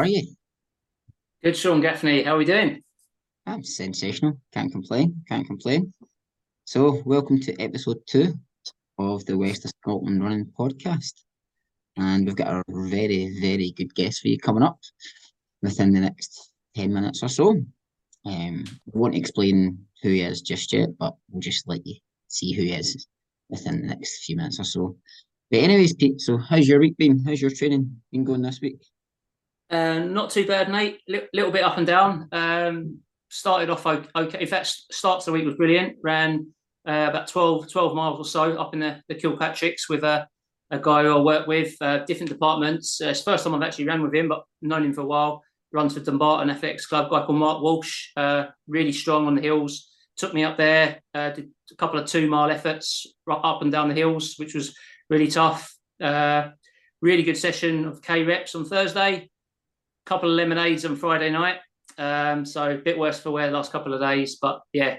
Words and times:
Are 0.00 0.06
you? 0.06 0.34
Good, 1.44 1.58
Sean 1.58 1.82
Gaffney. 1.82 2.22
How 2.22 2.36
are 2.36 2.38
we 2.38 2.46
doing? 2.46 2.82
I'm 3.46 3.62
sensational. 3.62 4.40
Can't 4.50 4.72
complain. 4.72 5.22
Can't 5.28 5.46
complain. 5.46 5.92
So, 6.64 7.02
welcome 7.04 7.38
to 7.40 7.60
episode 7.60 7.98
two 8.06 8.32
of 8.98 9.26
the 9.26 9.36
West 9.36 9.66
of 9.66 9.72
Scotland 9.82 10.24
Running 10.24 10.50
podcast. 10.58 11.12
And 11.98 12.24
we've 12.24 12.34
got 12.34 12.48
a 12.48 12.64
very, 12.66 13.38
very 13.42 13.72
good 13.72 13.94
guest 13.94 14.22
for 14.22 14.28
you 14.28 14.38
coming 14.38 14.62
up 14.62 14.78
within 15.60 15.92
the 15.92 16.00
next 16.00 16.50
10 16.76 16.94
minutes 16.94 17.22
or 17.22 17.28
so. 17.28 17.62
Um, 18.24 18.64
won't 18.86 19.14
explain 19.14 19.84
who 20.02 20.08
he 20.08 20.22
is 20.22 20.40
just 20.40 20.72
yet, 20.72 20.96
but 20.98 21.14
we'll 21.28 21.42
just 21.42 21.68
let 21.68 21.86
you 21.86 21.96
see 22.28 22.54
who 22.54 22.62
he 22.62 22.72
is 22.72 23.06
within 23.50 23.82
the 23.82 23.88
next 23.88 24.24
few 24.24 24.36
minutes 24.36 24.58
or 24.58 24.64
so. 24.64 24.96
But 25.50 25.60
anyways, 25.60 25.92
Pete, 25.92 26.22
so 26.22 26.38
how's 26.38 26.66
your 26.66 26.80
week 26.80 26.96
been? 26.96 27.22
How's 27.22 27.42
your 27.42 27.50
training 27.50 28.00
been 28.10 28.24
going 28.24 28.40
this 28.40 28.62
week? 28.62 28.80
Uh, 29.70 30.00
not 30.00 30.30
too 30.30 30.46
bad, 30.46 30.70
mate. 30.70 31.00
L- 31.12 31.28
little 31.32 31.52
bit 31.52 31.62
up 31.62 31.78
and 31.78 31.86
down. 31.86 32.28
Um, 32.32 32.98
started 33.28 33.70
off 33.70 33.86
okay. 33.86 34.40
In 34.40 34.46
fact, 34.46 34.74
starts 34.90 35.24
the 35.24 35.32
week 35.32 35.46
was 35.46 35.54
brilliant. 35.54 35.96
Ran 36.02 36.48
uh, 36.86 37.06
about 37.10 37.28
12, 37.28 37.70
12 37.70 37.94
miles 37.94 38.18
or 38.18 38.24
so 38.24 38.58
up 38.58 38.74
in 38.74 38.80
the, 38.80 39.02
the 39.08 39.14
Kilpatricks 39.14 39.88
with 39.88 40.02
a, 40.02 40.26
a 40.70 40.78
guy 40.78 41.02
who 41.02 41.16
I 41.16 41.20
work 41.20 41.46
with, 41.46 41.74
uh, 41.80 41.98
different 42.04 42.30
departments. 42.30 43.00
Uh, 43.00 43.08
it's 43.08 43.22
first 43.22 43.44
time 43.44 43.54
I've 43.54 43.62
actually 43.62 43.86
ran 43.86 44.02
with 44.02 44.14
him, 44.14 44.28
but 44.28 44.42
known 44.62 44.84
him 44.84 44.92
for 44.92 45.02
a 45.02 45.06
while. 45.06 45.42
Runs 45.72 45.94
for 45.94 46.00
Dumbarton 46.00 46.54
FX 46.56 46.88
Club. 46.88 47.10
Guy 47.10 47.24
called 47.24 47.38
Mark 47.38 47.62
Walsh, 47.62 48.08
uh, 48.16 48.46
really 48.66 48.92
strong 48.92 49.26
on 49.26 49.36
the 49.36 49.42
hills. 49.42 49.88
Took 50.16 50.34
me 50.34 50.42
up 50.42 50.56
there, 50.56 51.00
uh, 51.14 51.30
did 51.30 51.50
a 51.70 51.76
couple 51.76 51.98
of 51.98 52.06
two 52.06 52.28
mile 52.28 52.50
efforts 52.50 53.06
up 53.30 53.62
and 53.62 53.70
down 53.70 53.88
the 53.88 53.94
hills, 53.94 54.34
which 54.36 54.54
was 54.54 54.74
really 55.08 55.28
tough. 55.28 55.74
Uh, 56.00 56.48
really 57.00 57.22
good 57.22 57.36
session 57.36 57.84
of 57.84 58.02
K 58.02 58.24
reps 58.24 58.54
on 58.54 58.64
Thursday. 58.64 59.30
Couple 60.10 60.28
of 60.28 60.34
lemonades 60.34 60.84
on 60.84 60.96
Friday 60.96 61.30
night. 61.30 61.58
Um, 61.96 62.44
so 62.44 62.72
a 62.72 62.78
bit 62.78 62.98
worse 62.98 63.20
for 63.20 63.30
wear 63.30 63.46
the 63.46 63.52
last 63.52 63.70
couple 63.70 63.94
of 63.94 64.00
days, 64.00 64.38
but 64.42 64.60
yeah, 64.72 64.96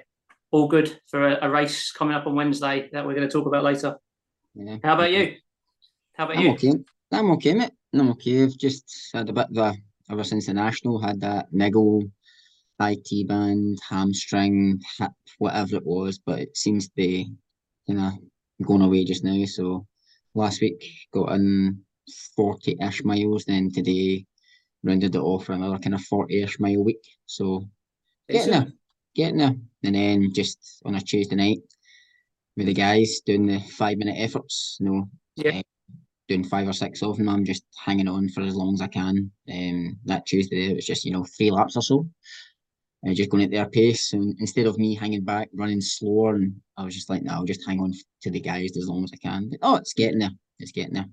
all 0.52 0.70
good 0.70 1.02
for 1.08 1.28
a, 1.28 1.40
a, 1.42 1.50
race 1.50 1.92
coming 1.92 2.16
up 2.16 2.28
on 2.28 2.34
Wednesday 2.34 2.90
that 2.94 3.06
we're 3.06 3.14
going 3.14 3.28
to 3.28 3.32
talk 3.32 3.46
about 3.46 3.66
later. 3.66 3.98
Yeah. 4.56 4.78
How 4.82 4.94
about 4.94 5.12
you? 5.12 5.36
How 6.14 6.24
about 6.24 6.38
I'm 6.38 6.44
you? 6.44 6.52
Okay. 6.54 6.74
I'm 7.12 7.30
okay, 7.32 7.54
mate. 7.54 7.74
I'm 7.94 8.10
okay. 8.12 8.42
I've 8.42 8.58
just 8.58 9.10
had 9.14 9.28
a 9.28 9.34
bit 9.34 9.48
of 9.50 9.58
a 9.58 9.76
ever 10.10 10.24
since 10.24 10.46
the 10.46 10.54
national 10.54 11.02
had 11.02 11.20
that 11.20 11.48
niggle, 11.52 12.04
IT 12.80 13.28
band, 13.28 13.80
hamstring, 13.88 14.80
hip, 14.98 15.12
whatever 15.40 15.76
it 15.76 15.86
was, 15.86 16.20
but 16.26 16.40
it 16.40 16.56
seems 16.56 16.88
to 16.88 16.94
be 16.96 17.30
you 17.88 17.96
know, 17.96 18.12
going 18.66 18.82
away 18.82 19.04
just 19.04 19.26
now. 19.26 19.44
So 19.44 19.86
last 20.36 20.62
week 20.62 20.90
got 21.14 21.34
in 21.34 21.82
40 22.38 22.78
ish 22.82 23.04
miles, 23.04 23.44
then 23.44 23.72
today 23.72 24.26
rounded 24.84 25.16
it 25.16 25.20
off 25.20 25.46
for 25.46 25.54
another 25.54 25.78
kind 25.78 25.96
of 25.96 26.02
40 26.02 26.42
ish 26.42 26.60
mile 26.60 26.84
week. 26.84 27.06
So 27.26 27.68
getting 28.30 28.52
there, 28.52 28.68
getting 29.16 29.38
there. 29.38 29.56
And 29.84 29.96
then 29.96 30.34
just 30.34 30.82
on 30.86 30.96
a 30.96 31.02
Tuesday 31.02 31.36
night 31.36 31.60
with 32.58 32.68
the 32.68 32.74
guys 32.74 33.22
doing 33.26 33.48
the 33.48 33.60
five 33.60 33.98
minute 33.98 34.18
efforts, 34.18 34.78
you 34.80 34.88
know, 34.88 35.10
yeah. 35.36 35.60
Uh, 35.60 35.62
doing 36.32 36.44
five 36.46 36.68
or 36.68 36.74
six 36.74 37.04
of 37.04 37.18
them. 37.18 37.28
I'm 37.28 37.44
just 37.44 37.64
hanging 37.78 38.08
on 38.08 38.30
for 38.30 38.42
as 38.42 38.56
long 38.56 38.74
as 38.74 38.82
I 38.82 38.88
can. 38.88 39.32
Um, 39.52 39.98
that 40.06 40.26
Tuesday 40.26 40.72
it 40.72 40.76
was 40.76 40.86
just 40.86 41.04
you 41.04 41.12
know 41.12 41.26
three 41.26 41.52
laps 41.52 41.76
or 41.76 41.82
so, 41.82 42.08
and 43.04 43.16
just 43.16 43.30
going 43.30 43.44
at 43.44 43.52
their 43.52 43.68
pace. 43.68 44.14
And 44.14 44.36
instead 44.40 44.66
of 44.66 44.78
me 44.78 44.96
hanging 44.96 45.26
back, 45.26 45.50
running 45.54 45.82
slower, 45.82 46.36
and 46.36 46.56
I 46.78 46.86
was 46.86 46.96
just 46.96 47.10
like, 47.10 47.24
no, 47.24 47.34
I'll 47.34 47.46
just 47.46 47.68
hang 47.68 47.82
on 47.82 47.94
to 48.22 48.32
the 48.32 48.40
guys 48.40 48.78
as 48.78 48.88
long 48.88 49.04
as 49.04 49.12
I 49.14 49.18
can. 49.18 49.50
But, 49.50 49.60
oh, 49.62 49.76
it's 49.76 49.94
getting 49.94 50.20
there. 50.20 50.32
It's 50.60 50.72
getting 50.72 50.94
there. 50.94 51.10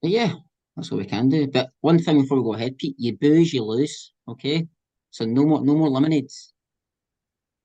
But 0.00 0.10
yeah, 0.10 0.32
that's 0.76 0.90
what 0.90 0.98
we 0.98 1.06
can 1.06 1.28
do. 1.28 1.46
But 1.46 1.70
one 1.80 1.98
thing 1.98 2.22
before 2.22 2.38
we 2.38 2.44
go 2.44 2.54
ahead, 2.54 2.78
Pete, 2.78 2.96
you 2.98 3.16
booze, 3.16 3.52
you 3.52 3.62
lose. 3.64 4.12
Okay, 4.28 4.66
so 5.10 5.24
no 5.24 5.44
more, 5.44 5.64
no 5.64 5.74
more 5.74 5.90
lemonades. 5.90 6.52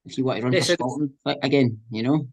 If 0.05 0.17
you 0.17 0.25
want 0.25 0.39
to 0.39 0.43
run 0.43 0.53
listen, 0.53 0.77
for 0.77 0.89
Scotland, 0.89 1.11
again, 1.43 1.79
you 1.89 2.03
know. 2.03 2.27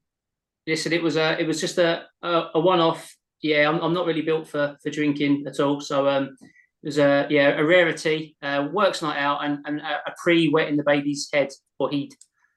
Listen, 0.66 0.92
it 0.92 1.02
was 1.02 1.16
a, 1.16 1.40
it 1.40 1.46
was 1.46 1.60
just 1.60 1.78
a, 1.78 2.04
a, 2.22 2.44
a 2.54 2.60
one-off. 2.60 3.14
Yeah, 3.42 3.68
I'm, 3.68 3.80
I'm 3.80 3.92
not 3.92 4.06
really 4.06 4.22
built 4.22 4.48
for 4.48 4.76
for 4.82 4.90
drinking 4.90 5.44
at 5.46 5.60
all. 5.60 5.80
So 5.80 6.08
um, 6.08 6.36
it 6.40 6.86
was 6.86 6.98
a 6.98 7.26
yeah 7.30 7.58
a 7.58 7.64
rarity. 7.64 8.36
Uh, 8.42 8.68
works 8.72 9.02
night 9.02 9.18
out 9.18 9.44
and 9.44 9.58
and 9.66 9.80
a, 9.80 10.00
a 10.06 10.14
pre 10.22 10.46
in 10.46 10.76
the 10.76 10.84
baby's 10.84 11.28
head 11.32 11.50
or 11.78 11.90
heat. 11.90 12.14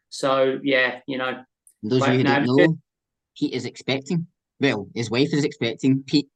So 0.09 0.59
yeah, 0.63 0.99
you 1.07 1.17
know. 1.17 1.43
those 1.83 2.01
of 2.03 2.13
you 2.13 2.19
who 2.19 2.23
don't 2.23 2.45
know, 2.45 2.77
Pete 3.37 3.53
is 3.53 3.65
expecting. 3.65 4.27
Well, 4.59 4.87
his 4.95 5.11
wife 5.11 5.33
is 5.33 5.43
expecting. 5.43 6.03
Pete 6.07 6.29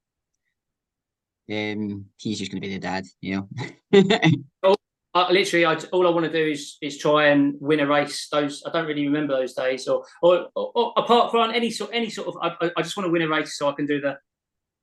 um, 1.52 2.06
he's 2.18 2.40
just 2.40 2.52
going 2.52 2.62
to 2.62 2.68
be 2.68 2.74
the 2.74 2.80
dad, 2.80 3.06
you 3.20 3.36
know. 3.36 3.50
oh, 4.64 4.76
I, 5.14 5.32
literally, 5.32 5.66
I, 5.66 5.76
all 5.92 6.08
I 6.08 6.12
want 6.12 6.26
to 6.26 6.32
do 6.32 6.52
is 6.52 6.78
is 6.82 6.98
try 6.98 7.28
and 7.28 7.56
win 7.60 7.82
a 7.82 7.88
race. 7.88 8.28
Those 8.32 8.64
I 8.66 8.72
don't 8.72 8.88
really 8.88 9.06
remember 9.06 9.36
those 9.36 9.54
days, 9.54 9.88
or 9.88 10.06
or, 10.22 10.48
or, 10.56 10.72
or 10.74 10.94
apart 10.98 11.32
from 11.32 11.52
any 11.52 11.70
sort 11.70 11.92
any 11.94 12.10
sort 12.10 12.30
of, 12.30 12.38
I, 12.42 12.72
I 12.78 12.82
just 12.82 12.96
want 12.96 13.08
to 13.08 13.12
win 13.12 13.22
a 13.22 13.28
race 13.28 13.58
so 13.58 13.68
I 13.68 13.74
can 13.74 13.86
do 13.86 14.00
the 14.00 14.18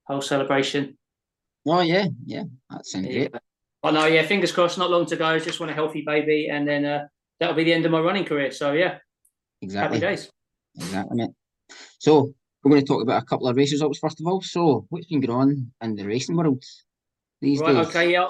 whole 0.06 0.20
celebration. 0.20 0.98
Oh 1.66 1.80
yeah, 1.80 2.06
yeah, 2.26 2.44
that 2.70 2.86
sounds 2.86 3.06
yeah. 3.06 3.28
great. 3.28 3.34
I 3.82 3.90
know, 3.90 4.06
yeah. 4.06 4.22
Fingers 4.24 4.52
crossed. 4.52 4.78
Not 4.78 4.90
long 4.90 5.06
to 5.06 5.16
go. 5.16 5.38
Just 5.38 5.60
want 5.60 5.70
a 5.70 5.74
healthy 5.74 6.02
baby, 6.06 6.48
and 6.50 6.68
then 6.68 6.84
uh, 6.84 7.06
that'll 7.40 7.54
be 7.54 7.64
the 7.64 7.72
end 7.72 7.86
of 7.86 7.92
my 7.92 8.00
running 8.00 8.24
career. 8.24 8.50
So 8.50 8.72
yeah, 8.72 8.98
exactly. 9.62 10.00
Happy 10.00 10.14
days. 10.14 10.30
Exactly, 10.76 11.16
mate. 11.16 11.30
So 11.98 12.34
we're 12.62 12.70
going 12.70 12.82
to 12.82 12.86
talk 12.86 13.02
about 13.02 13.22
a 13.22 13.26
couple 13.26 13.48
of 13.48 13.56
race 13.56 13.72
results 13.72 13.98
first 13.98 14.20
of 14.20 14.26
all. 14.26 14.41
So, 14.42 14.86
what's 14.88 15.06
been 15.06 15.20
going 15.20 15.38
on 15.38 15.72
in 15.82 15.94
the 15.94 16.06
racing 16.06 16.36
world 16.36 16.62
these 17.41 17.60
right, 17.60 17.74
days? 17.74 17.86
Okay, 17.86 18.12
yeah, 18.12 18.28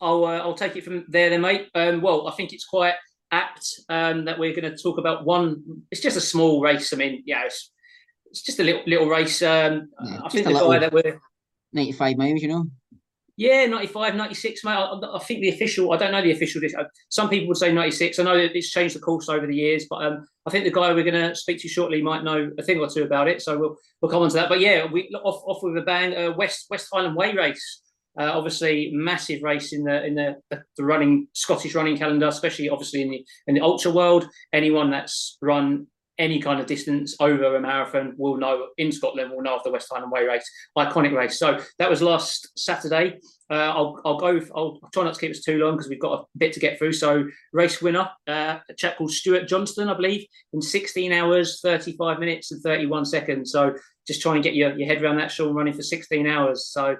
I'll 0.00 0.24
uh, 0.24 0.38
I'll 0.38 0.54
take 0.54 0.76
it 0.76 0.84
from 0.84 1.04
there, 1.08 1.30
then, 1.30 1.40
mate. 1.40 1.68
Um, 1.74 2.00
well, 2.00 2.28
I 2.28 2.32
think 2.32 2.52
it's 2.52 2.66
quite 2.66 2.94
apt 3.30 3.66
um, 3.88 4.26
that 4.26 4.38
we're 4.38 4.54
going 4.54 4.70
to 4.70 4.76
talk 4.76 4.98
about 4.98 5.24
one. 5.24 5.62
It's 5.90 6.02
just 6.02 6.16
a 6.16 6.20
small 6.20 6.60
race. 6.60 6.92
I 6.92 6.96
mean, 6.96 7.22
yeah, 7.24 7.44
it's, 7.46 7.70
it's 8.26 8.42
just 8.42 8.60
a 8.60 8.64
little 8.64 8.82
little 8.86 9.08
race. 9.08 9.40
Um, 9.42 9.88
yeah, 10.04 10.20
I 10.24 10.28
think 10.28 10.46
the 10.46 10.52
guy 10.52 10.78
that 10.78 10.92
we're 10.92 11.20
ninety-five 11.72 12.16
miles, 12.16 12.42
you 12.42 12.48
know. 12.48 12.66
Yeah, 13.36 13.64
95, 13.66 14.14
96, 14.14 14.64
mate. 14.64 14.72
I, 14.72 15.00
I, 15.14 15.18
think 15.20 15.40
the 15.40 15.48
official, 15.48 15.92
I 15.92 15.96
don't 15.96 16.12
know 16.12 16.20
the 16.20 16.32
official. 16.32 16.60
Uh, 16.78 16.84
some 17.08 17.30
people 17.30 17.48
would 17.48 17.56
say 17.56 17.72
96. 17.72 18.18
I 18.18 18.24
know 18.24 18.36
that 18.36 18.54
it's 18.54 18.70
changed 18.70 18.94
the 18.94 19.00
course 19.00 19.28
over 19.30 19.46
the 19.46 19.56
years, 19.56 19.86
but 19.88 20.04
um, 20.04 20.26
I 20.44 20.50
think 20.50 20.64
the 20.64 20.70
guy 20.70 20.92
we're 20.92 21.02
going 21.02 21.30
to 21.30 21.34
speak 21.34 21.60
to 21.62 21.68
shortly 21.68 22.02
might 22.02 22.24
know 22.24 22.50
a 22.58 22.62
thing 22.62 22.78
or 22.78 22.88
two 22.88 23.04
about 23.04 23.28
it. 23.28 23.40
So 23.40 23.58
we'll 23.58 23.76
we'll 24.00 24.10
come 24.10 24.22
on 24.22 24.28
to 24.28 24.34
that. 24.34 24.50
But 24.50 24.60
yeah, 24.60 24.84
we 24.84 25.08
off 25.24 25.42
off 25.46 25.62
with 25.62 25.78
a 25.78 25.82
bang. 25.82 26.14
Uh, 26.14 26.32
West 26.36 26.66
West 26.68 26.88
Highland 26.92 27.16
Way 27.16 27.34
race. 27.34 27.80
Uh, 28.20 28.30
obviously, 28.34 28.90
massive 28.92 29.42
race 29.42 29.72
in 29.72 29.84
the 29.84 30.04
in 30.04 30.14
the, 30.14 30.36
the 30.50 30.84
running 30.84 31.28
Scottish 31.32 31.74
running 31.74 31.96
calendar, 31.96 32.26
especially 32.26 32.68
obviously 32.68 33.00
in 33.00 33.10
the 33.10 33.24
in 33.46 33.54
the 33.54 33.62
ultra 33.62 33.90
world. 33.90 34.28
Anyone 34.52 34.90
that's 34.90 35.38
run 35.40 35.86
any 36.22 36.40
kind 36.40 36.60
of 36.60 36.66
distance 36.66 37.16
over 37.18 37.56
a 37.56 37.60
marathon 37.60 38.14
will 38.16 38.36
know 38.36 38.68
in 38.78 38.92
Scotland 38.92 39.32
will 39.32 39.42
know 39.42 39.56
of 39.56 39.64
the 39.64 39.72
West 39.72 39.88
Highland 39.90 40.12
Way 40.12 40.24
race, 40.24 40.48
iconic 40.78 41.14
race. 41.14 41.36
So 41.36 41.60
that 41.80 41.90
was 41.90 42.00
last 42.00 42.56
Saturday. 42.56 43.18
Uh, 43.50 43.72
I'll, 43.74 44.00
I'll 44.04 44.18
go. 44.18 44.40
I'll 44.54 44.78
try 44.94 45.02
not 45.02 45.14
to 45.14 45.20
keep 45.20 45.32
us 45.32 45.40
too 45.40 45.58
long 45.58 45.74
because 45.74 45.88
we've 45.88 46.00
got 46.00 46.20
a 46.20 46.24
bit 46.38 46.52
to 46.52 46.60
get 46.60 46.78
through. 46.78 46.92
So 46.92 47.24
race 47.52 47.82
winner, 47.82 48.08
uh, 48.28 48.58
a 48.70 48.74
chap 48.78 48.98
called 48.98 49.10
Stuart 49.10 49.48
Johnston, 49.48 49.88
I 49.88 49.94
believe, 49.94 50.24
in 50.52 50.62
16 50.62 51.12
hours, 51.12 51.60
35 51.60 52.20
minutes 52.20 52.52
and 52.52 52.62
31 52.62 53.04
seconds. 53.04 53.50
So 53.50 53.74
just 54.06 54.22
try 54.22 54.34
and 54.34 54.44
get 54.44 54.54
your, 54.54 54.78
your 54.78 54.86
head 54.86 55.02
around 55.02 55.16
that. 55.16 55.32
Sean 55.32 55.54
running 55.54 55.74
for 55.74 55.82
16 55.82 56.26
hours. 56.26 56.68
So 56.68 56.96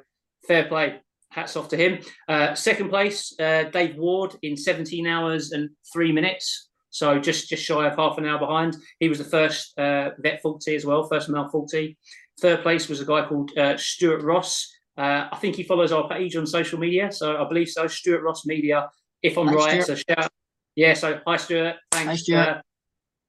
fair 0.49 0.65
play. 0.65 1.01
Hats 1.31 1.57
off 1.57 1.69
to 1.69 1.77
him. 1.77 2.01
Uh, 2.29 2.55
second 2.55 2.91
place, 2.91 3.33
uh, 3.41 3.65
Dave 3.73 3.97
Ward 3.97 4.37
in 4.43 4.55
17 4.57 5.07
hours 5.07 5.53
and 5.53 5.71
three 5.91 6.13
minutes. 6.13 6.69
So 6.93 7.19
just 7.19 7.49
just 7.49 7.65
shy 7.65 7.87
of 7.89 7.97
half 7.97 8.19
an 8.19 8.27
hour 8.27 8.39
behind. 8.39 8.77
He 9.01 9.09
was 9.09 9.19
the 9.19 9.25
first 9.25 9.77
uh, 9.79 10.11
vet 10.19 10.41
40 10.43 10.77
as 10.77 10.85
well, 10.85 11.09
first 11.09 11.29
male 11.29 11.49
40. 11.49 11.97
Third 12.41 12.63
place 12.63 12.89
was 12.89 13.01
a 13.01 13.07
guy 13.07 13.25
called 13.27 13.51
uh, 13.59 13.77
Stuart 13.79 14.23
Ross. 14.23 14.71
Uh, 14.97 15.27
I 15.33 15.37
think 15.39 15.57
he 15.57 15.63
follows 15.63 15.91
our 15.91 16.07
page 16.07 16.37
on 16.37 16.47
social 16.47 16.79
media, 16.79 17.11
so 17.11 17.43
I 17.43 17.49
believe 17.49 17.69
so. 17.71 17.87
Stuart 17.87 18.23
Ross 18.23 18.45
Media, 18.45 18.91
if 19.23 19.39
I'm 19.39 19.49
hi, 19.49 19.55
right. 19.55 19.83
Stuart. 19.83 19.99
So 19.99 20.15
shout, 20.15 20.31
yeah. 20.77 20.93
So 20.93 21.19
hi 21.27 21.37
Stuart, 21.39 21.77
thanks. 21.91 22.09
Hi 22.09 22.17
Stuart. 22.17 22.49
Uh, 22.49 22.61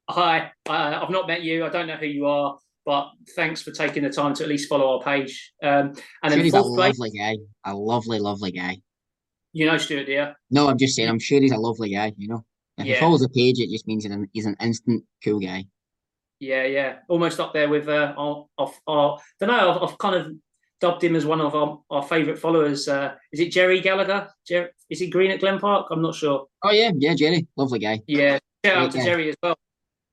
hi, 0.09 0.51
uh, 0.67 0.99
I've 1.01 1.09
not 1.09 1.25
met 1.27 1.41
you. 1.41 1.65
I 1.65 1.69
don't 1.69 1.87
know 1.87 1.95
who 1.95 2.05
you 2.05 2.25
are, 2.25 2.57
but 2.85 3.11
thanks 3.33 3.61
for 3.61 3.71
taking 3.71 4.03
the 4.03 4.09
time 4.09 4.33
to 4.35 4.43
at 4.43 4.49
least 4.49 4.67
follow 4.67 4.97
our 4.97 5.01
page. 5.01 5.53
Um, 5.63 5.69
and 5.69 5.95
sure 5.95 6.29
then 6.31 6.39
he's 6.43 6.53
a 6.53 6.61
lovely 6.61 7.11
guy, 7.11 7.37
a 7.63 7.73
lovely, 7.73 8.19
lovely 8.19 8.51
guy. 8.51 8.81
You 9.53 9.67
know 9.67 9.77
Stuart, 9.77 10.07
dear. 10.07 10.35
No, 10.51 10.67
I'm 10.67 10.77
just 10.77 10.97
saying. 10.97 11.07
I'm 11.07 11.19
sure 11.19 11.39
he's 11.39 11.53
a 11.53 11.57
lovely 11.57 11.93
guy. 11.93 12.11
You 12.17 12.27
know. 12.27 12.45
If 12.77 12.85
yeah. 12.85 12.95
he 12.95 12.99
follows 12.99 13.21
a 13.21 13.29
page, 13.29 13.59
it 13.59 13.69
just 13.69 13.87
means 13.87 14.05
he's 14.33 14.45
an, 14.45 14.55
instant 14.59 15.03
cool 15.23 15.39
guy. 15.39 15.65
Yeah, 16.39 16.65
yeah, 16.65 16.97
almost 17.07 17.39
up 17.39 17.53
there 17.53 17.69
with 17.69 17.87
uh, 17.87 18.13
our, 18.17 18.47
our, 18.57 18.71
our 18.87 19.19
don't 19.39 19.49
know. 19.49 19.71
I've, 19.71 19.89
I've, 19.89 19.97
kind 19.97 20.15
of 20.15 20.35
dubbed 20.81 21.03
him 21.03 21.15
as 21.15 21.25
one 21.25 21.39
of 21.39 21.55
our, 21.55 21.79
our 21.89 22.03
favourite 22.03 22.39
followers. 22.39 22.87
Uh, 22.87 23.13
is 23.31 23.39
it 23.39 23.51
Jerry 23.51 23.79
Gallagher? 23.79 24.27
Jer- 24.45 24.71
is 24.89 24.99
he 24.99 25.09
green 25.09 25.31
at 25.31 25.39
Glen 25.39 25.59
Park? 25.59 25.87
I'm 25.91 26.01
not 26.01 26.15
sure. 26.15 26.47
Oh 26.63 26.71
yeah, 26.71 26.91
yeah, 26.97 27.13
Jerry, 27.13 27.47
lovely 27.55 27.79
guy. 27.79 28.01
Yeah, 28.07 28.39
shout 28.65 28.77
out 28.77 28.91
to 28.91 28.97
guy. 28.97 29.03
Jerry 29.05 29.29
as 29.29 29.35
well. 29.41 29.55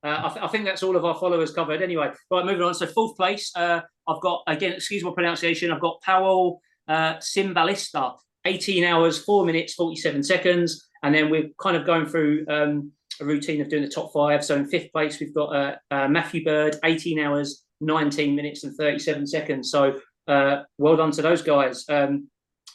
Uh, 0.03 0.23
I, 0.25 0.29
th- 0.29 0.45
I, 0.45 0.49
think 0.49 0.65
that's 0.65 0.83
all 0.83 0.97
of 0.97 1.05
our 1.05 1.15
followers 1.15 1.51
covered. 1.51 1.83
Anyway, 1.83 2.11
right, 2.31 2.47
moving 2.47 2.63
on. 2.63 2.75
So 2.75 2.87
fourth 2.87 3.17
place, 3.17 3.51
uh, 3.57 3.81
I've 4.07 4.21
got 4.21 4.43
again. 4.47 4.75
Excuse 4.75 5.03
my 5.03 5.11
pronunciation. 5.13 5.73
I've 5.73 5.81
got 5.81 6.01
Powell 6.03 6.61
uh, 6.87 7.17
Simbalista, 7.17 8.17
18 8.45 8.85
hours, 8.85 9.19
four 9.19 9.45
minutes, 9.45 9.75
47 9.75 10.23
seconds. 10.23 10.89
And 11.03 11.15
then 11.15 11.31
we're 11.31 11.51
kind 11.59 11.77
of 11.77 11.87
going 11.87 12.07
through 12.07 12.45
um, 12.49 12.93
a 13.21 13.25
routine 13.25 13.61
of 13.61 13.69
doing 13.69 13.83
the 13.83 13.89
top 13.89 14.13
five. 14.13 14.45
So 14.45 14.57
in 14.57 14.67
fifth 14.67 14.93
place, 14.93 15.21
we've 15.21 15.35
got 15.35 15.55
uh, 15.55 15.77
uh, 15.91 16.09
Matthew 16.09 16.45
Bird, 16.45 16.77
18 16.85 17.19
hours, 17.19 17.65
19 17.81 18.35
minutes, 18.35 18.65
and 18.65 18.75
37 18.77 19.27
seconds. 19.27 19.71
So 19.71 20.01
uh, 20.29 20.63
well 20.79 20.97
done 20.97 21.11
to 21.13 21.23
those 21.23 21.43
guys. 21.43 21.85
Um, 21.89 22.29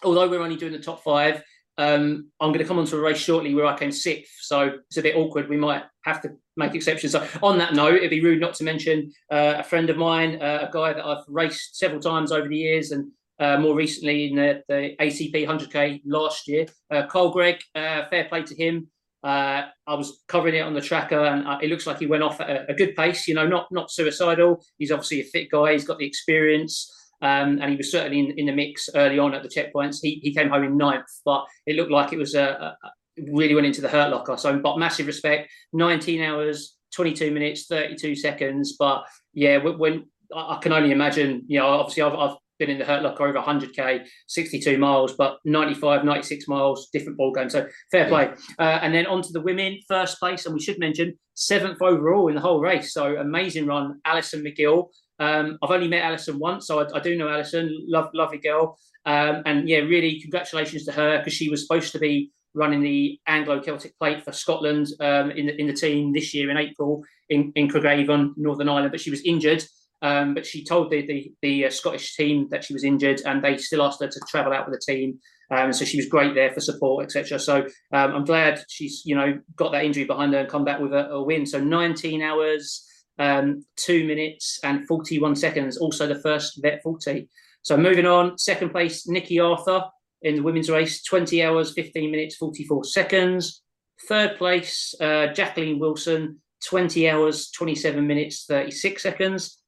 although 0.03 0.29
we're 0.29 0.41
only 0.41 0.57
doing 0.57 0.73
the 0.73 0.79
top 0.79 1.03
five, 1.03 1.43
um, 1.77 2.31
I'm 2.39 2.49
going 2.49 2.59
to 2.59 2.65
come 2.65 2.79
on 2.79 2.85
to 2.85 2.97
a 2.97 3.01
race 3.01 3.17
shortly 3.17 3.53
where 3.53 3.65
I 3.65 3.77
came 3.77 3.91
sixth, 3.91 4.33
so 4.41 4.77
it's 4.87 4.97
a 4.97 5.01
bit 5.01 5.17
awkward. 5.17 5.49
We 5.49 5.57
might 5.57 5.83
have 6.05 6.21
to 6.21 6.31
make 6.55 6.73
exceptions. 6.73 7.11
So, 7.11 7.27
on 7.43 7.57
that 7.57 7.73
note, 7.73 7.95
it'd 7.95 8.09
be 8.09 8.23
rude 8.23 8.39
not 8.39 8.53
to 8.55 8.63
mention 8.63 9.11
uh, 9.29 9.55
a 9.57 9.63
friend 9.63 9.89
of 9.89 9.97
mine, 9.97 10.41
uh, 10.41 10.67
a 10.69 10.71
guy 10.71 10.93
that 10.93 11.05
I've 11.05 11.25
raced 11.27 11.75
several 11.75 11.99
times 11.99 12.31
over 12.31 12.47
the 12.47 12.57
years, 12.57 12.91
and 12.91 13.11
uh, 13.39 13.57
more 13.57 13.75
recently 13.75 14.27
in 14.29 14.35
the, 14.35 14.63
the, 14.67 14.95
ACP 14.99 15.33
100k 15.33 16.01
last 16.05 16.47
year. 16.47 16.65
Uh, 16.91 17.05
Cole 17.07 17.31
Gregg, 17.31 17.61
uh, 17.75 18.03
fair 18.09 18.25
play 18.25 18.43
to 18.43 18.55
him. 18.55 18.87
Uh, 19.23 19.63
I 19.87 19.95
was 19.95 20.23
covering 20.27 20.55
it 20.55 20.61
on 20.61 20.73
the 20.73 20.81
tracker, 20.81 21.25
and 21.25 21.61
it 21.63 21.69
looks 21.69 21.87
like 21.87 21.99
he 21.99 22.05
went 22.05 22.23
off 22.23 22.39
at 22.39 22.49
a, 22.49 22.71
a 22.71 22.73
good 22.75 22.95
pace. 22.95 23.27
You 23.27 23.33
know, 23.33 23.47
not 23.47 23.67
not 23.71 23.89
suicidal. 23.89 24.63
He's 24.77 24.91
obviously 24.91 25.21
a 25.21 25.23
fit 25.23 25.49
guy. 25.49 25.73
He's 25.73 25.85
got 25.85 25.97
the 25.97 26.05
experience. 26.05 26.91
Um, 27.21 27.59
and 27.61 27.71
he 27.71 27.77
was 27.77 27.89
certainly 27.89 28.19
in, 28.19 28.37
in, 28.37 28.45
the 28.45 28.51
mix 28.51 28.89
early 28.93 29.17
on 29.17 29.33
at 29.33 29.41
the 29.41 29.49
checkpoints. 29.49 29.97
He, 30.01 30.19
he 30.21 30.33
came 30.33 30.49
home 30.49 30.63
in 30.63 30.77
ninth, 30.77 31.07
but 31.23 31.45
it 31.65 31.75
looked 31.77 31.89
like 31.89 32.11
it 32.11 32.19
was 32.19 32.35
a, 32.35 32.75
a 32.83 32.91
really 33.31 33.55
went 33.55 33.65
into 33.65 33.81
the 33.81 33.89
hurt 33.89 34.11
locker. 34.11 34.37
So, 34.37 34.59
but 34.59 34.77
massive 34.77 35.07
respect. 35.07 35.49
19 35.73 36.21
hours, 36.21 36.75
22 36.93 37.31
minutes, 37.31 37.67
32 37.67 38.15
seconds. 38.15 38.75
But 38.77 39.05
yeah, 39.33 39.57
when 39.57 40.05
I 40.35 40.59
can 40.61 40.73
only 40.73 40.91
imagine, 40.91 41.43
you 41.47 41.59
know, 41.59 41.67
obviously 41.67 42.03
I've, 42.03 42.13
I've 42.13 42.37
been 42.59 42.69
in 42.69 42.77
the 42.77 42.85
hurt 42.85 43.03
locker 43.03 43.25
over 43.25 43.39
100k, 43.39 44.05
62 44.27 44.77
miles, 44.77 45.13
but 45.13 45.39
95, 45.45 46.03
96 46.03 46.47
miles, 46.47 46.89
different 46.91 47.17
ball 47.17 47.31
game. 47.31 47.49
So 47.49 47.67
fair 47.91 48.07
play. 48.07 48.33
Uh, 48.59 48.79
and 48.81 48.93
then 48.93 49.07
on 49.07 49.21
to 49.21 49.31
the 49.31 49.41
women, 49.41 49.79
first 49.87 50.19
place, 50.19 50.45
and 50.45 50.53
we 50.53 50.61
should 50.61 50.79
mention 50.79 51.17
seventh 51.33 51.81
overall 51.81 52.27
in 52.27 52.35
the 52.35 52.41
whole 52.41 52.59
race. 52.59 52.93
So 52.93 53.17
amazing 53.17 53.65
run, 53.65 53.99
Alison 54.05 54.43
McGill. 54.43 54.89
Um, 55.19 55.57
I've 55.61 55.71
only 55.71 55.87
met 55.87 56.03
Alison 56.03 56.39
once, 56.39 56.67
so 56.67 56.79
I, 56.79 56.97
I 56.97 56.99
do 56.99 57.17
know 57.17 57.29
Alison. 57.29 57.85
Love, 57.87 58.09
lovely 58.13 58.39
girl. 58.39 58.77
Um, 59.05 59.43
and 59.45 59.69
yeah, 59.69 59.79
really 59.79 60.19
congratulations 60.19 60.85
to 60.85 60.91
her 60.91 61.19
because 61.19 61.33
she 61.33 61.49
was 61.49 61.61
supposed 61.61 61.91
to 61.91 61.99
be 61.99 62.31
running 62.55 62.81
the 62.81 63.19
Anglo 63.27 63.59
Celtic 63.59 63.97
Plate 63.99 64.23
for 64.23 64.31
Scotland 64.31 64.87
um, 64.99 65.29
in 65.31 65.47
the 65.47 65.59
in 65.59 65.67
the 65.67 65.73
team 65.73 66.13
this 66.13 66.33
year 66.33 66.49
in 66.49 66.57
April 66.57 67.03
in 67.29 67.51
in 67.55 67.67
Craigavon, 67.67 68.33
Northern 68.37 68.69
Ireland, 68.69 68.91
but 68.91 69.01
she 69.01 69.11
was 69.11 69.21
injured. 69.21 69.63
Um, 70.01 70.33
but 70.33 70.45
she 70.45 70.63
told 70.63 70.91
the 70.91 71.05
the, 71.05 71.33
the 71.41 71.65
uh, 71.65 71.69
Scottish 71.69 72.15
team 72.15 72.47
that 72.51 72.63
she 72.63 72.73
was 72.73 72.83
injured, 72.83 73.21
and 73.25 73.43
they 73.43 73.57
still 73.57 73.83
asked 73.83 74.01
her 74.01 74.07
to 74.07 74.19
travel 74.27 74.53
out 74.53 74.69
with 74.69 74.79
the 74.79 74.93
team. 74.93 75.19
Um, 75.51 75.71
so 75.73 75.85
she 75.85 75.97
was 75.97 76.07
great 76.07 76.33
there 76.33 76.51
for 76.51 76.59
support, 76.59 77.05
etc. 77.05 77.39
So 77.39 77.61
um, 77.93 78.15
I'm 78.15 78.25
glad 78.25 78.63
she's 78.69 79.03
you 79.05 79.15
know 79.15 79.39
got 79.55 79.71
that 79.71 79.85
injury 79.85 80.05
behind 80.05 80.33
her 80.33 80.39
and 80.39 80.49
come 80.49 80.65
back 80.65 80.79
with 80.79 80.93
a, 80.93 81.09
a 81.09 81.23
win. 81.23 81.45
So 81.45 81.59
19 81.59 82.21
hours 82.21 82.85
um, 83.19 83.65
two 83.75 84.05
minutes 84.05 84.59
and 84.63 84.87
41 84.87 85.35
seconds, 85.35 85.77
also 85.77 86.07
the 86.07 86.19
first 86.19 86.61
vet 86.61 86.81
40. 86.83 87.29
So 87.61 87.77
moving 87.77 88.05
on, 88.05 88.37
second 88.37 88.69
place, 88.69 89.07
Nikki 89.07 89.39
Arthur 89.39 89.83
in 90.21 90.35
the 90.35 90.43
women's 90.43 90.69
race, 90.69 91.03
20 91.03 91.43
hours, 91.43 91.73
15 91.73 92.11
minutes, 92.11 92.35
44 92.35 92.83
seconds. 92.83 93.61
Third 94.07 94.37
place, 94.37 94.93
uh, 94.99 95.27
Jacqueline 95.27 95.79
Wilson, 95.79 96.41
20 96.67 97.09
hours, 97.09 97.49
27 97.51 98.05
minutes, 98.05 98.45
36 98.45 99.01
seconds. 99.01 99.61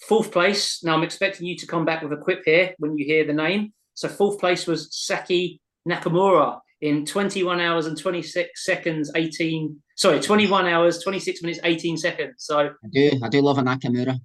Fourth 0.00 0.32
place, 0.32 0.82
now 0.82 0.94
I'm 0.94 1.04
expecting 1.04 1.46
you 1.46 1.56
to 1.56 1.66
come 1.66 1.84
back 1.84 2.02
with 2.02 2.12
a 2.12 2.16
quip 2.16 2.42
here 2.44 2.74
when 2.78 2.98
you 2.98 3.04
hear 3.04 3.24
the 3.24 3.32
name. 3.32 3.72
So 3.94 4.08
fourth 4.08 4.40
place 4.40 4.66
was 4.66 4.88
Saki 4.90 5.60
Nakamura 5.88 6.60
in 6.80 7.06
21 7.06 7.60
hours 7.60 7.86
and 7.86 7.96
26 7.96 8.64
seconds, 8.64 9.12
18, 9.14 9.80
sorry, 9.96 10.20
21 10.20 10.66
hours, 10.66 10.98
26 11.02 11.42
minutes, 11.42 11.60
18 11.62 11.96
seconds. 11.96 12.34
So 12.38 12.58
I 12.58 12.88
do, 12.90 13.10
I 13.22 13.28
do 13.28 13.40
love 13.40 13.58
a 13.58 13.62
Nakamura. 13.62 14.18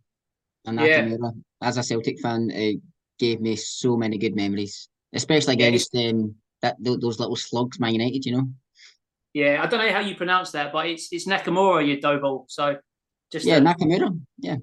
A 0.65 0.71
Nakamura. 0.71 1.19
Yeah. 1.21 1.67
As 1.67 1.77
a 1.77 1.83
Celtic 1.83 2.19
fan, 2.19 2.49
it 2.49 2.81
gave 3.19 3.41
me 3.41 3.55
so 3.55 3.95
many 3.95 4.17
good 4.17 4.35
memories, 4.35 4.89
especially 5.13 5.53
against 5.53 5.89
yeah, 5.93 6.09
um, 6.09 6.35
that 6.61 6.75
those 6.79 7.19
little 7.19 7.35
slugs, 7.35 7.79
Man 7.79 7.93
United, 7.93 8.25
you 8.25 8.31
know. 8.33 8.47
Yeah, 9.33 9.61
I 9.61 9.67
don't 9.67 9.79
know 9.79 9.91
how 9.91 9.99
you 9.99 10.15
pronounce 10.15 10.51
that, 10.51 10.73
but 10.73 10.87
it's 10.87 11.09
it's 11.11 11.27
Nakamura, 11.27 11.87
you 11.87 11.97
doughball. 11.97 12.45
So 12.47 12.77
just 13.31 13.45
yeah, 13.45 13.57
uh, 13.57 13.59
Nakamura. 13.59 14.19
Yeah. 14.39 14.57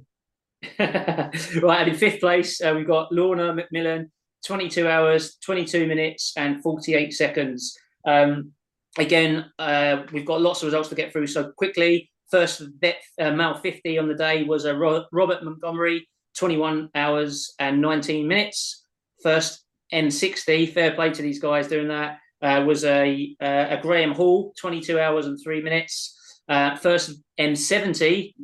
Right, 0.79 1.81
and 1.81 1.89
in 1.89 1.95
fifth 1.95 2.21
place, 2.21 2.61
uh, 2.61 2.73
we've 2.77 2.87
got 2.87 3.13
Lorna 3.13 3.55
McMillan, 3.55 4.11
22 4.47 4.89
hours, 4.89 5.37
22 5.45 5.87
minutes, 5.87 6.33
and 6.37 6.63
48 6.63 7.13
seconds. 7.13 7.77
Um, 8.07 8.53
again, 8.99 9.47
uh, 9.59 10.03
we've 10.13 10.27
got 10.27 10.41
lots 10.41 10.63
of 10.63 10.67
results 10.67 10.89
to 10.91 10.95
get 10.95 11.13
through. 11.13 11.27
So 11.27 11.53
quickly, 11.57 12.11
first 12.31 12.63
uh, 12.63 13.31
male 13.31 13.55
50 13.55 13.99
on 13.99 14.09
the 14.09 14.15
day 14.15 14.45
was 14.45 14.67
Ro- 14.67 15.07
Robert 15.13 15.45
Montgomery, 15.45 16.09
21 16.37 16.91
hours 16.95 17.55
and 17.59 17.81
19 17.81 18.27
minutes. 18.27 18.85
First 19.23 19.65
M60, 19.93 20.73
fair 20.73 20.93
play 20.95 21.11
to 21.11 21.23
these 21.23 21.39
guys 21.39 21.69
doing 21.69 21.89
that. 21.89 22.19
Uh, 22.43 22.63
was 22.67 22.85
a 22.85 23.35
uh, 23.41 23.67
a 23.71 23.79
Graham 23.81 24.13
Hall, 24.13 24.53
22 24.61 25.01
hours 25.01 25.27
and 25.27 25.39
three 25.43 25.63
minutes. 25.63 26.15
Uh, 26.47 26.77
first 26.77 27.23
M70, 27.41 28.35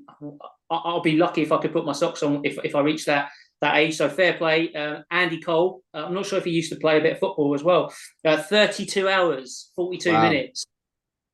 I'll 0.70 1.02
be 1.02 1.16
lucky 1.16 1.42
if 1.42 1.52
I 1.52 1.58
could 1.58 1.72
put 1.72 1.84
my 1.84 1.92
socks 1.92 2.22
on 2.22 2.42
if, 2.44 2.58
if 2.64 2.74
I 2.74 2.80
reach 2.80 3.04
that 3.06 3.30
that 3.60 3.76
age. 3.76 3.96
So 3.96 4.08
fair 4.08 4.34
play. 4.34 4.72
Uh, 4.72 5.02
Andy 5.10 5.40
Cole, 5.40 5.82
uh, 5.94 6.04
I'm 6.06 6.14
not 6.14 6.26
sure 6.26 6.38
if 6.38 6.44
he 6.44 6.50
used 6.50 6.72
to 6.72 6.78
play 6.78 6.98
a 6.98 7.00
bit 7.00 7.14
of 7.14 7.18
football 7.18 7.54
as 7.54 7.62
well. 7.62 7.92
Uh, 8.24 8.42
32 8.42 9.08
hours, 9.08 9.70
42 9.76 10.12
wow. 10.12 10.22
minutes. 10.28 10.64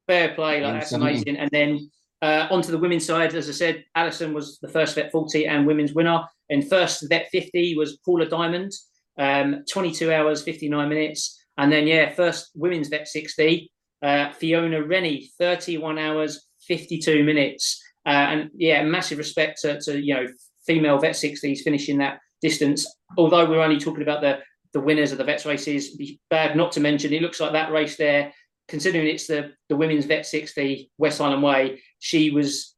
Fair 0.06 0.34
play. 0.34 0.60
Like, 0.60 0.74
that's 0.74 0.92
amazing. 0.92 1.36
And 1.36 1.50
then 1.50 1.90
uh, 2.22 2.48
onto 2.50 2.70
the 2.70 2.78
women's 2.78 3.06
side, 3.06 3.34
as 3.34 3.48
I 3.48 3.52
said, 3.52 3.84
Alison 3.94 4.32
was 4.32 4.58
the 4.60 4.68
first 4.68 4.94
vet 4.94 5.12
40 5.12 5.46
and 5.46 5.66
women's 5.66 5.94
winner. 5.94 6.22
And 6.48 6.68
first 6.68 7.08
vet 7.08 7.28
50 7.30 7.76
was 7.76 7.98
Paula 7.98 8.26
Diamond, 8.26 8.72
um, 9.18 9.64
22 9.70 10.12
hours, 10.12 10.42
59 10.42 10.88
minutes. 10.88 11.38
And 11.58 11.72
then, 11.72 11.86
yeah, 11.86 12.12
first 12.12 12.50
women's 12.54 12.88
vet 12.88 13.08
60, 13.08 13.70
uh, 14.02 14.32
Fiona 14.32 14.82
Rennie, 14.82 15.30
31 15.38 15.98
hours, 15.98 16.48
52 16.66 17.24
minutes. 17.24 17.82
Uh, 18.06 18.10
and 18.10 18.50
yeah, 18.54 18.82
massive 18.84 19.18
respect 19.18 19.60
to, 19.62 19.80
to 19.80 20.00
you 20.00 20.14
know 20.14 20.26
female 20.66 20.98
vet 20.98 21.14
60s 21.14 21.60
finishing 21.60 21.98
that 21.98 22.20
distance. 22.40 22.86
Although 23.18 23.48
we're 23.48 23.62
only 23.62 23.78
talking 23.78 24.02
about 24.02 24.20
the 24.20 24.38
the 24.72 24.80
winners 24.80 25.12
of 25.12 25.18
the 25.18 25.24
vets 25.24 25.46
races, 25.46 25.98
bad 26.28 26.56
not 26.56 26.72
to 26.72 26.80
mention. 26.80 27.12
It 27.12 27.22
looks 27.22 27.40
like 27.40 27.52
that 27.52 27.72
race 27.72 27.96
there, 27.96 28.32
considering 28.68 29.06
it's 29.06 29.26
the 29.26 29.52
the 29.68 29.76
women's 29.76 30.04
vet 30.04 30.26
60 30.26 30.90
West 30.98 31.18
Highland 31.18 31.42
Way, 31.42 31.80
she 31.98 32.30
was 32.30 32.74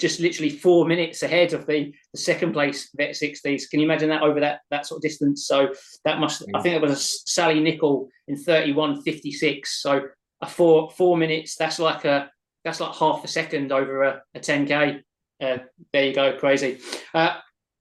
just 0.00 0.20
literally 0.20 0.48
four 0.48 0.86
minutes 0.86 1.22
ahead 1.22 1.52
of 1.52 1.66
the, 1.66 1.92
the 2.12 2.18
second 2.18 2.52
place 2.52 2.88
vet 2.96 3.10
60s. 3.10 3.68
Can 3.68 3.80
you 3.80 3.84
imagine 3.84 4.08
that 4.08 4.22
over 4.22 4.40
that 4.40 4.60
that 4.70 4.86
sort 4.86 4.98
of 4.98 5.02
distance? 5.02 5.46
So 5.46 5.74
that 6.04 6.18
must 6.18 6.44
I 6.54 6.62
think 6.62 6.76
it 6.76 6.82
was 6.82 6.92
a 6.92 6.96
Sally 6.96 7.60
Nicol 7.60 8.08
in 8.28 8.36
31.56. 8.36 9.66
So 9.66 10.02
a 10.40 10.46
four 10.46 10.90
four 10.90 11.16
minutes. 11.16 11.56
That's 11.56 11.78
like 11.78 12.04
a 12.04 12.30
that's 12.64 12.80
like 12.80 12.94
half 12.94 13.24
a 13.24 13.28
second 13.28 13.72
over 13.72 14.02
a, 14.02 14.22
a 14.34 14.40
10k. 14.40 15.02
Uh, 15.42 15.58
there 15.92 16.04
you 16.04 16.14
go, 16.14 16.36
crazy. 16.38 16.78
Uh, 17.14 17.36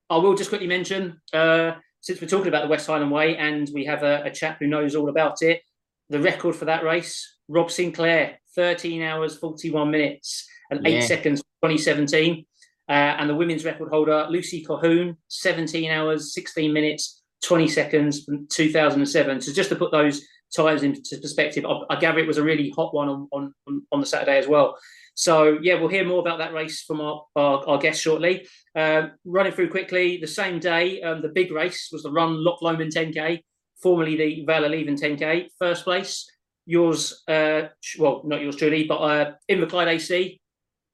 I 0.09 0.17
will 0.17 0.35
just 0.35 0.49
quickly 0.49 0.67
mention, 0.67 1.21
uh, 1.33 1.73
since 2.01 2.21
we're 2.21 2.27
talking 2.27 2.47
about 2.47 2.63
the 2.63 2.69
West 2.69 2.87
Highland 2.87 3.11
Way 3.11 3.37
and 3.37 3.69
we 3.73 3.85
have 3.85 4.03
a, 4.03 4.23
a 4.23 4.31
chap 4.31 4.57
who 4.59 4.67
knows 4.67 4.95
all 4.95 5.09
about 5.09 5.41
it, 5.41 5.61
the 6.09 6.19
record 6.19 6.55
for 6.55 6.65
that 6.65 6.83
race, 6.83 7.37
Rob 7.47 7.69
Sinclair, 7.69 8.39
13 8.55 9.01
hours, 9.01 9.37
41 9.37 9.91
minutes 9.91 10.47
and 10.71 10.85
eight 10.87 10.95
yeah. 10.95 11.05
seconds, 11.05 11.41
2017. 11.63 12.45
Uh, 12.87 12.91
and 12.91 13.29
the 13.29 13.35
women's 13.35 13.65
record 13.65 13.89
holder, 13.89 14.25
Lucy 14.29 14.65
Colquhoun, 14.65 15.15
17 15.27 15.91
hours, 15.91 16.33
16 16.33 16.73
minutes, 16.73 17.21
20 17.43 17.67
seconds 17.67 18.23
from 18.23 18.47
2007. 18.47 19.41
So 19.41 19.53
just 19.53 19.69
to 19.69 19.75
put 19.75 19.91
those 19.91 20.25
times 20.55 20.83
into 20.83 21.17
perspective, 21.21 21.65
I, 21.65 21.81
I 21.89 21.99
gather 21.99 22.19
it 22.19 22.27
was 22.27 22.37
a 22.37 22.43
really 22.43 22.69
hot 22.69 22.93
one 22.93 23.09
on, 23.09 23.27
on, 23.31 23.53
on 23.91 23.99
the 23.99 24.05
Saturday 24.05 24.37
as 24.37 24.47
well. 24.47 24.77
So 25.19 25.59
yeah, 25.61 25.73
we'll 25.75 25.89
hear 25.89 26.05
more 26.05 26.21
about 26.21 26.37
that 26.37 26.53
race 26.53 26.83
from 26.83 27.01
our, 27.01 27.25
our, 27.35 27.67
our 27.67 27.77
guest 27.77 28.01
shortly. 28.01 28.47
Uh, 28.73 29.09
running 29.25 29.51
through 29.51 29.69
quickly, 29.69 30.17
the 30.17 30.27
same 30.27 30.59
day, 30.59 31.01
um, 31.01 31.21
the 31.21 31.27
big 31.27 31.51
race 31.51 31.89
was 31.91 32.03
the 32.03 32.11
Run 32.11 32.41
Loch 32.41 32.61
Lomond 32.61 32.93
10K, 32.93 33.41
formerly 33.81 34.15
the 34.15 34.45
Vale 34.45 34.69
Leven 34.69 34.95
10K. 34.95 35.47
First 35.59 35.83
place, 35.83 36.25
yours, 36.65 37.21
uh, 37.27 37.63
well, 37.97 38.21
not 38.23 38.41
yours 38.41 38.55
truly, 38.55 38.85
but 38.85 38.97
uh, 38.99 39.31
Inverclyde 39.51 39.87
AC, 39.87 40.39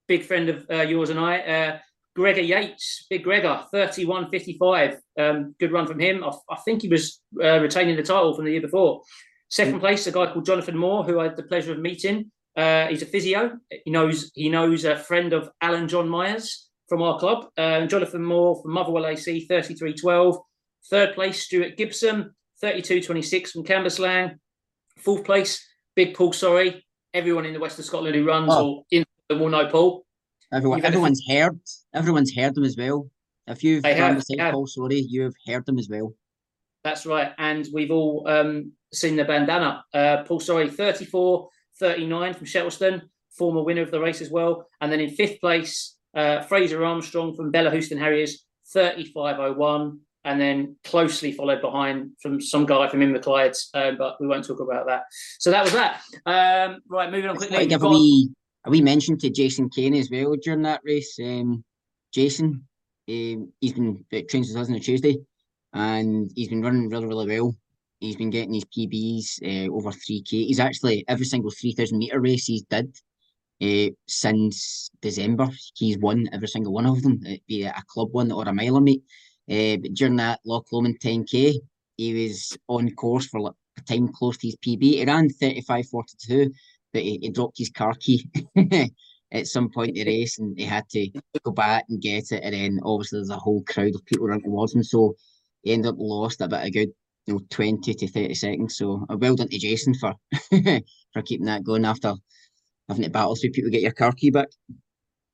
big 0.07 0.23
friend 0.23 0.49
of 0.49 0.65
uh, 0.71 0.81
yours 0.81 1.11
and 1.11 1.19
I, 1.19 1.39
uh, 1.39 1.77
Gregor 2.15 2.41
Yates, 2.41 3.05
big 3.09 3.23
Gregor, 3.23 3.65
31.55. 3.73 4.97
Um, 5.19 5.55
good 5.59 5.71
run 5.71 5.85
from 5.85 5.99
him. 5.99 6.23
I, 6.23 6.31
I 6.49 6.55
think 6.65 6.81
he 6.81 6.87
was 6.87 7.21
uh, 7.43 7.59
retaining 7.59 7.95
the 7.95 8.03
title 8.03 8.33
from 8.33 8.45
the 8.45 8.51
year 8.51 8.61
before. 8.61 9.01
Second 9.55 9.79
place, 9.79 10.05
a 10.05 10.11
guy 10.11 10.25
called 10.33 10.45
Jonathan 10.45 10.77
Moore, 10.77 11.05
who 11.05 11.17
I 11.21 11.23
had 11.23 11.37
the 11.37 11.43
pleasure 11.43 11.71
of 11.71 11.79
meeting. 11.79 12.29
Uh, 12.57 12.87
he's 12.87 13.01
a 13.01 13.05
physio. 13.05 13.57
He 13.85 13.89
knows 13.89 14.29
he 14.35 14.49
knows 14.49 14.83
a 14.83 14.97
friend 14.97 15.31
of 15.31 15.49
Alan 15.61 15.87
John 15.87 16.09
Myers 16.09 16.67
from 16.89 17.01
our 17.01 17.17
club. 17.17 17.45
Uh, 17.57 17.85
Jonathan 17.85 18.21
Moore 18.21 18.61
from 18.61 18.71
Motherwell 18.73 19.05
AC, 19.07 19.47
33-12. 19.49 20.37
Third 20.89 21.15
place, 21.15 21.43
Stuart 21.43 21.77
Gibson, 21.77 22.35
32-26 22.61 23.51
from 23.51 23.63
Cambuslang. 23.63 24.35
Fourth 24.97 25.23
place, 25.23 25.65
Big 25.95 26.13
Paul. 26.15 26.33
Sorry, 26.33 26.85
everyone 27.13 27.45
in 27.45 27.53
the 27.53 27.59
west 27.61 27.79
of 27.79 27.85
Scotland 27.85 28.13
who 28.13 28.25
runs 28.25 28.49
Oh. 28.51 28.67
or 28.67 28.83
in 28.91 29.05
will 29.29 29.47
know 29.47 29.67
Paul. 29.67 30.05
Everyone, 30.53 30.79
You've 30.79 30.83
had 30.83 30.91
a- 30.93 30.95
everyone's 30.97 31.23
heard. 31.29 31.57
Everyone's 31.93 32.35
heard 32.35 32.55
them 32.55 32.65
as 32.65 32.75
well. 32.77 33.09
If 33.47 33.63
you've 33.63 33.83
They 33.83 33.91
run 33.99 34.01
have, 34.01 34.15
beside 34.17 34.37
they 34.37 34.43
have. 34.43 34.53
Paul 34.53 34.67
Sorry, 34.67 34.99
you've 34.99 35.33
heard 35.47 35.65
them 35.65 35.79
as 35.79 35.87
well. 35.89 36.13
That's 36.83 37.05
right. 37.05 37.31
And 37.37 37.65
we've 37.73 37.89
all 37.91 38.27
um, 38.27 38.73
seen 38.95 39.15
the 39.15 39.25
bandana. 39.25 39.83
Uh, 39.93 40.23
Paul, 40.23 40.39
sorry, 40.39 40.69
34 40.69 41.49
39 41.79 42.33
from 42.33 42.45
Shettleston, 42.47 43.01
former 43.37 43.61
winner 43.61 43.81
of 43.81 43.91
the 43.91 43.99
race 43.99 44.21
as 44.21 44.29
well. 44.31 44.67
And 44.81 44.91
then 44.91 45.01
in 45.01 45.09
fifth 45.09 45.41
place, 45.41 45.95
uh, 46.15 46.41
Fraser 46.43 46.83
Armstrong 46.85 47.35
from 47.35 47.51
Bellahouston 47.51 47.97
Harriers, 47.99 48.45
35.01. 48.75 49.99
And 50.23 50.41
then 50.41 50.75
closely 50.83 51.31
followed 51.31 51.61
behind 51.61 52.11
from 52.19 52.41
some 52.41 52.65
guy 52.65 52.87
from 52.89 53.01
Inverclyde, 53.01 53.55
um, 53.75 53.95
but 53.95 54.19
we 54.19 54.25
won't 54.25 54.43
talk 54.43 54.59
about 54.59 54.87
that. 54.87 55.03
So 55.37 55.51
that 55.51 55.63
was 55.63 55.73
that. 55.73 56.01
Um, 56.25 56.79
right, 56.89 57.11
moving 57.11 57.29
on 57.29 57.35
quickly. 57.35 57.57
want 57.57 57.63
to 57.65 57.69
give 57.69 57.83
a 57.83 57.87
We've 57.87 57.91
got- 57.93 57.99
wee, 57.99 58.29
a 58.65 58.69
wee 58.71 58.81
mention 58.81 59.19
to 59.19 59.29
Jason 59.29 59.69
Kane 59.69 59.93
as 59.93 60.09
well 60.09 60.33
during 60.41 60.63
that 60.63 60.81
race. 60.83 61.15
Um, 61.23 61.63
Jason, 62.11 62.67
um, 63.07 63.51
he's 63.61 63.73
been 63.73 64.03
at 64.11 64.27
trains 64.27 64.47
with 64.47 64.57
us 64.57 64.67
on 64.67 64.73
a 64.75 64.79
Tuesday, 64.79 65.17
and 65.73 66.31
he's 66.35 66.47
been 66.47 66.63
running 66.63 66.89
really, 66.89 67.05
really 67.05 67.39
well. 67.39 67.55
He's 68.05 68.15
been 68.15 68.29
getting 68.29 68.53
his 68.53 68.65
PBs 68.65 69.25
uh, 69.43 69.73
over 69.73 69.91
three 69.91 70.21
k. 70.21 70.45
He's 70.45 70.59
actually 70.59 71.03
every 71.07 71.25
single 71.25 71.51
three 71.51 71.73
thousand 71.73 71.97
meter 71.97 72.19
race 72.19 72.45
he's 72.45 72.63
did 72.63 72.95
uh, 73.61 73.93
since 74.07 74.89
December. 75.01 75.49
He's 75.75 75.97
won 75.97 76.29
every 76.31 76.47
single 76.47 76.73
one 76.73 76.85
of 76.85 77.01
them, 77.01 77.19
it 77.23 77.41
be 77.47 77.63
it 77.63 77.73
a 77.75 77.83
club 77.87 78.09
one 78.11 78.31
or 78.31 78.47
a 78.47 78.53
miler 78.53 78.81
meet. 78.81 79.03
Uh, 79.49 79.77
but 79.77 79.93
during 79.93 80.15
that 80.17 80.39
Loch 80.45 80.67
Lomond 80.71 80.99
ten 81.01 81.23
k, 81.23 81.59
he 81.97 82.23
was 82.23 82.57
on 82.67 82.91
course 82.95 83.27
for 83.27 83.39
like 83.41 83.53
a 83.77 83.81
time 83.81 84.07
close 84.09 84.37
to 84.37 84.47
his 84.47 84.57
PB. 84.57 84.81
He 84.81 85.05
ran 85.05 85.29
thirty 85.29 85.61
five 85.61 85.87
forty 85.87 86.15
two 86.19 86.51
but 86.95 87.03
he, 87.03 87.19
he 87.21 87.29
dropped 87.29 87.57
his 87.57 87.69
car 87.69 87.93
key 87.99 88.25
at 89.33 89.47
some 89.47 89.69
point 89.69 89.89
in 89.89 89.95
the 89.95 90.05
race 90.19 90.39
and 90.39 90.57
he 90.57 90.63
had 90.63 90.87
to 90.87 91.09
go 91.43 91.51
back 91.51 91.83
and 91.89 92.01
get 92.01 92.31
it. 92.31 92.41
And 92.41 92.55
then 92.55 92.79
obviously 92.83 93.19
there's 93.19 93.29
a 93.29 93.35
whole 93.35 93.63
crowd 93.67 93.93
of 93.93 94.05
people 94.05 94.27
running 94.27 94.45
towards 94.45 94.73
him. 94.73 94.81
So 94.81 95.15
he 95.61 95.73
ended 95.73 95.89
up 95.89 95.95
lost 95.99 96.39
a 96.39 96.47
bit 96.47 96.65
of 96.65 96.71
good, 96.71 96.93
you 97.25 97.33
know, 97.33 97.41
20 97.49 97.93
to 97.93 98.07
30 98.07 98.33
seconds. 98.33 98.77
So 98.77 99.05
uh, 99.09 99.17
well 99.17 99.35
done 99.35 99.49
to 99.49 99.57
Jason 99.57 99.93
for 99.95 100.13
for 101.13 101.21
keeping 101.23 101.45
that 101.47 101.63
going 101.63 101.85
after 101.85 102.13
having 102.87 103.03
to 103.03 103.09
battle 103.09 103.35
through 103.35 103.51
people 103.51 103.69
to 103.69 103.75
get 103.75 103.81
your 103.81 103.91
car 103.91 104.11
key 104.11 104.29
back. 104.29 104.47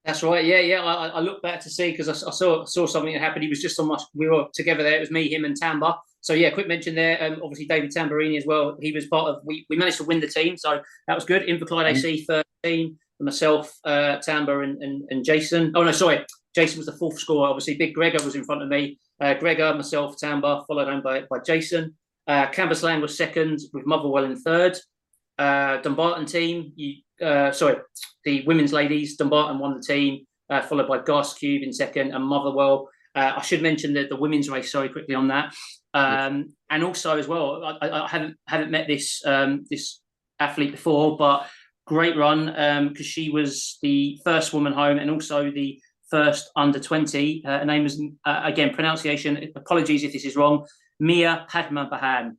That's 0.05 0.24
right. 0.24 0.43
Yeah, 0.43 0.60
yeah. 0.60 0.83
I, 0.83 1.07
I 1.07 1.19
looked 1.19 1.43
back 1.43 1.60
to 1.62 1.69
see 1.69 1.91
because 1.91 2.10
I 2.10 2.31
saw 2.31 2.65
saw 2.65 2.86
something 2.88 3.13
that 3.13 3.21
happened. 3.21 3.43
He 3.43 3.50
was 3.50 3.62
just 3.62 3.79
on 3.79 3.88
my. 3.88 4.00
We 4.15 4.27
were 4.27 4.45
together 4.53 4.81
there. 4.81 4.95
It 4.95 5.00
was 5.00 5.12
me, 5.12 5.31
him, 5.31 5.45
and 5.45 5.55
Tamba. 5.55 5.98
So 6.21 6.33
yeah, 6.33 6.50
quick 6.50 6.67
mention 6.67 6.95
there. 6.95 7.24
Um, 7.24 7.39
obviously 7.43 7.67
David 7.67 7.91
Tamburini 7.91 8.38
as 8.38 8.45
well. 8.45 8.77
He 8.81 8.91
was 8.91 9.05
part 9.07 9.27
of. 9.27 9.41
We, 9.45 9.65
we 9.69 9.77
managed 9.77 9.98
to 9.98 10.03
win 10.03 10.19
the 10.19 10.27
team, 10.27 10.57
so 10.57 10.81
that 11.07 11.13
was 11.15 11.25
good. 11.25 11.43
Inverclyde 11.43 11.91
AC 11.91 12.25
thirteen. 12.25 12.98
Myself, 13.19 13.77
uh, 13.86 14.17
Tamba, 14.17 14.62
and, 14.62 14.81
and 14.81 15.03
and 15.12 15.24
Jason. 15.24 15.71
Oh 15.75 15.83
no, 15.83 15.91
sorry. 15.91 16.25
Jason 16.55 16.79
was 16.79 16.88
the 16.88 16.98
fourth 16.98 17.19
scorer. 17.19 17.50
Obviously, 17.50 17.75
Big 17.75 17.93
Gregor 17.93 18.24
was 18.25 18.36
in 18.36 18.43
front 18.43 18.63
of 18.63 18.69
me. 18.69 18.98
Uh, 19.22 19.36
Gregor, 19.36 19.74
myself, 19.75 20.18
Tamba, 20.18 20.63
followed 20.68 20.88
on 20.88 21.01
by 21.01 21.22
by 21.30 21.38
Jason. 21.46 21.94
Uh, 22.28 22.48
Cambuslang 22.48 23.01
was 23.01 23.16
second 23.16 23.60
with 23.74 23.86
Motherwell 23.86 24.25
in 24.25 24.36
third. 24.36 24.78
Uh, 25.38 25.78
Dumbarton 25.78 26.25
team, 26.25 26.72
you, 26.75 27.01
uh, 27.25 27.51
sorry, 27.51 27.78
the 28.25 28.44
women's 28.46 28.74
ladies, 28.74 29.18
Dumbarton 29.18 29.60
won 29.60 29.75
the 29.75 29.82
team, 29.84 30.25
uh, 30.50 30.62
followed 30.62 30.88
by 30.88 31.00
Garscube 31.00 31.63
in 31.63 31.72
second 31.74 32.13
and 32.13 32.25
Motherwell. 32.25 32.90
Uh, 33.16 33.34
I 33.38 33.42
should 33.42 33.62
mention 33.62 33.94
that 33.94 34.10
the 34.10 34.16
women's 34.16 34.50
race, 34.50 34.72
sorry, 34.72 34.90
quickly 34.90 35.16
on 35.16 35.28
that. 35.28 35.54
Um, 35.94 36.54
and 36.70 36.84
also 36.84 37.18
as 37.18 37.28
well, 37.28 37.63
I, 37.82 37.90
I 37.90 38.08
haven't 38.08 38.38
haven't 38.48 38.72
met 38.72 38.88
this 38.88 39.22
um, 39.25 39.66
this 39.70 40.00
athlete 40.40 40.72
before, 40.72 41.18
but 41.18 41.48
great 41.86 42.16
run 42.16 42.88
because 42.88 43.06
she 43.06 43.30
was 43.30 43.78
the 43.82 44.20
first 44.24 44.54
woman 44.54 44.74
home 44.74 44.98
and 44.98 45.12
also 45.12 45.51
the 45.51 45.80
first 46.12 46.51
under 46.56 46.80
20. 46.80 47.44
Uh, 47.44 47.60
her 47.60 47.65
name 47.65 47.86
is, 47.86 48.00
uh, 48.25 48.41
again, 48.44 48.74
pronunciation, 48.74 49.51
apologies 49.56 50.03
if 50.03 50.13
this 50.13 50.25
is 50.25 50.36
wrong, 50.36 50.68
Mia 51.00 51.48
Padma 51.50 51.89
Bahan 51.91 52.36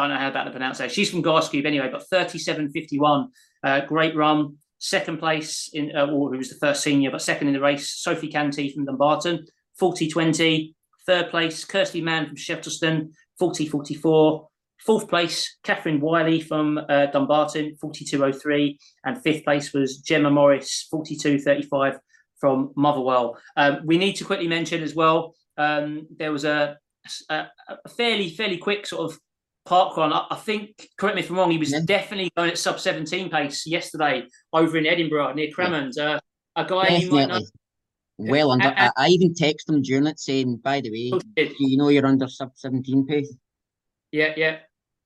don't 0.00 0.10
know 0.10 0.16
how 0.16 0.28
about 0.28 0.46
the 0.46 0.50
pronunciation. 0.50 0.94
She's 0.94 1.10
from 1.10 1.22
Garscube 1.22 1.66
anyway, 1.66 1.90
but 1.90 2.04
37.51. 2.10 3.28
Uh, 3.62 3.80
great 3.80 4.16
run. 4.16 4.56
Second 4.78 5.18
place 5.18 5.68
in, 5.74 5.94
uh, 5.94 6.06
or 6.06 6.30
who 6.30 6.38
was 6.38 6.48
the 6.48 6.56
first 6.56 6.82
senior, 6.82 7.10
but 7.10 7.20
second 7.20 7.48
in 7.48 7.54
the 7.54 7.60
race, 7.60 7.90
Sophie 7.90 8.28
Canty 8.28 8.70
from 8.72 8.86
Dumbarton, 8.86 9.46
40.20. 9.78 10.74
Third 11.06 11.30
place, 11.30 11.64
Kirsty 11.64 12.00
Mann 12.00 12.26
from 12.26 12.36
Shettleston, 12.36 13.10
40.44. 13.40 14.46
Fourth 14.78 15.08
place, 15.08 15.58
Catherine 15.62 16.00
Wiley 16.00 16.40
from 16.40 16.78
uh, 16.78 17.06
Dumbarton, 17.06 17.76
42.03. 17.82 18.78
And 19.04 19.22
fifth 19.22 19.44
place 19.44 19.74
was 19.74 19.98
Gemma 19.98 20.30
Morris, 20.30 20.88
42.35 20.90 21.98
from 22.40 22.72
Motherwell. 22.76 23.38
Um, 23.56 23.80
we 23.84 23.98
need 23.98 24.14
to 24.14 24.24
quickly 24.24 24.48
mention 24.48 24.82
as 24.82 24.94
well, 24.94 25.34
um, 25.58 26.06
there 26.16 26.32
was 26.32 26.44
a, 26.44 26.78
a, 27.28 27.46
a 27.84 27.88
fairly, 27.90 28.30
fairly 28.30 28.56
quick 28.56 28.86
sort 28.86 29.12
of 29.12 29.18
park 29.66 29.96
run. 29.96 30.12
I, 30.12 30.26
I 30.30 30.36
think, 30.36 30.88
correct 30.98 31.16
me 31.16 31.22
if 31.22 31.30
I'm 31.30 31.36
wrong, 31.36 31.50
he 31.50 31.58
was 31.58 31.72
Yeah. 31.72 31.80
definitely 31.84 32.30
going 32.36 32.50
at 32.50 32.58
sub 32.58 32.80
17 32.80 33.30
pace 33.30 33.66
yesterday 33.66 34.24
over 34.52 34.78
in 34.78 34.86
Edinburgh 34.86 35.34
near 35.34 35.48
Cramond. 35.56 35.98
Uh, 35.98 36.18
a 36.56 36.64
guy 36.64 36.88
you 36.96 37.10
might 37.10 37.28
know. 37.28 37.40
Well 38.18 38.50
under. 38.50 38.66
And- 38.68 38.92
I, 38.96 39.06
I 39.06 39.08
even 39.08 39.34
texted 39.34 39.68
him 39.68 39.82
during 39.82 40.06
it 40.06 40.18
saying, 40.18 40.56
by 40.56 40.80
the 40.80 40.90
way, 40.90 41.10
Oh, 41.14 41.20
do 41.36 41.54
you 41.60 41.76
know 41.76 41.88
you're 41.88 42.06
under 42.06 42.28
sub 42.28 42.52
17 42.54 43.06
pace? 43.06 43.34
Yeah, 44.12 44.32
yeah. 44.36 44.58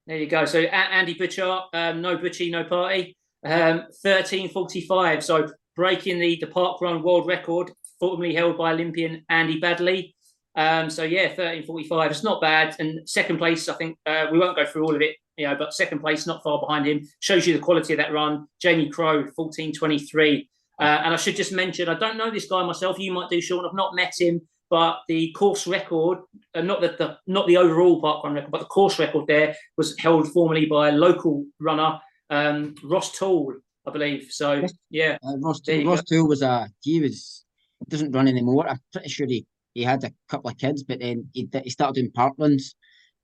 There 0.06 0.16
you 0.18 0.26
go. 0.26 0.44
So 0.44 0.60
Andy 0.60 1.14
Butchart, 1.14 1.64
um, 1.72 2.00
no 2.02 2.16
Butchie, 2.18 2.50
no 2.50 2.64
party. 2.64 3.16
Um, 3.44 3.84
thirteen 4.02 4.48
forty-five. 4.48 5.22
So 5.22 5.48
breaking 5.76 6.18
the 6.18 6.36
the 6.40 6.46
park 6.46 6.80
run 6.80 7.02
world 7.02 7.26
record, 7.26 7.72
formerly 7.98 8.34
held 8.34 8.58
by 8.58 8.72
Olympian 8.72 9.24
Andy 9.28 9.60
Baddeley. 9.60 10.14
Um, 10.56 10.88
so 10.88 11.02
yeah, 11.02 11.34
thirteen 11.34 11.64
forty-five. 11.64 12.10
It's 12.10 12.22
not 12.22 12.40
bad. 12.40 12.76
And 12.78 13.08
second 13.08 13.38
place, 13.38 13.68
I 13.68 13.74
think 13.74 13.98
uh, 14.06 14.26
we 14.30 14.38
won't 14.38 14.56
go 14.56 14.64
through 14.64 14.84
all 14.84 14.94
of 14.94 15.02
it, 15.02 15.16
you 15.36 15.46
know, 15.46 15.56
but 15.56 15.74
second 15.74 16.00
place, 16.00 16.26
not 16.26 16.42
far 16.42 16.60
behind 16.60 16.86
him, 16.86 17.08
shows 17.20 17.46
you 17.46 17.54
the 17.54 17.58
quality 17.58 17.92
of 17.92 17.98
that 17.98 18.12
run. 18.12 18.46
Jamie 18.60 18.88
Crowe, 18.88 19.26
fourteen 19.34 19.72
twenty-three. 19.72 20.48
Uh, 20.80 21.02
and 21.04 21.14
I 21.14 21.16
should 21.16 21.36
just 21.36 21.52
mention, 21.52 21.88
I 21.88 21.94
don't 21.94 22.16
know 22.16 22.32
this 22.32 22.48
guy 22.48 22.64
myself. 22.64 22.98
You 22.98 23.12
might 23.12 23.30
do, 23.30 23.40
Sean. 23.40 23.64
I've 23.64 23.74
not 23.74 23.94
met 23.94 24.12
him, 24.18 24.40
but 24.70 24.98
the 25.06 25.32
course 25.32 25.68
record, 25.68 26.18
uh, 26.54 26.62
not 26.62 26.80
the, 26.80 26.88
the 26.98 27.18
not 27.26 27.46
the 27.46 27.56
overall 27.56 28.00
park 28.00 28.24
run 28.24 28.34
record, 28.34 28.50
but 28.50 28.58
the 28.58 28.66
course 28.66 28.98
record 28.98 29.26
there 29.28 29.54
was 29.76 29.96
held 29.98 30.32
formerly 30.32 30.66
by 30.66 30.88
a 30.88 30.92
local 30.92 31.44
runner, 31.60 32.00
um, 32.30 32.74
Ross 32.82 33.16
Toole, 33.16 33.54
I 33.86 33.90
believe. 33.90 34.28
So 34.30 34.64
yeah, 34.90 35.18
Uh, 35.22 35.36
Ross, 35.38 35.60
Ross 35.68 36.02
Toole 36.04 36.28
was 36.28 36.42
a 36.42 36.68
he 36.82 37.00
was 37.00 37.44
doesn't 37.88 38.12
run 38.12 38.28
anymore. 38.28 38.66
I'm 38.68 38.78
pretty 38.92 39.10
sure 39.10 39.26
he, 39.26 39.46
he 39.74 39.82
had 39.82 40.02
a 40.04 40.12
couple 40.28 40.50
of 40.50 40.56
kids, 40.56 40.82
but 40.82 41.00
then 41.00 41.28
he, 41.34 41.48
he 41.62 41.68
started 41.70 41.94
doing 42.00 42.10
park 42.12 42.32
runs, 42.38 42.74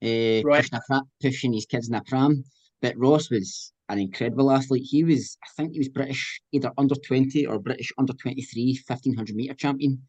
uh, 0.04 0.42
Right. 0.44 0.62
pushing, 0.70 0.78
a 0.90 1.00
pushing 1.22 1.52
his 1.54 1.64
kids 1.66 1.88
in 1.88 1.94
a 1.94 2.02
pram. 2.04 2.44
But 2.82 2.96
Ross 2.98 3.30
was 3.30 3.72
an 3.88 3.98
incredible 3.98 4.50
athlete. 4.50 4.86
He 4.88 5.02
was, 5.02 5.38
I 5.42 5.48
think, 5.56 5.72
he 5.72 5.78
was 5.78 5.88
British 5.88 6.40
either 6.52 6.70
under 6.76 6.94
twenty 6.96 7.46
or 7.46 7.58
British 7.58 7.90
under 7.98 8.12
23 8.12 8.78
1500 8.86 9.34
meter 9.34 9.54
champion. 9.54 10.02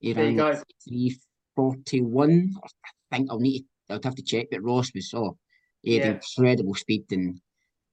He 0.00 0.12
There 0.12 0.24
ran 0.32 0.62
three 0.86 1.16
forty 1.56 2.02
one. 2.02 2.52
I 2.62 2.68
think 3.16 3.30
I'll 3.30 3.40
need 3.40 3.64
to, 3.88 3.94
I'd 3.94 4.04
have 4.04 4.16
to 4.16 4.22
check, 4.22 4.48
but 4.50 4.62
Ross 4.62 4.92
was 4.94 5.08
so 5.10 5.38
he 5.82 5.94
had 5.94 6.04
Yeah. 6.04 6.20
incredible 6.38 6.74
speed 6.74 7.04
and 7.10 7.40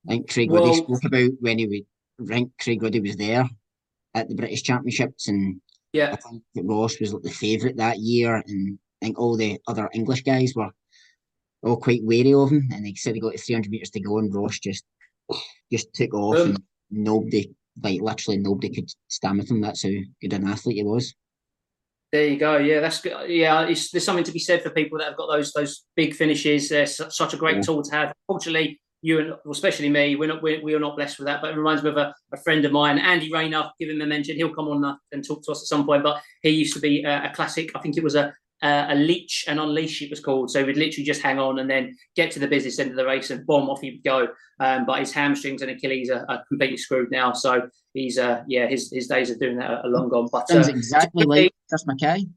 I 0.08 0.12
think 0.14 0.30
Craig 0.34 0.50
Well- 0.52 0.64
Woody 0.64 0.78
spoke 0.78 1.04
about 1.06 1.32
when 1.42 1.60
he 1.60 1.86
would 2.22 2.32
I 2.32 2.36
think 2.36 2.52
Craig 2.60 2.82
Woody 2.82 3.00
was 3.00 3.16
there 3.18 3.46
at 4.14 4.28
the 4.30 4.36
British 4.36 4.64
Championships 4.64 5.28
and 5.28 5.62
yeah, 5.94 6.12
I 6.14 6.16
think 6.16 6.44
that 6.56 6.64
Ross 6.64 7.00
was 7.00 7.14
like 7.14 7.24
the 7.24 7.30
favourite 7.32 7.78
that 7.78 8.00
year 8.00 8.36
and 8.36 8.78
I 9.02 9.06
think 9.06 9.20
all 9.20 9.36
the 9.36 9.60
other 9.68 9.90
English 9.94 10.24
guys 10.24 10.54
were 10.56 10.70
all 11.64 11.78
quite 11.78 12.04
wary 12.04 12.34
of 12.34 12.50
him 12.50 12.70
and 12.74 12.86
they 12.86 12.94
said 12.96 13.14
he 13.16 13.22
got 13.22 13.38
300 13.40 13.70
metres 13.70 13.90
to 13.92 14.00
go 14.00 14.18
and 14.20 14.34
Ross 14.34 14.60
just 14.60 14.84
just 15.72 15.94
took 15.94 16.14
off 16.14 16.38
Um, 16.38 16.48
and 16.52 16.64
nobody 16.90 17.52
like 17.82 18.02
literally 18.02 18.38
nobody 18.38 18.70
could 18.70 18.90
stand 19.08 19.38
with 19.40 19.50
him 19.52 19.62
that's 19.62 19.84
how 19.84 19.90
good 20.22 20.34
an 20.34 20.48
athlete 20.48 20.78
he 20.78 20.84
was 20.84 21.14
there 22.12 22.28
you 22.28 22.36
go. 22.38 22.58
Yeah, 22.58 22.82
that's 22.82 23.00
good. 23.00 23.30
Yeah, 23.30 23.62
it's, 23.68 23.90
there's 23.90 24.04
something 24.04 24.26
to 24.26 24.34
be 24.34 24.40
said 24.40 24.62
for 24.62 24.70
people 24.70 24.98
that 24.98 25.08
have 25.08 25.16
got 25.16 25.28
those 25.32 25.54
those 25.54 25.86
big 25.96 26.14
finishes. 26.14 26.68
They're 26.68 26.86
su- 26.86 27.10
such 27.10 27.34
a 27.34 27.38
great 27.38 27.56
Yeah. 27.56 27.62
tool 27.62 27.84
to 27.84 27.96
have. 27.96 28.14
Fortunately, 28.28 28.82
you 29.02 29.20
and 29.20 29.34
especially 29.50 29.90
me, 29.90 30.16
we're 30.16 30.28
not 30.28 30.42
we're, 30.42 30.62
we 30.62 30.74
are 30.74 30.80
not 30.80 30.96
blessed 30.96 31.20
with 31.20 31.28
that. 31.28 31.42
But 31.42 31.52
it 31.52 31.58
reminds 31.58 31.84
me 31.84 31.90
of 31.90 31.98
a, 31.98 32.14
a 32.34 32.38
friend 32.38 32.64
of 32.66 32.72
mine, 32.72 33.00
Andy 33.00 33.32
Rayner. 33.32 33.70
Give 33.80 33.90
him 33.90 34.02
a 34.02 34.06
mention. 34.06 34.36
He'll 34.36 34.54
come 34.54 34.68
on 34.68 34.86
uh, 34.86 34.96
and 35.12 35.26
talk 35.26 35.44
to 35.44 35.52
us 35.52 35.62
at 35.62 35.68
some 35.68 35.86
point. 35.86 36.04
But 36.04 36.22
he 36.42 36.50
used 36.50 36.74
to 36.76 36.80
be 36.80 37.04
a, 37.04 37.26
a 37.26 37.34
classic. 37.34 37.72
I 37.76 37.80
think 37.80 37.98
it 37.98 38.04
was 38.04 38.16
a 38.16 38.34
a 38.64 38.88
a 38.90 38.96
leech 38.96 39.46
and 39.48 39.60
unleash 39.60 40.02
it 40.02 40.10
was 40.10 40.20
called. 40.20 40.52
So 40.52 40.64
would 40.64 40.78
literally 40.78 41.06
just 41.06 41.22
hang 41.22 41.40
on 41.40 41.60
and 41.60 41.70
then 41.70 41.98
get 42.16 42.32
to 42.32 42.40
the 42.40 42.48
business 42.48 42.80
end 42.80 42.92
of 42.92 42.96
the 42.96 43.06
race 43.06 43.32
and 43.32 43.46
bomb 43.46 43.70
off 43.70 43.82
he 43.82 43.92
would 43.92 44.04
go. 44.04 44.28
Um, 44.60 44.86
but 44.86 45.00
his 45.00 45.12
hamstrings 45.12 45.62
and 45.62 45.72
Achilles 45.72 46.12
are, 46.12 46.26
are 46.30 46.44
completely 46.48 46.78
screwed 46.78 47.12
now. 47.12 47.34
So 47.34 47.70
he's 47.94 48.18
uh 48.18 48.44
yeah 48.48 48.68
his 48.68 48.92
his 48.92 49.08
days 49.08 49.30
of 49.30 49.40
doing 49.40 49.58
that 49.58 49.84
are 49.84 49.90
long 49.90 50.10
gone. 50.10 50.30
But 50.32 50.52
uh, 50.54 50.60
exactly 50.60 51.26
like 51.26 51.52
Chris 51.70 51.86
Mackay 51.88 52.28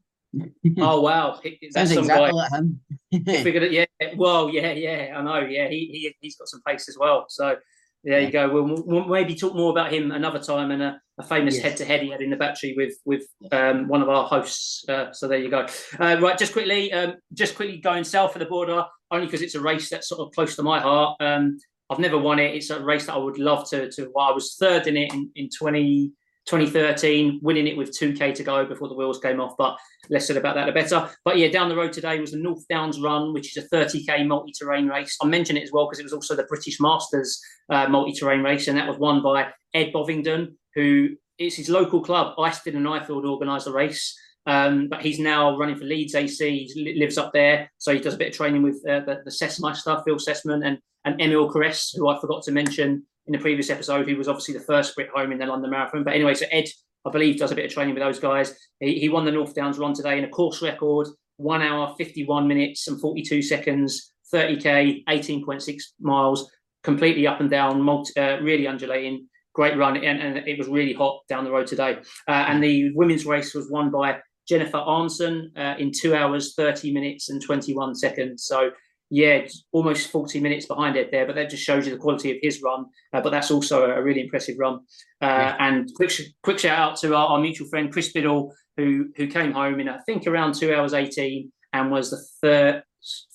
oh 0.79 1.01
wow, 1.07 1.39
that's 1.43 1.73
Sounds 1.73 1.91
exactly 1.97 2.31
like 2.31 2.51
him. 2.51 2.79
figured 3.25 3.63
it, 3.63 3.71
yeah. 3.71 3.85
Well, 4.15 4.49
yeah, 4.49 4.71
yeah, 4.71 5.15
I 5.17 5.21
know. 5.21 5.47
Yeah, 5.47 5.67
he, 5.69 5.89
he 5.91 6.15
he's 6.21 6.37
got 6.37 6.47
some 6.47 6.61
pace 6.65 6.87
as 6.89 6.97
well. 6.97 7.25
So 7.29 7.55
there 8.03 8.19
yeah. 8.19 8.25
you 8.25 8.31
go. 8.31 8.49
We'll, 8.49 8.83
we'll, 8.85 9.05
maybe 9.05 9.35
talk 9.35 9.55
more 9.55 9.71
about 9.71 9.91
him 9.91 10.11
another 10.11 10.39
time 10.39 10.71
and 10.71 10.81
a, 10.81 11.01
a 11.17 11.23
famous 11.23 11.57
head 11.57 11.77
to 11.77 11.85
head 11.85 12.01
he 12.01 12.11
had 12.11 12.21
in 12.21 12.29
the 12.29 12.35
battery 12.35 12.73
with 12.77 12.93
with 13.05 13.23
um, 13.51 13.87
one 13.87 14.01
of 14.01 14.09
our 14.09 14.27
hosts. 14.27 14.87
Uh, 14.87 15.11
so 15.11 15.27
there 15.27 15.39
you 15.39 15.49
go. 15.49 15.65
Uh, 15.99 16.17
right, 16.21 16.37
just 16.37 16.53
quickly, 16.53 16.93
um, 16.93 17.15
just 17.33 17.55
quickly 17.55 17.77
going 17.77 18.03
south 18.03 18.35
of 18.35 18.39
the 18.39 18.45
border, 18.45 18.85
only 19.11 19.25
because 19.25 19.41
it's 19.41 19.55
a 19.55 19.61
race 19.61 19.89
that's 19.89 20.09
sort 20.09 20.21
of 20.21 20.33
close 20.33 20.55
to 20.55 20.63
my 20.63 20.79
heart. 20.79 21.17
Um, 21.19 21.57
I've 21.89 21.99
never 21.99 22.17
won 22.17 22.39
it. 22.39 22.55
It's 22.55 22.69
a 22.69 22.83
race 22.83 23.05
that 23.07 23.13
I 23.13 23.17
would 23.17 23.37
love 23.37 23.69
to. 23.69 23.89
to 23.91 24.11
well, 24.13 24.27
I 24.27 24.31
was 24.31 24.55
third 24.59 24.87
in 24.87 24.97
it 24.97 25.13
in, 25.13 25.29
in 25.35 25.49
20, 25.57 26.11
2013, 26.45 27.39
winning 27.41 27.67
it 27.67 27.77
with 27.77 27.97
2K 27.97 28.33
to 28.35 28.43
go 28.43 28.65
before 28.65 28.87
the 28.87 28.95
wheels 28.95 29.19
came 29.19 29.39
off. 29.39 29.55
But 29.57 29.77
less 30.09 30.27
said 30.27 30.37
about 30.37 30.55
that, 30.55 30.65
the 30.65 30.71
better. 30.71 31.09
But 31.23 31.37
yeah, 31.37 31.49
down 31.49 31.69
the 31.69 31.75
road 31.75 31.93
today 31.93 32.19
was 32.19 32.31
the 32.31 32.37
North 32.37 32.67
Downs 32.67 32.99
Run, 32.99 33.33
which 33.33 33.55
is 33.55 33.63
a 33.63 33.67
30K 33.69 34.27
multi 34.27 34.51
terrain 34.51 34.87
race. 34.87 35.17
I 35.21 35.25
mentioned 35.25 35.57
it 35.57 35.63
as 35.63 35.71
well 35.71 35.85
because 35.85 35.99
it 35.99 36.03
was 36.03 36.13
also 36.13 36.35
the 36.35 36.43
British 36.43 36.79
Masters 36.79 37.41
uh, 37.69 37.87
multi 37.87 38.13
terrain 38.13 38.43
race, 38.43 38.67
and 38.67 38.77
that 38.77 38.87
was 38.87 38.97
won 38.97 39.21
by 39.21 39.47
Ed 39.73 39.91
Bovingdon, 39.91 40.57
who 40.75 41.09
is 41.37 41.55
his 41.55 41.69
local 41.69 42.01
club. 42.01 42.35
Iceland 42.39 42.77
and 42.77 42.85
Ifield 42.85 43.25
organised 43.25 43.65
the 43.65 43.73
race. 43.73 44.15
Um, 44.47 44.89
but 44.89 45.01
he's 45.01 45.17
now 45.17 45.57
running 45.57 45.75
for 45.75 45.85
Leeds 45.85 46.13
AC. 46.13 46.69
He 46.71 46.95
lives 46.99 47.17
up 47.17 47.33
there, 47.33 47.71
so 47.79 47.91
he 47.91 47.99
does 47.99 48.13
a 48.13 48.17
bit 48.17 48.27
of 48.27 48.35
training 48.35 48.61
with 48.61 48.75
uh, 48.87 48.99
the, 48.99 49.21
the 49.25 49.31
Sessmeister, 49.31 50.03
Phil 50.05 50.17
Sesemann, 50.17 50.63
and 50.63 50.77
and 51.05 51.21
Emile 51.21 51.49
Cairess, 51.49 51.95
who 51.95 52.07
I 52.09 52.19
forgot 52.19 52.43
to 52.43 52.51
mention 52.51 53.05
in 53.27 53.33
the 53.33 53.39
previous 53.39 53.69
episode, 53.69 54.07
who 54.07 54.17
was 54.17 54.27
obviously 54.27 54.53
the 54.53 54.63
first 54.63 54.95
Brit 54.95 55.09
home 55.13 55.31
in 55.31 55.39
the 55.39 55.45
London 55.45 55.71
Marathon. 55.71 56.03
But 56.03 56.13
anyway, 56.13 56.33
so 56.35 56.45
Ed, 56.51 56.65
I 57.05 57.11
believe, 57.11 57.37
does 57.37 57.51
a 57.51 57.55
bit 57.55 57.65
of 57.65 57.71
training 57.71 57.95
with 57.95 58.03
those 58.03 58.19
guys. 58.19 58.55
He, 58.79 58.99
he 58.99 59.09
won 59.09 59.25
the 59.25 59.31
North 59.31 59.55
Downs 59.55 59.77
run 59.77 59.93
today 59.93 60.17
in 60.17 60.25
a 60.25 60.29
course 60.29 60.61
record, 60.61 61.07
one 61.37 61.61
hour, 61.61 61.93
51 61.97 62.47
minutes 62.47 62.87
and 62.87 62.99
42 62.99 63.41
seconds, 63.41 64.13
30k, 64.33 65.03
18.6 65.05 65.81
miles, 65.99 66.49
completely 66.83 67.27
up 67.27 67.39
and 67.39 67.49
down, 67.49 67.81
multi, 67.81 68.17
uh, 68.19 68.39
really 68.41 68.67
undulating. 68.67 69.27
Great 69.53 69.77
run, 69.77 69.95
and, 69.95 70.21
and, 70.21 70.47
it 70.47 70.57
was 70.57 70.67
really 70.67 70.91
hot 70.91 71.21
down 71.29 71.45
the 71.45 71.51
road 71.51 71.65
today. 71.65 71.97
Uh, 72.27 72.31
and 72.31 72.61
the 72.61 72.91
women's 72.93 73.25
race 73.25 73.53
was 73.53 73.71
won 73.71 73.89
by 73.89 74.17
Jennifer 74.47 74.77
Arnson 74.77 75.57
uh, 75.57 75.75
in 75.79 75.91
two 75.91 76.13
hours, 76.13 76.53
30 76.55 76.93
minutes 76.93 77.29
and 77.29 77.41
21 77.41 77.95
seconds. 77.95 78.43
So 78.45 78.71
yeah, 79.09 79.47
almost 79.71 80.09
40 80.09 80.39
minutes 80.39 80.65
behind 80.65 80.95
it 80.95 81.11
there, 81.11 81.25
but 81.25 81.35
that 81.35 81.49
just 81.49 81.63
shows 81.63 81.85
you 81.85 81.93
the 81.93 81.99
quality 81.99 82.31
of 82.31 82.37
his 82.41 82.61
run. 82.61 82.85
Uh, 83.13 83.21
but 83.21 83.29
that's 83.29 83.51
also 83.51 83.85
a, 83.85 84.01
really 84.01 84.21
impressive 84.21 84.57
run. 84.57 84.79
Uh, 85.21 85.27
yeah. 85.27 85.55
And 85.59 85.93
quick, 85.95 86.11
quick 86.43 86.59
shout 86.59 86.79
out 86.79 86.97
to 86.97 87.15
our, 87.15 87.27
our, 87.27 87.39
mutual 87.39 87.67
friend 87.67 87.91
Chris 87.91 88.11
Biddle, 88.11 88.53
who 88.77 89.09
who 89.15 89.27
came 89.27 89.51
home 89.51 89.79
in 89.79 89.87
I 89.87 89.99
think 89.99 90.27
around 90.27 90.55
two 90.55 90.73
hours 90.73 90.93
18 90.93 91.51
and 91.73 91.91
was 91.91 92.09
the 92.09 92.21
third 92.41 92.83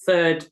third 0.07 0.47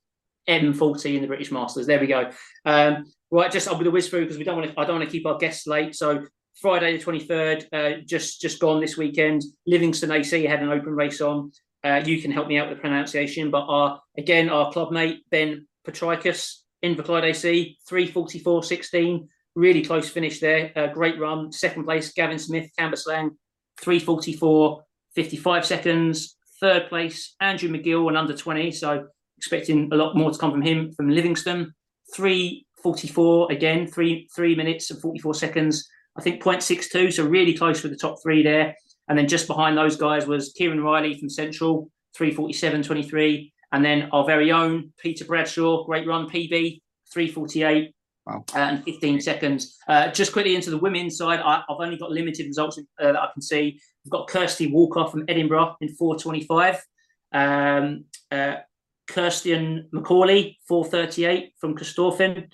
M40 0.49 1.17
in 1.17 1.23
the 1.23 1.27
British 1.27 1.51
Masters. 1.51 1.87
There 1.87 2.01
we 2.01 2.07
go. 2.07 2.31
Um, 2.65 3.05
right, 3.31 3.51
just 3.51 3.69
I'll 3.69 3.77
be 3.77 3.85
the 3.85 3.91
whiz 3.91 4.09
through 4.09 4.23
because 4.23 4.39
we 4.39 4.45
don't 4.45 4.57
want 4.57 4.71
to. 4.71 4.81
I 4.81 4.85
don't 4.85 4.99
want 4.99 5.09
to 5.09 5.13
keep 5.13 5.27
our 5.27 5.37
guests 5.37 5.67
late. 5.67 5.95
So 5.95 6.25
Friday 6.61 6.97
the 6.97 7.05
23rd, 7.05 7.67
uh, 7.73 8.01
just 8.07 8.41
just 8.41 8.61
gone 8.61 8.81
this 8.81 8.97
weekend. 8.97 9.43
Livingston 9.67 10.11
AC 10.11 10.45
had 10.45 10.63
an 10.63 10.71
open 10.71 10.95
race 10.95 11.21
on. 11.21 11.53
Uh, 11.85 12.03
you 12.05 12.21
can 12.21 12.31
help 12.31 12.49
me 12.49 12.59
out 12.59 12.69
with 12.69 12.79
the 12.79 12.81
pronunciation. 12.81 13.51
But 13.51 13.67
our 13.69 14.01
again, 14.17 14.49
our 14.49 14.73
club 14.73 14.93
mate 14.93 15.25
Ben 15.31 15.67
Petrikis, 15.87 16.63
Inverclyde 16.85 17.25
AC, 17.25 17.79
344.16. 17.89 19.27
Really 19.55 19.85
close 19.85 20.09
finish 20.09 20.41
there. 20.41 20.73
Uh, 20.77 20.89
great 20.89 21.19
run. 21.19 21.51
Second 21.51 21.85
place, 21.85 22.13
Gavin 22.13 22.39
Smith, 22.39 22.71
Cambuslang, 22.79 23.31
344, 23.81 24.83
55 25.15 25.67
seconds. 25.67 26.37
Third 26.61 26.89
place, 26.89 27.35
Andrew 27.41 27.69
McGill, 27.69 28.09
and 28.09 28.17
under 28.17 28.37
20. 28.37 28.73
So 28.73 29.07
expecting 29.37 29.89
a 29.93 29.97
lot 29.97 30.17
more 30.17 30.31
to 30.31 30.39
come 30.39 30.51
from 30.51 30.63
him 30.63 30.93
from 30.93 31.09
Livingston. 31.09 31.73
344 32.15 33.53
again, 33.53 33.87
three 33.87 34.29
three 34.35 34.55
minutes 34.55 34.91
and 34.91 35.01
44 35.01 35.35
seconds. 35.35 35.89
I 36.17 36.23
think 36.23 36.43
0.62, 36.43 37.13
so 37.13 37.27
really 37.27 37.55
close 37.55 37.81
for 37.81 37.89
the 37.89 37.97
top 37.97 38.17
three 38.23 38.43
there. 38.43 38.75
And 39.09 39.19
then 39.19 39.29
just 39.29 39.47
behind 39.47 39.77
those 39.77 39.97
guys 39.97 40.27
was 40.27 40.53
Kieran 40.53 40.83
Riley 40.83 41.19
from 41.19 41.31
Central, 41.31 41.91
347.23. 42.17 43.53
And 43.73 43.85
then 43.85 44.09
our 44.13 44.25
very 44.25 44.53
own 44.53 44.93
Peter 44.99 45.25
Bradshaw, 45.25 45.85
great 45.85 46.07
run, 46.07 46.29
PB, 46.29 46.81
348. 47.13 47.95
Wow. 48.27 48.45
Uh, 48.55 48.59
and 48.59 48.85
15 48.85 49.21
seconds. 49.21 49.79
Uh, 49.89 50.09
just 50.09 50.33
quickly 50.33 50.55
into 50.55 50.71
the 50.71 50.77
women's 50.77 51.17
side, 51.17 51.41
I, 51.41 51.63
have 51.69 51.79
only 51.81 51.97
got 51.97 52.11
limited 52.11 52.47
results 52.47 52.79
uh, 52.79 53.13
that 53.13 53.17
I 53.17 53.29
can 53.33 53.41
see. 53.41 53.81
We've 54.05 54.13
got 54.13 54.29
Kirsty 54.29 54.67
Walker 54.71 55.07
from 55.07 55.25
Edinburgh 55.29 55.77
in 55.81 55.89
425. 55.95 56.85
Um, 57.33 58.05
uh, 58.31 58.57
Kirsten 59.09 59.89
Macaulay, 59.93 60.59
438 60.69 61.55
from 61.59 61.75
Corstorphine. 61.75 62.51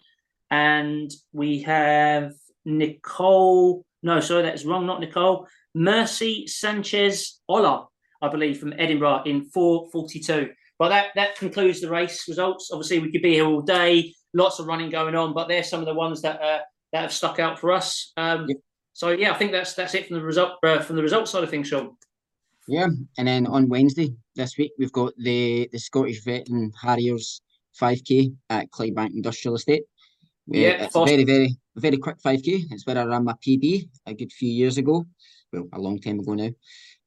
And 0.51 1.11
we 1.33 1.63
have 1.63 2.33
Nicole. 2.65 3.85
No, 4.03 4.21
sorry, 4.21 4.43
that's 4.43 4.65
wrong. 4.65 4.87
Not 4.87 5.01
Nicole. 5.01 5.49
Mercy 5.75 6.47
Sanchez 6.47 7.41
Ola, 7.49 7.89
I 8.23 8.29
believe, 8.29 8.59
from 8.59 8.75
Edinburgh 8.79 9.23
in 9.27 9.45
442. 9.47 10.51
But 10.79 10.89
that, 10.89 11.07
that 11.15 11.37
concludes 11.37 11.81
the 11.81 11.91
race 11.91 12.27
results. 12.29 12.71
Obviously, 12.73 13.01
we 13.01 13.13
could 13.13 13.23
be 13.23 13.35
here 13.35 13.47
all 13.47 13.61
day, 13.61 14.15
lots 14.33 14.59
of 14.59 14.67
running 14.67 14.91
going 14.91 15.15
on, 15.15 15.33
but 15.35 15.49
they're 15.49 15.63
some 15.63 15.81
of 15.81 15.87
the 15.87 15.95
ones 15.95 16.23
that 16.23 16.41
uh, 16.41 16.61
that 16.93 17.03
have 17.03 17.13
stuck 17.13 17.39
out 17.39 17.59
for 17.59 17.73
us. 17.73 18.13
Um. 18.17 18.49
So 18.93 19.11
yeah, 19.11 19.33
I 19.33 19.35
think 19.35 19.51
that's 19.51 19.75
that's 19.75 19.95
it 19.95 20.07
from 20.07 20.17
the 20.17 20.23
result 20.23 20.53
uh, 20.63 20.81
from 20.81 20.97
the 20.97 21.03
result 21.03 21.29
side 21.29 21.43
of 21.43 21.51
things, 21.51 21.69
Sean. 21.69 21.97
Yeah, 22.69 22.87
and 23.19 23.29
then 23.29 23.47
on 23.47 23.69
Wednesday 23.69 24.15
this 24.37 24.57
week 24.57 24.73
we've 24.79 24.93
got 24.93 25.13
the 25.19 25.69
the 25.73 25.79
Scottish 25.79 26.23
Veteran 26.25 26.73
Harriers 26.81 27.43
5K 27.81 28.35
at 28.51 28.71
Clydebank 28.71 29.15
Industrial 29.15 29.57
Estate. 29.57 29.83
Yeah, 30.47 30.85
it's 30.85 30.95
a 30.95 31.05
very 31.05 31.25
very 31.25 31.57
very 31.77 31.99
quick 31.99 32.19
5K. 32.25 32.67
It's 32.71 32.87
where 32.87 32.99
I 32.99 33.05
ran 33.05 33.25
my 33.25 33.35
PB 33.45 33.89
a 34.07 34.15
good 34.15 34.33
few 34.33 34.51
years 34.51 34.79
ago 34.79 35.05
well, 35.55 35.69
a 35.73 35.81
long 35.81 36.01
time 36.01 36.21
ago 36.21 36.35
now. 36.35 36.51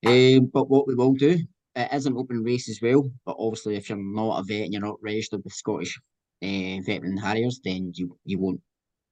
Um, 0.06 0.50
but 0.54 0.70
what 0.70 0.88
we 0.88 0.96
will 0.96 1.14
do, 1.14 1.40
it 1.76 1.94
is 1.94 2.06
an 2.06 2.18
open 2.18 2.44
race 2.44 2.70
as 2.70 2.80
well. 2.82 3.10
But 3.26 3.36
obviously, 3.40 3.76
if 3.76 3.90
you're 3.90 3.98
not 3.98 4.40
a 4.40 4.44
vet 4.44 4.64
and 4.64 4.74
you're 4.74 4.82
not 4.82 5.02
registered 5.02 5.44
with 5.44 5.54
Scottish 5.54 6.00
uh, 6.44 6.82
Veteran 6.86 7.18
Harriers, 7.18 7.60
then 7.64 7.92
you 7.96 8.18
you 8.26 8.40
won't 8.40 8.62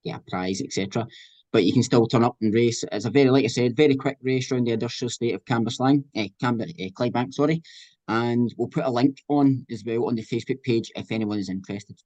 get 0.04 0.18
a 0.18 0.30
prize, 0.30 0.62
etc. 0.62 1.08
But 1.52 1.64
you 1.64 1.74
can 1.74 1.84
still 1.84 2.08
turn 2.08 2.24
up 2.24 2.36
and 2.42 2.54
race. 2.54 2.84
It's 2.92 3.06
a 3.06 3.10
very, 3.10 3.30
like 3.30 3.46
I 3.46 3.48
said, 3.48 3.78
very 3.78 3.96
quick 3.96 4.18
race 4.22 4.52
around 4.52 4.68
the 4.68 4.74
industrial 4.74 5.10
estate 5.10 5.36
of 5.36 5.46
Cambuslang, 5.46 6.04
uh, 6.16 6.28
Camber, 6.42 6.66
uh, 6.66 6.90
Clydebank, 6.90 7.34
sorry. 7.34 7.62
And 8.08 8.54
we'll 8.58 8.68
put 8.68 8.84
a 8.84 8.90
link 8.90 9.18
on 9.30 9.66
as 9.72 9.84
well 9.86 10.06
on 10.06 10.16
the 10.16 10.26
Facebook 10.26 10.62
page 10.64 10.92
if 10.96 11.12
anyone 11.12 11.40
is 11.40 11.50
interested. 11.50 11.98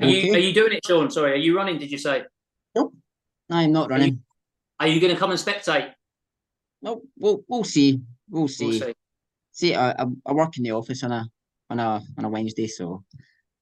Are 0.00 0.06
okay. 0.06 0.28
you 0.28 0.34
are 0.34 0.38
you 0.38 0.54
doing 0.54 0.72
it, 0.74 0.86
Sean? 0.86 1.10
Sorry, 1.10 1.32
are 1.32 1.36
you 1.36 1.56
running? 1.56 1.78
Did 1.78 1.90
you 1.90 1.98
say? 1.98 2.22
Nope, 2.74 2.94
I'm 3.50 3.72
not 3.72 3.90
running. 3.90 4.22
Are 4.80 4.86
you, 4.86 4.92
are 4.92 4.94
you 4.94 5.00
going 5.00 5.12
to 5.12 5.18
come 5.18 5.30
and 5.30 5.38
spectate? 5.38 5.92
No, 6.84 7.00
we'll 7.18 7.42
we'll 7.48 7.64
see. 7.64 8.00
We'll 8.28 8.46
see. 8.46 8.66
We'll 8.66 8.80
see. 8.80 8.94
see 9.52 9.74
I, 9.74 10.04
I 10.26 10.32
work 10.32 10.58
in 10.58 10.64
the 10.64 10.72
office 10.72 11.02
on 11.02 11.12
a 11.12 11.26
on 11.70 11.80
a 11.80 12.02
on 12.18 12.24
a 12.26 12.28
Wednesday, 12.28 12.66
so 12.66 13.02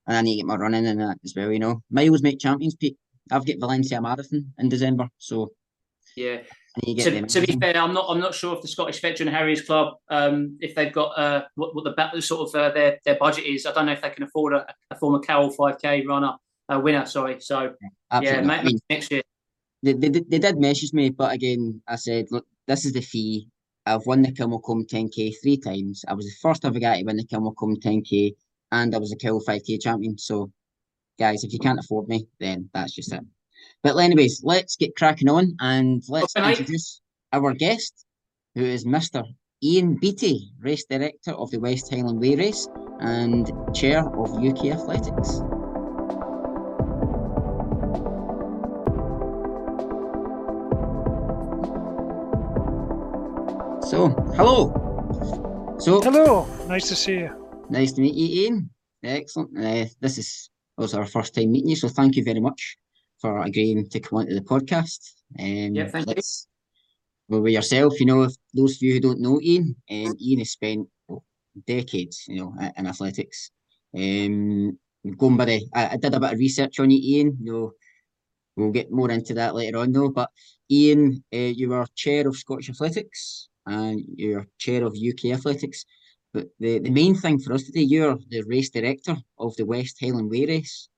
and 0.08 0.16
I 0.16 0.22
need 0.22 0.35
to 0.35 0.37
get 0.38 0.46
my 0.46 0.56
running 0.56 0.85
in 0.85 0.98
that 0.98 1.18
as 1.24 1.32
well. 1.37 1.52
You 1.52 1.61
know, 1.61 1.82
miles 1.88 2.22
make 2.22 2.40
champions. 2.40 2.74
Pete. 2.74 2.98
I've 3.30 3.46
got 3.46 3.61
Valencia 3.61 4.00
Marathon 4.00 4.52
in 4.58 4.68
December, 4.68 5.08
so 5.18 5.52
yeah. 6.16 6.38
To, 6.85 7.22
to, 7.26 7.40
be 7.42 7.56
fair, 7.61 7.76
I'm 7.76 7.94
not. 7.94 8.06
I'm 8.08 8.18
not 8.18 8.35
sure 8.35 8.56
if 8.56 8.62
the 8.62 8.68
Scottish 8.68 9.00
Veteran 9.00 9.28
Harriers 9.28 9.61
Club, 9.61 9.94
um, 10.08 10.56
if 10.61 10.74
they've 10.74 10.92
got 10.92 11.16
uh, 11.16 11.44
what, 11.54 11.74
what 11.76 11.85
the 11.85 12.20
sort 12.22 12.48
of 12.48 12.54
uh, 12.61 12.70
their 12.70 12.98
their 13.04 13.16
budget 13.16 13.44
is. 13.44 13.66
I 13.66 13.72
don't 13.72 13.87
know 13.87 13.92
if 13.92 14.02
they 14.02 14.11
can 14.11 14.24
afford 14.24 14.54
a, 14.54 14.66
a 14.90 14.96
former 14.96 15.20
Carroll 15.20 15.54
5K 15.54 16.06
runner, 16.08 16.32
uh, 16.72 16.80
winner. 16.80 17.06
Sorry. 17.06 17.40
So 17.40 17.74
yeah, 18.20 18.40
maybe 18.40 18.50
I 18.50 18.62
mean, 18.64 18.78
next 18.90 19.12
year. 19.12 19.22
They, 19.82 19.92
they, 19.92 20.08
they 20.08 20.38
did 20.38 20.58
message 20.58 20.92
me, 20.92 21.11
but 21.11 21.32
again, 21.32 21.82
I 21.87 21.96
said, 21.96 22.26
look, 22.30 22.46
this 22.66 22.85
is 22.85 22.92
the 22.92 23.01
fee. 23.01 23.48
I've 23.87 24.07
won 24.07 24.22
the 24.22 24.33
Kilmacolm 24.33 24.87
10k 24.87 25.35
three 25.42 25.57
times. 25.57 26.05
I 26.07 26.14
was 26.14 26.27
the 26.27 26.37
first 26.40 26.64
ever 26.64 26.79
guy 26.79 26.98
to 26.98 27.05
win 27.05 27.16
the 27.16 27.25
Kilmacolm 27.25 27.83
10k, 27.83 28.35
and 28.70 28.94
I 28.94 28.98
was 28.98 29.12
a 29.12 29.16
Kill 29.16 29.40
5k 29.40 29.81
champion. 29.81 30.16
So, 30.18 30.51
guys, 31.18 31.42
if 31.42 31.53
you 31.53 31.59
can't 31.59 31.81
afford 31.81 32.09
me, 32.09 32.27
then 32.38 32.70
that's 32.72 32.94
just 32.94 33.12
it. 33.12 33.25
But 33.83 33.96
anyways, 33.96 34.42
let's 34.44 34.77
get 34.77 34.96
cracking 34.96 35.29
on 35.29 35.57
and 35.61 36.03
let's 36.09 36.37
okay. 36.37 36.51
introduce 36.51 37.01
our 37.33 37.53
guest, 37.53 38.05
who 38.55 38.64
is 38.64 38.85
Mr. 38.85 39.25
Ian 39.62 39.96
Beattie, 39.96 40.51
race 40.61 40.85
director 40.88 41.33
of 41.33 41.51
the 41.51 41.59
West 41.59 41.92
Highland 41.92 42.20
Way 42.20 42.37
Race 42.37 42.68
and 43.01 43.51
chair 43.75 44.09
of 44.16 44.33
UK 44.33 44.66
Athletics. 44.66 45.40
So, 53.92 54.09
hello. 54.37 54.72
So, 55.78 56.00
hello. 56.00 56.46
Nice 56.66 56.88
to 56.88 56.96
see 56.96 57.18
you. 57.18 57.48
Nice 57.68 57.92
to 57.92 58.00
meet 58.00 58.14
you, 58.14 58.44
Ian. 58.44 58.70
Excellent. 59.05 59.50
Uh, 59.55 59.85
this 60.00 60.16
is 60.16 60.48
also 60.78 60.96
our 61.00 61.07
first 61.07 61.35
time 61.35 61.52
meeting 61.52 61.68
you, 61.68 61.76
so 61.76 61.88
thank 61.88 62.16
you 62.16 62.24
very 62.24 62.40
much 62.40 62.78
for 63.20 63.42
agreeing 63.42 63.87
to 63.90 64.00
come 64.00 64.20
onto 64.20 64.35
the 64.35 64.40
podcast. 64.40 64.98
Um, 65.38 65.74
yeah, 65.74 65.88
thank 65.88 66.09
you. 66.09 66.22
Well, 67.28 67.42
with 67.42 67.52
yourself, 67.52 68.00
you 68.00 68.07
know, 68.07 68.22
if 68.22 68.33
those 68.55 68.76
of 68.76 68.81
you 68.81 68.94
who 68.94 69.00
don't 69.00 69.20
know 69.20 69.38
Ian, 69.42 69.76
um, 69.90 70.16
Ian 70.18 70.38
has 70.38 70.52
spent 70.52 70.88
decades, 71.66 72.24
you 72.28 72.40
know, 72.40 72.55
in 72.78 72.87
athletics. 72.87 73.50
Um, 73.94 74.78
going 75.18 75.37
by 75.37 75.44
the, 75.44 75.66
I, 75.74 75.88
I, 75.88 75.96
did 75.98 76.14
a 76.14 76.20
bit 76.20 76.33
of 76.33 76.38
research 76.38 76.81
on 76.81 76.90
you, 76.90 77.18
Ian. 77.18 77.37
You 77.42 77.52
know, 77.52 77.72
we'll 78.57 78.72
get 78.72 78.90
more 78.90 79.11
into 79.11 79.35
that 79.35 79.55
later 79.55 79.76
on, 79.76 79.92
though. 79.92 80.09
But 80.09 80.31
Ian, 80.70 81.22
uh, 81.31 81.37
you 81.37 81.68
were 81.68 81.85
chair 81.94 82.26
of 82.26 82.38
Scottish 82.38 82.70
Athletics 82.70 83.50
and 83.66 84.03
you're 84.16 84.46
chair 84.59 84.85
of 84.85 84.96
UK 84.96 85.33
Athletics. 85.33 85.85
But 86.33 86.48
the, 86.59 86.79
the 86.79 86.90
main 86.90 87.14
thing 87.14 87.38
for 87.38 87.53
us 87.53 87.64
today, 87.64 87.83
you're 87.83 88.18
the 88.31 88.42
race 88.42 88.70
director 88.70 89.16
of 89.38 89.55
the 89.57 89.66
West 89.66 89.98
Highland 90.01 90.31
Way 90.31 90.46
race. 90.46 90.88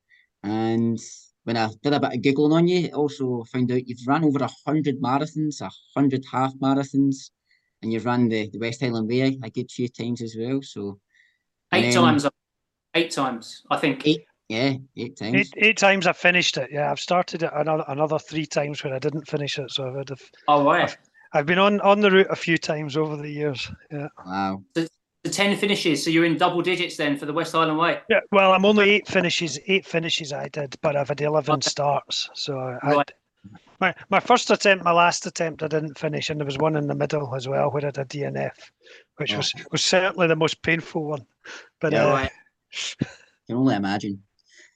And 0.45 0.99
when 1.45 1.57
I 1.57 1.69
did 1.83 1.93
a 1.93 2.01
bit 2.01 2.15
of 2.15 2.21
Googling 2.21 2.55
on 2.55 2.69
you, 2.69 2.89
also 2.89 3.45
found 3.45 3.73
out 3.73 3.87
you've 3.87 4.07
run 4.07 4.25
over 4.25 4.45
a 4.45 4.51
hundred 4.67 5.01
marathons, 5.01 5.61
a 5.61 5.71
hundred 5.97 6.25
half 6.31 6.55
marathons, 6.63 7.31
and 7.83 7.93
you've 7.93 8.07
run 8.07 8.29
the, 8.29 8.49
the 8.51 8.59
West 8.59 8.81
Highland 8.81 9.09
Way 9.09 9.39
a 9.43 9.51
good 9.51 9.71
few 9.71 9.89
times 9.89 10.23
as 10.23 10.37
well. 10.39 10.61
So 10.63 11.01
eight 11.73 11.93
times, 11.93 12.27
eight 12.95 13.11
times, 13.11 13.63
I 13.71 13.77
think. 13.77 14.07
Eight, 14.07 14.25
yeah, 14.49 14.75
eight 14.97 15.17
times. 15.17 15.35
Eight, 15.35 15.55
eight 15.57 15.77
times 15.77 16.07
I 16.07 16.13
finished 16.13 16.57
it. 16.57 16.71
Yeah, 16.73 16.91
I've 16.91 17.01
started 17.01 17.43
it 17.43 17.51
another 17.55 17.85
another 17.89 18.19
three 18.19 18.47
times 18.47 18.85
where 18.85 18.95
I 18.95 18.99
didn't 18.99 19.29
finish 19.29 19.59
it. 19.59 19.71
So 19.71 19.85
I 19.85 19.91
would 19.91 20.11
have. 20.11 20.23
Oh 20.49 20.65
right. 20.65 20.85
I've, 20.85 20.97
I've 21.35 21.47
been 21.47 21.59
on 21.59 21.81
on 21.81 22.01
the 22.01 22.11
route 22.11 22.29
a 22.31 22.37
few 22.37 22.57
times 22.57 22.97
over 22.97 23.17
the 23.17 23.29
years. 23.29 23.71
Yeah. 23.91 24.09
Wow. 24.25 24.63
So, 24.77 24.87
the 25.25 25.31
10 25.31 25.57
finishes. 25.57 26.05
So 26.05 26.11
you're 26.11 26.27
in 26.27 26.37
double 26.37 26.63
digits 26.63 26.97
then 26.97 27.17
for 27.17 27.27
the 27.27 27.33
West 27.33 27.53
Highland 27.53 27.79
Way. 27.79 28.01
Yeah, 28.09 28.21
well, 28.31 28.53
I'm 28.53 28.65
only 28.65 28.91
eight 28.91 29.09
finishes. 29.09 29.59
Eight 29.67 29.87
finishes 29.87 30.33
I 30.33 30.49
did, 30.49 30.77
but 30.83 30.97
I've 30.97 31.09
had 31.09 31.21
11 31.21 31.55
okay. 31.55 31.69
starts. 31.69 32.29
So 32.35 32.59
I, 32.59 32.93
right. 32.93 33.13
my 33.81 33.95
my 34.11 34.21
first 34.21 34.51
attempt, 34.51 34.85
my 34.85 34.93
last 34.93 35.27
attempt, 35.27 35.63
I 35.63 35.69
didn't 35.69 35.99
finish, 35.99 36.29
and 36.29 36.39
there 36.39 36.47
was 36.47 36.59
one 36.59 36.77
in 36.77 36.87
the 36.87 36.95
middle 36.95 37.35
as 37.35 37.49
well 37.49 37.71
where 37.71 37.87
I 37.87 37.91
did 37.91 38.09
DNF, 38.11 38.53
which 39.17 39.33
oh. 39.33 39.39
was 39.39 39.55
was 39.73 39.85
certainly 39.85 40.29
the 40.29 40.37
most 40.37 40.63
painful 40.63 41.05
one. 41.05 41.27
But 41.81 41.95
yeah, 41.95 42.05
uh, 42.05 42.13
right. 42.13 42.33
can 43.47 43.57
only 43.57 43.75
imagine. 43.75 44.23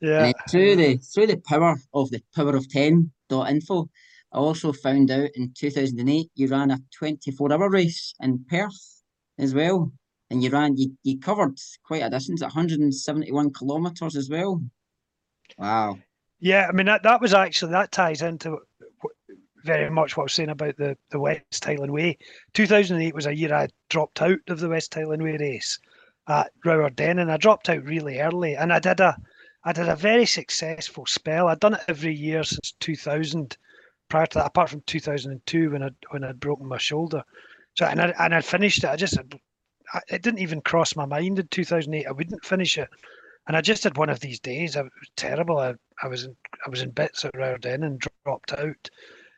Yeah. 0.01 0.33
through 0.49 0.77
the 0.77 0.97
through 0.97 1.27
the 1.27 1.38
power 1.38 1.77
of 1.92 2.11
the 2.11 2.23
power 2.35 2.57
of 2.57 2.68
ten 2.71 3.11
dot 3.29 3.51
info, 3.51 3.90
I 4.33 4.38
also 4.38 4.73
found 4.73 5.11
out 5.11 5.31
in 5.35 5.53
2008 5.57 6.31
you 6.35 6.49
ran 6.49 6.71
a 6.71 6.79
24 6.97 7.53
hour 7.53 7.71
race 7.71 8.14
in 8.21 8.45
Perth 8.49 9.03
as 9.38 9.55
well 9.55 9.93
and 10.31 10.43
you 10.43 10.51
ran 10.51 10.77
you, 10.77 10.97
you 11.03 11.19
covered 11.19 11.59
quite 11.85 12.03
a 12.03 12.11
distance 12.11 12.43
171 12.43 13.53
kilometers 13.53 14.17
as 14.17 14.29
well. 14.29 14.62
Wow. 15.57 15.99
Yeah 16.41 16.67
i 16.69 16.73
mean 16.73 16.87
that, 16.87 17.03
that 17.03 17.21
was 17.21 17.35
actually 17.35 17.73
that 17.73 17.91
ties 17.91 18.23
into 18.23 18.59
very 19.64 19.91
much 19.91 20.17
what 20.17 20.23
i 20.23 20.25
was 20.25 20.35
saying 20.35 20.51
about 20.51 20.77
the, 20.77 20.97
the 21.11 21.19
west 21.19 21.64
highland 21.64 21.93
way. 21.93 22.17
2008 22.55 23.14
was 23.14 23.27
a 23.27 23.35
year 23.35 23.55
i 23.55 23.69
dropped 23.88 24.23
out 24.23 24.38
of 24.49 24.61
the 24.61 24.69
west 24.69 24.95
highland 24.95 25.23
way 25.23 25.37
race 25.37 25.79
at 26.29 26.53
Rowardennan 26.64 27.23
and 27.23 27.33
i 27.33 27.37
dropped 27.38 27.69
out 27.69 27.83
really 27.85 28.21
early 28.21 28.55
and 28.55 28.73
i 28.73 28.79
did 28.79 29.01
a 29.01 29.17
i 29.64 29.73
did 29.73 29.88
a 29.88 29.97
very 29.97 30.27
successful 30.27 31.07
spell. 31.07 31.49
I'd 31.49 31.61
done 31.61 31.75
it 31.75 31.81
every 31.88 32.14
year 32.14 32.45
since 32.45 32.75
2000 32.81 33.57
prior 34.09 34.27
to 34.27 34.38
that 34.38 34.47
apart 34.47 34.71
from 34.71 34.83
2002 34.83 35.71
when 35.71 35.83
i 35.83 35.90
when 36.11 36.25
i'd 36.25 36.40
broken 36.40 36.66
my 36.66 36.79
shoulder 36.79 37.23
so 37.79 37.87
and 37.87 38.01
I 38.01 38.12
and 38.18 38.35
I 38.35 38.40
finished 38.40 38.83
it. 38.83 38.90
I 38.90 38.97
just 38.97 39.16
it 40.09 40.23
didn't 40.23 40.40
even 40.40 40.61
cross 40.61 40.97
my 40.97 41.07
mind 41.07 41.38
in 41.38 41.47
2008. 41.47 42.07
I 42.09 42.11
wouldn't 42.11 42.44
finish 42.44 42.77
it, 42.77 42.88
and 43.47 43.57
I 43.57 43.61
just 43.61 43.85
had 43.85 43.97
one 43.97 44.11
of 44.11 44.18
these 44.18 44.40
days. 44.40 44.77
I, 44.77 44.81
it 44.81 44.87
was 44.99 45.11
terrible. 45.14 45.59
I, 45.59 45.75
I 46.03 46.09
was 46.09 46.25
in 46.25 46.37
I 46.66 46.71
was 46.71 46.83
in 46.83 46.90
bits 46.90 47.25
at 47.25 47.35
Rowardennan 47.35 47.87
and 47.87 48.05
dropped 48.25 48.53
out, 48.55 48.90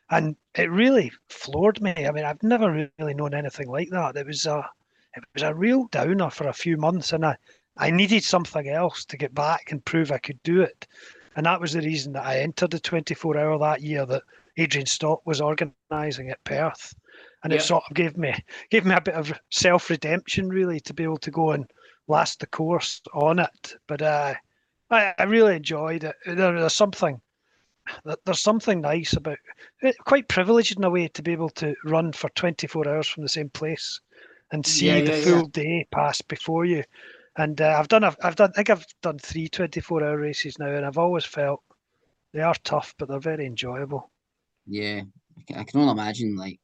and 0.09 0.35
it 0.55 0.71
really 0.71 1.11
floored 1.29 1.83
me. 1.83 1.93
I 1.95 2.09
mean, 2.09 2.25
I've 2.25 2.41
never 2.41 2.89
really 2.97 3.13
known 3.13 3.35
anything 3.35 3.69
like 3.69 3.89
that. 3.91 4.17
It 4.17 4.25
was 4.25 4.47
a 4.47 4.67
it 5.15 5.23
was 5.35 5.43
a 5.43 5.53
real 5.53 5.85
downer 5.91 6.31
for 6.31 6.47
a 6.47 6.53
few 6.53 6.77
months, 6.77 7.13
and 7.13 7.23
I 7.23 7.37
I 7.77 7.91
needed 7.91 8.23
something 8.23 8.67
else 8.67 9.05
to 9.05 9.17
get 9.17 9.35
back 9.35 9.71
and 9.71 9.85
prove 9.85 10.11
I 10.11 10.17
could 10.17 10.41
do 10.41 10.63
it, 10.63 10.87
and 11.35 11.45
that 11.45 11.61
was 11.61 11.73
the 11.73 11.81
reason 11.81 12.13
that 12.13 12.25
I 12.25 12.39
entered 12.39 12.71
the 12.71 12.79
24 12.79 13.37
hour 13.37 13.59
that 13.59 13.83
year 13.83 14.03
that 14.07 14.23
Adrian 14.61 14.87
Stott 14.87 15.21
was 15.25 15.41
organising 15.41 16.29
at 16.29 16.43
Perth 16.43 16.93
and 17.43 17.51
yep. 17.51 17.61
it 17.61 17.63
sort 17.63 17.83
of 17.89 17.95
gave 17.95 18.17
me 18.17 18.33
gave 18.69 18.85
me 18.85 18.95
a 18.95 19.01
bit 19.01 19.15
of 19.15 19.33
self 19.49 19.89
redemption 19.89 20.49
really 20.49 20.79
to 20.81 20.93
be 20.93 21.03
able 21.03 21.17
to 21.17 21.31
go 21.31 21.51
and 21.51 21.65
last 22.07 22.39
the 22.39 22.47
course 22.47 23.01
on 23.13 23.39
it. 23.39 23.73
But 23.87 24.01
uh, 24.01 24.33
I, 24.89 25.13
I 25.17 25.23
really 25.23 25.55
enjoyed 25.55 26.03
it. 26.03 26.15
There, 26.25 26.35
there's 26.35 26.75
something 26.75 27.21
there's 28.25 28.39
something 28.39 28.81
nice 28.81 29.13
about 29.13 29.39
quite 30.05 30.27
privileged 30.27 30.77
in 30.77 30.83
a 30.83 30.89
way 30.89 31.07
to 31.07 31.23
be 31.23 31.31
able 31.31 31.49
to 31.49 31.75
run 31.83 32.13
for 32.13 32.29
24 32.29 32.87
hours 32.87 33.07
from 33.07 33.23
the 33.23 33.29
same 33.29 33.49
place 33.49 33.99
and 34.51 34.65
see 34.65 34.87
yeah, 34.87 35.01
the 35.01 35.13
full 35.13 35.41
yeah. 35.41 35.63
day 35.63 35.87
pass 35.91 36.21
before 36.21 36.65
you. 36.65 36.83
And 37.37 37.59
uh, 37.59 37.77
I've 37.79 37.87
done 37.87 38.03
I've 38.03 38.35
done 38.35 38.51
I 38.53 38.57
think 38.57 38.69
I've 38.69 38.85
done 39.01 39.17
three 39.17 39.47
24 39.47 40.03
hour 40.03 40.17
races 40.17 40.59
now, 40.59 40.67
and 40.67 40.85
I've 40.85 40.97
always 40.97 41.25
felt 41.25 41.63
they 42.33 42.41
are 42.41 42.55
tough, 42.63 42.93
but 42.97 43.07
they're 43.07 43.19
very 43.19 43.45
enjoyable. 43.45 44.11
Yeah, 44.67 45.01
I 45.55 45.63
can 45.63 45.79
only 45.79 45.91
imagine 45.91 46.35
like 46.35 46.59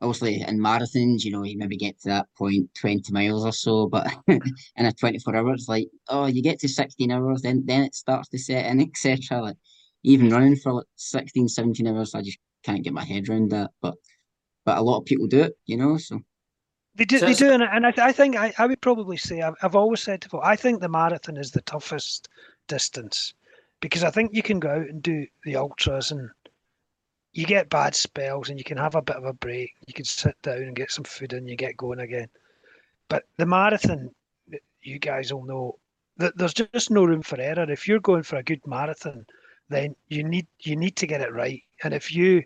obviously 0.00 0.42
in 0.42 0.58
marathons, 0.58 1.24
you 1.24 1.30
know, 1.30 1.44
you 1.44 1.56
maybe 1.58 1.76
get 1.76 1.98
to 2.00 2.08
that 2.08 2.26
point 2.36 2.68
20 2.74 3.12
miles 3.12 3.44
or 3.44 3.52
so, 3.52 3.88
but 3.88 4.06
in 4.28 4.40
a 4.76 4.92
24 4.92 5.36
hours, 5.36 5.66
like, 5.68 5.88
oh, 6.08 6.26
you 6.26 6.42
get 6.42 6.58
to 6.60 6.68
16 6.68 7.10
hours, 7.10 7.42
then 7.42 7.62
then 7.66 7.82
it 7.82 7.94
starts 7.94 8.28
to 8.30 8.38
set 8.38 8.66
in, 8.66 8.80
etc. 9.06 9.40
Like 9.40 9.56
even 10.02 10.30
running 10.30 10.56
for 10.56 10.74
like 10.74 10.86
16, 10.96 11.48
17 11.48 11.86
hours, 11.86 12.14
I 12.14 12.22
just 12.22 12.38
can't 12.62 12.84
get 12.84 12.92
my 12.92 13.04
head 13.04 13.28
around 13.28 13.50
that. 13.50 13.70
But 13.80 13.94
but 14.64 14.78
a 14.78 14.82
lot 14.82 14.98
of 14.98 15.04
people 15.04 15.26
do 15.26 15.42
it, 15.42 15.54
you 15.66 15.76
know, 15.76 15.96
so 15.96 16.20
they 16.96 17.04
do, 17.04 17.18
so 17.18 17.26
they 17.26 17.34
do, 17.34 17.52
and, 17.52 17.62
and 17.62 17.86
I, 17.86 17.92
I 17.98 18.12
think 18.12 18.36
I, 18.36 18.52
I 18.58 18.66
would 18.66 18.80
probably 18.80 19.16
say 19.16 19.42
I've, 19.42 19.54
I've 19.62 19.76
always 19.76 20.02
said 20.02 20.22
to 20.22 20.28
people, 20.28 20.40
I 20.42 20.56
think 20.56 20.80
the 20.80 20.88
marathon 20.88 21.36
is 21.36 21.50
the 21.50 21.60
toughest 21.62 22.28
distance 22.68 23.34
because 23.80 24.02
I 24.02 24.10
think 24.10 24.34
you 24.34 24.42
can 24.42 24.58
go 24.58 24.70
out 24.70 24.88
and 24.88 25.02
do 25.02 25.26
the 25.44 25.56
ultras 25.56 26.10
and 26.10 26.30
you 27.36 27.44
get 27.44 27.68
bad 27.68 27.94
spells 27.94 28.48
and 28.48 28.58
you 28.58 28.64
can 28.64 28.78
have 28.78 28.94
a 28.94 29.02
bit 29.02 29.16
of 29.16 29.26
a 29.26 29.32
break. 29.34 29.74
You 29.86 29.92
can 29.92 30.06
sit 30.06 30.34
down 30.40 30.62
and 30.62 30.74
get 30.74 30.90
some 30.90 31.04
food 31.04 31.34
and 31.34 31.46
you 31.46 31.54
get 31.54 31.76
going 31.76 32.00
again. 32.00 32.28
But 33.10 33.24
the 33.36 33.44
marathon, 33.44 34.10
you 34.80 34.98
guys 34.98 35.30
all 35.30 35.44
know 35.44 35.78
that 36.16 36.36
there's 36.38 36.54
just 36.54 36.90
no 36.90 37.04
room 37.04 37.20
for 37.20 37.38
error. 37.38 37.70
If 37.70 37.86
you're 37.86 38.00
going 38.00 38.22
for 38.22 38.36
a 38.36 38.42
good 38.42 38.66
marathon, 38.66 39.26
then 39.68 39.94
you 40.08 40.24
need 40.24 40.46
you 40.60 40.76
need 40.76 40.96
to 40.96 41.06
get 41.06 41.20
it 41.20 41.30
right. 41.30 41.62
And 41.84 41.92
if 41.92 42.10
you 42.10 42.42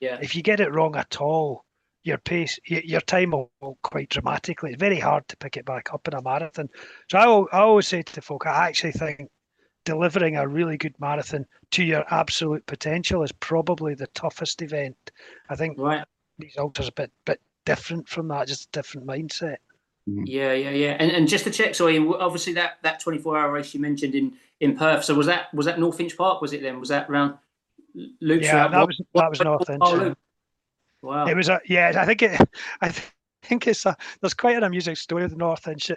yeah. 0.00 0.18
if 0.20 0.34
you 0.34 0.42
get 0.42 0.58
it 0.58 0.74
wrong 0.74 0.96
at 0.96 1.20
all, 1.20 1.64
your 2.02 2.18
pace, 2.18 2.58
your 2.64 3.00
time 3.02 3.30
will, 3.30 3.78
quite 3.82 4.08
dramatically. 4.08 4.72
It's 4.72 4.80
very 4.80 4.98
hard 4.98 5.28
to 5.28 5.36
pick 5.36 5.56
it 5.56 5.64
back 5.64 5.94
up 5.94 6.08
in 6.08 6.14
a 6.14 6.22
marathon. 6.22 6.68
So 7.08 7.18
I, 7.52 7.56
I 7.56 7.60
always 7.60 7.86
say 7.86 8.02
to 8.02 8.14
the 8.14 8.22
folk, 8.22 8.48
I 8.48 8.66
actually 8.66 8.92
think 8.92 9.30
delivering 9.84 10.36
a 10.36 10.46
really 10.46 10.76
good 10.76 10.94
marathon 11.00 11.46
to 11.72 11.82
your 11.82 12.04
absolute 12.12 12.64
potential 12.66 13.22
is 13.22 13.32
probably 13.32 13.94
the 13.94 14.06
toughest 14.08 14.62
event. 14.62 14.96
I 15.48 15.56
think 15.56 15.78
right. 15.78 16.04
these 16.38 16.56
ultras 16.58 16.88
a 16.88 16.92
bit 16.92 17.10
bit 17.24 17.40
different 17.64 18.08
from 18.08 18.28
that, 18.28 18.48
just 18.48 18.66
a 18.66 18.70
different 18.72 19.06
mindset. 19.06 19.56
Mm-hmm. 20.08 20.24
Yeah, 20.26 20.52
yeah, 20.52 20.70
yeah. 20.70 20.96
And 20.98 21.10
and 21.10 21.28
just 21.28 21.44
to 21.44 21.50
check, 21.50 21.74
so 21.74 22.14
obviously 22.18 22.52
that 22.54 22.78
that 22.82 23.00
24 23.00 23.38
hour 23.38 23.52
race 23.52 23.72
you 23.74 23.80
mentioned 23.80 24.14
in 24.14 24.32
in 24.60 24.76
Perth. 24.76 25.04
So 25.04 25.14
was 25.14 25.26
that 25.26 25.52
was 25.54 25.66
that 25.66 25.78
North 25.78 26.00
Inch 26.00 26.16
Park? 26.16 26.40
Was 26.40 26.52
it 26.52 26.62
then? 26.62 26.80
Was 26.80 26.88
that 26.88 27.08
around 27.08 27.34
Luke's? 28.20 28.46
Yeah, 28.46 28.68
that 28.68 28.86
was 28.86 29.00
that 29.14 29.30
was 29.30 29.40
North 29.40 29.70
Oh, 29.80 30.14
wow. 31.02 31.26
It 31.26 31.36
was 31.36 31.48
a 31.48 31.60
yeah. 31.66 31.92
I 31.96 32.06
think 32.06 32.22
it. 32.22 32.40
I 32.80 32.94
think 33.42 33.66
it's 33.66 33.86
a. 33.86 33.96
There's 34.20 34.34
quite 34.34 34.56
an 34.56 34.64
amusing 34.64 34.96
story 34.96 35.24
of 35.24 35.30
the 35.30 35.36
North 35.36 35.66
Inch 35.68 35.90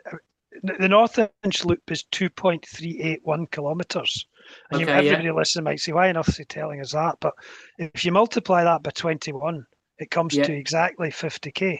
the 0.63 0.89
North 0.89 1.19
Inch 1.43 1.65
Loop 1.65 1.91
is 1.91 2.03
2.381 2.11 3.51
kilometres. 3.51 4.25
And 4.71 4.83
okay, 4.83 4.91
everybody 4.91 5.25
yeah. 5.25 5.33
listening 5.33 5.65
might 5.65 5.79
say, 5.79 5.91
why 5.91 6.09
on 6.09 6.17
earth 6.17 6.29
is 6.29 6.37
he 6.37 6.45
telling 6.45 6.81
us 6.81 6.91
that? 6.91 7.17
But 7.19 7.33
if 7.77 8.05
you 8.05 8.11
multiply 8.11 8.63
that 8.63 8.83
by 8.83 8.91
21, 8.91 9.65
it 9.97 10.11
comes 10.11 10.35
yeah. 10.35 10.43
to 10.43 10.53
exactly 10.53 11.09
50k. 11.09 11.79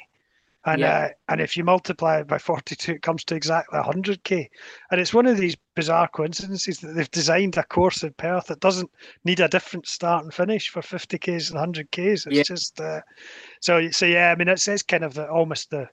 And 0.68 0.82
yeah. 0.82 0.98
uh, 0.98 1.10
and 1.30 1.42
if 1.42 1.56
you 1.56 1.64
multiply 1.64 2.20
it 2.20 2.28
by 2.28 2.40
42, 2.40 2.94
it 2.94 3.02
comes 3.04 3.24
to 3.26 3.36
exactly 3.36 3.78
100k. 3.78 4.48
And 4.90 5.00
it's 5.00 5.14
one 5.14 5.28
of 5.28 5.38
these 5.38 5.56
bizarre 5.76 6.08
coincidences 6.08 6.80
that 6.80 6.96
they've 6.96 7.12
designed 7.12 7.56
a 7.58 7.64
course 7.64 8.02
in 8.02 8.14
Perth 8.14 8.48
that 8.48 8.62
doesn't 8.62 8.90
need 9.26 9.40
a 9.40 9.48
different 9.48 9.88
start 9.88 10.24
and 10.24 10.34
finish 10.34 10.70
for 10.70 10.82
50k's 10.82 11.52
and 11.52 11.76
100k's. 11.76 12.26
It's 12.26 12.36
yeah. 12.36 12.44
just 12.44 12.82
uh, 12.82 13.02
so 13.62 13.92
so 13.92 14.08
yeah. 14.08 14.32
I 14.32 14.36
mean, 14.36 14.48
it's, 14.48 14.68
it's 14.68 14.82
kind 14.82 15.04
of 15.04 15.14
the, 15.14 15.30
almost 15.30 15.70
the 15.70 15.88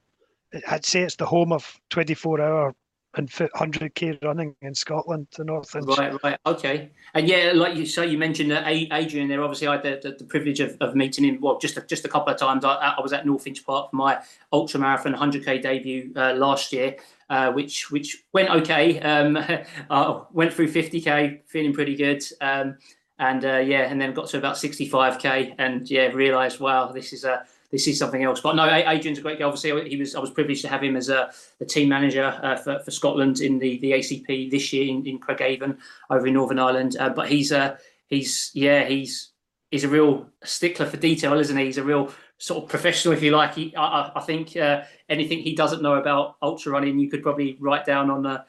I'd 0.69 0.85
say 0.85 1.03
it's 1.03 1.17
the 1.17 1.27
home 1.27 1.53
of 1.53 1.81
24 1.91 2.41
hour 2.41 2.75
and 3.15 3.29
100k 3.29 4.23
running 4.25 4.57
in 4.63 4.75
Scotland, 4.75 5.27
the 5.37 5.45
North 5.45 5.75
Inch. 5.77 5.87
Right, 5.99 6.23
right, 6.23 6.39
okay. 6.47 6.91
And 7.15 7.29
yeah, 7.29 7.53
like 7.55 7.77
you 7.77 7.85
say, 7.85 8.07
you 8.07 8.17
mentioned 8.17 8.51
that 8.51 8.67
Adrian 8.67 9.29
there. 9.29 9.43
Obviously, 9.43 9.67
I 9.67 9.73
had 9.73 9.83
the, 9.83 10.01
the, 10.03 10.17
the 10.17 10.25
privilege 10.25 10.61
of, 10.61 10.77
of, 10.81 10.95
meeting 10.95 11.25
him. 11.25 11.39
Well, 11.41 11.59
just 11.59 11.77
a, 11.77 11.83
just 11.83 12.05
a 12.07 12.09
couple 12.09 12.33
of 12.33 12.39
times. 12.39 12.65
I, 12.65 12.75
I 12.75 13.01
was 13.03 13.13
at 13.13 13.27
North 13.27 13.47
Inch 13.47 13.65
Park 13.67 13.91
for 13.91 13.97
my 13.97 14.23
ultra 14.53 14.81
marathon 14.81 15.15
100k 15.15 15.63
debut 15.63 16.13
uh, 16.17 16.33
last 16.35 16.73
year, 16.73 16.97
uh, 17.29 17.53
which 17.53 17.91
which 17.91 18.25
went 18.33 18.49
okay. 18.49 18.99
Um, 19.01 19.37
I 19.91 20.23
went 20.33 20.55
through 20.55 20.73
50k, 20.73 21.41
feeling 21.47 21.75
pretty 21.75 21.97
good. 21.97 22.25
Um, 22.41 22.79
and 23.19 23.45
uh, 23.45 23.59
yeah, 23.59 23.83
and 23.83 24.01
then 24.01 24.15
got 24.15 24.29
to 24.29 24.39
about 24.39 24.57
65k, 24.57 25.55
and 25.59 25.89
yeah, 25.91 26.07
realised 26.07 26.61
wow, 26.61 26.91
this 26.91 27.13
is 27.13 27.25
a 27.25 27.45
this 27.73 27.89
is 27.89 27.99
something 27.99 28.23
else. 28.23 28.41
But 28.41 28.55
no, 28.55 28.67
Adrian's 28.67 29.19
a 29.19 29.23
great 29.23 29.39
guy. 29.39 29.47
Obviously, 29.47 29.89
he 29.89 29.97
was 29.97 30.15
I 30.15 30.21
was 30.21 30.31
privileged 30.31 30.63
to 30.63 30.69
have 30.69 30.83
him 30.83 30.95
as 30.95 31.09
a, 31.09 31.33
a 31.61 31.65
team 31.65 31.89
manager 31.89 32.39
uh, 32.43 32.57
for, 32.57 32.79
for 32.81 32.91
Scotland 32.91 33.41
in 33.41 33.59
the, 33.59 33.79
the 33.79 33.93
ACP 33.93 34.51
this 34.51 34.73
year 34.73 34.89
in, 34.89 35.05
in 35.07 35.19
Craigavon 35.19 35.79
over 36.11 36.27
in 36.27 36.35
Northern 36.35 36.59
Ireland. 36.59 36.97
Uh, 37.01 37.09
but 37.09 37.29
he's 37.29 37.51
a 37.51 37.79
he's 38.09 38.51
yeah 38.55 38.85
he's 38.85 39.31
he's 39.71 39.85
a 39.85 39.89
real 39.89 40.29
stickler 40.45 40.87
for 40.87 40.99
detail, 40.99 41.39
isn't 41.39 41.57
he? 41.57 41.65
He's 41.65 41.79
a 41.79 41.83
real 41.83 42.13
sort 42.37 42.65
of 42.65 42.69
professional, 42.69 43.15
if 43.15 43.23
you 43.23 43.31
like. 43.31 43.55
He, 43.55 43.75
I, 43.75 44.13
I 44.15 44.21
think 44.21 44.57
uh, 44.57 44.83
anything 45.09 45.39
he 45.39 45.55
doesn't 45.55 45.81
know 45.81 45.95
about 45.95 46.37
ultra 46.43 46.73
running, 46.73 46.99
you 46.99 47.09
could 47.09 47.23
probably 47.23 47.57
write 47.59 47.87
down 47.87 48.11
on 48.11 48.27
a 48.27 48.45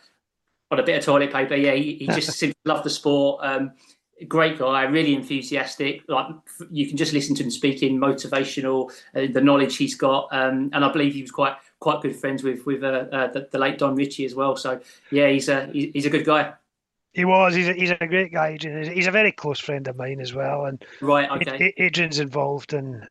on 0.69 0.79
a 0.79 0.83
bit 0.83 0.97
of 0.97 1.05
toilet 1.05 1.31
paper. 1.31 1.55
Yeah, 1.55 1.73
he, 1.73 1.95
he 1.95 2.07
just 2.07 2.31
seems 2.37 2.53
to 2.53 2.73
love 2.73 2.83
the 2.83 2.89
sport. 2.89 3.39
Um, 3.41 3.71
great 4.27 4.59
guy, 4.59 4.83
really 4.83 5.13
enthusiastic. 5.13 6.03
Like 6.07 6.27
you 6.71 6.87
can 6.87 6.97
just 6.97 7.13
listen 7.13 7.35
to 7.35 7.43
him 7.43 7.51
speaking, 7.51 7.99
motivational, 7.99 8.91
uh, 9.15 9.31
the 9.31 9.41
knowledge 9.41 9.77
he's 9.77 9.95
got, 9.95 10.27
um, 10.31 10.69
and 10.73 10.83
I 10.83 10.91
believe 10.91 11.13
he 11.13 11.21
was 11.21 11.31
quite 11.31 11.55
quite 11.79 12.01
good 12.01 12.15
friends 12.15 12.43
with 12.43 12.65
with 12.65 12.83
uh, 12.83 13.05
uh, 13.11 13.31
the, 13.31 13.47
the, 13.51 13.59
late 13.59 13.77
Don 13.77 13.95
Ritchie 13.95 14.25
as 14.25 14.35
well. 14.35 14.55
So 14.55 14.79
yeah, 15.11 15.29
he's 15.29 15.49
a 15.49 15.67
he's 15.67 16.05
a 16.05 16.09
good 16.09 16.25
guy. 16.25 16.53
He 17.13 17.25
was. 17.25 17.53
He's 17.53 17.67
a, 17.67 17.73
he's 17.73 17.91
a 17.91 18.07
great 18.07 18.33
guy. 18.33 18.57
He's 18.59 19.07
a 19.07 19.11
very 19.11 19.31
close 19.31 19.59
friend 19.59 19.87
of 19.87 19.95
mine 19.95 20.19
as 20.19 20.33
well. 20.33 20.65
And 20.65 20.83
right, 20.99 21.29
okay. 21.29 21.73
Adrian's 21.77 22.19
involved 22.19 22.73
in 22.73 23.07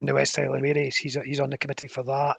the 0.00 0.14
West 0.14 0.36
Highland 0.36 0.62
race. 0.62 0.96
He's 0.96 1.14
he's 1.24 1.40
on 1.40 1.50
the 1.50 1.58
committee 1.58 1.88
for 1.88 2.04
that. 2.04 2.38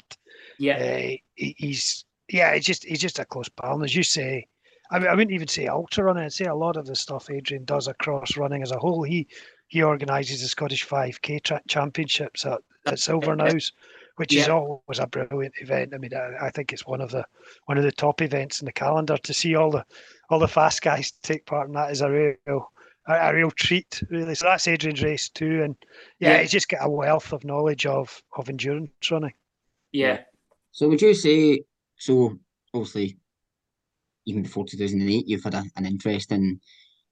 Yeah, 0.57 0.77
uh, 0.77 1.17
he, 1.35 1.55
he's 1.57 2.05
yeah. 2.29 2.53
He's 2.55 2.65
just 2.65 2.85
he's 2.85 3.01
just 3.01 3.19
a 3.19 3.25
close 3.25 3.49
pal. 3.49 3.75
And 3.75 3.83
as 3.83 3.95
you 3.95 4.03
say, 4.03 4.47
I, 4.91 4.99
mean, 4.99 5.07
I 5.07 5.15
wouldn't 5.15 5.33
even 5.33 5.47
say 5.47 5.67
ultra 5.67 6.03
running. 6.03 6.23
I'd 6.23 6.33
say 6.33 6.45
a 6.45 6.55
lot 6.55 6.77
of 6.77 6.85
the 6.85 6.95
stuff 6.95 7.29
Adrian 7.29 7.65
does 7.65 7.87
across 7.87 8.37
running 8.37 8.61
as 8.61 8.71
a 8.71 8.79
whole. 8.79 9.03
He 9.03 9.27
he 9.67 9.83
organises 9.83 10.41
the 10.41 10.47
Scottish 10.47 10.87
5K 10.87 11.43
tra- 11.43 11.61
championships 11.67 12.45
at, 12.45 12.61
at 12.85 12.99
Silverknowes, 12.99 13.73
which 14.15 14.33
yeah. 14.33 14.43
is 14.43 14.49
always 14.49 14.99
a 14.99 15.07
brilliant 15.07 15.55
event. 15.59 15.93
I 15.93 15.97
mean, 15.97 16.13
I, 16.13 16.47
I, 16.47 16.49
think 16.51 16.71
it's 16.71 16.87
one 16.87 17.01
of 17.01 17.11
the 17.11 17.25
one 17.65 17.77
of 17.77 17.83
the 17.83 17.91
top 17.91 18.21
events 18.21 18.61
in 18.61 18.65
the 18.65 18.71
calendar. 18.71 19.17
To 19.17 19.33
see 19.33 19.55
all 19.55 19.71
the 19.71 19.85
all 20.29 20.39
the 20.39 20.47
fast 20.47 20.81
guys 20.81 21.11
take 21.23 21.45
part 21.45 21.67
in 21.67 21.73
that 21.73 21.91
is 21.91 22.01
a 22.01 22.09
real 22.09 22.71
a, 23.07 23.13
a 23.13 23.35
real 23.35 23.51
treat, 23.51 24.01
really. 24.09 24.35
So 24.35 24.45
that's 24.45 24.67
Adrian's 24.67 25.03
race 25.03 25.29
too, 25.29 25.63
and 25.63 25.75
yeah, 26.19 26.33
yeah, 26.33 26.41
he's 26.41 26.51
just 26.51 26.69
got 26.69 26.85
a 26.85 26.89
wealth 26.89 27.33
of 27.33 27.43
knowledge 27.43 27.85
of 27.85 28.21
of 28.37 28.49
endurance 28.49 29.11
running. 29.11 29.33
Yeah. 29.91 30.21
So 30.71 30.87
would 30.89 31.01
you 31.01 31.13
say 31.13 31.63
so? 31.97 32.37
Obviously, 32.73 33.17
even 34.27 34.43
before 34.43 34.65
2008, 34.65 35.27
you've 35.27 35.43
had 35.43 35.55
a, 35.55 35.63
an 35.77 35.85
interest 35.85 36.31
in, 36.31 36.59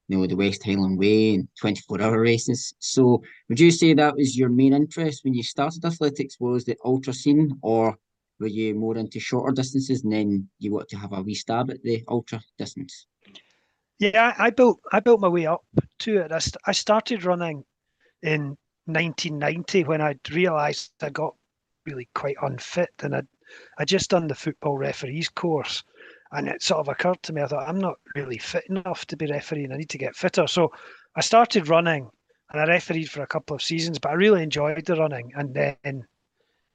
you 0.07 0.17
know, 0.17 0.27
the 0.27 0.35
West 0.35 0.63
Highland 0.63 0.99
Way 0.99 1.35
and 1.35 1.47
24-hour 1.63 2.19
races. 2.19 2.75
So 2.79 3.23
would 3.49 3.59
you 3.59 3.71
say 3.71 3.93
that 3.93 4.15
was 4.15 4.37
your 4.37 4.49
main 4.49 4.73
interest 4.73 5.23
when 5.23 5.33
you 5.33 5.41
started 5.41 5.83
athletics? 5.83 6.35
Was 6.39 6.65
the 6.65 6.75
ultra 6.83 7.13
scene, 7.13 7.57
or 7.63 7.97
were 8.39 8.47
you 8.47 8.75
more 8.75 8.97
into 8.97 9.19
shorter 9.19 9.53
distances 9.53 10.03
and 10.03 10.11
then 10.11 10.49
you 10.59 10.73
want 10.73 10.89
to 10.89 10.97
have 10.97 11.13
a 11.13 11.21
wee 11.21 11.33
stab 11.33 11.71
at 11.71 11.81
the 11.81 12.03
ultra 12.09 12.41
distance? 12.57 13.07
Yeah, 13.97 14.35
I 14.37 14.49
built 14.49 14.81
I 14.91 14.99
built 14.99 15.21
my 15.21 15.29
way 15.29 15.45
up 15.45 15.63
to 15.99 16.17
it. 16.17 16.33
I, 16.33 16.39
st- 16.39 16.61
I 16.65 16.73
started 16.73 17.23
running 17.23 17.63
in 18.21 18.57
1990 18.87 19.85
when 19.85 20.01
I 20.01 20.15
realised 20.29 20.91
I 21.01 21.09
got 21.09 21.33
really 21.85 22.09
quite 22.13 22.35
unfit 22.41 22.89
and 23.01 23.15
I 23.15 23.21
I 23.77 23.85
just 23.85 24.09
done 24.09 24.27
the 24.27 24.35
football 24.35 24.77
referees 24.77 25.29
course 25.29 25.83
and 26.31 26.47
it 26.47 26.63
sort 26.63 26.79
of 26.79 26.87
occurred 26.87 27.21
to 27.23 27.33
me, 27.33 27.41
I 27.41 27.47
thought, 27.47 27.67
I'm 27.67 27.79
not 27.79 27.95
really 28.15 28.37
fit 28.37 28.65
enough 28.69 29.05
to 29.07 29.17
be 29.17 29.27
refereing. 29.27 29.71
I 29.71 29.77
need 29.77 29.89
to 29.89 29.97
get 29.97 30.15
fitter. 30.15 30.47
So 30.47 30.71
I 31.15 31.21
started 31.21 31.69
running 31.69 32.09
and 32.51 32.61
I 32.61 32.65
refereed 32.65 33.09
for 33.09 33.21
a 33.21 33.27
couple 33.27 33.55
of 33.55 33.61
seasons, 33.61 33.99
but 33.99 34.11
I 34.11 34.15
really 34.15 34.43
enjoyed 34.43 34.85
the 34.85 34.95
running. 34.95 35.31
And 35.35 35.53
then 35.53 36.05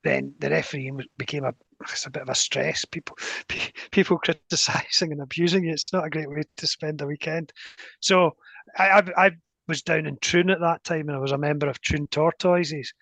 then 0.03 0.35
the 0.39 0.49
refereeing 0.49 1.01
became 1.19 1.45
a 1.45 1.55
it's 1.83 2.07
a 2.07 2.11
bit 2.11 2.23
of 2.23 2.29
a 2.29 2.35
stress. 2.35 2.85
People 2.85 3.17
people 3.91 4.19
criticising 4.19 5.13
and 5.13 5.21
abusing 5.21 5.65
you. 5.65 5.73
It's 5.73 5.93
not 5.93 6.07
a 6.07 6.11
great 6.11 6.29
way 6.29 6.43
to 6.57 6.67
spend 6.67 7.01
a 7.01 7.07
weekend. 7.07 7.53
So 8.01 8.37
I, 8.79 8.89
I, 8.89 9.27
I 9.27 9.31
was 9.67 9.83
down 9.83 10.07
in 10.07 10.19
Troon 10.21 10.51
at 10.51 10.61
that 10.61 10.85
time, 10.85 11.09
and 11.09 11.17
I 11.17 11.21
was 11.21 11.33
a 11.33 11.39
member 11.39 11.69
of 11.69 11.81
Troon 11.81 12.07
Tortoises. 12.09 12.93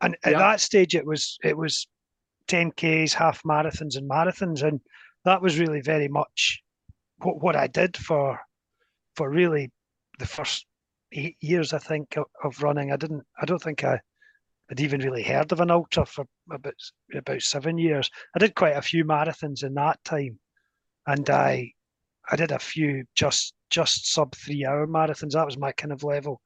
And 0.00 0.16
at 0.24 0.32
yeah. 0.32 0.38
that 0.38 0.60
stage, 0.60 0.94
it 0.94 1.06
was 1.06 1.38
it 1.42 1.56
was 1.56 1.86
10ks, 2.48 3.12
half 3.12 3.42
marathons, 3.42 3.96
and 3.96 4.08
marathons, 4.08 4.62
and 4.62 4.80
that 5.28 5.42
was 5.42 5.58
really 5.58 5.80
very 5.80 6.08
much 6.08 6.62
what, 7.18 7.42
what 7.42 7.56
I 7.56 7.66
did 7.66 7.96
for 7.96 8.40
for 9.16 9.30
really 9.30 9.70
the 10.18 10.26
first 10.26 10.66
eight 11.12 11.36
years 11.40 11.72
I 11.72 11.78
think 11.78 12.16
of, 12.16 12.26
of 12.42 12.62
running. 12.62 12.92
I 12.92 12.96
didn't 12.96 13.24
I 13.40 13.44
don't 13.44 13.62
think 13.62 13.84
I 13.84 14.00
had 14.68 14.80
even 14.80 15.00
really 15.00 15.22
heard 15.22 15.50
of 15.52 15.60
an 15.60 15.70
ultra 15.70 16.04
for 16.06 16.26
about 16.50 16.74
about 17.14 17.42
seven 17.42 17.78
years. 17.78 18.10
I 18.34 18.38
did 18.38 18.54
quite 18.54 18.76
a 18.76 18.82
few 18.82 19.04
marathons 19.04 19.64
in 19.64 19.74
that 19.74 20.02
time, 20.04 20.38
and 21.06 21.28
I 21.30 21.72
I 22.30 22.36
did 22.36 22.52
a 22.52 22.58
few 22.58 23.04
just 23.14 23.54
just 23.70 24.12
sub 24.12 24.34
three 24.34 24.64
hour 24.64 24.86
marathons. 24.86 25.32
That 25.32 25.46
was 25.46 25.58
my 25.58 25.72
kind 25.72 25.92
of 25.92 26.04
level. 26.04 26.40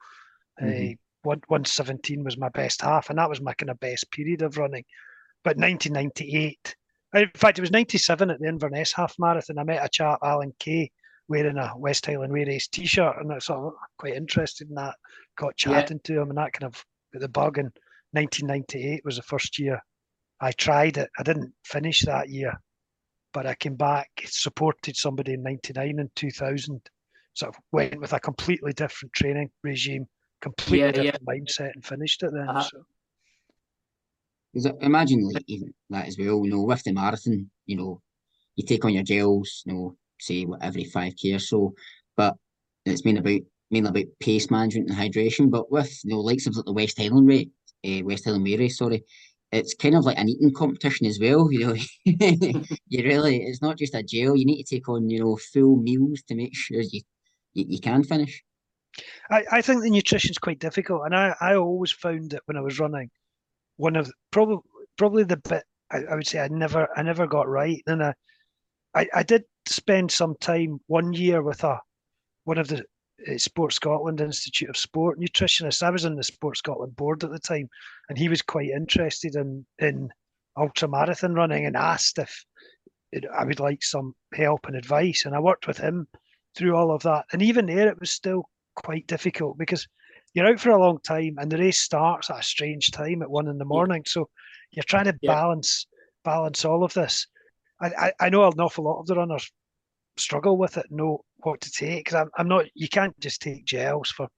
Mm-hmm. 0.60 0.92
Uh, 0.92 0.94
one 1.22 1.40
one 1.48 1.64
seventeen 1.64 2.24
was 2.24 2.36
my 2.36 2.48
best 2.48 2.82
half, 2.82 3.10
and 3.10 3.18
that 3.18 3.28
was 3.28 3.40
my 3.40 3.54
kind 3.54 3.70
of 3.70 3.80
best 3.80 4.10
period 4.10 4.42
of 4.42 4.58
running. 4.58 4.84
But 5.44 5.56
1998 5.56 6.76
in 7.14 7.30
fact, 7.34 7.58
it 7.58 7.62
was 7.62 7.70
97 7.70 8.30
at 8.30 8.40
the 8.40 8.48
Inverness 8.48 8.92
half 8.92 9.14
marathon. 9.18 9.58
I 9.58 9.64
met 9.64 9.84
a 9.84 9.88
chap, 9.88 10.20
Alan 10.22 10.52
Kay, 10.58 10.90
wearing 11.28 11.58
a 11.58 11.72
West 11.76 12.06
Highland 12.06 12.32
Way 12.32 12.44
Race 12.44 12.68
t 12.68 12.86
shirt, 12.86 13.16
and 13.18 13.30
I 13.30 13.36
was 13.36 13.46
sort 13.46 13.66
of 13.66 13.72
quite 13.98 14.14
interested 14.14 14.68
in 14.68 14.74
that. 14.76 14.94
Got 15.36 15.56
chatting 15.56 16.00
yeah. 16.04 16.14
to 16.14 16.22
him, 16.22 16.28
and 16.30 16.38
that 16.38 16.52
kind 16.52 16.72
of 16.72 16.84
the 17.12 17.28
bug. 17.28 17.58
And 17.58 17.70
1998 18.12 19.04
was 19.04 19.16
the 19.16 19.22
first 19.22 19.58
year 19.58 19.80
I 20.42 20.50
tried 20.50 20.98
it. 20.98 21.08
I 21.18 21.22
didn't 21.22 21.54
finish 21.64 22.02
that 22.02 22.28
year, 22.28 22.60
but 23.32 23.46
I 23.46 23.54
came 23.54 23.76
back, 23.76 24.10
supported 24.26 24.96
somebody 24.96 25.34
in 25.34 25.42
99 25.42 26.00
and 26.00 26.10
2000. 26.16 26.80
Sort 27.34 27.54
of 27.54 27.62
went 27.70 27.98
with 27.98 28.12
a 28.12 28.20
completely 28.20 28.72
different 28.72 29.12
training 29.14 29.50
regime, 29.62 30.06
completely 30.42 30.80
yeah, 30.80 30.90
different 30.90 31.22
yeah. 31.26 31.34
mindset, 31.34 31.70
and 31.74 31.86
finished 31.86 32.22
it 32.24 32.32
then. 32.34 32.48
Uh-huh. 32.48 32.62
So. 32.62 32.84
Because 34.52 34.70
imagine, 34.80 35.28
like, 35.32 35.44
even 35.46 35.72
that 35.90 36.06
as 36.06 36.16
well, 36.18 36.44
you 36.44 36.50
know, 36.50 36.62
with 36.62 36.82
the 36.82 36.92
marathon, 36.92 37.50
you 37.66 37.76
know, 37.76 38.00
you 38.56 38.64
take 38.64 38.84
on 38.84 38.92
your 38.92 39.02
gels, 39.02 39.62
you 39.64 39.72
know, 39.72 39.96
say 40.20 40.46
every 40.60 40.84
5k 40.84 41.34
or 41.34 41.38
so, 41.38 41.74
but 42.16 42.36
it's 42.84 43.02
been 43.02 43.16
about 43.16 43.40
mainly 43.70 43.88
about 43.88 44.18
pace 44.20 44.50
management 44.50 44.90
and 44.90 44.98
hydration. 44.98 45.50
But 45.50 45.70
with 45.72 45.98
you 46.04 46.10
know, 46.10 46.20
likes 46.20 46.46
of 46.46 46.54
the 46.54 46.72
West 46.72 46.98
Highland 46.98 47.26
rate, 47.28 47.50
uh, 47.86 48.04
West 48.04 48.24
Highland 48.24 48.44
race, 48.44 48.78
sorry, 48.78 49.04
it's 49.50 49.74
kind 49.74 49.94
of 49.94 50.04
like 50.04 50.18
an 50.18 50.28
eating 50.28 50.52
competition 50.52 51.06
as 51.06 51.18
well. 51.20 51.48
You 51.52 51.66
know, 51.66 51.74
you 52.88 53.04
really, 53.04 53.42
it's 53.42 53.62
not 53.62 53.78
just 53.78 53.94
a 53.94 54.02
gel. 54.02 54.36
You 54.36 54.44
need 54.44 54.62
to 54.62 54.74
take 54.74 54.88
on, 54.88 55.08
you 55.08 55.20
know, 55.20 55.36
full 55.36 55.76
meals 55.76 56.22
to 56.28 56.34
make 56.34 56.54
sure 56.54 56.80
you 56.80 57.00
you, 57.54 57.66
you 57.68 57.80
can 57.80 58.02
finish. 58.02 58.42
I, 59.30 59.44
I 59.50 59.62
think 59.62 59.82
the 59.82 59.90
nutrition's 59.90 60.38
quite 60.38 60.58
difficult, 60.58 61.02
and 61.06 61.14
I, 61.14 61.34
I 61.40 61.54
always 61.54 61.92
found 61.92 62.30
that 62.30 62.42
when 62.46 62.56
I 62.56 62.60
was 62.60 62.78
running, 62.78 63.10
one 63.82 63.96
of 63.96 64.12
probably 64.30 64.58
probably 64.96 65.24
the 65.24 65.36
bit 65.38 65.64
I, 65.90 65.98
I, 66.08 66.14
would 66.14 66.26
say 66.26 66.38
I 66.38 66.46
never 66.46 66.86
I 66.96 67.02
never 67.02 67.26
got 67.26 67.48
right. 67.48 67.82
And 67.88 68.00
I, 68.04 68.14
I, 68.94 69.08
I 69.12 69.22
did 69.24 69.42
spend 69.66 70.12
some 70.12 70.36
time 70.40 70.78
one 70.86 71.12
year 71.12 71.42
with 71.42 71.64
a 71.64 71.80
one 72.44 72.58
of 72.58 72.68
the 72.68 72.84
uh, 73.28 73.38
Sport 73.38 73.72
Scotland 73.72 74.20
Institute 74.20 74.70
of 74.70 74.76
Sport 74.76 75.18
nutritionists. 75.18 75.82
I 75.82 75.90
was 75.90 76.06
on 76.06 76.14
the 76.14 76.22
Sport 76.22 76.58
Scotland 76.58 76.94
board 76.94 77.24
at 77.24 77.32
the 77.32 77.40
time, 77.40 77.68
and 78.08 78.16
he 78.16 78.28
was 78.28 78.40
quite 78.40 78.70
interested 78.70 79.34
in 79.34 79.66
in 79.80 80.10
ultra 80.56 80.88
marathon 80.88 81.34
running 81.34 81.66
and 81.66 81.76
asked 81.76 82.18
if 82.18 82.44
it, 83.10 83.24
I 83.36 83.44
would 83.44 83.58
like 83.58 83.82
some 83.82 84.14
help 84.32 84.66
and 84.66 84.76
advice. 84.76 85.24
And 85.26 85.34
I 85.34 85.40
worked 85.40 85.66
with 85.66 85.78
him 85.78 86.06
through 86.56 86.76
all 86.76 86.92
of 86.92 87.02
that. 87.02 87.24
And 87.32 87.42
even 87.42 87.66
there, 87.66 87.88
it 87.88 87.98
was 87.98 88.10
still 88.10 88.44
quite 88.76 89.08
difficult 89.08 89.58
because 89.58 89.88
you're 90.34 90.46
out 90.46 90.60
for 90.60 90.70
a 90.70 90.80
long 90.80 90.98
time 91.00 91.36
and 91.38 91.50
the 91.50 91.58
race 91.58 91.80
starts 91.80 92.30
at 92.30 92.38
a 92.38 92.42
strange 92.42 92.90
time 92.90 93.22
at 93.22 93.30
one 93.30 93.48
in 93.48 93.58
the 93.58 93.64
morning. 93.64 94.02
So 94.06 94.28
you're 94.70 94.84
trying 94.84 95.04
to 95.04 95.18
yeah. 95.20 95.32
balance 95.32 95.86
balance 96.24 96.64
all 96.64 96.84
of 96.84 96.94
this. 96.94 97.26
I, 97.80 97.86
I, 97.98 98.12
I, 98.20 98.28
know 98.30 98.46
an 98.46 98.60
awful 98.60 98.84
lot 98.84 99.00
of 99.00 99.06
the 99.06 99.16
runners 99.16 99.50
struggle 100.16 100.56
with 100.56 100.76
it, 100.76 100.86
know 100.90 101.24
what 101.38 101.60
to 101.62 101.70
take. 101.70 102.04
Because 102.04 102.20
I'm, 102.20 102.30
I'm 102.38 102.48
not, 102.48 102.66
you 102.74 102.88
can't 102.88 103.18
just 103.18 103.42
take 103.42 103.64
gels 103.64 104.10
for 104.10 104.28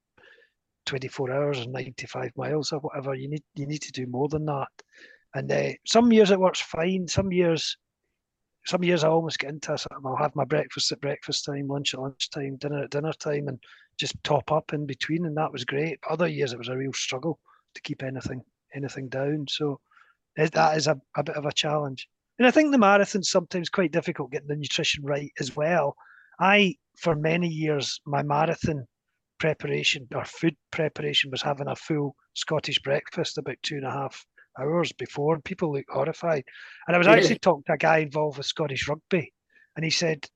24 0.87 1.31
hours 1.31 1.59
and 1.61 1.73
95 1.73 2.31
miles 2.37 2.73
or 2.73 2.81
whatever. 2.81 3.15
You 3.15 3.29
need 3.29 3.43
you 3.55 3.67
need 3.67 3.83
to 3.83 3.93
do 3.93 4.07
more 4.07 4.29
than 4.29 4.47
that. 4.47 4.69
And 5.35 5.51
uh, 5.51 5.71
some 5.87 6.13
years 6.13 6.31
it 6.31 6.41
works 6.41 6.61
fine. 6.61 7.09
Some 7.09 7.33
years, 7.33 7.77
some 8.67 8.83
years 8.83 9.05
I 9.05 9.09
almost 9.09 9.39
get 9.39 9.51
into 9.51 9.77
something. 9.77 10.03
I'll 10.05 10.17
have 10.17 10.35
my 10.35 10.45
breakfast 10.45 10.91
at 10.93 11.01
breakfast 11.01 11.45
time, 11.45 11.69
lunch 11.69 11.95
at 11.95 12.01
lunchtime, 12.01 12.57
dinner 12.57 12.85
at 12.85 12.91
dinner 12.91 13.13
time, 13.13 13.49
and 13.49 13.59
just 13.99 14.15
top 14.25 14.51
up 14.51 14.73
in 14.73 14.87
between, 14.87 15.27
and 15.27 15.37
that 15.37 15.53
was 15.53 15.65
great. 15.65 15.99
But 16.03 16.13
other 16.13 16.29
years 16.29 16.53
it 16.53 16.59
was 16.59 16.69
a 16.69 16.77
real 16.77 16.93
struggle 16.93 17.39
to 17.75 17.83
keep 17.83 18.03
anything 18.03 18.43
anything 18.75 19.09
down. 19.09 19.47
So 19.49 19.81
that 20.37 20.77
is 20.77 20.87
a, 20.87 21.01
a 21.17 21.23
bit 21.23 21.37
of 21.37 21.45
a 21.45 21.53
challenge. 21.53 22.09
And 22.39 22.49
I 22.49 22.51
think 22.51 22.73
the 22.73 22.79
marathon's 22.79 23.31
sometimes 23.31 23.69
quite 23.69 23.93
difficult 23.93 24.33
getting 24.33 24.49
the 24.49 24.57
nutrition 24.57 25.05
right 25.05 25.31
as 25.39 25.55
well. 25.55 25.95
I, 26.41 26.75
for 26.99 27.15
many 27.15 27.49
years, 27.49 28.01
my 28.07 28.23
marathon 28.23 28.87
preparation 29.39 30.09
or 30.15 30.25
food 30.25 30.57
preparation 30.73 31.31
was 31.31 31.43
having 31.43 31.69
a 31.69 31.77
full 31.77 32.17
Scottish 32.35 32.81
breakfast 32.81 33.39
about 33.39 33.57
two 33.63 33.77
and 33.77 33.87
a 33.87 33.91
half 33.91 34.27
hours 34.59 34.93
before, 34.93 35.35
and 35.35 35.45
people 35.45 35.73
look 35.73 35.87
horrified. 35.89 36.45
And 36.87 36.95
I 36.95 36.99
was 36.99 37.07
actually 37.09 37.39
talking 37.39 37.65
to 37.67 37.73
a 37.75 37.79
guy 37.79 37.99
involved 37.99 38.39
with 38.39 38.47
Scottish 38.47 38.89
rugby, 38.89 39.33
and 39.77 39.85
he 39.85 39.91
said, 39.91 40.27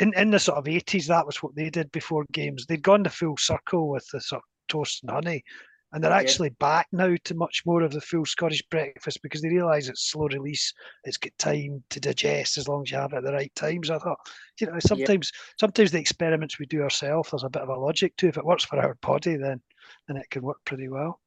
in 0.00 0.12
in 0.14 0.30
the 0.30 0.38
sort 0.38 0.58
of 0.58 0.68
eighties, 0.68 1.06
that 1.06 1.26
was 1.26 1.42
what 1.42 1.54
they 1.54 1.70
did 1.70 1.90
before 1.92 2.24
games. 2.32 2.66
They'd 2.66 2.82
gone 2.82 3.02
the 3.02 3.10
full 3.10 3.36
circle 3.36 3.88
with 3.90 4.06
the 4.12 4.20
sort 4.20 4.40
of 4.42 4.48
toast 4.68 5.02
and 5.02 5.10
honey, 5.10 5.42
and 5.92 6.02
they're 6.02 6.10
Yeah. 6.10 6.16
actually 6.16 6.50
back 6.50 6.86
now 6.92 7.14
to 7.24 7.34
much 7.34 7.62
more 7.66 7.82
of 7.82 7.92
the 7.92 8.00
full 8.00 8.24
Scottish 8.24 8.62
breakfast 8.70 9.20
because 9.22 9.42
they 9.42 9.48
realise 9.48 9.88
it's 9.88 10.10
slow 10.10 10.26
release. 10.28 10.72
It's 11.04 11.18
got 11.18 11.36
time 11.38 11.84
to 11.90 12.00
digest 12.00 12.56
as 12.58 12.66
long 12.68 12.82
as 12.82 12.90
you 12.90 12.96
have 12.98 13.12
it 13.12 13.18
at 13.18 13.24
the 13.24 13.32
right 13.32 13.54
times. 13.54 13.90
I 13.90 13.98
thought, 13.98 14.18
you 14.60 14.66
know, 14.68 14.78
sometimes 14.80 15.32
sometimes 15.58 15.90
the 15.90 16.00
experiments 16.00 16.58
we 16.58 16.66
do 16.66 16.82
ourselves, 16.82 17.30
there's 17.30 17.44
a 17.44 17.50
bit 17.50 17.62
of 17.62 17.68
a 17.68 17.74
logic 17.74 18.16
to. 18.18 18.28
If 18.28 18.38
it 18.38 18.44
works 18.46 18.64
for 18.64 18.78
our 18.78 18.94
body, 19.02 19.36
then 19.36 19.60
then 20.06 20.16
it 20.16 20.30
can 20.30 20.42
work 20.42 20.58
pretty 20.64 20.88
well. 20.88 21.20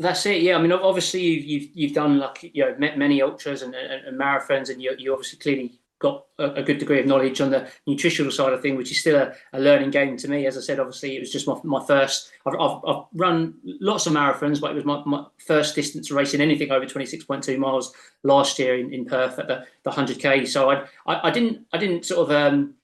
That's 0.00 0.24
it. 0.24 0.40
Yeah, 0.40 0.56
I 0.56 0.62
mean, 0.62 0.72
obviously 0.72 1.20
you've 1.20 1.44
you've, 1.44 1.70
you've 1.74 1.92
done 1.94 2.18
like 2.18 2.50
you 2.54 2.64
know 2.64 2.74
ma- 2.78 2.96
many 2.96 3.20
ultras 3.20 3.60
and, 3.60 3.74
and, 3.74 4.06
and 4.06 4.18
marathons, 4.18 4.70
and 4.70 4.82
you 4.82 4.94
you 4.98 5.12
obviously 5.12 5.38
clearly 5.38 5.78
got 5.98 6.24
a, 6.38 6.52
a 6.54 6.62
good 6.62 6.78
degree 6.78 6.98
of 7.00 7.04
knowledge 7.04 7.42
on 7.42 7.50
the 7.50 7.70
nutritional 7.86 8.32
side 8.32 8.54
of 8.54 8.62
thing, 8.62 8.76
which 8.76 8.90
is 8.90 8.98
still 8.98 9.16
a, 9.16 9.34
a 9.52 9.60
learning 9.60 9.90
game 9.90 10.16
to 10.16 10.26
me. 10.26 10.46
As 10.46 10.56
I 10.56 10.62
said, 10.62 10.80
obviously 10.80 11.16
it 11.16 11.20
was 11.20 11.30
just 11.30 11.46
my, 11.46 11.54
my 11.64 11.84
first. 11.84 12.30
I've, 12.46 12.58
I've, 12.58 12.78
I've 12.88 13.04
run 13.12 13.56
lots 13.62 14.06
of 14.06 14.14
marathons, 14.14 14.58
but 14.58 14.70
it 14.70 14.74
was 14.74 14.86
my, 14.86 15.02
my 15.04 15.26
first 15.46 15.74
distance 15.74 16.10
racing 16.10 16.40
anything 16.40 16.70
over 16.70 16.86
twenty 16.86 17.04
six 17.06 17.24
point 17.24 17.44
two 17.44 17.58
miles 17.58 17.92
last 18.22 18.58
year 18.58 18.78
in, 18.78 18.94
in 18.94 19.04
Perth 19.04 19.38
at 19.38 19.48
the 19.48 19.66
the 19.84 19.90
hundred 19.90 20.18
k. 20.18 20.46
So 20.46 20.70
I, 20.70 20.86
I 21.06 21.28
I 21.28 21.30
didn't 21.30 21.66
I 21.74 21.76
didn't 21.76 22.06
sort 22.06 22.30
of 22.30 22.34
um 22.34 22.74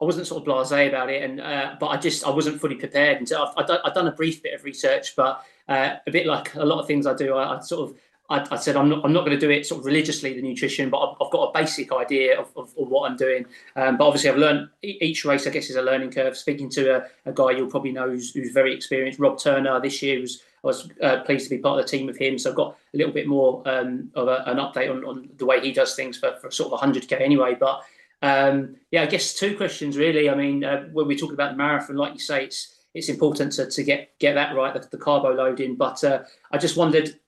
I 0.00 0.06
wasn't 0.06 0.26
sort 0.26 0.42
of 0.42 0.48
blasé 0.48 0.88
about 0.88 1.10
it, 1.10 1.22
and 1.22 1.38
uh, 1.38 1.76
but 1.78 1.88
I 1.88 1.98
just 1.98 2.26
I 2.26 2.30
wasn't 2.30 2.62
fully 2.62 2.76
prepared. 2.76 3.18
And 3.18 3.28
so 3.28 3.44
I've, 3.44 3.70
I've, 3.70 3.78
I've 3.84 3.94
done 3.94 4.08
a 4.08 4.12
brief 4.12 4.42
bit 4.42 4.54
of 4.54 4.64
research, 4.64 5.14
but 5.14 5.44
uh, 5.68 5.96
a 6.06 6.10
bit 6.10 6.26
like 6.26 6.54
a 6.54 6.64
lot 6.64 6.80
of 6.80 6.86
things 6.86 7.06
I 7.06 7.14
do, 7.14 7.34
I, 7.34 7.56
I 7.56 7.60
sort 7.60 7.90
of 7.90 7.96
I, 8.32 8.46
I, 8.50 8.56
said 8.56 8.76
I'm 8.76 8.88
not 8.88 9.04
I'm 9.04 9.12
not 9.12 9.26
going 9.26 9.38
to 9.38 9.46
do 9.46 9.50
it 9.50 9.66
sort 9.66 9.80
of 9.80 9.86
religiously 9.86 10.32
the 10.32 10.42
nutrition, 10.42 10.88
but 10.88 10.98
I've, 10.98 11.16
I've 11.20 11.30
got 11.30 11.50
a 11.50 11.52
basic 11.52 11.92
idea 11.92 12.40
of, 12.40 12.48
of, 12.56 12.72
of 12.78 12.88
what 12.88 13.10
I'm 13.10 13.16
doing. 13.16 13.44
Um, 13.76 13.98
but 13.98 14.06
obviously 14.06 14.30
I've 14.30 14.38
learned 14.38 14.68
each 14.82 15.24
race 15.24 15.46
I 15.46 15.50
guess 15.50 15.68
is 15.68 15.76
a 15.76 15.82
learning 15.82 16.12
curve. 16.12 16.36
Speaking 16.36 16.70
to 16.70 16.96
a, 16.96 17.06
a 17.26 17.32
guy 17.32 17.50
you'll 17.50 17.70
probably 17.70 17.92
know 17.92 18.08
who's, 18.08 18.32
who's, 18.32 18.52
very 18.52 18.74
experienced, 18.74 19.18
Rob 19.18 19.38
Turner. 19.38 19.80
This 19.80 20.02
year 20.02 20.20
was 20.20 20.42
I 20.64 20.66
was 20.68 20.88
uh, 21.02 21.20
pleased 21.24 21.44
to 21.44 21.50
be 21.50 21.58
part 21.58 21.80
of 21.80 21.84
the 21.84 21.90
team 21.90 22.06
with 22.06 22.16
him, 22.16 22.38
so 22.38 22.50
I've 22.50 22.56
got 22.56 22.76
a 22.94 22.96
little 22.96 23.12
bit 23.12 23.26
more 23.26 23.62
um, 23.66 24.10
of 24.14 24.28
a, 24.28 24.44
an 24.46 24.58
update 24.58 24.90
on, 24.90 25.04
on 25.04 25.28
the 25.36 25.44
way 25.44 25.60
he 25.60 25.72
does 25.72 25.96
things 25.96 26.18
for, 26.18 26.36
for 26.40 26.52
sort 26.52 26.72
of 26.72 26.80
100k 26.80 27.20
anyway. 27.20 27.56
But 27.58 27.82
um, 28.22 28.76
yeah, 28.92 29.02
I 29.02 29.06
guess 29.06 29.34
two 29.34 29.56
questions 29.56 29.96
really. 29.96 30.30
I 30.30 30.34
mean, 30.36 30.64
uh, 30.64 30.84
when 30.92 31.08
we 31.08 31.16
talk 31.16 31.32
about 31.32 31.52
the 31.52 31.56
marathon, 31.56 31.96
like 31.96 32.14
you 32.14 32.20
say, 32.20 32.44
it's 32.44 32.76
it's 32.94 33.08
important 33.08 33.52
to, 33.52 33.70
to 33.70 33.82
get 33.82 34.18
get 34.18 34.34
that 34.34 34.54
right, 34.54 34.74
the, 34.74 34.86
the 34.90 34.98
carbo 34.98 35.32
loading. 35.32 35.76
But 35.76 36.02
uh, 36.04 36.22
I 36.50 36.58
just 36.58 36.76
wondered, 36.76 37.18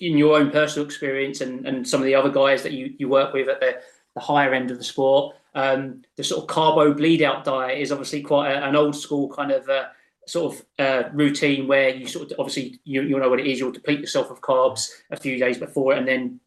in 0.00 0.16
your 0.16 0.38
own 0.38 0.50
personal 0.50 0.86
experience 0.86 1.40
and, 1.40 1.66
and 1.66 1.86
some 1.86 2.00
of 2.00 2.06
the 2.06 2.14
other 2.14 2.30
guys 2.30 2.62
that 2.62 2.72
you, 2.72 2.94
you 2.98 3.08
work 3.08 3.34
with 3.34 3.48
at 3.48 3.60
the, 3.60 3.80
the 4.14 4.20
higher 4.20 4.54
end 4.54 4.70
of 4.70 4.78
the 4.78 4.84
sport, 4.84 5.36
um, 5.54 6.02
the 6.16 6.24
sort 6.24 6.42
of 6.42 6.48
carbo 6.48 6.94
bleed 6.94 7.22
out 7.22 7.44
diet 7.44 7.78
is 7.78 7.92
obviously 7.92 8.22
quite 8.22 8.50
a, 8.50 8.64
an 8.64 8.76
old 8.76 8.96
school 8.96 9.28
kind 9.28 9.50
of 9.50 9.68
uh, 9.68 9.86
sort 10.26 10.54
of 10.54 10.66
uh, 10.78 11.08
routine 11.12 11.66
where 11.66 11.90
you 11.90 12.06
sort 12.06 12.30
of 12.30 12.38
obviously 12.38 12.80
you 12.84 13.02
you 13.02 13.18
know 13.18 13.28
what 13.28 13.40
it 13.40 13.46
is. 13.46 13.58
You'll 13.58 13.72
deplete 13.72 14.00
yourself 14.00 14.30
of 14.30 14.40
carbs 14.40 14.88
a 15.10 15.16
few 15.16 15.38
days 15.38 15.58
before, 15.58 15.94
and 15.94 16.06
then 16.06 16.40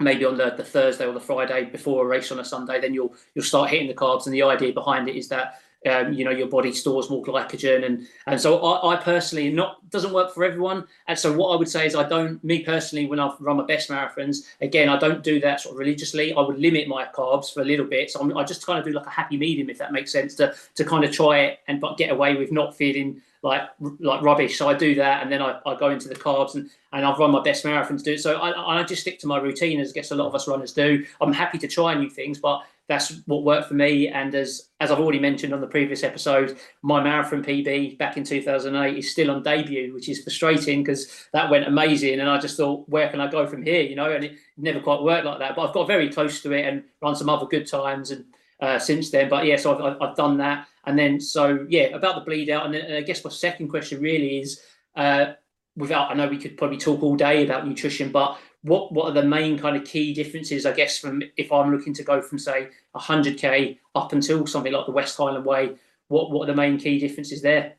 maybe 0.00 0.24
on 0.24 0.36
the, 0.36 0.54
the 0.56 0.64
Thursday 0.64 1.06
or 1.06 1.12
the 1.12 1.20
Friday 1.20 1.64
before 1.64 2.04
a 2.04 2.08
race 2.08 2.30
on 2.30 2.40
a 2.40 2.44
Sunday, 2.44 2.80
then 2.80 2.94
you'll 2.94 3.14
you'll 3.34 3.44
start 3.44 3.70
hitting 3.70 3.88
the 3.88 3.94
carbs. 3.94 4.26
And 4.26 4.34
the 4.34 4.42
idea 4.42 4.72
behind 4.72 5.08
it 5.08 5.16
is 5.16 5.28
that 5.28 5.60
um, 5.86 6.12
you 6.12 6.24
know 6.24 6.30
your 6.30 6.48
body 6.48 6.72
stores 6.72 7.08
more 7.08 7.22
glycogen, 7.22 7.84
and 7.86 8.06
and 8.26 8.40
so 8.40 8.58
I, 8.58 8.94
I, 8.94 8.96
personally 8.96 9.50
not 9.52 9.88
doesn't 9.90 10.12
work 10.12 10.34
for 10.34 10.44
everyone. 10.44 10.86
And 11.06 11.18
so 11.18 11.32
what 11.32 11.52
I 11.52 11.56
would 11.56 11.68
say 11.68 11.86
is 11.86 11.94
I 11.94 12.08
don't 12.08 12.42
me 12.42 12.64
personally 12.64 13.06
when 13.06 13.20
I've 13.20 13.40
run 13.40 13.58
my 13.58 13.64
best 13.64 13.88
marathons 13.88 14.38
again 14.60 14.88
I 14.88 14.98
don't 14.98 15.22
do 15.22 15.38
that 15.40 15.60
sort 15.60 15.74
of 15.74 15.78
religiously. 15.78 16.34
I 16.34 16.40
would 16.40 16.58
limit 16.58 16.88
my 16.88 17.06
carbs 17.06 17.52
for 17.52 17.60
a 17.60 17.64
little 17.64 17.86
bit. 17.86 18.10
So 18.10 18.20
I'm, 18.20 18.36
I 18.36 18.44
just 18.44 18.66
kind 18.66 18.78
of 18.78 18.84
do 18.84 18.92
like 18.92 19.06
a 19.06 19.10
happy 19.10 19.36
medium 19.36 19.70
if 19.70 19.78
that 19.78 19.92
makes 19.92 20.10
sense 20.10 20.34
to 20.36 20.54
to 20.74 20.84
kind 20.84 21.04
of 21.04 21.12
try 21.12 21.40
it 21.40 21.60
and 21.68 21.80
but 21.80 21.96
get 21.96 22.10
away 22.10 22.34
with 22.34 22.50
not 22.50 22.76
feeling 22.76 23.22
like 23.42 23.62
like 24.00 24.22
rubbish. 24.22 24.58
So 24.58 24.68
I 24.68 24.74
do 24.74 24.94
that, 24.96 25.22
and 25.22 25.30
then 25.30 25.40
I, 25.40 25.60
I 25.64 25.76
go 25.76 25.90
into 25.90 26.08
the 26.08 26.14
carbs, 26.14 26.54
and, 26.54 26.68
and 26.92 27.04
I've 27.04 27.18
run 27.18 27.30
my 27.30 27.42
best 27.42 27.64
marathons. 27.64 28.02
Do 28.02 28.12
it. 28.12 28.20
So 28.20 28.36
I, 28.36 28.80
I 28.80 28.82
just 28.82 29.02
stick 29.02 29.18
to 29.20 29.26
my 29.26 29.38
routine, 29.38 29.80
as 29.80 29.90
I 29.90 29.92
guess 29.92 30.10
a 30.10 30.16
lot 30.16 30.26
of 30.26 30.34
us 30.34 30.48
runners 30.48 30.72
do. 30.72 31.04
I'm 31.20 31.32
happy 31.32 31.58
to 31.58 31.68
try 31.68 31.94
new 31.94 32.10
things, 32.10 32.38
but 32.38 32.62
that's 32.88 33.20
what 33.26 33.44
worked 33.44 33.68
for 33.68 33.74
me. 33.74 34.08
And 34.08 34.34
as 34.34 34.70
as 34.80 34.90
I've 34.90 34.98
already 34.98 35.18
mentioned 35.18 35.52
on 35.52 35.60
the 35.60 35.66
previous 35.66 36.02
episode, 36.02 36.58
my 36.82 37.02
marathon 37.02 37.44
PB 37.44 37.98
back 37.98 38.16
in 38.16 38.24
2008 38.24 38.96
is 38.96 39.10
still 39.10 39.30
on 39.30 39.42
debut, 39.42 39.92
which 39.94 40.08
is 40.08 40.22
frustrating 40.22 40.82
because 40.82 41.28
that 41.32 41.50
went 41.50 41.68
amazing, 41.68 42.18
and 42.18 42.28
I 42.28 42.38
just 42.38 42.56
thought, 42.56 42.88
where 42.88 43.08
can 43.10 43.20
I 43.20 43.30
go 43.30 43.46
from 43.46 43.62
here? 43.62 43.82
You 43.82 43.94
know, 43.94 44.10
and 44.10 44.24
it 44.24 44.36
never 44.56 44.80
quite 44.80 45.02
worked 45.02 45.26
like 45.26 45.38
that. 45.38 45.54
But 45.54 45.68
I've 45.68 45.74
got 45.74 45.86
very 45.86 46.08
close 46.10 46.40
to 46.42 46.52
it 46.52 46.66
and 46.66 46.82
run 47.02 47.14
some 47.14 47.28
other 47.28 47.46
good 47.46 47.66
times 47.66 48.10
and. 48.10 48.24
Uh, 48.60 48.76
since 48.76 49.10
then, 49.10 49.28
but 49.28 49.46
yeah, 49.46 49.54
so 49.54 49.72
I've, 49.78 50.02
I've 50.02 50.16
done 50.16 50.36
that, 50.38 50.66
and 50.84 50.98
then 50.98 51.20
so 51.20 51.64
yeah, 51.68 51.94
about 51.94 52.16
the 52.16 52.22
bleed 52.22 52.50
out, 52.50 52.66
and, 52.66 52.74
then, 52.74 52.86
and 52.86 52.94
I 52.96 53.02
guess 53.02 53.24
my 53.24 53.30
second 53.30 53.68
question 53.68 54.00
really 54.00 54.40
is, 54.40 54.60
uh, 54.96 55.34
without 55.76 56.10
I 56.10 56.14
know 56.14 56.26
we 56.26 56.38
could 56.38 56.56
probably 56.56 56.76
talk 56.76 57.00
all 57.04 57.14
day 57.14 57.44
about 57.44 57.68
nutrition, 57.68 58.10
but 58.10 58.36
what 58.62 58.92
what 58.92 59.06
are 59.06 59.20
the 59.20 59.28
main 59.28 59.58
kind 59.58 59.76
of 59.76 59.84
key 59.84 60.12
differences? 60.14 60.66
I 60.66 60.72
guess 60.72 60.98
from 60.98 61.22
if 61.36 61.52
I'm 61.52 61.72
looking 61.72 61.94
to 61.94 62.02
go 62.02 62.20
from 62.20 62.38
say 62.38 62.68
100k 62.96 63.78
up 63.94 64.12
until 64.12 64.46
something 64.46 64.72
like 64.72 64.86
the 64.86 64.92
West 64.92 65.16
Highland 65.16 65.44
Way, 65.44 65.76
what 66.08 66.30
what 66.30 66.44
are 66.44 66.52
the 66.52 66.56
main 66.56 66.78
key 66.78 66.98
differences 66.98 67.42
there? 67.42 67.74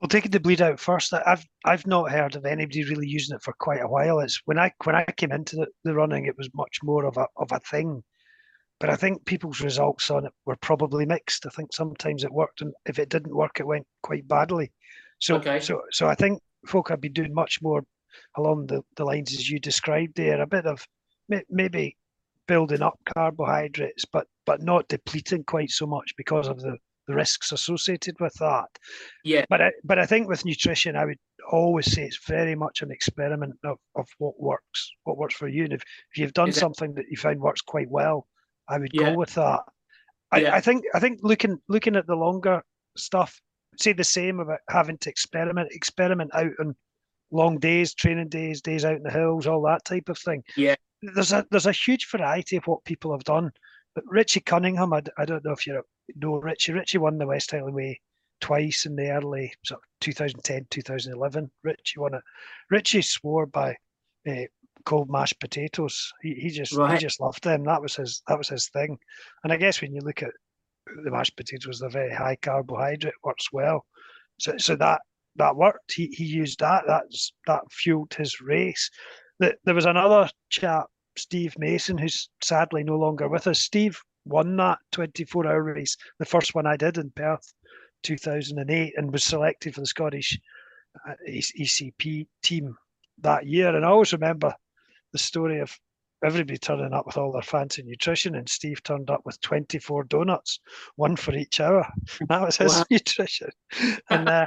Well, 0.00 0.08
taking 0.08 0.32
the 0.32 0.40
bleed 0.40 0.60
out 0.60 0.80
first, 0.80 1.12
I've 1.12 1.46
I've 1.64 1.86
not 1.86 2.10
heard 2.10 2.36
of 2.36 2.44
anybody 2.44 2.84
really 2.84 3.06
using 3.06 3.36
it 3.36 3.42
for 3.42 3.54
quite 3.58 3.82
a 3.82 3.88
while. 3.88 4.20
It's 4.20 4.40
when 4.46 4.58
I 4.58 4.72
when 4.84 4.96
I 4.96 5.04
came 5.16 5.32
into 5.32 5.56
the, 5.56 5.66
the 5.84 5.94
running, 5.94 6.26
it 6.26 6.36
was 6.36 6.48
much 6.54 6.78
more 6.82 7.04
of 7.04 7.16
a 7.16 7.26
of 7.36 7.52
a 7.52 7.60
thing 7.60 8.02
but 8.82 8.90
I 8.90 8.96
think 8.96 9.24
people's 9.26 9.60
results 9.60 10.10
on 10.10 10.26
it 10.26 10.32
were 10.44 10.56
probably 10.56 11.06
mixed. 11.06 11.46
I 11.46 11.50
think 11.50 11.72
sometimes 11.72 12.24
it 12.24 12.32
worked, 12.32 12.62
and 12.62 12.74
if 12.84 12.98
it 12.98 13.10
didn't 13.10 13.32
work, 13.32 13.60
it 13.60 13.66
went 13.66 13.86
quite 14.02 14.26
badly. 14.26 14.72
So, 15.20 15.36
okay. 15.36 15.60
so, 15.60 15.82
so 15.92 16.08
I 16.08 16.16
think 16.16 16.42
folk 16.66 16.88
have 16.88 17.00
been 17.00 17.12
doing 17.12 17.32
much 17.32 17.62
more 17.62 17.84
along 18.36 18.66
the, 18.66 18.82
the 18.96 19.04
lines 19.04 19.32
as 19.32 19.50
you 19.50 19.58
described 19.58 20.14
there. 20.16 20.40
A 20.40 20.46
bit 20.46 20.66
of 20.66 20.86
maybe 21.50 21.96
building 22.48 22.82
up 22.82 22.98
carbohydrates, 23.14 24.04
but 24.04 24.26
but 24.44 24.62
not 24.62 24.88
depleting 24.88 25.44
quite 25.44 25.70
so 25.70 25.86
much 25.86 26.12
because 26.16 26.48
of 26.48 26.60
the, 26.60 26.76
the 27.06 27.14
risks 27.14 27.52
associated 27.52 28.16
with 28.20 28.34
that. 28.40 28.66
Yeah. 29.24 29.44
But 29.48 29.62
I, 29.62 29.72
but 29.84 29.98
I 29.98 30.06
think 30.06 30.28
with 30.28 30.44
nutrition, 30.44 30.96
I 30.96 31.04
would 31.04 31.18
always 31.50 31.90
say 31.92 32.04
it's 32.04 32.26
very 32.26 32.54
much 32.54 32.82
an 32.82 32.90
experiment 32.90 33.54
of, 33.64 33.78
of 33.94 34.08
what 34.18 34.40
works, 34.40 34.90
what 35.04 35.16
works 35.16 35.34
for 35.34 35.48
you. 35.48 35.64
And 35.64 35.72
if, 35.72 35.82
if 35.82 36.18
you've 36.18 36.32
done 36.32 36.52
something 36.52 36.94
that 36.94 37.06
you 37.08 37.16
find 37.16 37.40
works 37.40 37.60
quite 37.60 37.90
well, 37.90 38.26
I 38.68 38.78
would 38.78 38.90
yeah. 38.92 39.10
go 39.10 39.18
with 39.18 39.34
that. 39.34 39.60
I, 40.32 40.40
Yeah. 40.40 40.54
I 40.54 40.60
think 40.60 40.84
I 40.94 41.00
think 41.00 41.20
looking 41.22 41.58
looking 41.68 41.94
at 41.94 42.06
the 42.06 42.16
longer 42.16 42.62
stuff, 42.96 43.40
say 43.78 43.92
the 43.92 44.04
same 44.04 44.40
about 44.40 44.60
having 44.68 44.98
to 44.98 45.10
experiment, 45.10 45.70
experiment 45.72 46.30
out 46.34 46.52
on 46.58 46.74
long 47.32 47.58
days, 47.58 47.94
training 47.94 48.28
days, 48.28 48.60
days 48.62 48.84
out 48.84 48.96
in 48.96 49.02
the 49.02 49.10
hills, 49.10 49.46
all 49.46 49.62
that 49.62 49.84
type 49.84 50.08
of 50.08 50.18
thing. 50.18 50.44
Yeah. 50.56 50.76
There's 51.02 51.32
a 51.32 51.44
there's 51.50 51.66
a 51.66 51.72
huge 51.72 52.08
variety 52.08 52.56
of 52.56 52.66
what 52.66 52.84
people 52.84 53.10
have 53.10 53.24
done. 53.24 53.50
But 53.94 54.04
Richie 54.06 54.40
Cunningham, 54.40 54.92
I 54.92 55.24
don't 55.24 55.44
know 55.44 55.52
if 55.52 55.66
you 55.66 55.82
know 56.14 56.36
Richie. 56.36 56.72
Richie 56.72 56.98
won 56.98 57.18
the 57.18 57.26
West 57.26 57.50
Highland 57.50 57.74
Way 57.74 58.00
twice 58.40 58.86
in 58.86 58.96
the 58.96 59.10
early 59.10 59.52
sort 59.64 59.80
of 59.80 59.84
2010, 60.00 60.66
2011. 60.70 61.50
Richie 61.64 61.98
won 62.00 62.14
it. 62.14 62.22
Richie 62.70 63.02
swore 63.02 63.46
by 63.46 63.76
uh, 64.28 64.44
cold 64.84 65.10
mashed 65.10 65.40
potatoes. 65.40 66.12
He, 66.22 66.34
he 66.34 66.50
just 66.50 66.74
Right. 66.74 66.92
he 66.92 66.98
just 66.98 67.20
loved 67.20 67.42
them. 67.42 67.64
That 67.64 67.82
was 67.82 67.96
his 67.96 68.22
that 68.28 68.38
was 68.38 68.48
his 68.48 68.68
thing. 68.68 68.98
And 69.44 69.52
I 69.52 69.56
guess 69.56 69.80
when 69.82 69.92
you 69.94 70.00
look 70.02 70.22
at 70.22 70.30
the 71.04 71.10
mashed 71.10 71.36
potatoes, 71.36 71.78
they're 71.80 71.90
very 71.90 72.14
high 72.14 72.36
carbohydrate, 72.36 73.14
works 73.24 73.52
well. 73.52 73.84
So 74.38 74.56
so 74.58 74.76
that 74.76 75.00
that 75.36 75.56
worked. 75.56 75.92
He 75.92 76.06
he 76.08 76.24
used 76.24 76.60
that. 76.60 76.84
That's 76.86 77.32
that 77.46 77.62
fueled 77.70 78.14
his 78.14 78.40
race. 78.40 78.90
The, 79.38 79.56
there 79.64 79.74
was 79.74 79.86
another 79.86 80.28
chap, 80.50 80.86
Steve 81.16 81.54
Mason, 81.58 81.98
who's 81.98 82.28
sadly 82.42 82.84
no 82.84 82.96
longer 82.96 83.28
with 83.28 83.46
us. 83.46 83.60
Steve 83.60 83.98
won 84.24 84.56
that 84.56 84.78
24 84.92 85.46
hour 85.46 85.62
race, 85.62 85.96
the 86.18 86.24
first 86.24 86.54
one 86.54 86.66
I 86.66 86.76
did 86.76 86.96
in 86.98 87.10
Perth, 87.16 87.52
2008, 88.04 88.94
and 88.96 89.12
was 89.12 89.24
selected 89.24 89.74
for 89.74 89.80
the 89.80 89.86
Scottish 89.86 90.38
uh, 91.08 91.14
ECP 91.28 92.26
team 92.42 92.76
that 93.22 93.46
year. 93.46 93.74
And 93.74 93.84
I 93.84 93.88
always 93.88 94.12
remember 94.12 94.54
the 95.12 95.18
story 95.18 95.58
of 95.60 95.76
everybody 96.24 96.56
turning 96.58 96.92
up 96.92 97.04
with 97.06 97.16
all 97.18 97.32
their 97.32 97.42
fancy 97.42 97.82
nutrition, 97.82 98.36
and 98.36 98.48
Steve 98.48 98.82
turned 98.84 99.10
up 99.10 99.22
with 99.24 99.40
24 99.40 100.04
donuts, 100.04 100.60
one 100.96 101.16
for 101.16 101.34
each 101.34 101.58
hour. 101.60 101.84
That 102.28 102.42
was 102.42 102.56
his 102.58 102.76
Wow. 102.76 102.84
nutrition. 102.90 103.50
And, 104.08 104.28
uh, 104.28 104.46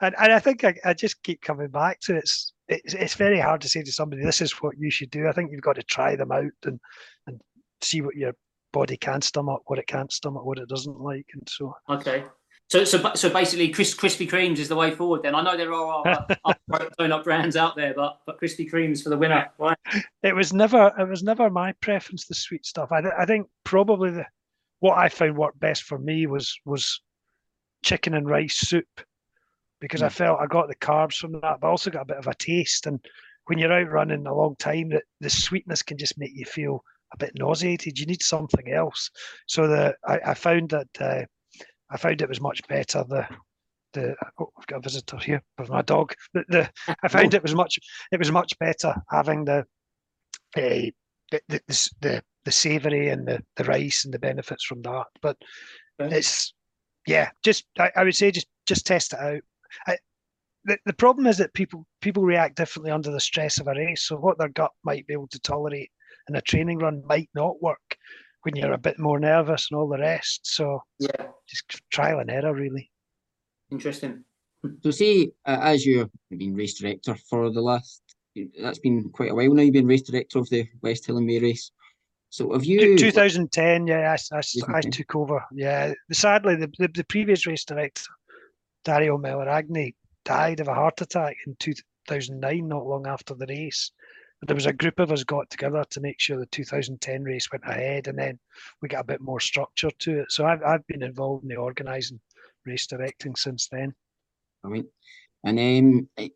and 0.00 0.14
and 0.18 0.32
I 0.32 0.38
think 0.38 0.64
I, 0.64 0.74
I 0.84 0.94
just 0.94 1.22
keep 1.22 1.42
coming 1.42 1.68
back 1.68 2.00
to 2.00 2.16
it. 2.16 2.18
it's, 2.18 2.52
it's 2.68 2.94
it's 2.94 3.14
very 3.14 3.38
hard 3.38 3.60
to 3.62 3.68
say 3.68 3.82
to 3.82 3.92
somebody 3.92 4.22
this 4.22 4.40
is 4.40 4.52
what 4.60 4.78
you 4.78 4.90
should 4.90 5.10
do. 5.10 5.28
I 5.28 5.32
think 5.32 5.50
you've 5.50 5.62
got 5.62 5.76
to 5.76 5.82
try 5.82 6.16
them 6.16 6.32
out 6.32 6.52
and 6.64 6.80
and 7.26 7.40
see 7.82 8.00
what 8.00 8.16
your 8.16 8.32
body 8.72 8.96
can 8.96 9.22
stomach, 9.22 9.62
what 9.66 9.78
it 9.78 9.86
can't 9.86 10.12
stomach, 10.12 10.44
what 10.44 10.58
it 10.58 10.68
doesn't 10.68 11.00
like, 11.00 11.26
and 11.34 11.48
so 11.48 11.74
on. 11.88 11.98
Okay. 11.98 12.24
So, 12.70 12.84
so, 12.84 13.14
so 13.14 13.28
basically, 13.28 13.68
Chris, 13.70 13.96
Krispy 13.96 14.30
Kremes 14.30 14.58
is 14.58 14.68
the 14.68 14.76
way 14.76 14.92
forward. 14.92 15.24
Then 15.24 15.34
I 15.34 15.42
know 15.42 15.56
there 15.56 15.72
are 15.72 16.04
donut 17.00 17.24
brands 17.24 17.56
out 17.56 17.74
there, 17.74 17.92
but 17.94 18.20
but 18.26 18.40
Krispy 18.40 18.70
Kremes 18.70 19.02
for 19.02 19.08
the 19.08 19.18
winner. 19.18 19.50
Right? 19.58 19.76
It 20.22 20.36
was 20.36 20.52
never 20.52 20.92
it 20.96 21.08
was 21.08 21.24
never 21.24 21.50
my 21.50 21.72
preference 21.80 22.26
the 22.26 22.34
sweet 22.34 22.64
stuff. 22.64 22.92
I 22.92 23.00
th- 23.00 23.14
I 23.18 23.26
think 23.26 23.48
probably 23.64 24.12
the 24.12 24.24
what 24.78 24.98
I 24.98 25.08
found 25.08 25.36
worked 25.36 25.58
best 25.58 25.82
for 25.82 25.98
me 25.98 26.28
was 26.28 26.56
was 26.64 27.00
chicken 27.82 28.14
and 28.14 28.28
rice 28.28 28.56
soup 28.56 28.86
because 29.80 30.02
I 30.02 30.08
felt 30.08 30.40
I 30.40 30.46
got 30.46 30.68
the 30.68 30.76
carbs 30.76 31.16
from 31.16 31.32
that, 31.32 31.58
but 31.60 31.68
also 31.68 31.90
got 31.90 32.02
a 32.02 32.06
bit 32.06 32.18
of 32.18 32.26
a 32.26 32.34
taste. 32.34 32.86
And 32.86 33.04
when 33.46 33.58
you're 33.58 33.72
out 33.72 33.90
running 33.90 34.26
a 34.26 34.34
long 34.34 34.56
time, 34.58 34.90
that 34.90 35.04
the 35.20 35.30
sweetness 35.30 35.82
can 35.82 35.98
just 35.98 36.18
make 36.18 36.32
you 36.34 36.44
feel 36.44 36.82
a 37.12 37.16
bit 37.16 37.32
nauseated. 37.34 37.98
You 37.98 38.06
need 38.06 38.22
something 38.22 38.72
else. 38.72 39.10
So 39.46 39.66
the 39.66 39.94
I, 40.06 40.20
I 40.26 40.34
found 40.34 40.70
that 40.70 40.88
uh, 41.00 41.24
I 41.90 41.96
found 41.96 42.22
it 42.22 42.28
was 42.28 42.40
much 42.40 42.66
better. 42.68 43.04
The 43.08 43.26
the 43.92 44.14
oh, 44.38 44.50
I've 44.58 44.66
got 44.66 44.78
a 44.78 44.82
visitor 44.82 45.16
here 45.16 45.42
with 45.58 45.70
my 45.70 45.82
dog. 45.82 46.14
The, 46.34 46.44
the 46.48 46.70
I 47.02 47.08
found 47.08 47.34
it 47.34 47.42
was 47.42 47.54
much 47.54 47.78
it 48.12 48.18
was 48.18 48.30
much 48.30 48.58
better 48.58 48.94
having 49.10 49.44
the 49.44 49.64
uh, 50.56 50.90
the, 51.30 51.40
the, 51.48 51.60
the, 51.66 51.90
the 52.00 52.22
the 52.44 52.52
savoury 52.52 53.08
and 53.08 53.26
the, 53.26 53.42
the 53.56 53.64
rice 53.64 54.04
and 54.04 54.14
the 54.14 54.18
benefits 54.18 54.64
from 54.64 54.82
that. 54.82 55.06
But 55.20 55.36
it's 55.98 56.54
yeah, 57.06 57.30
just 57.42 57.64
I, 57.78 57.90
I 57.96 58.04
would 58.04 58.14
say 58.14 58.30
just 58.30 58.48
just 58.66 58.86
test 58.86 59.12
it 59.12 59.18
out. 59.18 59.40
I, 59.86 59.96
the, 60.64 60.78
the 60.86 60.92
problem 60.92 61.26
is 61.26 61.38
that 61.38 61.54
people 61.54 61.86
people 62.00 62.22
react 62.22 62.56
differently 62.56 62.90
under 62.90 63.10
the 63.10 63.20
stress 63.20 63.58
of 63.58 63.66
a 63.66 63.72
race. 63.74 64.06
So 64.06 64.16
what 64.16 64.38
their 64.38 64.48
gut 64.48 64.72
might 64.84 65.06
be 65.06 65.14
able 65.14 65.28
to 65.28 65.40
tolerate 65.40 65.90
in 66.28 66.36
a 66.36 66.40
training 66.42 66.78
run 66.78 67.02
might 67.06 67.30
not 67.34 67.62
work 67.62 67.96
when 68.42 68.56
you're 68.56 68.72
a 68.72 68.78
bit 68.78 68.98
more 68.98 69.18
nervous 69.18 69.68
and 69.70 69.78
all 69.78 69.88
the 69.88 69.98
rest. 69.98 70.40
So 70.44 70.82
Yeah, 70.98 71.26
just 71.48 71.80
trial 71.90 72.20
and 72.20 72.30
error 72.30 72.54
really. 72.54 72.90
interesting. 73.70 74.24
So 74.82 74.90
say, 74.90 75.30
uh, 75.46 75.58
as 75.62 75.86
you've 75.86 76.10
been 76.30 76.54
race 76.54 76.74
director 76.78 77.14
for 77.28 77.50
the 77.50 77.62
last, 77.62 78.02
that's 78.60 78.78
been 78.78 79.08
quite 79.10 79.30
a 79.30 79.34
while 79.34 79.54
now, 79.54 79.62
you've 79.62 79.72
been 79.72 79.86
race 79.86 80.02
director 80.02 80.38
of 80.38 80.50
the 80.50 80.68
West 80.82 81.06
Highland 81.06 81.26
Way 81.26 81.38
race. 81.38 81.72
So 82.28 82.52
have 82.52 82.64
you, 82.64 82.96
2010, 82.96 83.86
yeah, 83.86 84.12
I 84.12 84.16
2010. 84.16 84.92
took 84.92 85.16
over. 85.16 85.42
Yeah, 85.52 85.94
sadly, 86.12 86.56
the, 86.56 86.70
the, 86.78 86.88
the 86.88 87.04
previous 87.04 87.46
race 87.46 87.64
director, 87.64 88.04
Dario 88.84 89.18
Melaragni, 89.18 89.94
died 90.24 90.60
of 90.60 90.68
a 90.68 90.74
heart 90.74 91.00
attack 91.00 91.36
in 91.46 91.56
2009, 91.58 92.68
not 92.68 92.86
long 92.86 93.06
after 93.06 93.34
the 93.34 93.46
race. 93.48 93.90
And 94.40 94.48
there 94.48 94.54
was 94.54 94.66
a 94.66 94.72
group 94.72 94.98
of 94.98 95.12
us 95.12 95.24
got 95.24 95.50
together 95.50 95.84
to 95.90 96.00
make 96.00 96.18
sure 96.18 96.38
the 96.38 96.46
2010 96.46 97.22
race 97.22 97.50
went 97.52 97.64
ahead, 97.66 98.06
and 98.06 98.18
then 98.18 98.38
we 98.80 98.88
got 98.88 99.00
a 99.00 99.04
bit 99.04 99.20
more 99.20 99.40
structure 99.40 99.90
to 99.90 100.20
it. 100.20 100.32
So 100.32 100.46
I've, 100.46 100.62
I've 100.62 100.86
been 100.86 101.02
involved 101.02 101.44
in 101.44 101.48
the 101.48 101.56
organising 101.56 102.20
race 102.64 102.86
directing 102.86 103.34
since 103.36 103.68
then. 103.68 103.94
Mean, 104.64 104.86
and 105.44 105.58
um, 106.18 106.28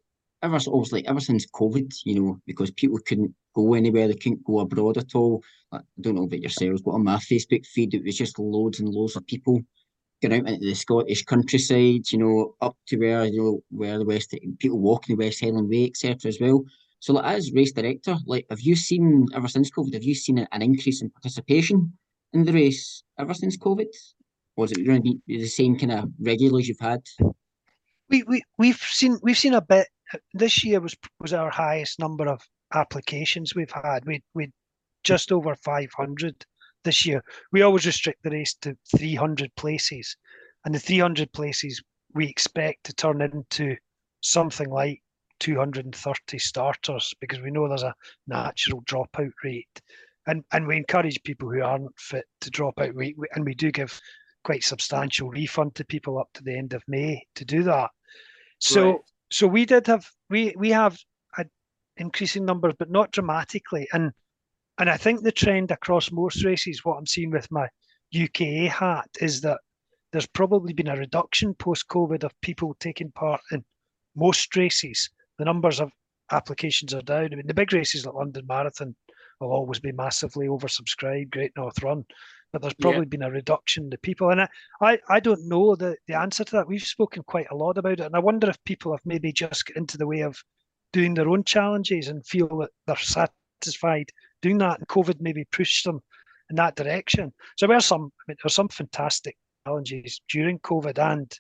ever 0.42 0.58
obviously 0.68 1.06
ever 1.06 1.20
since 1.20 1.46
COVID, 1.46 1.94
you 2.04 2.20
know, 2.20 2.40
because 2.46 2.70
people 2.72 2.98
couldn't 3.06 3.34
go 3.54 3.74
anywhere, 3.74 4.08
they 4.08 4.14
couldn't 4.14 4.44
go 4.44 4.60
abroad 4.60 4.98
at 4.98 5.14
all. 5.14 5.42
I 5.72 5.80
don't 6.00 6.14
know 6.14 6.24
about 6.24 6.40
yourselves, 6.40 6.82
but 6.82 6.92
on 6.92 7.04
my 7.04 7.16
Facebook 7.16 7.66
feed, 7.66 7.94
it 7.94 8.04
was 8.04 8.16
just 8.16 8.38
loads 8.38 8.80
and 8.80 8.88
loads 8.88 9.16
of 9.16 9.26
people 9.26 9.60
going 10.22 10.40
out 10.40 10.48
into 10.48 10.66
the 10.66 10.74
Scottish 10.74 11.24
countryside, 11.24 12.10
you 12.10 12.18
know, 12.18 12.54
up 12.60 12.76
to 12.88 12.96
where 12.96 13.24
you 13.26 13.42
know 13.42 13.62
where 13.70 13.98
the 13.98 14.04
West 14.04 14.34
people 14.58 14.78
walking 14.78 15.16
the 15.16 15.24
West 15.24 15.40
Highland 15.40 15.68
Way, 15.68 15.86
etc. 15.86 16.28
as 16.28 16.38
well. 16.40 16.64
So, 17.00 17.12
like, 17.12 17.36
as 17.36 17.52
race 17.52 17.72
director, 17.72 18.16
like, 18.26 18.46
have 18.50 18.60
you 18.60 18.76
seen 18.76 19.26
ever 19.34 19.48
since 19.48 19.70
COVID? 19.70 19.94
Have 19.94 20.04
you 20.04 20.14
seen 20.14 20.38
an 20.38 20.62
increase 20.62 21.02
in 21.02 21.10
participation 21.10 21.92
in 22.32 22.44
the 22.44 22.52
race 22.52 23.02
ever 23.18 23.34
since 23.34 23.56
COVID? 23.58 23.88
Or 24.56 24.64
is 24.66 24.72
it 24.72 24.86
going 24.86 25.02
to 25.02 25.18
be 25.26 25.38
the 25.38 25.46
same 25.46 25.76
kind 25.78 25.92
of 25.92 26.08
regular 26.20 26.60
as 26.60 26.68
you've 26.68 26.78
had? 26.80 27.02
we, 28.08 28.22
we 28.24 28.42
we've 28.58 28.80
seen 28.80 29.18
we've 29.22 29.38
seen 29.38 29.54
a 29.54 29.60
bit 29.60 29.88
this 30.32 30.64
year 30.64 30.80
was 30.80 30.96
was 31.20 31.32
our 31.32 31.50
highest 31.50 31.98
number 31.98 32.28
of 32.28 32.40
applications 32.72 33.54
we've 33.54 33.70
had 33.70 34.04
we 34.04 34.22
we 34.34 34.50
just 35.02 35.32
over 35.32 35.54
500 35.54 36.46
this 36.84 37.04
year 37.06 37.22
we 37.52 37.62
always 37.62 37.86
restrict 37.86 38.22
the 38.22 38.30
race 38.30 38.54
to 38.54 38.76
300 38.96 39.54
places 39.56 40.16
and 40.64 40.74
the 40.74 40.78
300 40.78 41.32
places 41.32 41.82
we 42.14 42.26
expect 42.28 42.84
to 42.84 42.94
turn 42.94 43.20
into 43.20 43.76
something 44.20 44.70
like 44.70 45.00
230 45.40 46.38
starters 46.38 47.12
because 47.20 47.40
we 47.40 47.50
know 47.50 47.68
there's 47.68 47.82
a 47.82 47.94
natural 48.26 48.82
dropout 48.82 49.32
rate 49.42 49.82
and 50.26 50.44
and 50.52 50.66
we 50.66 50.76
encourage 50.76 51.22
people 51.24 51.50
who 51.50 51.62
aren't 51.62 51.90
fit 51.98 52.24
to 52.40 52.50
drop 52.50 52.78
out 52.80 52.94
we, 52.94 53.14
we 53.18 53.26
and 53.34 53.44
we 53.44 53.54
do 53.54 53.70
give 53.70 54.00
quite 54.44 54.62
substantial 54.62 55.30
refund 55.30 55.74
to 55.74 55.84
people 55.86 56.18
up 56.18 56.28
to 56.34 56.44
the 56.44 56.56
end 56.56 56.74
of 56.74 56.84
May 56.86 57.26
to 57.34 57.44
do 57.44 57.62
that. 57.64 57.90
So 58.60 58.84
Right. 58.84 59.00
so 59.32 59.46
we 59.46 59.64
did 59.64 59.86
have 59.88 60.08
we 60.30 60.54
we 60.56 60.70
have 60.70 60.98
an 61.36 61.50
increasing 61.96 62.44
numbers, 62.44 62.74
but 62.78 62.90
not 62.90 63.10
dramatically. 63.10 63.88
And 63.92 64.12
and 64.78 64.90
I 64.90 64.96
think 64.96 65.22
the 65.22 65.32
trend 65.32 65.70
across 65.70 66.10
most 66.10 66.44
races, 66.44 66.84
what 66.84 66.96
I'm 66.96 67.06
seeing 67.06 67.30
with 67.30 67.50
my 67.50 67.68
UKA 68.10 68.66
hat, 68.66 69.08
is 69.20 69.40
that 69.42 69.60
there's 70.12 70.26
probably 70.26 70.72
been 70.72 70.88
a 70.88 70.96
reduction 70.96 71.54
post 71.54 71.88
COVID 71.88 72.24
of 72.24 72.40
people 72.40 72.74
taking 72.80 73.10
part 73.12 73.40
in 73.50 73.64
most 74.16 74.54
races. 74.56 75.10
The 75.38 75.44
numbers 75.44 75.80
of 75.80 75.90
applications 76.30 76.94
are 76.94 77.02
down. 77.02 77.32
I 77.32 77.36
mean, 77.36 77.46
the 77.46 77.54
big 77.54 77.72
races 77.72 78.06
like 78.06 78.14
London 78.14 78.46
Marathon 78.46 78.94
will 79.40 79.52
always 79.52 79.80
be 79.80 79.92
massively 79.92 80.46
oversubscribed, 80.46 81.30
Great 81.30 81.52
North 81.56 81.82
Run, 81.82 82.04
but 82.52 82.62
there's 82.62 82.74
Yeah. 82.78 82.82
probably 82.82 83.06
been 83.06 83.22
a 83.22 83.30
reduction 83.30 83.84
in 83.84 83.90
the 83.90 83.98
people. 83.98 84.30
And 84.30 84.42
I, 84.42 84.48
I, 84.80 84.98
I 85.08 85.20
don't 85.20 85.48
know 85.48 85.74
the, 85.74 85.96
the 86.06 86.14
answer 86.14 86.44
to 86.44 86.52
that. 86.52 86.68
We've 86.68 86.82
spoken 86.82 87.22
quite 87.24 87.48
a 87.50 87.56
lot 87.56 87.78
about 87.78 88.00
it. 88.00 88.06
And 88.06 88.14
I 88.16 88.20
wonder 88.20 88.48
if 88.48 88.62
people 88.64 88.92
have 88.92 89.04
maybe 89.04 89.32
just 89.32 89.66
got 89.66 89.76
into 89.76 89.98
the 89.98 90.06
way 90.06 90.20
of 90.20 90.42
doing 90.92 91.14
their 91.14 91.28
own 91.28 91.44
challenges 91.44 92.08
and 92.08 92.24
feel 92.26 92.48
that 92.58 92.70
they're 92.86 92.96
satisfied 92.96 94.10
doing 94.44 94.58
that. 94.58 94.78
And 94.78 94.88
COVID 94.88 95.20
maybe 95.20 95.44
pushed 95.50 95.84
them 95.84 96.00
in 96.50 96.56
that 96.56 96.76
direction. 96.76 97.32
So 97.56 97.66
there 97.66 97.76
were 97.76 97.80
some, 97.80 98.02
I 98.02 98.22
mean, 98.28 98.36
there 98.38 98.44
were 98.44 98.50
some 98.60 98.68
fantastic 98.68 99.36
challenges 99.66 100.20
during 100.28 100.58
COVID 100.60 100.98
and 100.98 101.32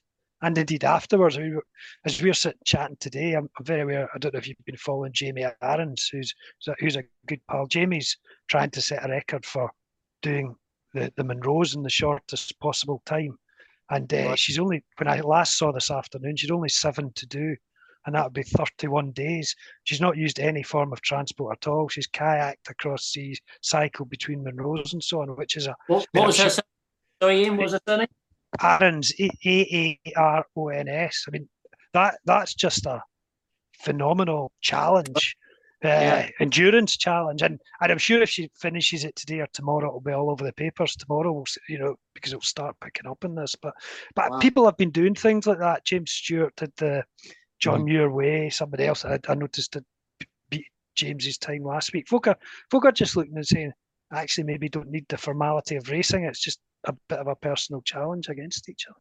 and 0.42 0.58
indeed 0.58 0.84
afterwards. 0.84 1.38
We 1.38 1.54
were, 1.54 1.64
as 2.04 2.20
we're 2.20 2.34
sitting 2.34 2.58
chatting 2.66 2.98
today, 3.00 3.32
I'm, 3.32 3.48
very 3.62 3.82
aware. 3.82 4.08
I 4.14 4.18
don't 4.18 4.34
know 4.34 4.38
if 4.38 4.46
you've 4.46 4.66
been 4.66 4.76
following 4.76 5.12
Jamie 5.12 5.46
Aarons, 5.62 6.08
who's 6.12 6.34
who's 6.80 6.96
a- 6.96 7.04
good 7.26 7.40
pal. 7.50 7.66
Jamie's 7.66 8.18
trying 8.48 8.70
to 8.70 8.82
set 8.82 9.04
a 9.04 9.08
record 9.08 9.46
for 9.46 9.70
doing 10.20 10.54
the, 10.92 11.10
the 11.16 11.24
Munros 11.24 11.74
in 11.76 11.82
the 11.82 11.90
shortest 11.90 12.58
possible 12.60 13.00
time. 13.06 13.38
And 13.90 14.12
uh, 14.12 14.34
she's 14.36 14.58
only, 14.58 14.82
when 14.98 15.08
I 15.08 15.20
last 15.20 15.56
saw 15.58 15.72
this 15.72 15.90
afternoon, 15.90 16.36
she's 16.36 16.50
only 16.50 16.68
seven 16.68 17.12
to 17.14 17.26
do, 17.26 17.56
and 18.06 18.14
that 18.14 18.24
would 18.24 18.32
be 18.32 18.42
31 18.42 19.12
days. 19.12 19.54
She's 19.84 20.00
not 20.00 20.16
used 20.16 20.38
any 20.40 20.62
form 20.62 20.92
of 20.92 21.00
transport 21.00 21.58
at 21.60 21.68
all. 21.68 21.88
She's 21.88 22.08
kayaked 22.08 22.68
across 22.68 23.04
seas, 23.04 23.40
cycled 23.62 24.10
between 24.10 24.44
Munros 24.44 24.92
and 24.92 25.02
so 25.02 25.22
on, 25.22 25.28
which 25.36 25.56
is 25.56 25.66
a 25.66 25.74
What, 25.86 26.06
what 26.12 26.26
was 26.26 26.38
her? 26.38 26.50
Sorry, 27.22 27.42
Ian. 27.44 27.56
What 27.56 27.64
was 27.64 27.72
her 27.72 27.80
surname? 27.88 28.08
Aarons 28.62 29.12
A 29.18 29.30
A 29.42 30.00
R 30.16 30.44
O 30.56 30.68
N 30.68 30.88
S. 30.88 31.24
I 31.26 31.30
mean, 31.30 31.48
that 31.92 32.18
that's 32.24 32.54
just 32.54 32.86
a 32.86 33.02
phenomenal 33.80 34.52
challenge, 34.60 35.36
uh, 35.84 35.88
Yeah. 35.88 36.28
endurance 36.40 36.96
challenge, 36.96 37.42
and 37.42 37.60
and 37.80 37.92
I'm 37.92 37.98
sure 37.98 38.22
if 38.22 38.30
she 38.30 38.50
finishes 38.54 39.04
it 39.04 39.16
today 39.16 39.40
or 39.40 39.48
tomorrow, 39.52 39.88
it'll 39.88 40.00
be 40.00 40.12
all 40.12 40.30
over 40.30 40.44
the 40.44 40.52
papers 40.52 40.94
tomorrow. 40.94 41.32
We'll, 41.32 41.44
you 41.68 41.78
know, 41.78 41.96
because 42.14 42.32
it'll 42.32 42.42
start 42.42 42.76
picking 42.80 43.06
up 43.10 43.24
in 43.24 43.34
this. 43.34 43.54
But 43.60 43.74
but 44.14 44.30
Wow. 44.30 44.38
people 44.38 44.64
have 44.66 44.76
been 44.76 44.90
doing 44.90 45.14
things 45.14 45.46
like 45.46 45.58
that. 45.58 45.84
James 45.84 46.12
Stewart 46.12 46.54
did 46.56 46.72
the 46.76 47.04
John 47.64 47.80
mm-hmm. 47.80 47.84
Muir 47.86 48.10
Way. 48.10 48.50
Somebody 48.50 48.84
else 48.84 49.06
I, 49.06 49.18
I 49.26 49.34
noticed 49.34 49.72
did 49.72 49.84
b- 50.20 50.26
beat 50.50 50.66
James's 50.94 51.38
time 51.38 51.62
last 51.64 51.94
week. 51.94 52.06
Folk 52.08 52.26
are 52.26 52.36
folk 52.70 52.84
are 52.84 52.92
just 52.92 53.16
looking 53.16 53.36
and 53.36 53.46
saying, 53.46 53.72
actually, 54.12 54.44
maybe 54.44 54.68
don't 54.68 54.90
need 54.90 55.06
the 55.08 55.16
formality 55.16 55.76
of 55.76 55.88
racing. 55.88 56.24
It's 56.24 56.40
just 56.40 56.60
a 56.84 56.92
bit 57.08 57.20
of 57.20 57.26
a 57.26 57.34
personal 57.34 57.80
challenge 57.80 58.28
against 58.28 58.68
each 58.68 58.84
other. 58.86 58.98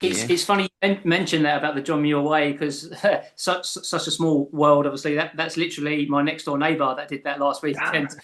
It's, 0.00 0.20
Yeah. 0.20 0.34
it's 0.34 0.44
funny 0.44 0.68
you 0.82 0.98
mentioned 1.02 1.44
that 1.44 1.58
about 1.58 1.74
the 1.74 1.82
John 1.82 2.02
Muir 2.02 2.20
Way 2.20 2.52
because 2.52 2.92
such 3.34 3.66
such 3.66 4.06
a 4.06 4.10
small 4.12 4.48
world. 4.52 4.86
Obviously, 4.86 5.16
that 5.16 5.36
that's 5.36 5.56
literally 5.56 6.06
my 6.06 6.22
next 6.22 6.44
door 6.44 6.56
neighbour 6.56 6.94
that 6.96 7.08
did 7.08 7.24
that 7.24 7.40
last 7.40 7.64
weekend. 7.64 8.10
Ah. 8.12 8.22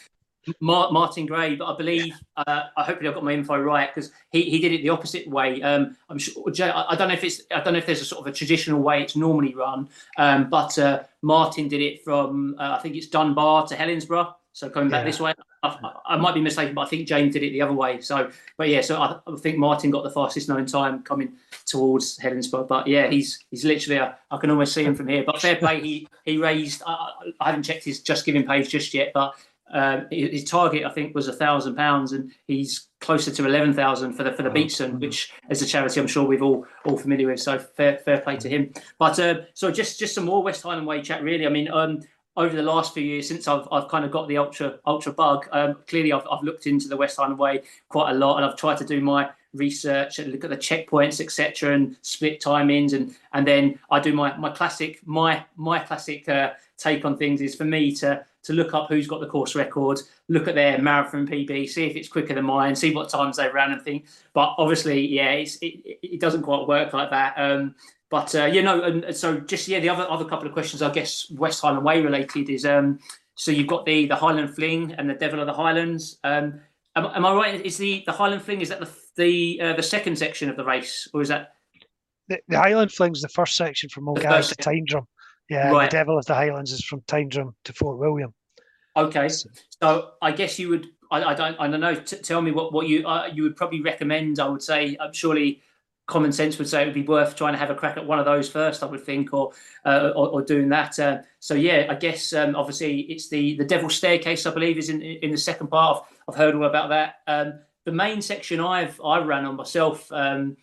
Mar- 0.60 0.90
Martin 0.90 1.26
Gray, 1.26 1.54
but 1.56 1.72
I 1.72 1.76
believe 1.76 2.14
uh, 2.36 2.62
I 2.76 2.82
hopefully 2.84 3.08
I've 3.08 3.14
got 3.14 3.24
my 3.24 3.32
info 3.32 3.58
right 3.58 3.92
because 3.94 4.10
he, 4.30 4.42
he 4.42 4.58
did 4.58 4.72
it 4.72 4.82
the 4.82 4.88
opposite 4.88 5.28
way. 5.28 5.60
Um, 5.62 5.96
I'm 6.08 6.18
sure 6.18 6.42
I, 6.48 6.96
don't 6.96 7.08
know 7.08 7.14
if 7.14 7.24
it's 7.24 7.42
I 7.54 7.60
don't 7.60 7.74
know 7.74 7.78
if 7.78 7.86
there's 7.86 8.00
a 8.00 8.04
sort 8.06 8.26
of 8.26 8.32
a 8.32 8.36
traditional 8.36 8.80
way 8.80 9.02
it's 9.02 9.16
normally 9.16 9.54
run, 9.54 9.88
um, 10.18 10.48
but 10.48 10.78
uh, 10.78 11.02
Martin 11.22 11.68
did 11.68 11.80
it 11.80 12.02
from 12.04 12.56
uh, 12.58 12.76
I 12.78 12.78
think 12.82 12.96
it's 12.96 13.06
Dunbar 13.08 13.66
to 13.68 13.76
Helensburgh. 13.76 14.34
So 14.52 14.68
coming 14.68 14.90
back 14.90 15.02
Yeah. 15.02 15.10
this 15.10 15.20
way, 15.20 15.32
I, 15.62 15.78
I- 16.06 16.16
might 16.16 16.34
be 16.34 16.40
mistaken, 16.40 16.74
but 16.74 16.80
I 16.82 16.86
think 16.86 17.06
James 17.06 17.34
did 17.34 17.44
it 17.44 17.52
the 17.52 17.62
other 17.62 17.72
way. 17.72 18.00
So, 18.00 18.30
but 18.56 18.68
yeah, 18.68 18.80
so 18.80 19.00
I, 19.00 19.16
I 19.30 19.36
think 19.36 19.58
Martin 19.58 19.90
got 19.92 20.02
the 20.02 20.10
fastest 20.10 20.48
known 20.48 20.66
time 20.66 21.04
coming 21.04 21.34
towards 21.66 22.18
Helensburgh. 22.18 22.66
But 22.66 22.88
yeah, 22.88 23.06
he's 23.08 23.44
he's 23.50 23.64
literally 23.64 23.98
a, 23.98 24.18
I 24.30 24.38
can 24.38 24.50
almost 24.50 24.74
see 24.74 24.82
him 24.82 24.96
from 24.96 25.06
here. 25.06 25.22
But 25.24 25.40
fair 25.40 25.54
play, 25.56 25.80
he 25.80 26.08
he 26.24 26.38
raised. 26.38 26.82
I, 26.86 26.92
I- 26.92 27.12
I 27.40 27.46
haven't 27.46 27.62
checked 27.62 27.84
his 27.84 28.00
Just 28.00 28.24
Giving 28.24 28.44
page 28.44 28.70
just 28.70 28.92
yet, 28.92 29.12
but 29.14 29.34
um, 29.72 30.06
his 30.10 30.44
target 30.44 30.84
I 30.84 30.90
think 30.90 31.14
was 31.14 31.28
a 31.28 31.32
thousand 31.32 31.76
pounds, 31.76 32.12
and 32.12 32.32
he's 32.46 32.88
closer 33.00 33.30
to 33.30 33.46
eleven 33.46 33.72
thousand 33.72 34.14
for 34.14 34.22
the 34.22 34.32
for 34.32 34.42
the 34.42 34.50
Beatson, 34.50 35.00
which 35.00 35.32
is 35.48 35.62
a 35.62 35.66
charity 35.66 36.00
I'm 36.00 36.06
sure 36.06 36.24
we've 36.24 36.42
all 36.42 36.66
all 36.84 36.96
familiar 36.96 37.28
with. 37.28 37.40
So 37.40 37.58
fair 37.58 37.98
fair 37.98 38.20
play 38.20 38.36
to 38.38 38.48
him. 38.48 38.72
But 38.98 39.18
uh, 39.18 39.40
so 39.54 39.70
just 39.70 39.98
just 39.98 40.14
some 40.14 40.24
more 40.24 40.42
West 40.42 40.62
Highland 40.62 40.86
Way 40.86 41.02
chat. 41.02 41.22
Really, 41.22 41.46
I 41.46 41.50
mean, 41.50 41.70
um, 41.70 42.00
over 42.36 42.54
the 42.54 42.62
last 42.62 42.94
few 42.94 43.04
years 43.04 43.28
since 43.28 43.46
I've 43.48 43.66
I've 43.70 43.88
kind 43.88 44.04
of 44.04 44.10
got 44.10 44.28
the 44.28 44.38
ultra 44.38 44.78
ultra 44.86 45.12
bug. 45.12 45.48
Um, 45.52 45.76
clearly, 45.86 46.12
I've 46.12 46.26
I've 46.30 46.42
looked 46.42 46.66
into 46.66 46.88
the 46.88 46.96
West 46.96 47.16
Highland 47.16 47.38
Way 47.38 47.62
quite 47.88 48.10
a 48.10 48.14
lot, 48.14 48.36
and 48.36 48.44
I've 48.44 48.56
tried 48.56 48.78
to 48.78 48.84
do 48.84 49.00
my 49.00 49.30
research 49.52 50.18
and 50.18 50.30
look 50.30 50.44
at 50.44 50.50
the 50.50 50.56
checkpoints 50.56 51.20
etc 51.20 51.74
and 51.74 51.96
split 52.02 52.40
timings 52.40 52.92
and 52.92 53.16
and 53.32 53.44
then 53.44 53.76
i 53.90 53.98
do 53.98 54.12
my 54.12 54.36
my 54.36 54.48
classic 54.48 55.00
my 55.04 55.44
my 55.56 55.80
classic 55.80 56.28
uh, 56.28 56.52
take 56.80 57.04
on 57.04 57.16
things 57.16 57.40
is 57.40 57.54
for 57.54 57.64
me 57.64 57.94
to 57.94 58.24
to 58.42 58.52
look 58.52 58.72
up 58.74 58.88
who's 58.88 59.06
got 59.06 59.20
the 59.20 59.26
course 59.26 59.54
record 59.54 60.00
look 60.28 60.48
at 60.48 60.54
their 60.54 60.78
marathon 60.78 61.26
pb 61.26 61.68
see 61.68 61.84
if 61.84 61.94
it's 61.94 62.08
quicker 62.08 62.34
than 62.34 62.44
mine 62.44 62.74
see 62.74 62.94
what 62.94 63.08
times 63.08 63.36
they 63.36 63.48
ran 63.50 63.72
and 63.72 63.82
think 63.82 64.06
but 64.32 64.54
obviously 64.58 65.06
yeah 65.06 65.30
it's 65.32 65.56
it, 65.56 65.98
it 66.02 66.20
doesn't 66.20 66.42
quite 66.42 66.66
work 66.66 66.92
like 66.92 67.10
that 67.10 67.34
um 67.36 67.74
but 68.08 68.34
uh, 68.34 68.46
you 68.46 68.62
know 68.62 68.82
and 68.82 69.14
so 69.14 69.38
just 69.38 69.68
yeah 69.68 69.78
the 69.78 69.88
other 69.88 70.08
other 70.10 70.24
couple 70.24 70.46
of 70.46 70.52
questions 70.52 70.82
i 70.82 70.90
guess 70.90 71.30
west 71.32 71.60
highland 71.60 71.84
way 71.84 72.00
related 72.00 72.48
is 72.48 72.64
um 72.64 72.98
so 73.34 73.50
you've 73.50 73.66
got 73.66 73.84
the 73.84 74.06
the 74.06 74.16
highland 74.16 74.54
fling 74.54 74.92
and 74.98 75.08
the 75.08 75.14
devil 75.14 75.38
of 75.38 75.46
the 75.46 75.52
highlands 75.52 76.18
um 76.24 76.60
Am, 76.96 77.06
am, 77.06 77.24
I 77.24 77.32
right? 77.34 77.64
Is 77.64 77.76
the, 77.76 78.02
the 78.04 78.12
Highland 78.12 78.42
Fling 78.42 78.60
is 78.62 78.68
that 78.70 78.80
the 78.80 78.90
the 79.16 79.60
uh, 79.60 79.72
the 79.74 79.82
second 79.82 80.16
section 80.16 80.50
of 80.50 80.56
the 80.56 80.64
race, 80.64 81.06
or 81.14 81.22
is 81.22 81.28
that 81.28 81.54
the, 82.28 82.40
the 82.48 82.58
Highland 82.58 82.90
Fling's 82.90 83.22
the 83.22 83.28
first 83.28 83.56
section 83.56 83.88
from 83.88 84.06
Milngavie 84.06 84.48
to 84.48 84.54
Tyndrum? 84.56 85.06
Yeah, 85.50 85.72
right. 85.72 85.90
the 85.90 85.96
Devil 85.96 86.16
of 86.16 86.24
the 86.26 86.34
Highlands 86.34 86.70
is 86.72 86.84
from 86.84 87.00
Tyndrum 87.02 87.54
to 87.64 87.72
Fort 87.72 87.98
William. 87.98 88.32
Okay, 88.96 89.28
so, 89.28 89.50
so 89.82 90.10
I 90.22 90.30
guess 90.30 90.58
you 90.58 90.68
would. 90.68 90.86
I, 91.10 91.24
I 91.24 91.34
don't. 91.34 91.56
I 91.58 91.68
don't 91.68 91.80
know. 91.80 91.96
T- 91.96 92.18
tell 92.18 92.40
me 92.40 92.52
what 92.52 92.72
what 92.72 92.86
you 92.86 93.06
uh, 93.06 93.26
you 93.26 93.42
would 93.42 93.56
probably 93.56 93.82
recommend. 93.82 94.38
I 94.38 94.48
would 94.48 94.62
say. 94.62 94.96
I'm 95.00 95.10
uh, 95.10 95.12
surely 95.12 95.60
common 96.06 96.32
sense 96.32 96.58
would 96.58 96.68
say 96.68 96.82
it 96.82 96.86
would 96.86 96.94
be 96.94 97.02
worth 97.02 97.36
trying 97.36 97.52
to 97.52 97.58
have 97.58 97.70
a 97.70 97.74
crack 97.74 97.96
at 97.96 98.06
one 98.06 98.18
of 98.18 98.24
those 98.24 98.48
first. 98.48 98.82
I 98.84 98.86
would 98.86 99.04
think, 99.04 99.34
or 99.34 99.52
uh, 99.84 100.12
or, 100.14 100.28
or, 100.28 100.42
doing 100.42 100.68
that. 100.68 100.98
Uh, 100.98 101.18
so 101.40 101.54
yeah, 101.54 101.86
I 101.88 101.94
guess 101.96 102.32
um, 102.32 102.54
obviously 102.54 103.00
it's 103.02 103.28
the 103.28 103.56
the 103.56 103.64
Devil's 103.64 103.96
Staircase. 103.96 104.46
I 104.46 104.54
believe 104.54 104.78
is 104.78 104.88
in 104.88 105.02
in 105.02 105.32
the 105.32 105.38
second 105.38 105.66
part. 105.66 106.04
I've, 106.04 106.18
I've 106.28 106.36
heard 106.36 106.54
all 106.54 106.64
about 106.64 106.90
that. 106.90 107.16
Um, 107.26 107.60
the 107.84 107.92
main 107.92 108.22
section 108.22 108.60
I've 108.60 109.00
I 109.00 109.18
ran 109.18 109.46
on 109.46 109.56
myself. 109.56 110.10
Um, 110.12 110.56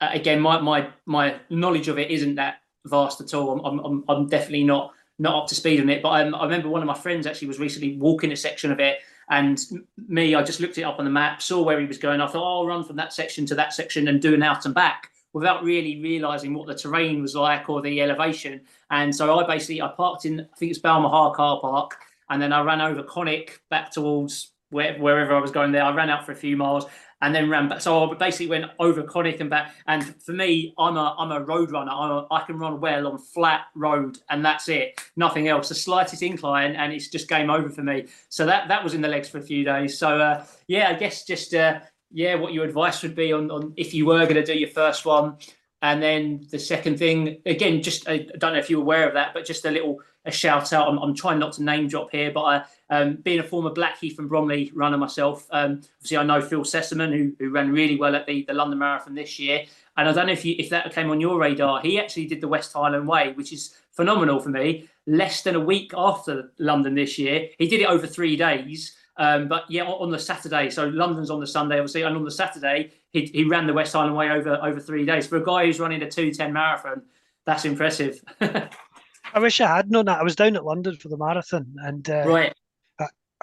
again, 0.00 0.40
my 0.40 0.60
my 0.60 0.88
my 1.06 1.36
knowledge 1.50 1.86
of 1.86 2.00
it 2.00 2.10
isn't 2.10 2.34
that 2.34 2.56
vast 2.86 3.20
at 3.20 3.34
all. 3.34 3.64
I'm 3.64 3.78
I'm, 3.78 4.04
I'm 4.08 4.26
definitely 4.26 4.64
not 4.64 4.92
not 5.18 5.42
up 5.42 5.48
to 5.48 5.54
speed 5.54 5.80
on 5.80 5.88
it. 5.88 6.02
But 6.02 6.10
I 6.10 6.22
remember 6.22 6.68
one 6.68 6.82
of 6.82 6.86
my 6.86 6.94
friends 6.94 7.26
actually 7.26 7.48
was 7.48 7.58
recently 7.58 7.96
walking 7.96 8.32
a 8.32 8.36
section 8.36 8.72
of 8.72 8.80
it, 8.80 8.98
and 9.30 9.60
me, 10.08 10.34
I 10.34 10.42
just 10.42 10.60
looked 10.60 10.78
it 10.78 10.82
up 10.82 10.98
on 10.98 11.04
the 11.04 11.10
map, 11.10 11.42
saw 11.42 11.62
where 11.62 11.80
he 11.80 11.86
was 11.86 11.98
going. 11.98 12.20
I 12.20 12.26
thought, 12.26 12.42
oh, 12.42 12.60
I'll 12.60 12.66
run 12.66 12.84
from 12.84 12.96
that 12.96 13.12
section 13.12 13.46
to 13.46 13.54
that 13.54 13.72
section 13.72 14.08
and 14.08 14.20
do 14.20 14.34
an 14.34 14.42
out 14.42 14.64
and 14.64 14.74
back 14.74 15.10
without 15.32 15.64
really 15.64 16.00
realizing 16.00 16.54
what 16.54 16.66
the 16.66 16.74
terrain 16.74 17.20
was 17.20 17.34
like 17.34 17.68
or 17.68 17.82
the 17.82 18.00
elevation. 18.00 18.60
And 18.90 19.14
so 19.14 19.38
I 19.38 19.46
basically 19.46 19.82
I 19.82 19.88
parked 19.88 20.24
in 20.24 20.40
I 20.40 20.56
think 20.56 20.70
it's 20.70 20.80
Balmaha 20.80 21.34
car 21.34 21.60
park, 21.60 21.96
and 22.30 22.40
then 22.40 22.52
I 22.52 22.62
ran 22.62 22.80
over 22.80 23.02
Conic 23.02 23.60
back 23.70 23.90
towards 23.90 24.52
where, 24.70 24.98
wherever 24.98 25.34
I 25.34 25.40
was 25.40 25.50
going 25.50 25.72
there. 25.72 25.82
I 25.82 25.94
ran 25.94 26.10
out 26.10 26.24
for 26.26 26.32
a 26.32 26.36
few 26.36 26.56
miles 26.56 26.86
and 27.24 27.34
then 27.34 27.48
ran 27.48 27.70
back. 27.70 27.80
So 27.80 28.10
I 28.10 28.14
basically 28.14 28.48
went 28.48 28.66
over 28.78 29.02
Conic 29.02 29.40
and 29.40 29.48
back. 29.48 29.74
And 29.86 30.04
for 30.22 30.32
me, 30.32 30.74
I'm 30.76 30.98
a 30.98 31.16
I'm 31.18 31.32
a 31.32 31.40
road 31.40 31.72
runner. 31.72 31.90
I'm 31.90 32.10
a, 32.10 32.26
I 32.30 32.42
can 32.42 32.58
run 32.58 32.80
well 32.80 33.06
on 33.06 33.18
flat 33.18 33.62
road, 33.74 34.18
and 34.28 34.44
that's 34.44 34.68
it. 34.68 35.00
Nothing 35.16 35.48
else. 35.48 35.70
The 35.70 35.74
slightest 35.74 36.22
incline, 36.22 36.76
and 36.76 36.92
it's 36.92 37.08
just 37.08 37.26
game 37.28 37.48
over 37.48 37.70
for 37.70 37.82
me. 37.82 38.08
So 38.28 38.44
that 38.44 38.68
that 38.68 38.84
was 38.84 38.92
in 38.92 39.00
the 39.00 39.08
legs 39.08 39.28
for 39.30 39.38
a 39.38 39.42
few 39.42 39.64
days. 39.64 39.96
So 39.98 40.20
uh, 40.20 40.44
yeah, 40.68 40.90
I 40.90 40.94
guess 40.94 41.24
just 41.24 41.54
uh, 41.54 41.80
yeah, 42.12 42.34
what 42.34 42.52
your 42.52 42.66
advice 42.66 43.02
would 43.02 43.14
be 43.14 43.32
on 43.32 43.50
on 43.50 43.72
if 43.76 43.94
you 43.94 44.04
were 44.04 44.24
going 44.24 44.34
to 44.34 44.44
do 44.44 44.58
your 44.58 44.70
first 44.70 45.06
one. 45.06 45.38
And 45.80 46.02
then 46.02 46.46
the 46.50 46.58
second 46.58 46.98
thing, 46.98 47.42
again, 47.44 47.82
just 47.82 48.06
I 48.08 48.26
don't 48.38 48.52
know 48.52 48.58
if 48.58 48.68
you're 48.68 48.80
aware 48.80 49.08
of 49.08 49.14
that, 49.14 49.32
but 49.32 49.46
just 49.46 49.64
a 49.64 49.70
little 49.70 50.00
a 50.26 50.30
shout 50.30 50.72
out. 50.72 50.88
I'm, 50.88 50.98
I'm 50.98 51.14
trying 51.14 51.38
not 51.38 51.52
to 51.54 51.62
name 51.62 51.88
drop 51.88 52.10
here, 52.10 52.30
but 52.32 52.42
I, 52.42 52.64
um, 52.94 53.16
being 53.16 53.40
a 53.40 53.42
former 53.42 53.70
Blackheath 53.70 54.18
and 54.20 54.28
Bromley 54.28 54.70
runner 54.74 54.96
myself, 54.96 55.48
um, 55.50 55.80
obviously 55.96 56.16
I 56.16 56.22
know 56.22 56.40
Phil 56.40 56.62
Sesemann, 56.62 57.12
who, 57.16 57.32
who 57.38 57.50
ran 57.50 57.72
really 57.72 57.96
well 57.96 58.14
at 58.14 58.26
the, 58.26 58.44
the 58.44 58.54
London 58.54 58.78
Marathon 58.78 59.14
this 59.14 59.38
year. 59.38 59.64
And 59.96 60.08
I 60.08 60.12
don't 60.12 60.26
know 60.26 60.32
if 60.32 60.44
you 60.44 60.54
if 60.58 60.70
that 60.70 60.92
came 60.92 61.10
on 61.10 61.20
your 61.20 61.38
radar. 61.38 61.80
He 61.80 61.98
actually 61.98 62.26
did 62.26 62.40
the 62.40 62.48
West 62.48 62.72
Highland 62.72 63.08
Way, 63.08 63.32
which 63.32 63.52
is 63.52 63.76
phenomenal 63.90 64.38
for 64.38 64.50
me. 64.50 64.88
Less 65.06 65.42
than 65.42 65.56
a 65.56 65.60
week 65.60 65.92
after 65.96 66.52
London 66.58 66.94
this 66.94 67.18
year, 67.18 67.48
he 67.58 67.68
did 67.68 67.80
it 67.80 67.86
over 67.86 68.06
three 68.06 68.36
days. 68.36 68.96
Um, 69.16 69.48
but 69.48 69.64
yeah, 69.68 69.84
on 69.84 70.10
the 70.10 70.18
Saturday, 70.18 70.70
so 70.70 70.86
London's 70.86 71.30
on 71.30 71.38
the 71.40 71.46
Sunday, 71.46 71.78
obviously, 71.78 72.02
and 72.02 72.16
on 72.16 72.24
the 72.24 72.30
Saturday, 72.30 72.92
he, 73.12 73.26
he 73.26 73.44
ran 73.44 73.66
the 73.66 73.72
West 73.72 73.92
Highland 73.92 74.16
Way 74.16 74.30
over 74.30 74.56
over 74.62 74.80
three 74.80 75.04
days. 75.04 75.26
For 75.26 75.36
a 75.36 75.44
guy 75.44 75.66
who's 75.66 75.80
running 75.80 76.02
a 76.02 76.10
two 76.10 76.32
ten 76.32 76.52
marathon, 76.52 77.02
that's 77.44 77.64
impressive. 77.64 78.22
I 78.40 79.38
wish 79.40 79.60
I 79.60 79.76
had 79.76 79.90
known 79.90 80.06
that. 80.06 80.20
I 80.20 80.22
was 80.22 80.36
down 80.36 80.56
at 80.56 80.64
London 80.64 80.96
for 80.96 81.08
the 81.08 81.16
marathon, 81.16 81.74
and 81.82 82.08
uh, 82.08 82.24
right. 82.26 82.54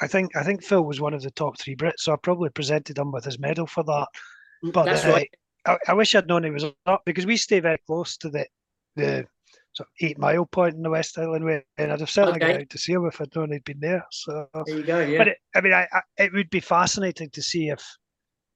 I, 0.01 0.07
think 0.07 0.35
I 0.35 0.43
think 0.43 0.63
Phil 0.63 0.83
was 0.83 1.01
one 1.01 1.13
of 1.13 1.21
the 1.21 1.31
top 1.31 1.59
three 1.59 1.75
Brits, 1.75 1.99
so 1.99 2.13
I 2.13 2.15
probably 2.17 2.49
presented 2.49 2.97
him 2.97 3.11
with 3.11 3.25
his 3.25 3.39
medal 3.39 3.67
for 3.67 3.83
that. 3.83 4.07
But 4.73 4.85
that's 4.85 5.05
uh, 5.05 5.09
right. 5.09 5.29
I, 5.65 5.77
I, 5.89 5.93
wish 5.93 6.15
I'd 6.15 6.27
known 6.27 6.43
he 6.43 6.51
was 6.51 6.65
up 6.85 7.01
because 7.05 7.25
we 7.25 7.37
stay 7.37 7.59
very 7.59 7.77
close 7.87 8.17
to 8.17 8.29
the 8.29 8.45
the 8.95 9.25
sort 9.73 9.87
of 9.87 9.93
eight 10.01 10.17
mile 10.17 10.45
point 10.45 10.75
in 10.75 10.83
the 10.83 10.89
West 10.89 11.15
Highland 11.15 11.45
Way, 11.45 11.63
and 11.77 11.91
I'd 11.91 11.99
have 11.99 12.09
certainly 12.09 12.41
okay. 12.41 12.53
got 12.53 12.61
out 12.61 12.69
to 12.69 12.77
see 12.77 12.93
him 12.93 13.05
if 13.05 13.21
I'd 13.21 13.35
known 13.35 13.51
he'd 13.51 13.63
been 13.63 13.79
there. 13.79 14.05
So 14.11 14.47
there 14.65 14.77
you 14.77 14.83
go. 14.83 14.99
Yeah. 14.99 15.17
But 15.19 15.27
it, 15.29 15.37
I 15.55 15.61
mean, 15.61 15.73
I, 15.73 15.87
I, 15.91 16.01
it 16.17 16.33
would 16.33 16.49
be 16.49 16.59
fascinating 16.59 17.29
to 17.31 17.41
see 17.41 17.69
if 17.69 17.83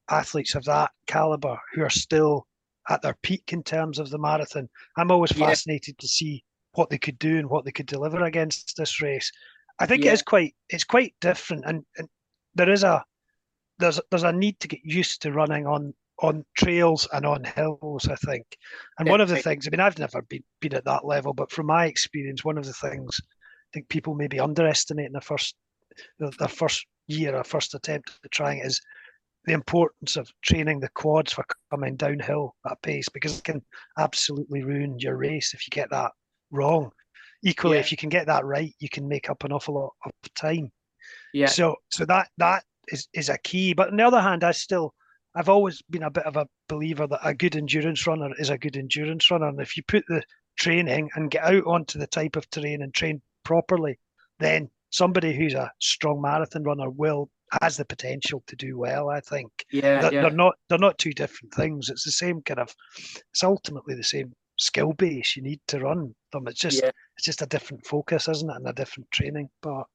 athletes 0.09 0.55
of 0.55 0.65
that 0.65 0.91
caliber 1.07 1.57
who 1.73 1.83
are 1.83 1.89
still 1.89 2.45
at 2.89 3.01
their 3.01 3.17
peak 3.23 3.51
in 3.51 3.63
terms 3.63 3.97
of 3.97 4.09
the 4.09 4.17
marathon. 4.17 4.69
I'm 4.97 5.11
always 5.11 5.31
fascinated 5.31 5.95
yeah. 5.97 6.01
to 6.01 6.07
see 6.07 6.43
what 6.73 6.89
they 6.89 6.97
could 6.97 7.17
do 7.17 7.39
and 7.39 7.49
what 7.49 7.65
they 7.65 7.71
could 7.71 7.87
deliver 7.87 8.23
against 8.23 8.75
this 8.77 9.01
race. 9.01 9.31
I 9.79 9.85
think 9.85 10.03
yeah. 10.03 10.11
it 10.11 10.15
is 10.15 10.21
quite 10.21 10.55
it's 10.69 10.83
quite 10.83 11.13
different, 11.21 11.65
and, 11.65 11.83
and 11.97 12.07
there 12.55 12.69
is 12.69 12.83
a 12.83 13.03
there's 13.79 13.99
there's 14.09 14.23
a 14.23 14.31
need 14.31 14.59
to 14.61 14.67
get 14.67 14.81
used 14.83 15.21
to 15.21 15.31
running 15.31 15.67
on 15.67 15.93
on 16.21 16.45
trails 16.57 17.07
and 17.11 17.25
on 17.25 17.43
hills. 17.43 18.07
I 18.07 18.15
think, 18.15 18.45
and 18.99 19.09
one 19.09 19.21
of 19.21 19.29
the 19.29 19.37
things 19.37 19.67
I 19.67 19.71
mean 19.71 19.81
I've 19.81 19.99
never 19.99 20.21
been 20.23 20.43
been 20.61 20.75
at 20.75 20.85
that 20.85 21.05
level, 21.05 21.33
but 21.33 21.51
from 21.51 21.67
my 21.67 21.85
experience, 21.85 22.45
one 22.45 22.57
of 22.57 22.65
the 22.65 22.73
things 22.73 23.19
I 23.21 23.69
think 23.73 23.89
people 23.89 24.15
maybe 24.15 24.39
underestimating 24.39 25.13
the 25.13 25.21
first 25.21 25.55
their 26.19 26.47
first 26.47 26.85
year 27.07 27.35
or 27.35 27.43
first 27.43 27.73
attempt 27.75 28.19
at 28.23 28.31
trying 28.31 28.59
is 28.59 28.81
the 29.45 29.53
importance 29.53 30.15
of 30.15 30.31
training 30.41 30.79
the 30.79 30.89
quads 30.89 31.33
for 31.33 31.45
coming 31.69 31.95
downhill 31.95 32.55
at 32.69 32.81
pace 32.81 33.07
because 33.09 33.37
it 33.37 33.43
can 33.43 33.61
absolutely 33.97 34.63
ruin 34.63 34.97
your 34.99 35.17
race 35.17 35.53
if 35.53 35.65
you 35.65 35.71
get 35.71 35.89
that 35.91 36.11
wrong. 36.51 36.91
Equally, 37.45 37.77
yeah. 37.77 37.81
if 37.81 37.91
you 37.91 37.97
can 37.97 38.09
get 38.09 38.25
that 38.25 38.43
right, 38.43 38.73
you 38.79 38.89
can 38.89 39.07
make 39.07 39.29
up 39.29 39.43
an 39.43 39.53
awful 39.53 39.75
lot 39.75 39.93
of 40.03 40.11
time. 40.33 40.71
Yeah. 41.31 41.45
So 41.45 41.75
so 41.91 42.03
that 42.05 42.29
that 42.37 42.63
is 42.87 43.07
is 43.13 43.29
a 43.29 43.37
key. 43.37 43.73
But 43.73 43.89
on 43.89 43.97
the 43.97 44.05
other 44.05 44.21
hand, 44.21 44.43
I 44.43 44.51
still 44.51 44.93
I've 45.35 45.49
always 45.49 45.81
been 45.89 46.03
a 46.03 46.09
bit 46.09 46.25
of 46.25 46.37
a 46.37 46.47
believer 46.67 47.05
that 47.07 47.19
a 47.23 47.35
good 47.35 47.55
endurance 47.55 48.07
runner 48.07 48.31
is 48.39 48.49
a 48.49 48.57
good 48.57 48.75
endurance 48.75 49.29
runner. 49.29 49.47
And 49.47 49.61
if 49.61 49.77
you 49.77 49.83
put 49.87 50.03
the 50.07 50.23
training 50.57 51.09
and 51.15 51.29
get 51.29 51.43
out 51.43 51.65
onto 51.67 51.99
the 51.99 52.07
type 52.07 52.35
of 52.35 52.49
terrain 52.49 52.81
and 52.81 52.93
train 52.93 53.21
properly, 53.43 53.99
then 54.39 54.69
somebody 54.89 55.35
who's 55.35 55.53
a 55.53 55.71
strong 55.79 56.21
marathon 56.21 56.63
runner 56.63 56.89
will 56.89 57.29
has 57.61 57.77
the 57.77 57.85
potential 57.85 58.43
to 58.47 58.55
do 58.55 58.77
well. 58.77 59.09
I 59.09 59.19
think. 59.19 59.51
Yeah, 59.71 60.01
they're, 60.01 60.13
yeah. 60.13 60.21
they're 60.21 60.31
not 60.31 60.55
they're 60.67 60.79
not 60.79 60.97
two 60.97 61.13
different 61.13 61.53
things. 61.53 61.89
It's 61.89 62.05
the 62.05 62.11
same 62.11 62.41
kind 62.41 62.59
of. 62.59 62.73
It's 62.97 63.43
ultimately 63.43 63.93
the 63.93 64.03
same 64.03 64.33
skill 64.57 64.93
base 64.93 65.35
you 65.35 65.43
need 65.43 65.59
to 65.67 65.79
run 65.79 66.13
them. 66.31 66.47
It's 66.47 66.59
just 66.59 66.81
yeah. 66.81 66.91
it's 67.17 67.25
just 67.25 67.41
a 67.41 67.47
different 67.47 67.85
focus, 67.85 68.27
isn't 68.27 68.49
it, 68.49 68.55
and 68.55 68.67
a 68.67 68.73
different 68.73 69.09
training. 69.11 69.49
But 69.61 69.85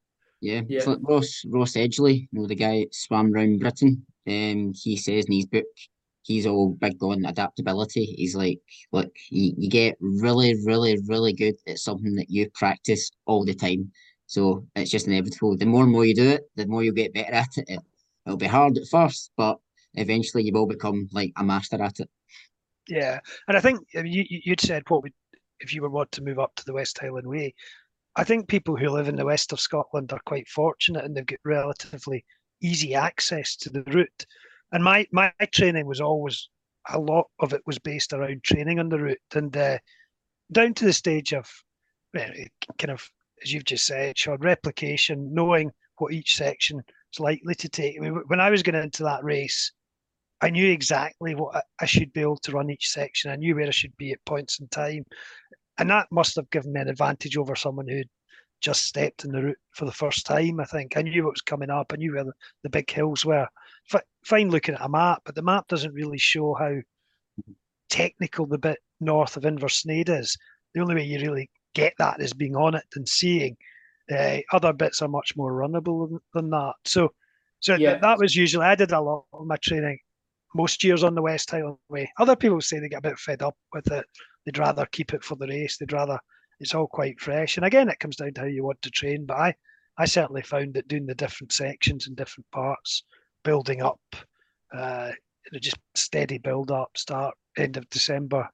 yeah, 0.41 0.61
yeah. 0.67 0.83
Like 0.85 0.99
Ross 1.01 1.43
Ross 1.47 1.73
Edgley, 1.73 2.27
you 2.31 2.39
know 2.39 2.47
the 2.47 2.55
guy 2.55 2.87
swam 2.91 3.33
around 3.33 3.59
Britain. 3.59 4.05
Um, 4.27 4.73
he 4.75 4.97
says 4.97 5.25
in 5.25 5.33
his 5.33 5.45
book 5.45 5.65
he's 6.23 6.45
all 6.45 6.69
big 6.69 7.01
on 7.03 7.25
adaptability. 7.25 8.05
He's 8.05 8.35
like, 8.35 8.59
look, 8.91 9.11
you, 9.29 9.53
you 9.57 9.69
get 9.69 9.97
really, 9.99 10.55
really, 10.65 10.97
really 11.07 11.33
good 11.33 11.55
at 11.67 11.79
something 11.79 12.15
that 12.15 12.29
you 12.29 12.49
practice 12.53 13.09
all 13.25 13.43
the 13.43 13.55
time. 13.55 13.91
So 14.27 14.65
it's 14.75 14.91
just 14.91 15.07
inevitable. 15.07 15.57
The 15.57 15.65
more 15.65 15.83
and 15.83 15.91
more 15.91 16.05
you 16.05 16.15
do 16.15 16.29
it, 16.29 16.43
the 16.55 16.67
more 16.67 16.83
you'll 16.83 16.93
get 16.93 17.13
better 17.13 17.33
at 17.33 17.57
it. 17.57 17.65
it 17.67 17.79
it'll 18.25 18.37
be 18.37 18.47
hard 18.47 18.77
at 18.77 18.87
first, 18.87 19.31
but 19.35 19.57
eventually 19.95 20.43
you 20.43 20.53
will 20.53 20.67
become 20.67 21.09
like 21.11 21.33
a 21.37 21.43
master 21.43 21.81
at 21.81 21.99
it. 21.99 22.09
Yeah, 22.87 23.19
and 23.47 23.57
I 23.57 23.61
think 23.61 23.79
you 23.93 24.25
you'd 24.27 24.61
said 24.61 24.83
what 24.89 25.03
would 25.03 25.13
if 25.59 25.73
you 25.73 25.81
were 25.81 25.89
want 25.89 26.11
to 26.13 26.23
move 26.23 26.39
up 26.39 26.55
to 26.55 26.65
the 26.65 26.73
West 26.73 26.97
Highland 26.99 27.27
Way. 27.27 27.53
I 28.15 28.23
think 28.23 28.47
people 28.49 28.75
who 28.75 28.89
live 28.89 29.07
in 29.07 29.15
the 29.15 29.25
west 29.25 29.53
of 29.53 29.59
Scotland 29.59 30.11
are 30.11 30.19
quite 30.25 30.49
fortunate 30.49 31.05
and 31.05 31.15
they've 31.15 31.25
got 31.25 31.39
relatively 31.45 32.25
easy 32.61 32.93
access 32.93 33.55
to 33.57 33.69
the 33.69 33.83
route. 33.83 34.25
And 34.71 34.83
my 34.83 35.05
my 35.11 35.31
training 35.53 35.85
was 35.85 36.01
always 36.01 36.49
a 36.89 36.99
lot 36.99 37.27
of 37.39 37.53
it 37.53 37.61
was 37.65 37.79
based 37.79 38.13
around 38.13 38.43
training 38.43 38.79
on 38.79 38.89
the 38.89 38.99
route 38.99 39.19
and 39.35 39.55
uh, 39.55 39.77
down 40.51 40.73
to 40.73 40.85
the 40.85 40.93
stage 40.93 41.33
of 41.33 41.49
you 42.13 42.21
know, 42.21 42.33
kind 42.77 42.91
of 42.91 43.07
as 43.43 43.53
you've 43.53 43.65
just 43.65 43.85
said, 43.85 44.17
Sean, 44.17 44.37
replication, 44.39 45.33
knowing 45.33 45.71
what 45.97 46.13
each 46.13 46.35
section 46.35 46.81
is 47.13 47.19
likely 47.19 47.55
to 47.55 47.69
take. 47.69 47.97
I 47.97 48.01
mean, 48.01 48.21
when 48.27 48.39
I 48.39 48.49
was 48.49 48.63
getting 48.63 48.83
into 48.83 49.03
that 49.03 49.23
race, 49.23 49.71
I 50.41 50.49
knew 50.49 50.71
exactly 50.71 51.35
what 51.35 51.63
I, 51.79 51.85
should 51.85 52.11
be 52.13 52.21
able 52.21 52.37
to 52.37 52.51
run 52.53 52.71
each 52.71 52.89
section. 52.89 53.29
I 53.31 53.35
knew 53.35 53.55
where 53.55 53.67
I 53.67 53.71
should 53.71 53.95
be 53.97 54.11
at 54.11 54.25
points 54.25 54.59
in 54.59 54.67
time, 54.69 55.05
and 55.77 55.89
that 55.89 56.07
must 56.11 56.35
have 56.35 56.49
given 56.49 56.73
me 56.73 56.81
an 56.81 56.89
advantage 56.89 57.37
over 57.37 57.55
someone 57.55 57.87
who'd 57.87 58.09
just 58.59 58.85
stepped 58.85 59.23
in 59.23 59.31
the 59.31 59.43
route 59.43 59.57
for 59.71 59.85
the 59.85 59.91
first 59.91 60.25
time. 60.25 60.59
I 60.59 60.65
think 60.65 60.97
I 60.97 61.01
knew 61.03 61.23
what 61.23 61.33
was 61.33 61.41
coming 61.41 61.69
up. 61.69 61.91
I 61.93 61.97
knew 61.97 62.13
where 62.13 62.23
the, 62.23 62.33
the 62.63 62.69
big 62.69 62.89
hills 62.89 63.23
were. 63.23 63.47
F- 63.93 64.01
fine 64.25 64.49
looking 64.49 64.75
at 64.75 64.81
a 64.81 64.89
map, 64.89 65.21
but 65.25 65.35
the 65.35 65.41
map 65.41 65.67
doesn't 65.67 65.93
really 65.93 66.17
show 66.17 66.53
how 66.55 66.73
technical 67.89 68.45
the 68.45 68.57
bit 68.57 68.79
north 68.99 69.37
of 69.37 69.43
Inversnaid 69.43 70.09
is. 70.09 70.37
The 70.73 70.81
only 70.81 70.95
way 70.95 71.03
you 71.03 71.19
really 71.19 71.49
get 71.73 71.93
that 71.97 72.21
is 72.21 72.33
being 72.33 72.55
on 72.55 72.75
it 72.75 72.85
and 72.95 73.07
seeing. 73.07 73.57
Uh, 74.11 74.37
other 74.51 74.73
bits 74.73 75.01
are 75.01 75.07
much 75.07 75.35
more 75.35 75.53
runnable 75.53 76.09
than, 76.09 76.19
than 76.33 76.49
that. 76.51 76.73
So, 76.85 77.13
so 77.59 77.75
Yeah. 77.75 77.91
th- 77.91 78.01
that 78.01 78.17
was 78.17 78.35
usually 78.35 78.65
I 78.65 78.75
did 78.75 78.91
a 78.91 78.99
lot 78.99 79.25
of 79.33 79.45
my 79.45 79.57
training 79.57 79.99
most 80.53 80.83
years 80.83 81.03
on 81.03 81.15
the 81.15 81.21
West 81.21 81.51
Highland 81.51 81.77
Way. 81.89 82.11
Other 82.17 82.35
people 82.35 82.61
say 82.61 82.79
they 82.79 82.89
get 82.89 82.99
a 82.99 83.09
bit 83.09 83.19
fed 83.19 83.41
up 83.41 83.55
with 83.73 83.91
it. 83.91 84.05
They'd 84.45 84.57
rather 84.57 84.85
keep 84.91 85.13
it 85.13 85.23
for 85.23 85.35
the 85.35 85.47
race. 85.47 85.77
They'd 85.77 85.93
rather 85.93 86.19
it's 86.61 86.75
all 86.75 86.87
quite 86.87 87.19
fresh. 87.19 87.57
And 87.57 87.65
again, 87.65 87.89
it 87.89 87.99
comes 87.99 88.17
down 88.17 88.33
to 88.33 88.41
how 88.41 88.47
you 88.47 88.63
want 88.63 88.81
to 88.83 88.91
train. 88.91 89.25
But 89.25 89.37
I, 89.37 89.55
I 89.97 90.05
certainly 90.05 90.43
found 90.43 90.75
that 90.75 90.87
doing 90.87 91.07
the 91.07 91.15
different 91.15 91.51
sections 91.51 92.07
and 92.07 92.15
different 92.15 92.45
parts, 92.51 93.03
building 93.43 93.81
up, 93.81 93.99
uh, 94.73 95.11
just 95.59 95.77
steady 95.95 96.37
build 96.37 96.69
up, 96.69 96.91
start 96.95 97.33
end 97.57 97.77
of 97.77 97.89
December, 97.89 98.47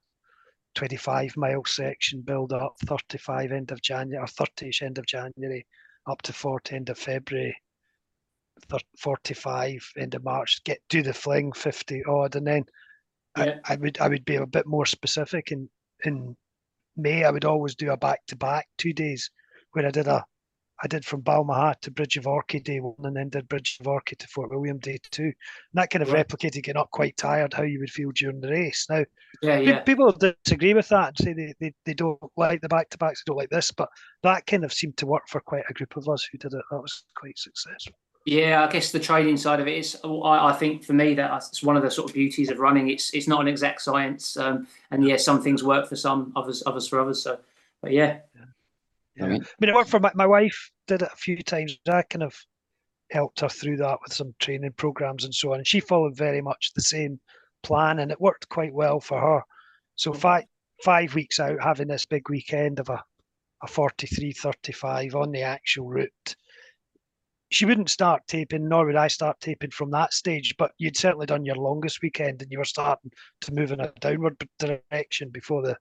25 0.75 1.35
mile 1.35 1.65
section, 1.65 2.21
build 2.21 2.53
up, 2.53 2.75
35 2.85 3.51
end 3.51 3.71
of 3.71 3.81
January, 3.81 4.23
or 4.23 4.27
30ish 4.27 4.81
end 4.81 4.97
of 4.97 5.05
January, 5.05 5.65
up 6.09 6.21
to 6.21 6.31
40 6.31 6.75
end 6.75 6.89
of 6.89 6.97
February, 6.97 7.57
45 8.99 9.91
end 9.97 10.15
of 10.15 10.23
March, 10.23 10.63
get 10.63 10.79
do 10.89 11.01
the 11.01 11.13
fling 11.13 11.51
50 11.53 12.03
odd, 12.05 12.35
and 12.35 12.45
then 12.47 12.65
Yeah. 13.37 13.59
I, 13.65 13.73
I 13.73 13.75
would 13.77 13.99
I 13.99 14.07
would 14.09 14.25
be 14.25 14.35
a 14.35 14.45
bit 14.47 14.65
more 14.67 14.85
specific 14.85 15.51
in 15.51 15.69
in 16.05 16.35
May. 16.95 17.23
I 17.23 17.31
would 17.31 17.45
always 17.45 17.75
do 17.75 17.91
a 17.91 17.97
back 17.97 18.25
to 18.27 18.35
back 18.35 18.67
two 18.77 18.93
days 18.93 19.29
where 19.73 19.85
I 19.85 19.91
did 19.91 20.07
a 20.07 20.25
I 20.83 20.87
did 20.87 21.03
from 21.05 21.23
Balmaha 21.23 21.79
to 21.81 21.91
Bridge 21.91 22.17
of 22.17 22.27
Orchy 22.27 22.59
day 22.59 22.79
one, 22.79 22.93
and 23.03 23.15
then 23.17 23.29
did 23.29 23.47
Bridge 23.49 23.77
of 23.79 23.87
Orchy 23.87 24.15
to 24.15 24.27
Fort 24.27 24.51
William 24.51 24.77
day 24.79 24.99
two. 25.09 25.23
And 25.23 25.33
that 25.73 25.89
kind 25.89 26.03
of 26.03 26.11
Right. 26.11 26.27
replicated 26.27 26.63
getting 26.63 26.77
up 26.77 26.91
quite 26.91 27.17
tired, 27.17 27.53
how 27.53 27.63
you 27.63 27.79
would 27.79 27.89
feel 27.89 28.11
during 28.11 28.39
the 28.41 28.49
race. 28.49 28.85
Now 28.89 29.03
Yeah, 29.41 29.57
yeah. 29.59 29.79
People 29.83 30.11
disagree 30.11 30.73
with 30.75 30.87
that 30.89 31.09
and 31.09 31.17
say 31.17 31.33
they, 31.33 31.53
they, 31.59 31.73
they 31.85 31.93
don't 31.95 32.19
like 32.37 32.61
the 32.61 32.69
back 32.69 32.89
to 32.91 32.97
backs, 32.99 33.23
they 33.23 33.29
don't 33.31 33.37
like 33.37 33.49
this, 33.49 33.71
but 33.71 33.89
that 34.23 34.45
kind 34.45 34.63
of 34.63 34.71
seemed 34.73 34.97
to 34.97 35.07
work 35.07 35.27
for 35.27 35.41
quite 35.41 35.63
a 35.69 35.73
group 35.73 35.97
of 35.97 36.07
us 36.09 36.27
who 36.31 36.37
did 36.37 36.53
it. 36.53 36.63
That 36.71 36.81
was 36.81 37.03
quite 37.15 37.37
successful. 37.39 37.97
Yeah, 38.27 38.65
I 38.67 38.69
guess 38.69 38.91
the 38.91 38.99
training 38.99 39.37
side 39.37 39.61
of 39.61 39.69
it 39.69 39.77
is. 39.77 39.97
I, 40.03 40.49
I 40.49 40.53
think 40.53 40.83
for 40.83 40.91
me 40.91 41.13
that 41.13 41.33
it's 41.33 41.63
one 41.63 41.77
of 41.77 41.81
the 41.81 41.89
sort 41.89 42.09
of 42.09 42.13
beauties 42.13 42.49
of 42.51 42.59
running. 42.59 42.89
It's 42.89 43.13
it's 43.13 43.25
not 43.25 43.39
an 43.39 43.47
exact 43.47 43.81
science, 43.81 44.35
um, 44.35 44.67
and 44.91 45.07
yeah, 45.07 45.15
some 45.15 45.41
things 45.41 45.63
work 45.63 45.87
for 45.87 45.95
some, 45.95 46.33
others 46.35 46.61
others 46.65 46.89
for 46.89 46.99
others. 46.99 47.23
So, 47.23 47.39
but 47.81 47.93
yeah, 47.93 48.19
Yeah. 48.35 48.45
Brilliant. 49.17 49.45
I 49.45 49.55
mean, 49.61 49.69
it 49.69 49.75
worked 49.75 49.89
for 49.89 50.01
my, 50.01 50.11
my 50.13 50.25
wife, 50.25 50.69
did 50.87 51.03
it 51.03 51.09
a 51.13 51.15
few 51.15 51.41
times. 51.41 51.79
I 51.87 52.01
kind 52.01 52.21
of 52.23 52.35
helped 53.11 53.39
her 53.39 53.47
through 53.47 53.77
that 53.77 53.99
with 54.03 54.11
some 54.13 54.35
training 54.39 54.73
programs 54.73 55.23
and 55.23 55.33
so 55.33 55.53
on. 55.53 55.59
And 55.59 55.67
she 55.67 55.79
followed 55.79 56.17
very 56.17 56.41
much 56.41 56.73
the 56.75 56.81
same 56.81 57.21
plan 57.63 57.99
and 57.99 58.11
it 58.11 58.19
worked 58.19 58.49
quite 58.49 58.73
well 58.73 58.99
for 58.99 59.21
her. 59.21 59.41
So 59.95 60.11
five 60.11 60.43
five 60.83 61.15
weeks 61.15 61.39
out, 61.39 61.63
having 61.63 61.87
this 61.87 62.05
big 62.05 62.29
weekend 62.29 62.81
of 62.81 62.89
a, 62.89 63.01
a 63.63 63.67
43 63.67 64.33
35 64.33 65.15
on 65.15 65.31
the 65.31 65.43
actual 65.43 65.87
route. 65.87 66.35
She 67.49 67.65
wouldn't 67.65 67.89
start 67.89 68.23
taping, 68.27 68.67
nor 68.67 68.85
would 68.85 68.95
I 68.95 69.07
start 69.07 69.39
taping 69.39 69.71
from 69.71 69.91
that 69.91 70.13
stage, 70.13 70.55
but 70.57 70.71
you'd 70.77 70.97
certainly 70.97 71.25
done 71.25 71.45
your 71.45 71.55
longest 71.55 72.01
weekend 72.01 72.41
and 72.41 72.51
you 72.51 72.57
were 72.57 72.65
starting 72.65 73.11
to 73.41 73.53
move 73.53 73.71
in 73.71 73.79
a 73.79 73.91
downward 74.01 74.37
direction 74.59 75.29
before 75.29 75.61
the 75.61 75.77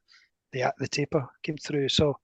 the, 0.53 0.73
the 0.79 0.89
taper 0.89 1.27
came 1.43 1.57
through. 1.57 1.89
So 1.89 2.17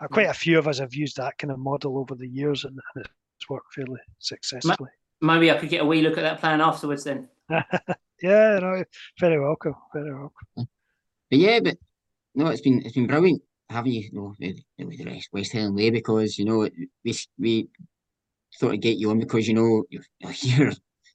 uh, 0.00 0.08
quite 0.08 0.26
a 0.26 0.34
few 0.34 0.58
of 0.58 0.66
us 0.66 0.78
have 0.78 0.94
used 0.94 1.16
that 1.16 1.38
kind 1.38 1.52
of 1.52 1.58
model 1.58 1.98
over 1.98 2.14
the 2.14 2.28
years 2.28 2.64
and, 2.64 2.78
and 2.94 3.04
it's 3.04 3.48
worked 3.48 3.72
fairly 3.74 4.00
successfully. 4.18 4.90
maybe 5.20 5.50
I 5.50 5.56
could 5.56 5.68
get 5.68 5.82
a 5.82 5.86
wee 5.86 6.02
look 6.02 6.18
at 6.18 6.22
that 6.22 6.40
plan 6.40 6.60
afterwards. 6.60 7.04
Then, 7.04 7.28
yeah, 7.50 8.58
no, 8.58 8.84
very 9.18 9.40
welcome, 9.40 9.74
very 9.94 10.12
welcome. 10.12 10.68
But 11.30 11.38
yeah, 11.38 11.60
but 11.60 11.76
no, 12.34 12.48
it's 12.48 12.60
been 12.60 12.82
it's 12.84 12.94
been 12.94 13.06
brilliant 13.06 13.42
having 13.70 13.92
you, 13.92 14.00
you 14.00 14.12
know, 14.12 14.34
with, 14.38 14.58
with 14.78 14.98
the 14.98 15.04
West, 15.04 15.28
West 15.32 15.52
Highland 15.52 15.76
Way 15.76 15.90
because 15.90 16.38
you 16.38 16.44
know 16.44 16.68
we 17.04 17.14
we 17.38 17.68
thought 18.58 18.72
I'd 18.72 18.82
get 18.82 18.98
you 18.98 19.10
on 19.10 19.20
because 19.20 19.46
you 19.46 19.54
know 19.54 19.84
you're, 20.20 20.66
you're 20.66 20.72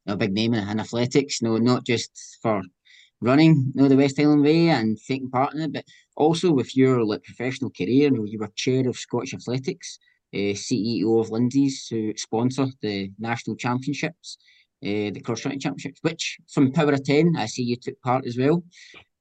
a 0.07 0.15
big 0.15 0.33
name 0.33 0.53
in, 0.53 0.67
in 0.67 0.79
athletics. 0.79 1.41
No, 1.41 1.57
not 1.57 1.85
just 1.85 2.39
for 2.41 2.61
running, 3.21 3.71
you 3.73 3.81
know, 3.81 3.87
the 3.87 3.97
West 3.97 4.17
Highland 4.17 4.43
Way 4.43 4.69
and 4.69 4.97
taking 5.07 5.29
part 5.29 5.53
in 5.53 5.61
it, 5.61 5.73
but 5.73 5.85
also 6.15 6.51
with 6.51 6.75
your 6.75 7.03
like 7.03 7.23
professional 7.23 7.71
career. 7.71 8.11
You 8.13 8.39
were 8.39 8.51
chair 8.55 8.87
of 8.87 8.97
Scottish 8.97 9.33
Athletics, 9.33 9.99
uh, 10.33 10.53
CEO 10.53 11.19
of 11.19 11.31
Lindsay's, 11.31 11.87
who 11.87 12.13
sponsor 12.17 12.67
the 12.81 13.11
national 13.19 13.55
championships, 13.55 14.37
uh, 14.83 15.11
the 15.11 15.21
cross 15.23 15.41
country 15.41 15.59
championships, 15.59 15.99
which 16.01 16.37
from 16.51 16.71
Power 16.71 16.93
of 16.93 17.03
Ten, 17.03 17.35
I 17.37 17.47
see 17.47 17.63
you 17.63 17.75
took 17.75 17.99
part 18.01 18.25
as 18.25 18.37
well 18.37 18.63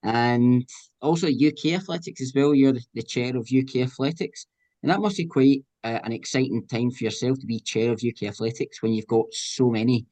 and 0.05 0.69
also 1.01 1.27
UK 1.27 1.73
athletics 1.73 2.21
as 2.21 2.33
well. 2.35 2.55
You're 2.55 2.73
the, 2.73 2.85
the 2.95 3.03
chair 3.03 3.37
of 3.37 3.49
UK 3.53 3.77
athletics, 3.77 4.47
and 4.83 4.93
that 4.93 5.01
must 5.01 5.17
be 5.17 5.27
quite 5.27 5.65
uh, 5.85 6.01
an 6.03 6.13
exciting 6.13 6.67
time 6.67 6.91
for 6.91 7.05
yourself 7.05 7.39
to 7.39 7.47
be 7.47 7.61
chair 7.61 7.93
of 7.93 8.03
UK 8.03 8.29
athletics 8.29 8.83
when 8.83 8.93
you've 8.93 9.07
got 9.07 9.27
so 9.33 9.71
many, 9.71 10.07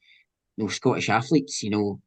you 0.57 0.65
know, 0.65 0.69
Scottish 0.69 1.09
athletes, 1.09 1.63
you 1.63 1.71
know, 1.71 2.01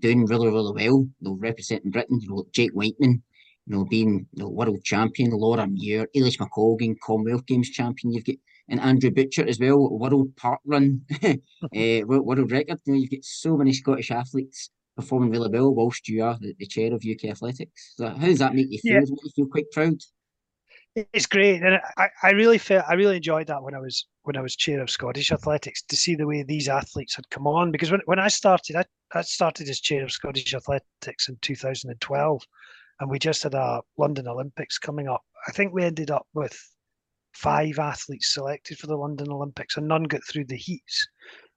doing 0.00 0.26
really 0.26 0.48
really 0.48 0.72
well, 0.72 1.00
you 1.02 1.10
know, 1.20 1.36
representing 1.40 1.90
Britain. 1.90 2.20
You 2.20 2.30
know, 2.30 2.46
Jake 2.52 2.72
Wightman, 2.74 3.22
you 3.66 3.76
know, 3.76 3.84
being 3.84 4.26
you 4.32 4.42
know, 4.42 4.48
world 4.48 4.82
champion, 4.82 5.30
Laura 5.30 5.66
Muir, 5.66 6.08
Eilish 6.16 6.38
McColgan, 6.38 6.96
Commonwealth 7.04 7.46
Games 7.46 7.70
champion. 7.70 8.12
You've 8.12 8.24
got 8.24 8.36
and 8.70 8.80
Andrew 8.80 9.10
Butchart 9.10 9.48
as 9.48 9.58
well, 9.58 9.90
world 9.98 10.34
park 10.36 10.60
run, 10.64 11.02
uh, 11.24 11.36
world, 12.06 12.50
record. 12.50 12.78
You 12.86 12.94
know, 12.94 13.00
you've 13.00 13.10
got 13.10 13.24
so 13.24 13.56
many 13.56 13.72
Scottish 13.72 14.10
athletes 14.10 14.70
performing 14.96 15.30
really 15.30 15.50
well 15.50 15.74
whilst 15.74 16.08
you 16.08 16.22
are 16.22 16.38
the, 16.40 16.54
the 16.58 16.66
chair 16.66 16.94
of 16.94 17.02
UK 17.04 17.30
athletics. 17.30 17.94
So 17.96 18.08
how 18.08 18.26
does 18.26 18.38
that 18.38 18.54
make 18.54 18.68
you 18.70 18.78
feel? 18.78 18.94
Yeah. 18.94 19.00
Does 19.00 19.10
you 19.10 19.30
feel 19.34 19.46
quite 19.46 19.70
proud? 19.72 20.00
It's 21.12 21.26
great, 21.26 21.62
and 21.62 21.80
I, 21.96 22.08
I 22.22 22.30
really 22.30 22.58
felt 22.58 22.84
I 22.88 22.94
really 22.94 23.16
enjoyed 23.16 23.46
that 23.46 23.62
when 23.62 23.74
I 23.74 23.78
was 23.78 24.06
when 24.22 24.36
I 24.36 24.40
was 24.40 24.56
chair 24.56 24.80
of 24.80 24.90
Scottish 24.90 25.32
Athletics 25.32 25.82
to 25.82 25.96
see 25.96 26.14
the 26.14 26.26
way 26.26 26.42
these 26.42 26.68
athletes 26.68 27.14
had 27.14 27.28
come 27.30 27.46
on. 27.46 27.70
Because 27.70 27.90
when, 27.90 28.00
when 28.06 28.18
I 28.18 28.28
started, 28.28 28.76
I, 28.76 28.84
I 29.12 29.22
started 29.22 29.68
as 29.68 29.80
chair 29.80 30.02
of 30.02 30.12
Scottish 30.12 30.54
Athletics 30.54 31.28
in 31.28 31.36
2012, 31.40 32.42
and 33.00 33.10
we 33.10 33.18
just 33.18 33.42
had 33.42 33.54
our 33.54 33.82
London 33.98 34.28
Olympics 34.28 34.78
coming 34.78 35.08
up. 35.08 35.22
I 35.46 35.52
think 35.52 35.72
we 35.72 35.84
ended 35.84 36.10
up 36.10 36.26
with 36.34 36.58
five 37.34 37.78
athletes 37.78 38.34
selected 38.34 38.78
for 38.78 38.86
the 38.86 38.96
London 38.96 39.30
Olympics, 39.30 39.76
and 39.76 39.88
none 39.88 40.04
got 40.04 40.24
through 40.24 40.46
the 40.46 40.56
heats. 40.56 41.08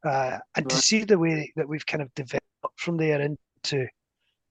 Uh, 0.04 0.38
and 0.56 0.70
to 0.70 0.76
see 0.76 1.04
the 1.04 1.20
way 1.20 1.52
that 1.56 1.68
we've 1.68 1.86
kind 1.86 2.02
of 2.02 2.14
developed 2.16 2.44
from 2.78 2.98
there 2.98 3.22
into 3.22 3.88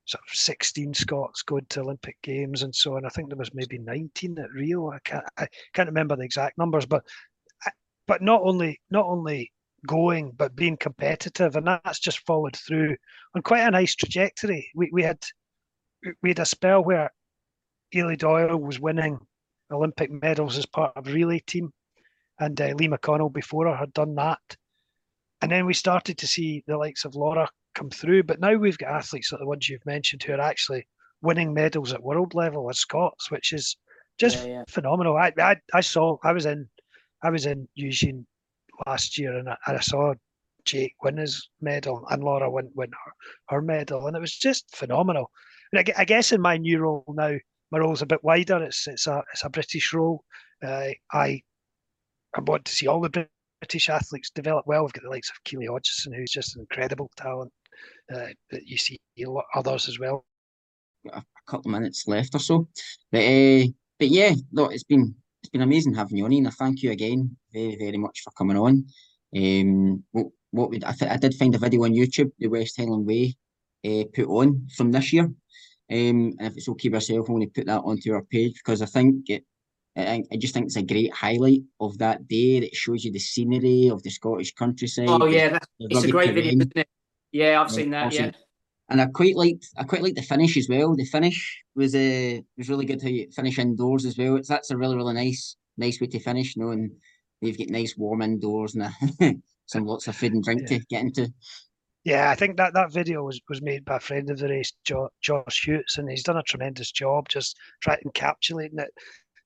sort 0.05 0.23
of 0.29 0.35
16 0.35 0.95
Scots 0.95 1.43
going 1.43 1.67
to 1.71 1.81
Olympic 1.81 2.17
Games 2.23 2.63
and 2.63 2.75
so 2.75 2.97
on. 2.97 3.05
I 3.05 3.09
think 3.09 3.29
there 3.29 3.39
was 3.39 3.55
maybe 3.55 3.79
19 3.79 4.39
at 4.39 4.51
Rio. 4.51 4.91
I 4.91 4.99
can't 5.05 5.25
I 5.39 5.47
can't 5.73 5.89
remember 5.89 6.17
the 6.17 6.25
exact 6.25 6.59
numbers, 6.59 6.87
but 6.87 7.05
but 8.07 8.23
not 8.23 8.43
only 8.43 8.81
not 8.91 9.07
only 9.07 9.53
going 9.87 10.33
but 10.33 10.57
being 10.57 10.77
competitive, 10.77 11.57
and 11.57 11.67
that's 11.67 12.01
just 12.01 12.27
followed 12.27 12.57
through 12.57 12.97
on 13.35 13.43
quite 13.43 13.61
a 13.61 13.71
nice 13.71 13.95
trajectory. 13.95 14.71
We 14.75 14.91
we 14.93 15.03
had 15.03 15.23
we 16.23 16.31
had 16.31 16.41
a 16.41 16.47
spell 16.47 16.83
where 16.83 17.11
Eilidh 17.95 18.19
Doyle 18.19 18.57
was 18.57 18.81
winning 18.81 19.19
Olympic 19.71 20.11
medals 20.11 20.59
as 20.59 20.67
part 20.67 20.97
of 20.97 21.07
relay 21.07 21.39
team, 21.41 21.73
and 22.41 22.61
uh, 22.61 22.75
Lee 22.77 22.89
McConnell 22.89 23.33
before 23.33 23.67
her 23.67 23.77
had 23.77 23.93
done 23.93 24.15
that. 24.17 24.41
And 25.41 25.51
then 25.51 25.67
we 25.67 25.75
started 25.75 26.19
to 26.19 26.27
see 26.27 26.63
the 26.67 26.77
likes 26.77 27.05
of 27.05 27.17
Laura 27.17 27.49
come 27.75 27.91
through. 27.91 28.25
But 28.25 28.41
now 28.41 28.55
we've 28.55 28.79
got 28.79 28.91
athletes 28.91 29.33
like 29.33 29.41
the 29.41 29.47
ones 29.47 29.69
you've 29.69 29.87
mentioned 29.87 30.23
who 30.23 30.33
are 30.35 30.41
actually 30.41 30.87
winning 31.21 31.55
medals 31.55 31.93
at 31.93 32.03
world 32.03 32.35
level 32.35 32.69
as 32.71 32.79
Scots, 32.79 33.31
which 33.31 33.53
is 33.53 33.77
just 34.19 34.45
Yeah, 34.45 34.47
yeah. 34.47 34.65
phenomenal. 34.69 35.17
I, 35.17 35.33
I 35.39 35.57
I 35.73 35.81
saw 35.81 36.19
I 36.25 36.33
was 36.33 36.47
in 36.47 36.69
I 37.23 37.31
was 37.31 37.47
in 37.47 37.69
Eugene 37.75 38.27
last 38.87 39.19
year 39.19 39.37
and 39.37 39.49
I, 39.49 39.57
and 39.67 39.77
I 39.77 39.81
saw 39.81 40.15
Jake 40.65 40.95
win 41.03 41.17
his 41.17 41.49
medal 41.61 42.07
and 42.11 42.23
Laura 42.23 42.51
win 42.51 42.71
win 42.75 42.91
her, 42.91 43.13
her 43.57 43.63
medal 43.63 44.07
and 44.07 44.17
it 44.17 44.21
was 44.21 44.37
just 44.37 44.75
phenomenal. 44.77 45.31
And 45.73 45.81
I, 45.89 46.01
I 46.03 46.05
guess 46.05 46.33
in 46.33 46.41
my 46.41 46.57
new 46.57 46.79
role 46.81 47.05
now, 47.09 47.37
my 47.71 47.79
role's 47.79 48.03
a 48.03 48.07
bit 48.07 48.23
wider. 48.25 48.63
It's 48.63 48.87
it's 48.87 49.07
a 49.07 49.23
it's 49.33 49.45
a 49.45 49.51
British 49.51 49.93
role. 49.93 50.25
Uh, 50.63 50.91
I 51.13 51.43
I 52.37 52.41
want 52.41 52.65
to 52.67 52.73
see 52.73 52.87
all 52.87 53.01
the 53.01 53.27
British 53.61 53.89
athletes 53.89 54.31
develop 54.31 54.67
well. 54.67 54.83
We've 54.83 54.93
got 54.93 55.05
the 55.05 55.11
likes 55.11 55.31
of 55.31 55.43
Keely 55.45 55.67
Hodgson, 55.67 56.13
who's 56.13 56.31
just 56.31 56.57
an 56.57 56.63
incredible 56.63 57.11
talent. 57.17 57.53
Uh, 58.13 58.29
but 58.51 58.67
you 58.67 58.77
see 58.77 58.99
a 59.19 59.27
lot 59.27 59.45
others 59.55 59.89
as 59.89 59.99
well. 59.99 60.25
A, 61.13 61.19
a 61.19 61.25
couple 61.47 61.71
of 61.71 61.81
minutes 61.81 62.07
left 62.07 62.35
or 62.35 62.39
so. 62.39 62.69
But 63.11 63.23
uh, 63.23 63.67
but 63.99 64.09
yeah, 64.09 64.35
no, 64.53 64.67
it's 64.67 64.85
been 64.85 65.15
it's 65.43 65.51
been 65.51 65.63
amazing 65.63 65.95
having 65.95 66.17
you 66.17 66.25
on, 66.25 66.33
Ian. 66.33 66.47
I 66.47 66.51
thank 66.51 66.83
you 66.83 66.91
again 66.91 67.37
very 67.53 67.77
very 67.77 67.99
much 67.99 68.21
for 68.23 68.31
coming 68.33 68.57
on. 68.57 68.87
Um, 69.37 70.05
what 70.13 70.27
what 70.51 70.71
would 70.71 70.85
I, 70.85 70.93
th- 70.93 71.11
I 71.11 71.17
did 71.17 71.35
find 71.35 71.55
a 71.55 71.59
video 71.59 71.85
on 71.85 71.93
YouTube, 71.93 72.31
the 72.39 72.49
West 72.49 72.77
Highland 72.77 73.07
Way 73.07 73.35
uh, 73.85 74.05
put 74.15 74.27
on 74.27 74.69
from 74.77 74.93
this 74.93 75.13
year. 75.13 75.25
Um, 75.91 76.35
and 76.39 76.43
if 76.43 76.57
it's 76.57 76.69
okay 76.69 76.89
with 76.89 76.95
yourself, 76.95 77.29
I 77.29 77.33
want 77.33 77.45
to 77.45 77.51
put 77.51 77.67
that 77.67 77.81
onto 77.81 78.13
our 78.13 78.23
page 78.23 78.55
because 78.55 78.83
I 78.83 78.87
think 78.87 79.29
it, 79.29 79.45
I, 79.97 80.23
I 80.33 80.37
just 80.37 80.55
think 80.55 80.67
it's 80.67 80.77
a 80.77 80.83
great 80.83 81.13
highlight 81.13 81.63
of 81.81 81.99
that 81.99 82.27
day 82.29 82.61
that 82.61 82.75
shows 82.75 83.05
you 83.05 83.13
the 83.13 83.19
scenery 83.19 83.89
of 83.89 84.03
the 84.03 84.11
Scottish 84.11 84.55
countryside. 84.55 85.09
Oh 85.09 85.27
yeah, 85.27 85.51
that's, 85.51 85.67
it's 85.81 85.95
a 85.95 85.97
rugged 85.99 86.13
great 86.13 86.35
video, 86.35 86.53
isn't 86.53 86.73
it? 86.77 86.89
Yeah, 87.33 87.61
I've 87.61 87.71
seen 87.71 87.91
that. 87.91 88.07
awesome. 88.07 88.27
Yeah, 88.27 88.31
And 88.91 89.01
I 89.01 89.07
quite 89.07 89.37
liked 89.37 89.67
I 89.77 89.85
quite 89.85 90.03
liked 90.03 90.17
the 90.17 90.23
finish 90.23 90.57
as 90.57 90.69
well. 90.69 90.95
The 90.95 91.05
finish 91.05 91.63
was 91.75 91.95
uh, 91.95 92.41
was 92.59 92.69
really 92.69 92.85
good 92.87 93.01
to 93.01 93.31
finish 93.33 93.59
indoors 93.59 94.05
as 94.05 94.19
well. 94.19 94.37
It's 94.37 94.49
that's 94.49 94.71
a 94.71 94.77
really 94.77 94.97
really 94.97 95.15
nice 95.15 95.57
nice 95.79 96.01
way 96.01 96.07
to 96.09 96.21
finish, 96.21 96.55
you 96.57 96.63
know, 96.63 96.71
and 96.71 96.91
you've 97.41 97.59
got 97.59 97.69
nice 97.71 97.97
warm 97.97 98.23
indoors 98.23 98.75
and 98.75 98.85
a, 98.85 99.35
some 99.67 99.85
lots 99.87 100.09
of 100.09 100.17
food 100.17 100.33
and 100.35 100.45
drink 100.45 100.63
Yeah. 100.63 100.79
to 100.79 100.85
get 100.91 101.03
into. 101.03 101.33
Yeah, 102.05 102.31
I 102.31 102.35
think 102.35 102.57
that 102.57 102.75
that 102.75 102.93
video 102.93 103.23
was, 103.23 103.41
was 103.49 103.63
made 103.63 103.85
by 103.85 103.97
a 103.97 104.01
friend 104.01 104.29
of 104.29 104.39
the 104.39 104.49
race, 104.49 104.73
jo- 104.85 105.11
Josh 105.21 105.65
Hughes, 105.65 105.95
and 105.99 106.11
he's 106.11 106.25
done 106.25 106.37
a 106.37 106.43
tremendous 106.43 106.91
job 106.91 107.29
just 107.29 107.57
trying 107.81 107.99
to 108.03 108.09
encapsulating 108.11 108.81
it. 108.81 108.91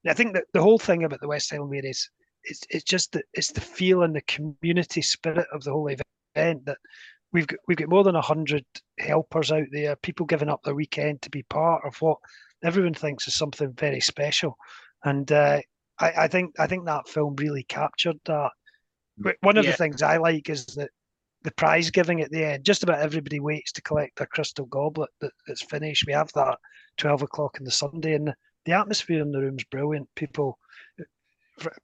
And 0.04 0.10
I 0.10 0.14
think 0.14 0.32
that 0.32 0.44
the 0.54 0.62
whole 0.62 0.78
thing 0.78 1.04
about 1.04 1.20
the 1.20 1.28
West 1.28 1.50
Highland 1.50 1.70
Way 1.70 1.78
is 1.84 2.08
it's 2.44 2.60
it's 2.70 2.84
just 2.84 3.12
the 3.12 3.22
it's 3.34 3.52
the 3.52 3.60
feel 3.60 4.02
and 4.04 4.16
the 4.16 4.22
community 4.22 5.02
spirit 5.02 5.46
of 5.52 5.64
the 5.64 5.72
whole 5.72 5.88
event 5.88 6.64
that 6.64 6.78
we've 7.32 7.46
got 7.46 7.58
we've 7.66 7.76
got 7.76 7.88
more 7.88 8.04
than 8.04 8.16
a 8.16 8.20
hundred 8.20 8.64
helpers 8.98 9.52
out 9.52 9.66
there, 9.72 9.96
people 9.96 10.26
giving 10.26 10.48
up 10.48 10.62
their 10.62 10.74
weekend 10.74 11.22
to 11.22 11.30
be 11.30 11.42
part 11.44 11.82
of 11.84 11.96
what 12.00 12.18
everyone 12.64 12.94
thinks 12.94 13.28
is 13.28 13.34
something 13.34 13.72
very 13.74 14.00
special. 14.00 14.56
And 15.04 15.30
uh, 15.30 15.60
I, 15.98 16.12
I 16.18 16.28
think 16.28 16.54
I 16.58 16.66
think 16.66 16.86
that 16.86 17.08
film 17.08 17.36
really 17.36 17.64
captured 17.64 18.18
that. 18.24 18.50
One 19.40 19.56
of 19.56 19.64
Yeah. 19.64 19.70
the 19.70 19.76
things 19.76 20.02
I 20.02 20.18
like 20.18 20.50
is 20.50 20.66
that 20.66 20.90
the 21.42 21.52
prize 21.52 21.90
giving 21.90 22.20
at 22.20 22.30
the 22.30 22.44
end. 22.44 22.64
Just 22.64 22.82
about 22.82 22.98
everybody 22.98 23.40
waits 23.40 23.72
to 23.72 23.82
collect 23.82 24.18
their 24.18 24.26
crystal 24.26 24.66
goblet 24.66 25.10
that, 25.20 25.32
that's 25.46 25.62
finished. 25.62 26.04
We 26.06 26.12
have 26.12 26.30
that 26.34 26.58
twelve 26.96 27.22
o'clock 27.22 27.56
on 27.58 27.64
the 27.64 27.70
Sunday, 27.70 28.14
and 28.14 28.34
the, 28.64 28.72
atmosphere 28.72 29.22
in 29.22 29.30
the 29.30 29.40
room's 29.40 29.64
brilliant. 29.64 30.08
People, 30.16 30.58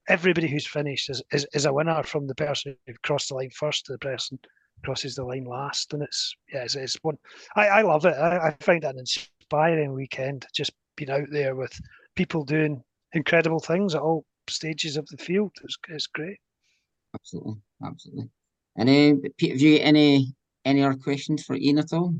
everybody 0.08 0.48
who's 0.48 0.66
finished 0.66 1.08
is, 1.10 1.22
is, 1.32 1.46
is 1.54 1.64
a 1.64 1.72
winner 1.72 2.02
from 2.02 2.26
the 2.26 2.34
person 2.34 2.76
who 2.86 2.94
crossed 3.04 3.28
the 3.28 3.36
line 3.36 3.50
first 3.50 3.86
to 3.86 3.92
the 3.92 3.98
person 3.98 4.38
crosses 4.84 5.14
the 5.14 5.24
line 5.24 5.44
last, 5.44 5.92
and 5.92 6.02
it's 6.02 6.34
yeah, 6.52 6.64
it's, 6.64 6.74
it's 6.74 6.96
one. 7.02 7.18
I, 7.56 7.66
I 7.68 7.82
love 7.82 8.04
it. 8.06 8.14
I, 8.14 8.48
I 8.48 8.56
find 8.60 8.82
that 8.82 8.94
an 8.94 9.00
inspiring 9.00 9.92
weekend. 9.92 10.46
Just 10.54 10.72
being 10.96 11.10
out 11.10 11.28
there 11.30 11.54
with 11.54 11.72
people 12.16 12.44
doing 12.44 12.82
incredible 13.12 13.60
things 13.60 13.94
at 13.94 14.02
all 14.02 14.24
stages 14.48 14.96
of 14.96 15.06
the 15.08 15.16
field. 15.16 15.52
It's, 15.64 15.76
it's 15.88 16.06
great. 16.06 16.38
Absolutely, 17.14 17.54
absolutely. 17.84 18.30
And 18.76 18.88
uh, 18.88 19.28
Pete, 19.36 19.52
have 19.52 19.60
you 19.60 19.78
got 19.78 19.84
any 19.84 20.34
any 20.64 20.82
other 20.82 20.96
questions 20.96 21.44
for 21.44 21.56
Ian 21.56 21.78
at 21.78 21.92
all? 21.92 22.14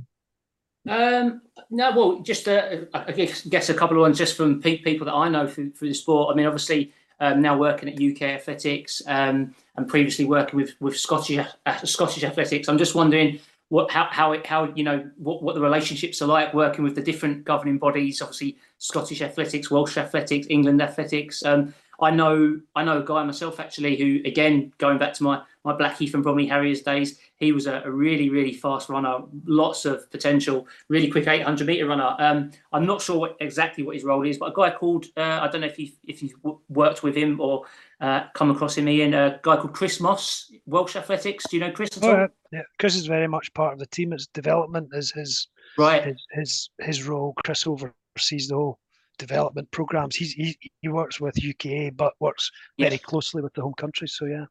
Um, 0.88 1.42
no, 1.70 1.92
well, 1.96 2.20
just 2.22 2.48
uh, 2.48 2.86
I 2.92 3.12
guess, 3.12 3.42
guess 3.42 3.68
a 3.68 3.74
couple 3.74 3.96
of 3.96 4.00
ones 4.00 4.18
just 4.18 4.36
from 4.36 4.60
pe- 4.60 4.78
people 4.78 5.04
that 5.04 5.14
I 5.14 5.28
know 5.28 5.46
through, 5.46 5.72
through 5.72 5.88
the 5.88 5.94
sport. 5.94 6.32
I 6.32 6.36
mean, 6.36 6.46
obviously, 6.46 6.92
um, 7.22 7.40
now 7.40 7.56
working 7.56 7.88
at 7.88 7.94
UK 7.94 8.22
Athletics 8.22 9.00
um, 9.06 9.54
and 9.76 9.88
previously 9.88 10.24
working 10.24 10.58
with 10.58 10.74
with 10.80 10.98
Scottish 10.98 11.38
uh, 11.38 11.76
Scottish 11.84 12.24
Athletics. 12.24 12.68
I'm 12.68 12.76
just 12.76 12.96
wondering 12.96 13.38
what 13.68 13.90
how 13.92 14.08
how 14.10 14.32
it 14.32 14.44
how 14.44 14.72
you 14.74 14.82
know 14.82 15.08
what, 15.18 15.40
what 15.42 15.54
the 15.54 15.60
relationships 15.60 16.20
are 16.20 16.26
like 16.26 16.52
working 16.52 16.82
with 16.82 16.96
the 16.96 17.00
different 17.00 17.44
governing 17.44 17.78
bodies. 17.78 18.20
Obviously, 18.20 18.58
Scottish 18.78 19.22
Athletics, 19.22 19.70
Welsh 19.70 19.96
Athletics, 19.96 20.48
England 20.50 20.82
Athletics. 20.82 21.44
Um, 21.44 21.72
I 22.00 22.10
know 22.10 22.60
I 22.74 22.82
know 22.82 23.00
a 23.00 23.04
guy 23.04 23.22
myself 23.22 23.60
actually 23.60 23.96
who 23.96 24.20
again 24.28 24.72
going 24.78 24.98
back 24.98 25.14
to 25.14 25.22
my 25.22 25.42
my 25.64 25.72
Blackheath 25.72 26.14
and 26.14 26.22
Bromley 26.22 26.46
Harriers 26.46 26.82
days, 26.82 27.18
he 27.36 27.52
was 27.52 27.66
a, 27.66 27.82
a 27.84 27.90
really 27.90 28.28
really 28.30 28.52
fast 28.52 28.88
runner, 28.88 29.18
lots 29.44 29.84
of 29.84 30.10
potential, 30.10 30.66
really 30.88 31.10
quick 31.10 31.26
800 31.26 31.66
meter 31.66 31.86
runner. 31.86 32.16
Um, 32.18 32.50
I'm 32.72 32.86
not 32.86 33.00
sure 33.02 33.18
what, 33.18 33.36
exactly 33.40 33.84
what 33.84 33.94
his 33.94 34.04
role 34.04 34.26
is, 34.26 34.38
but 34.38 34.50
a 34.50 34.54
guy 34.54 34.70
called 34.70 35.06
uh, 35.16 35.40
I 35.42 35.48
don't 35.48 35.60
know 35.60 35.66
if 35.66 35.78
you 35.78 35.90
if 36.04 36.22
you've 36.22 36.34
worked 36.68 37.02
with 37.02 37.16
him 37.16 37.40
or 37.40 37.64
uh, 38.00 38.24
come 38.34 38.50
across 38.50 38.76
him, 38.76 38.88
Ian. 38.88 39.14
A 39.14 39.38
guy 39.42 39.56
called 39.56 39.74
Chris 39.74 40.00
Moss, 40.00 40.50
Welsh 40.66 40.96
Athletics. 40.96 41.44
Do 41.48 41.56
you 41.56 41.60
know 41.60 41.70
Chris 41.70 41.96
at 41.96 42.02
all? 42.02 42.10
Oh, 42.10 42.18
yeah, 42.18 42.26
yeah. 42.50 42.62
Chris 42.80 42.96
is 42.96 43.06
very 43.06 43.28
much 43.28 43.54
part 43.54 43.72
of 43.72 43.78
the 43.78 43.86
team. 43.86 44.12
It's 44.12 44.26
development 44.26 44.88
is 44.92 45.12
his 45.12 45.48
Right. 45.78 46.04
his 46.04 46.26
his, 46.32 46.70
his 46.80 47.06
role. 47.06 47.32
Chris 47.44 47.66
oversees 47.66 48.48
the 48.48 48.56
whole 48.56 48.78
development 49.18 49.70
programs. 49.70 50.16
He's 50.16 50.32
he, 50.32 50.58
he 50.80 50.88
works 50.88 51.20
with 51.20 51.40
UKA, 51.42 51.90
but 51.90 52.14
works 52.18 52.50
Yeah. 52.76 52.86
very 52.88 52.98
closely 52.98 53.40
with 53.40 53.54
the 53.54 53.62
home 53.62 53.74
country. 53.74 54.08
So 54.08 54.24
yeah, 54.26 54.46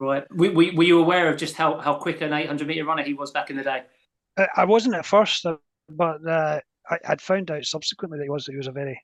Right. 0.00 0.24
We, 0.34 0.48
we, 0.50 0.70
were 0.72 0.84
you 0.84 0.98
aware 1.00 1.28
of 1.30 1.36
just 1.36 1.54
how, 1.54 1.78
how 1.78 1.94
quick 1.94 2.20
an 2.20 2.32
800 2.32 2.66
meter 2.66 2.84
runner 2.84 3.02
he 3.02 3.14
was 3.14 3.30
back 3.30 3.50
in 3.50 3.56
the 3.56 3.62
day? 3.62 3.82
I, 4.36 4.48
I 4.56 4.64
wasn't 4.64 4.94
at 4.94 5.06
first, 5.06 5.44
uh, 5.44 5.56
but 5.90 6.26
uh, 6.26 6.60
I, 6.88 6.98
I'd 7.08 7.20
found 7.20 7.50
out 7.50 7.64
subsequently 7.64 8.18
that 8.18 8.24
he 8.24 8.30
was 8.30 8.46
he 8.46 8.56
was 8.56 8.66
a 8.68 8.72
very 8.72 9.00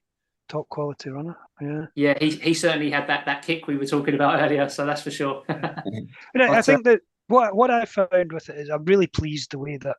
top 0.49 0.69
quality 0.69 1.11
runner. 1.11 1.37
Yeah, 1.61 1.87
Yeah, 1.95 2.19
he, 2.21 2.31
he 2.31 2.55
certainly 2.55 2.91
had 2.91 3.07
that, 3.09 3.25
that 3.27 3.43
kick 3.43 3.67
we 3.67 3.77
were 3.77 3.87
talking 3.87 4.15
about 4.15 4.41
earlier, 4.41 4.69
so 4.69 4.85
that's 4.87 5.03
for 5.03 5.11
sure. 5.11 5.43
and 5.49 6.09
I, 6.37 6.45
I 6.45 6.51
That's 6.51 6.69
a- 6.69 6.73
think 6.73 6.85
that 6.85 7.01
what 7.29 7.55
what 7.55 7.71
I 7.71 7.85
found 7.85 8.33
with 8.33 8.49
it 8.49 8.59
is 8.59 8.69
I'm 8.69 8.85
really 8.85 9.07
pleased 9.07 9.53
the 9.53 9.59
way 9.59 9.77
that 9.79 9.97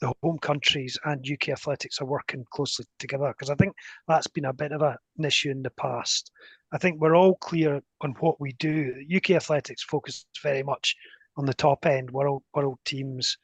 the 0.00 0.12
home 0.22 0.38
countries 0.38 0.98
and 1.04 1.24
UK 1.30 1.50
athletics 1.50 2.00
are 2.00 2.06
working 2.06 2.44
closely 2.50 2.84
together 2.98 3.28
because 3.28 3.50
I 3.50 3.54
think 3.54 3.74
that's 4.06 4.26
been 4.26 4.44
a 4.44 4.52
bit 4.52 4.72
of 4.72 4.82
a, 4.82 4.98
an 5.18 5.24
issue 5.24 5.50
in 5.50 5.62
the 5.62 5.70
past. 5.70 6.30
I 6.72 6.78
think 6.78 7.00
we're 7.00 7.16
all 7.16 7.36
clear 7.36 7.80
on 8.00 8.12
what 8.20 8.40
we 8.40 8.52
do. 8.54 8.94
UK 9.14 9.30
athletics 9.32 9.82
focuses 9.82 10.26
very 10.42 10.62
much 10.62 10.96
on 11.36 11.46
the 11.46 11.54
top 11.54 11.86
end 11.86 12.10
world 12.10 12.42
world 12.54 12.78
teams, 12.84 13.36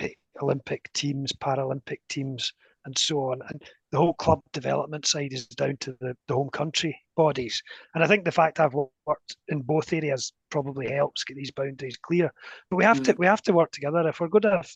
eh, 0.00 0.08
Olympic 0.42 0.92
teams, 0.92 1.32
Paralympic 1.32 2.00
teams, 2.08 2.52
and 2.84 2.96
so 2.96 3.30
on. 3.30 3.40
And 3.48 3.62
the 3.92 3.98
whole 3.98 4.14
club 4.14 4.40
development 4.52 5.06
side 5.06 5.32
is 5.32 5.46
down 5.46 5.76
to 5.80 5.96
the, 6.00 6.16
the 6.26 6.34
home 6.34 6.50
country 6.50 6.98
bodies. 7.16 7.62
And 7.94 8.02
I 8.02 8.06
think 8.06 8.24
the 8.24 8.32
fact 8.32 8.60
I've 8.60 8.74
worked 8.74 9.36
in 9.48 9.62
both 9.62 9.92
areas 9.92 10.32
probably 10.50 10.90
helps 10.90 11.24
get 11.24 11.36
these 11.36 11.50
boundaries 11.50 11.98
clear. 12.00 12.32
But 12.70 12.76
we 12.76 12.84
have 12.84 13.02
to 13.04 13.14
we 13.18 13.26
have 13.26 13.42
to 13.42 13.52
work 13.52 13.70
together 13.72 14.06
if 14.08 14.20
we're 14.20 14.28
going 14.28 14.42
to 14.42 14.56
have 14.56 14.70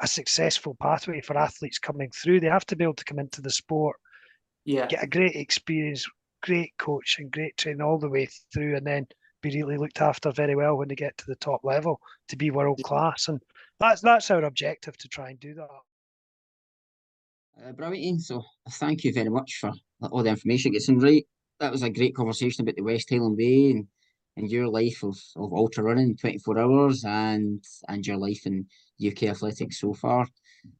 a 0.00 0.06
successful 0.06 0.76
pathway 0.80 1.20
for 1.20 1.36
athletes 1.36 1.78
coming 1.78 2.10
through. 2.10 2.40
They 2.40 2.48
have 2.48 2.66
to 2.66 2.76
be 2.76 2.84
able 2.84 2.94
to 2.94 3.04
come 3.04 3.18
into 3.18 3.40
the 3.40 3.50
sport, 3.50 3.96
yeah. 4.64 4.86
get 4.86 5.02
a 5.02 5.06
great 5.06 5.34
experience, 5.34 6.06
great 6.46 6.72
coach 6.78 7.16
and 7.18 7.30
great 7.30 7.56
training 7.56 7.82
all 7.82 7.98
the 7.98 8.08
way 8.08 8.28
through, 8.52 8.76
and 8.76 8.86
then 8.86 9.06
be 9.42 9.50
really 9.50 9.76
looked 9.76 10.00
after 10.00 10.30
very 10.32 10.54
well 10.54 10.76
when 10.76 10.88
they 10.88 10.94
get 10.94 11.18
to 11.18 11.26
the 11.26 11.36
top 11.36 11.60
level 11.64 12.00
to 12.28 12.36
be 12.36 12.50
world 12.50 12.80
class. 12.84 13.28
And 13.28 13.40
that's 13.80 14.00
that's 14.00 14.30
our 14.30 14.44
objective 14.44 14.96
to 14.98 15.08
try 15.08 15.30
and 15.30 15.40
do 15.40 15.54
that. 15.54 15.68
Uh, 17.64 17.72
brilliant, 17.72 18.04
Ian. 18.04 18.20
So 18.20 18.44
thank 18.72 19.04
you 19.04 19.12
very 19.12 19.30
much 19.30 19.58
for 19.60 19.72
all 20.10 20.22
the 20.22 20.30
information. 20.30 20.72
Get 20.72 20.82
some 20.82 20.98
right. 20.98 21.26
That 21.60 21.72
was 21.72 21.82
a 21.82 21.90
great 21.90 22.14
conversation 22.14 22.62
about 22.62 22.76
the 22.76 22.82
West 22.82 23.08
Highland 23.10 23.36
Way 23.36 23.70
and, 23.70 23.86
and 24.36 24.50
your 24.50 24.68
life 24.68 25.02
of, 25.02 25.16
of 25.36 25.52
ultra 25.52 25.82
running, 25.84 26.16
twenty 26.16 26.38
four 26.38 26.58
hours, 26.58 27.04
and 27.04 27.64
and 27.88 28.06
your 28.06 28.18
life 28.18 28.46
in 28.46 28.66
UK 29.04 29.24
athletics 29.24 29.80
so 29.80 29.94
far 29.94 30.26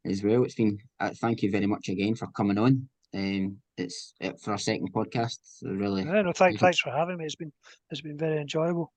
as 0.05 0.23
well. 0.23 0.45
It's 0.45 0.55
been 0.55 0.79
uh, 1.01 1.11
thank 1.21 1.43
you 1.43 1.51
very 1.51 1.67
much 1.67 1.89
again 1.89 2.15
for 2.15 2.29
coming 2.29 2.59
on. 2.59 2.89
Um, 3.15 3.59
it's 3.77 4.15
it 4.21 4.41
for 4.41 4.53
our 4.53 4.59
second 4.59 4.93
podcast. 4.93 5.39
So 5.43 5.69
really 5.71 6.03
Yeah, 6.05 6.23
no, 6.23 6.33
thank, 6.33 6.57
Mhm. 6.57 6.61
thanks 6.61 6.81
for 6.81 6.91
having 6.91 7.19
me. 7.19 7.25
It's 7.25 7.37
been 7.37 7.53
it's 7.91 8.01
been 8.01 8.19
very 8.19 8.41
enjoyable. 8.41 8.93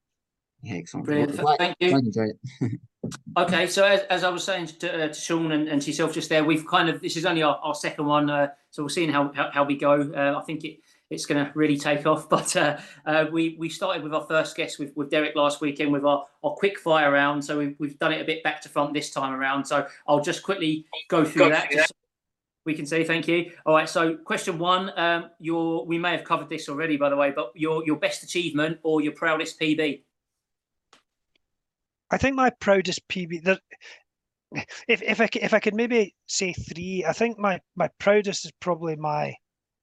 excellent. 0.67 1.05
Brilliant. 1.05 1.37
Glad- 1.37 1.57
Thank 1.57 1.75
you. 1.79 1.89
glad 1.91 2.03
you 2.05 2.33
it. 2.63 2.79
Okay, 3.37 3.65
so 3.67 3.85
as, 3.85 4.01
as 4.09 4.23
I 4.25 4.29
was 4.29 4.43
saying 4.43 4.67
to, 4.67 5.05
uh, 5.05 5.07
to 5.07 5.13
Sean 5.13 5.53
and, 5.53 5.69
and 5.69 5.81
to 5.81 5.87
yourself 5.89 6.13
just 6.13 6.27
there, 6.29 6.43
we've 6.43 6.67
kind 6.67 6.89
of 6.89 7.01
this 7.01 7.15
is 7.15 7.25
only 7.25 7.41
our, 7.41 7.55
our 7.63 7.73
second 7.73 8.05
one, 8.05 8.29
uh, 8.29 8.49
so 8.71 8.83
we're 8.83 8.89
seeing 8.89 9.09
how 9.09 9.31
how, 9.33 9.49
how 9.51 9.63
we 9.63 9.77
go. 9.77 10.01
Uh, 10.13 10.37
I 10.37 10.43
think 10.43 10.63
it 10.65 10.79
it's 11.09 11.25
going 11.25 11.43
to 11.43 11.51
really 11.55 11.77
take 11.77 12.05
off. 12.05 12.27
But 12.29 12.55
uh, 12.57 12.77
uh, 13.05 13.25
we 13.31 13.55
we 13.57 13.69
started 13.69 14.03
with 14.03 14.13
our 14.13 14.25
first 14.27 14.55
guest 14.57 14.77
with, 14.79 14.91
with 14.97 15.09
Derek 15.09 15.35
last 15.35 15.61
weekend 15.61 15.93
with 15.93 16.03
our, 16.03 16.25
our 16.43 16.51
quick 16.55 16.77
fire 16.77 17.11
round. 17.11 17.43
So 17.43 17.57
we've, 17.57 17.75
we've 17.79 17.97
done 17.97 18.11
it 18.11 18.21
a 18.21 18.25
bit 18.25 18.43
back 18.43 18.61
to 18.63 18.69
front 18.69 18.93
this 18.93 19.11
time 19.11 19.33
around. 19.33 19.65
So 19.65 19.87
I'll 20.07 20.19
just 20.21 20.43
quickly 20.43 20.85
go 21.07 21.23
through 21.23 21.45
Go 21.45 21.49
that. 21.51 21.67
through 21.71 21.77
just 21.77 21.89
so 21.89 21.95
we 22.69 22.75
can 22.75 22.85
see. 22.85 23.03
Thank 23.03 23.27
you. 23.27 23.51
All 23.65 23.73
right. 23.73 23.89
So 23.89 24.15
question 24.15 24.59
one, 24.59 24.91
um, 24.95 25.31
your 25.39 25.85
we 25.87 25.97
may 25.97 26.11
have 26.11 26.23
covered 26.23 26.49
this 26.49 26.69
already, 26.69 26.97
by 26.97 27.09
the 27.09 27.15
way, 27.15 27.31
but 27.35 27.51
your 27.55 27.83
your 27.83 27.97
best 27.97 28.21
achievement 28.23 28.77
or 28.83 29.01
your 29.01 29.13
proudest 29.13 29.59
PB. 29.59 30.03
I 32.11 32.17
think 32.17 32.35
my 32.35 32.51
proudest 32.51 33.07
PB. 33.07 33.43
There, 33.43 33.59
if 34.87 35.01
if 35.01 35.19
I 35.19 35.27
if 35.33 35.53
I 35.55 35.59
could 35.59 35.73
maybe 35.73 36.15
say 36.27 36.53
three, 36.53 37.03
I 37.07 37.13
think 37.13 37.39
my 37.39 37.59
my 37.75 37.89
proudest 37.99 38.45
is 38.45 38.51
probably 38.59 38.95
my 38.95 39.33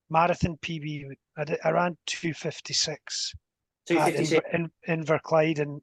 marathon 0.09 0.57
PB. 0.63 1.07
I, 1.37 1.45
did, 1.45 1.59
I 1.65 1.71
ran 1.71 1.97
two 2.07 2.33
fifty 2.35 2.73
six 2.75 3.33
Two 3.89 3.99
fifty 3.99 4.19
in, 4.19 4.27
six. 4.27 4.47
in 4.53 4.71
Inverclyde 4.89 5.59
and 5.61 5.81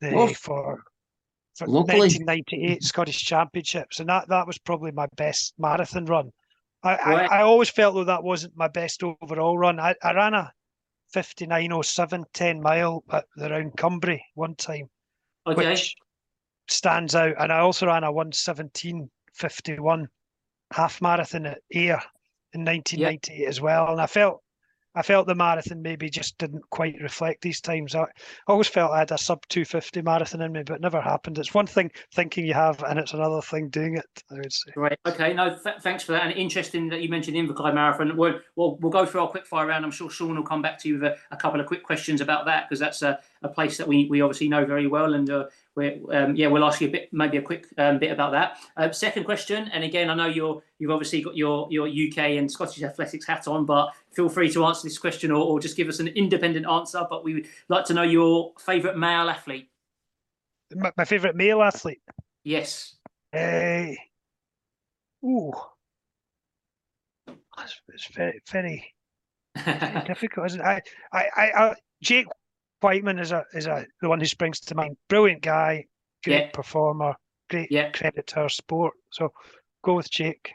the 0.00 0.14
Oh. 0.14 0.28
for 0.34 0.82
for 1.54 1.66
Locally. 1.68 2.00
nineteen 2.00 2.24
ninety 2.24 2.64
eight 2.66 2.82
Scottish 2.82 3.24
Championships, 3.24 4.00
and 4.00 4.08
that 4.08 4.28
that 4.28 4.46
was 4.46 4.58
probably 4.58 4.90
my 4.92 5.06
best 5.16 5.54
marathon 5.58 6.04
run. 6.06 6.30
I, 6.82 6.96
Right. 6.96 7.30
I, 7.30 7.38
I 7.38 7.42
always 7.42 7.70
felt 7.70 7.94
though 7.94 8.04
that 8.04 8.22
wasn't 8.22 8.56
my 8.56 8.68
best 8.68 9.02
overall 9.02 9.56
run. 9.56 9.80
I, 9.80 9.94
I 10.02 10.12
ran 10.12 10.34
a 10.34 10.52
59.07 11.14 12.24
10 12.32 12.60
mile 12.60 13.04
at 13.10 13.24
the 13.36 13.48
round 13.50 13.76
Cumbria 13.76 14.18
one 14.34 14.54
time 14.56 14.88
Okay. 15.46 15.70
which 15.70 15.94
stands 16.68 17.14
out. 17.14 17.34
And 17.38 17.52
I 17.52 17.60
also 17.60 17.86
ran 17.86 18.04
a 18.04 18.12
117 18.12 19.10
51 19.34 20.08
half 20.72 21.00
marathon 21.00 21.46
at 21.46 21.58
Ayr 21.74 22.00
in 22.52 22.64
1998 22.64 23.46
as 23.46 23.60
well. 23.60 23.90
And 23.92 24.00
I 24.00 24.06
felt 24.06 24.42
I 24.94 25.02
felt 25.02 25.26
the 25.26 25.34
marathon 25.34 25.82
maybe 25.82 26.08
just 26.08 26.38
didn't 26.38 26.68
quite 26.70 26.96
reflect 27.00 27.42
these 27.42 27.60
times. 27.60 27.94
I 27.94 28.06
always 28.46 28.68
felt 28.68 28.92
I 28.92 29.00
had 29.00 29.10
a 29.10 29.18
sub 29.18 29.46
250 29.48 30.02
marathon 30.02 30.40
in 30.42 30.52
me, 30.52 30.62
but 30.64 30.76
it 30.76 30.80
never 30.80 31.00
happened. 31.00 31.38
It's 31.38 31.54
one 31.54 31.66
thing 31.66 31.90
thinking 32.12 32.46
you 32.46 32.54
have, 32.54 32.82
and 32.84 32.98
it's 32.98 33.12
another 33.12 33.40
thing 33.40 33.68
doing 33.68 33.96
it, 33.96 34.22
I 34.30 34.34
would 34.34 34.52
say. 34.52 34.72
Right. 34.76 34.98
Okay. 35.06 35.34
No, 35.34 35.56
th- 35.56 35.76
thanks 35.80 36.04
for 36.04 36.12
that. 36.12 36.22
And 36.22 36.32
interesting 36.32 36.88
that 36.90 37.02
you 37.02 37.08
mentioned 37.08 37.36
the 37.36 37.40
Inverclyde 37.40 37.74
Marathon. 37.74 38.16
We'll, 38.16 38.40
we'll, 38.56 38.76
we'll 38.76 38.92
go 38.92 39.04
through 39.06 39.22
our 39.22 39.28
quick 39.28 39.46
fire 39.46 39.66
round. 39.66 39.84
I'm 39.84 39.90
sure 39.90 40.10
Sean 40.10 40.36
will 40.36 40.44
come 40.44 40.62
back 40.62 40.78
to 40.80 40.88
you 40.88 40.94
with 40.94 41.04
a, 41.04 41.16
a 41.30 41.36
couple 41.36 41.60
of 41.60 41.66
quick 41.66 41.82
questions 41.82 42.20
about 42.20 42.46
that 42.46 42.68
because 42.68 42.80
that's 42.80 43.02
a, 43.02 43.20
a 43.44 43.48
place 43.48 43.76
that 43.76 43.86
we, 43.86 44.06
we 44.06 44.20
obviously 44.22 44.48
know 44.48 44.64
very 44.64 44.86
well. 44.86 45.14
And 45.14 45.28
uh, 45.30 45.44
we're, 45.76 46.00
um, 46.12 46.34
yeah, 46.34 46.48
we'll 46.48 46.64
ask 46.64 46.80
you 46.80 46.88
a 46.88 46.90
bit, 46.90 47.12
maybe 47.12 47.36
a 47.36 47.42
quick 47.42 47.66
um, 47.78 47.98
bit 47.98 48.10
about 48.10 48.32
that. 48.32 48.58
Uh, 48.76 48.90
second 48.90 49.24
question, 49.24 49.68
and 49.72 49.84
again, 49.84 50.10
I 50.10 50.14
know 50.14 50.26
you're 50.26 50.62
you've 50.78 50.90
obviously 50.90 51.22
got 51.22 51.36
your 51.36 51.68
your 51.70 51.86
UK 51.86 52.38
and 52.38 52.50
Scottish 52.50 52.82
athletics 52.82 53.26
hat 53.26 53.46
on, 53.46 53.66
but 53.66 53.90
feel 54.12 54.28
free 54.28 54.50
to 54.52 54.64
answer 54.64 54.88
this 54.88 54.98
question 54.98 55.30
or, 55.30 55.44
or 55.44 55.60
just 55.60 55.76
give 55.76 55.88
us 55.88 56.00
an 56.00 56.08
independent 56.08 56.66
answer. 56.66 57.06
But 57.08 57.22
we 57.22 57.34
would 57.34 57.48
like 57.68 57.84
to 57.86 57.94
know 57.94 58.02
your 58.02 58.52
favourite 58.58 58.96
male 58.96 59.28
athlete. 59.28 59.68
My, 60.74 60.90
my 60.96 61.04
favourite 61.04 61.36
male 61.36 61.62
athlete. 61.62 62.00
Yes. 62.42 62.96
Uh, 63.32 63.92
ooh, 65.24 65.52
it's, 67.58 68.08
very, 68.14 68.40
very, 68.50 68.94
difficult, 70.06 70.46
isn't 70.46 70.60
it? 70.60 70.88
I, 71.12 71.24
I, 71.36 71.50
I, 71.56 71.74
Jake 72.00 72.26
Wightman 72.84 73.18
is 73.18 73.32
a 73.32 73.44
is 73.54 73.66
a 73.66 73.86
the 74.02 74.10
one 74.10 74.20
who 74.20 74.26
springs 74.26 74.60
to 74.60 74.74
mind. 74.74 74.98
Brilliant 75.08 75.40
guy, 75.40 75.86
great 76.22 76.44
Yeah. 76.44 76.50
performer, 76.52 77.14
great 77.48 77.70
Yeah. 77.70 77.90
credit 77.90 78.26
to 78.28 78.40
our 78.40 78.50
sport. 78.50 78.92
So 79.10 79.32
go 79.82 79.94
with 79.94 80.10
Jake. 80.10 80.52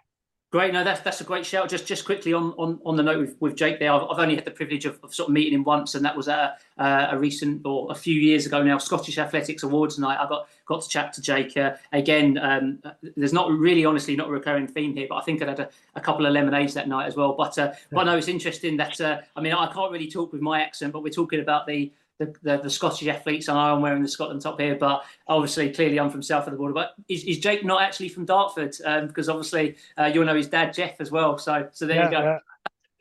Great, 0.51 0.73
no, 0.73 0.83
that's 0.83 1.01
that's 1.01 1.21
a 1.21 1.23
great 1.23 1.43
shout. 1.45 1.69
Just 1.69 1.87
just 1.87 2.05
quickly 2.05 2.33
on 2.33 2.53
on, 2.59 2.79
on 2.85 2.95
the 2.95 3.03
note 3.03 3.19
with, 3.19 3.35
with 3.39 3.55
Jake 3.55 3.79
there, 3.79 3.91
I've, 3.91 4.03
I've 4.03 4.19
only 4.19 4.35
had 4.35 4.45
the 4.45 4.51
privilege 4.51 4.85
of, 4.85 4.99
of 5.03 5.13
sort 5.13 5.29
of 5.29 5.33
meeting 5.33 5.53
him 5.53 5.63
once, 5.63 5.95
and 5.95 6.05
that 6.05 6.15
was 6.15 6.27
at 6.27 6.57
a, 6.77 6.83
uh, 6.83 7.07
a 7.11 7.17
recent 7.17 7.61
or 7.65 7.91
a 7.91 7.95
few 7.95 8.19
years 8.19 8.45
ago 8.45 8.61
now, 8.63 8.77
Scottish 8.77 9.17
Athletics 9.17 9.63
Awards 9.63 9.97
night. 9.97 10.19
I 10.19 10.27
got 10.27 10.49
got 10.67 10.83
to 10.83 10.89
chat 10.89 11.13
to 11.13 11.21
Jake 11.21 11.57
uh, 11.57 11.75
again. 11.93 12.37
Um, 12.39 12.79
there's 13.17 13.33
not 13.33 13.51
really, 13.51 13.85
honestly, 13.85 14.15
not 14.15 14.27
a 14.27 14.31
recurring 14.31 14.67
theme 14.67 14.95
here, 14.95 15.07
but 15.09 15.15
I 15.17 15.21
think 15.21 15.41
I 15.41 15.49
had 15.49 15.59
a, 15.59 15.69
a 15.95 16.01
couple 16.01 16.25
of 16.27 16.33
lemonades 16.33 16.75
that 16.75 16.87
night 16.87 17.07
as 17.07 17.15
well. 17.15 17.33
But 17.33 17.57
uh, 17.57 17.73
but 17.91 18.03
no, 18.05 18.17
it's 18.17 18.27
interesting 18.27 18.77
that 18.77 19.01
uh, 19.01 19.21
I 19.35 19.41
mean 19.41 19.53
I 19.53 19.71
can't 19.73 19.91
really 19.91 20.09
talk 20.09 20.31
with 20.31 20.41
my 20.41 20.61
accent, 20.61 20.93
but 20.93 21.01
we're 21.03 21.09
talking 21.09 21.41
about 21.41 21.65
the 21.67 21.91
the, 22.19 22.35
the, 22.43 22.57
the 22.57 22.69
Scottish 22.69 23.07
athletes, 23.07 23.47
and 23.47 23.57
I'm 23.57 23.81
wearing 23.81 24.01
the 24.01 24.07
Scotland 24.07 24.41
top 24.41 24.59
here, 24.59 24.75
but 24.75 25.03
obviously, 25.27 25.71
clearly, 25.71 25.99
I'm 25.99 26.09
from 26.09 26.21
south 26.21 26.45
of 26.47 26.51
the 26.51 26.57
border. 26.57 26.73
But 26.73 26.93
is, 27.07 27.23
is 27.23 27.39
Jake 27.39 27.63
not 27.63 27.81
actually 27.81 28.09
from 28.09 28.25
Dartford? 28.25 28.75
Um, 28.85 29.07
because 29.07 29.29
obviously, 29.29 29.77
uh, 29.97 30.11
you'll 30.13 30.25
know 30.25 30.35
his 30.35 30.49
dad 30.49 30.73
Geoff 30.73 30.99
as 30.99 31.11
well. 31.11 31.37
So, 31.37 31.69
so 31.71 31.87
there 31.87 31.95
yeah, 31.95 32.05
you 32.05 32.11
go. 32.11 32.39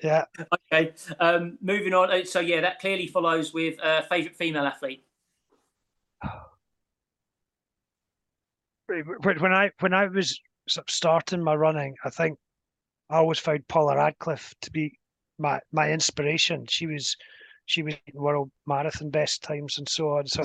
Yeah, 0.03 0.25
yeah. 0.39 0.45
Okay, 0.73 0.93
um, 1.19 1.59
moving 1.61 1.95
on. 1.95 2.11
Uh, 2.11 2.25
So 2.25 2.41
yeah, 2.41 2.61
that 2.61 2.79
clearly 2.79 3.09
follows 3.09 3.53
with 3.53 3.83
uh, 3.83 4.03
favourite 4.03 4.37
female 4.37 4.65
athlete. 4.65 5.05
When 8.87 9.39
when 9.41 9.53
I 9.53 9.71
when 9.81 9.93
I 9.93 10.07
was 10.07 10.41
starting 10.87 11.43
my 11.43 11.55
running, 11.55 11.95
I 12.05 12.11
think 12.11 12.39
I 13.11 13.17
always 13.17 13.39
found 13.39 13.67
Paula 13.69 13.97
Radcliffe 13.97 14.55
to 14.63 14.71
be 14.71 14.97
my 15.39 15.61
my 15.73 15.91
inspiration. 15.91 16.67
She 16.69 16.87
was 16.87 17.17
she 17.69 17.83
was 17.83 17.95
in 18.07 18.21
world 18.21 18.51
marathon 18.67 19.11
best 19.11 19.43
times 19.43 19.77
and 19.79 19.89
so 19.89 20.17
on. 20.17 20.27
So 20.27 20.43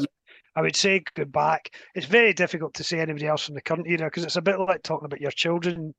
I 0.55 0.61
would 0.61 0.75
say 0.75 1.01
go 1.15 1.25
back. 1.25 1.69
It's 1.95 2.05
very 2.05 2.33
difficult 2.33 2.73
to 2.75 2.83
say 2.83 2.99
anybody 2.99 3.25
else 3.27 3.45
from 3.45 3.55
the 3.55 3.61
current 3.61 3.87
era 3.87 4.07
because 4.07 4.25
it's 4.25 4.35
a 4.35 4.41
bit 4.41 4.59
like 4.59 4.83
talking 4.83 5.05
about 5.05 5.21
your 5.21 5.31
children. 5.31 5.93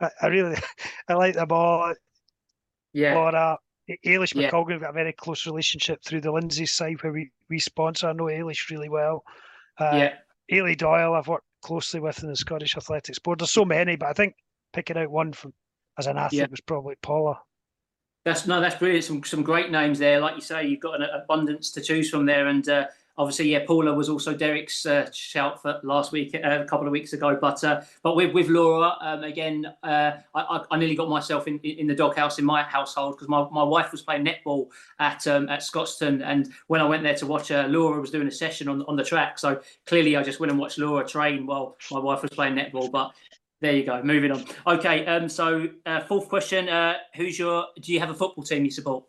I, 0.00 0.10
I 0.20 0.26
really 0.26 0.56
I 1.08 1.14
like 1.14 1.34
them 1.36 1.52
all. 1.52 1.94
Yeah, 2.92 3.14
Laura, 3.14 3.56
Eilish 4.04 4.34
Yeah. 4.34 4.50
McColgan, 4.50 4.68
we've 4.72 4.80
got 4.80 4.90
a 4.90 4.94
very 4.94 5.12
close 5.12 5.46
relationship 5.46 6.02
through 6.04 6.22
the 6.22 6.32
Lindsay 6.32 6.66
side 6.66 7.02
where 7.02 7.12
we, 7.12 7.30
we 7.48 7.58
sponsor. 7.60 8.08
I 8.08 8.12
know 8.12 8.24
Eilish 8.24 8.70
really 8.70 8.88
well. 8.88 9.22
Uh, 9.78 9.92
yeah, 9.94 10.14
Eilidh 10.52 10.78
Doyle, 10.78 11.14
I've 11.14 11.28
worked 11.28 11.46
closely 11.62 12.00
with 12.00 12.22
in 12.22 12.30
the 12.30 12.36
Scottish 12.36 12.76
Athletics 12.76 13.18
Board. 13.20 13.38
There's 13.38 13.52
so 13.52 13.64
many, 13.64 13.96
but 13.96 14.08
I 14.08 14.12
think 14.12 14.34
picking 14.72 14.96
out 14.96 15.10
one 15.10 15.32
from 15.32 15.52
as 15.98 16.06
an 16.06 16.16
athlete 16.16 16.40
Yeah. 16.40 16.46
was 16.50 16.60
probably 16.60 16.94
Paula. 17.02 17.38
That's 18.24 18.46
no, 18.46 18.60
that's 18.60 18.76
brilliant. 18.76 19.04
Some 19.04 19.24
some 19.24 19.42
great 19.42 19.70
names 19.70 19.98
there. 19.98 20.20
Like 20.20 20.34
you 20.34 20.40
say, 20.40 20.66
you've 20.66 20.80
got 20.80 21.00
an 21.00 21.08
abundance 21.14 21.70
to 21.72 21.80
choose 21.80 22.10
from 22.10 22.26
there, 22.26 22.48
and 22.48 22.68
uh, 22.68 22.86
obviously, 23.18 23.50
yeah, 23.50 23.64
Paula 23.66 23.92
was 23.92 24.08
also 24.08 24.34
Derek's 24.34 24.86
uh, 24.86 25.10
shout 25.12 25.60
for 25.60 25.80
last 25.82 26.12
week, 26.12 26.34
uh, 26.34 26.60
a 26.60 26.64
couple 26.64 26.86
of 26.86 26.92
weeks 26.92 27.12
ago. 27.12 27.36
But 27.40 27.62
uh, 27.64 27.82
but 28.02 28.16
with 28.16 28.32
with 28.32 28.48
Laura, 28.48 28.96
um, 29.00 29.24
again, 29.24 29.66
uh, 29.82 30.12
I, 30.34 30.64
I 30.70 30.78
nearly 30.78 30.94
got 30.94 31.08
myself 31.08 31.46
in 31.48 31.58
in 31.58 31.86
the 31.86 31.94
doghouse 31.94 32.38
in 32.38 32.44
my 32.44 32.62
household 32.62 33.16
because 33.16 33.28
my, 33.28 33.46
my 33.50 33.62
wife 33.62 33.92
was 33.92 34.02
playing 34.02 34.24
netball 34.24 34.68
at 34.98 35.26
um, 35.26 35.48
at 35.48 35.60
Scotstoun, 35.60 36.22
and 36.24 36.52
when 36.68 36.80
I 36.80 36.84
went 36.84 37.02
there 37.02 37.16
to 37.16 37.26
watch 37.26 37.48
her, 37.48 37.66
Laura 37.68 38.00
was 38.00 38.10
doing 38.10 38.28
a 38.28 38.32
session 38.32 38.68
on 38.68 38.82
on 38.82 38.96
the 38.96 39.04
track. 39.04 39.38
So 39.38 39.60
clearly, 39.86 40.16
I 40.16 40.22
just 40.22 40.40
went 40.40 40.50
and 40.50 40.60
watched 40.60 40.78
Laura 40.78 41.06
train 41.06 41.46
while 41.46 41.76
my 41.90 41.98
wife 41.98 42.22
was 42.22 42.30
playing 42.30 42.54
netball. 42.54 42.90
But 42.90 43.12
there 43.60 43.72
you 43.74 43.84
go. 43.84 44.02
Moving 44.02 44.32
on. 44.32 44.44
Okay. 44.66 45.04
Um. 45.06 45.28
So 45.28 45.68
uh, 45.86 46.00
fourth 46.00 46.28
question. 46.28 46.68
Uh, 46.68 46.94
who's 47.14 47.38
your? 47.38 47.66
Do 47.80 47.92
you 47.92 48.00
have 48.00 48.10
a 48.10 48.14
football 48.14 48.44
team 48.44 48.64
you 48.64 48.70
support? 48.70 49.04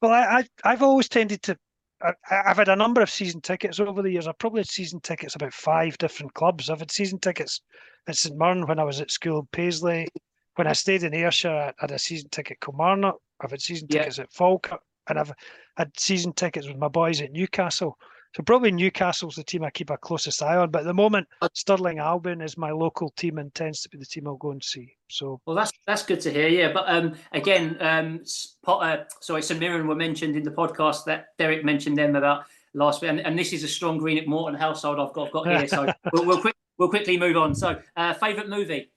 Well, 0.00 0.12
I, 0.12 0.38
I 0.64 0.72
I've 0.72 0.82
always 0.82 1.08
tended 1.08 1.42
to. 1.42 1.56
I, 2.02 2.12
I've 2.46 2.56
had 2.56 2.68
a 2.68 2.76
number 2.76 3.00
of 3.00 3.10
season 3.10 3.40
tickets 3.40 3.78
over 3.80 4.02
the 4.02 4.10
years. 4.10 4.26
I've 4.26 4.38
probably 4.38 4.60
had 4.60 4.68
season 4.68 5.00
tickets 5.00 5.34
about 5.34 5.54
five 5.54 5.96
different 5.98 6.34
clubs. 6.34 6.68
I've 6.68 6.80
had 6.80 6.90
season 6.90 7.18
tickets 7.18 7.60
at 8.08 8.16
St 8.16 8.36
Mirren 8.36 8.66
when 8.66 8.78
I 8.78 8.84
was 8.84 9.00
at 9.00 9.10
school 9.10 9.40
in 9.40 9.46
Paisley. 9.52 10.08
When 10.56 10.66
I 10.66 10.72
stayed 10.72 11.02
in 11.02 11.14
Ayrshire, 11.14 11.50
I 11.50 11.72
had 11.78 11.92
a 11.92 11.98
season 11.98 12.28
ticket 12.30 12.58
at 12.60 12.66
Kilmarnock. 12.66 13.16
I've 13.40 13.52
had 13.52 13.62
season 13.62 13.86
Yeah. 13.90 14.00
tickets 14.00 14.18
at 14.18 14.32
Falkirk, 14.32 14.82
and 15.08 15.18
I've 15.18 15.32
had 15.76 15.98
season 15.98 16.32
tickets 16.34 16.66
with 16.66 16.76
my 16.76 16.88
boys 16.88 17.22
at 17.22 17.32
Newcastle. 17.32 17.96
So 18.34 18.42
probably 18.42 18.72
Newcastle's 18.72 19.36
the 19.36 19.44
team 19.44 19.62
I 19.62 19.70
keep 19.70 19.90
a 19.90 19.96
closest 19.98 20.42
eye 20.42 20.56
on. 20.56 20.70
But 20.70 20.80
at 20.80 20.84
the 20.86 20.94
moment, 20.94 21.28
Stirling 21.52 21.98
Albion 21.98 22.40
is 22.40 22.56
my 22.56 22.70
local 22.70 23.10
team 23.10 23.38
and 23.38 23.54
tends 23.54 23.82
to 23.82 23.90
be 23.90 23.98
the 23.98 24.06
team 24.06 24.26
I'll 24.26 24.36
go 24.36 24.52
and 24.52 24.62
see. 24.62 24.94
So 25.08 25.40
Well, 25.44 25.54
that's 25.54 25.72
that's 25.86 26.02
good 26.02 26.20
to 26.22 26.30
hear. 26.30 26.48
Yeah, 26.48 26.72
but 26.72 26.84
um, 26.88 27.14
again, 27.32 27.76
um, 27.80 28.24
uh, 28.66 28.98
sorry, 29.20 29.42
St 29.42 29.60
Mirren 29.60 29.86
were 29.86 29.94
mentioned 29.94 30.36
in 30.36 30.42
the 30.42 30.50
podcast 30.50 31.04
that 31.04 31.26
Derek 31.38 31.64
mentioned 31.64 31.98
them 31.98 32.16
about 32.16 32.44
last 32.72 33.02
week, 33.02 33.10
and, 33.10 33.20
and 33.20 33.38
this 33.38 33.52
is 33.52 33.64
a 33.64 33.68
strong 33.68 33.98
Greenock 33.98 34.26
Morton 34.26 34.58
household 34.58 34.98
I've 34.98 35.12
got 35.12 35.30
got 35.30 35.46
here. 35.46 35.68
So 35.68 35.92
we'll 36.12 36.24
we'll, 36.24 36.40
quick, 36.40 36.56
we'll 36.78 36.88
quickly 36.88 37.18
move 37.18 37.36
on. 37.36 37.54
So, 37.54 37.78
uh, 37.96 38.14
favorite 38.14 38.48
movie? 38.48 38.90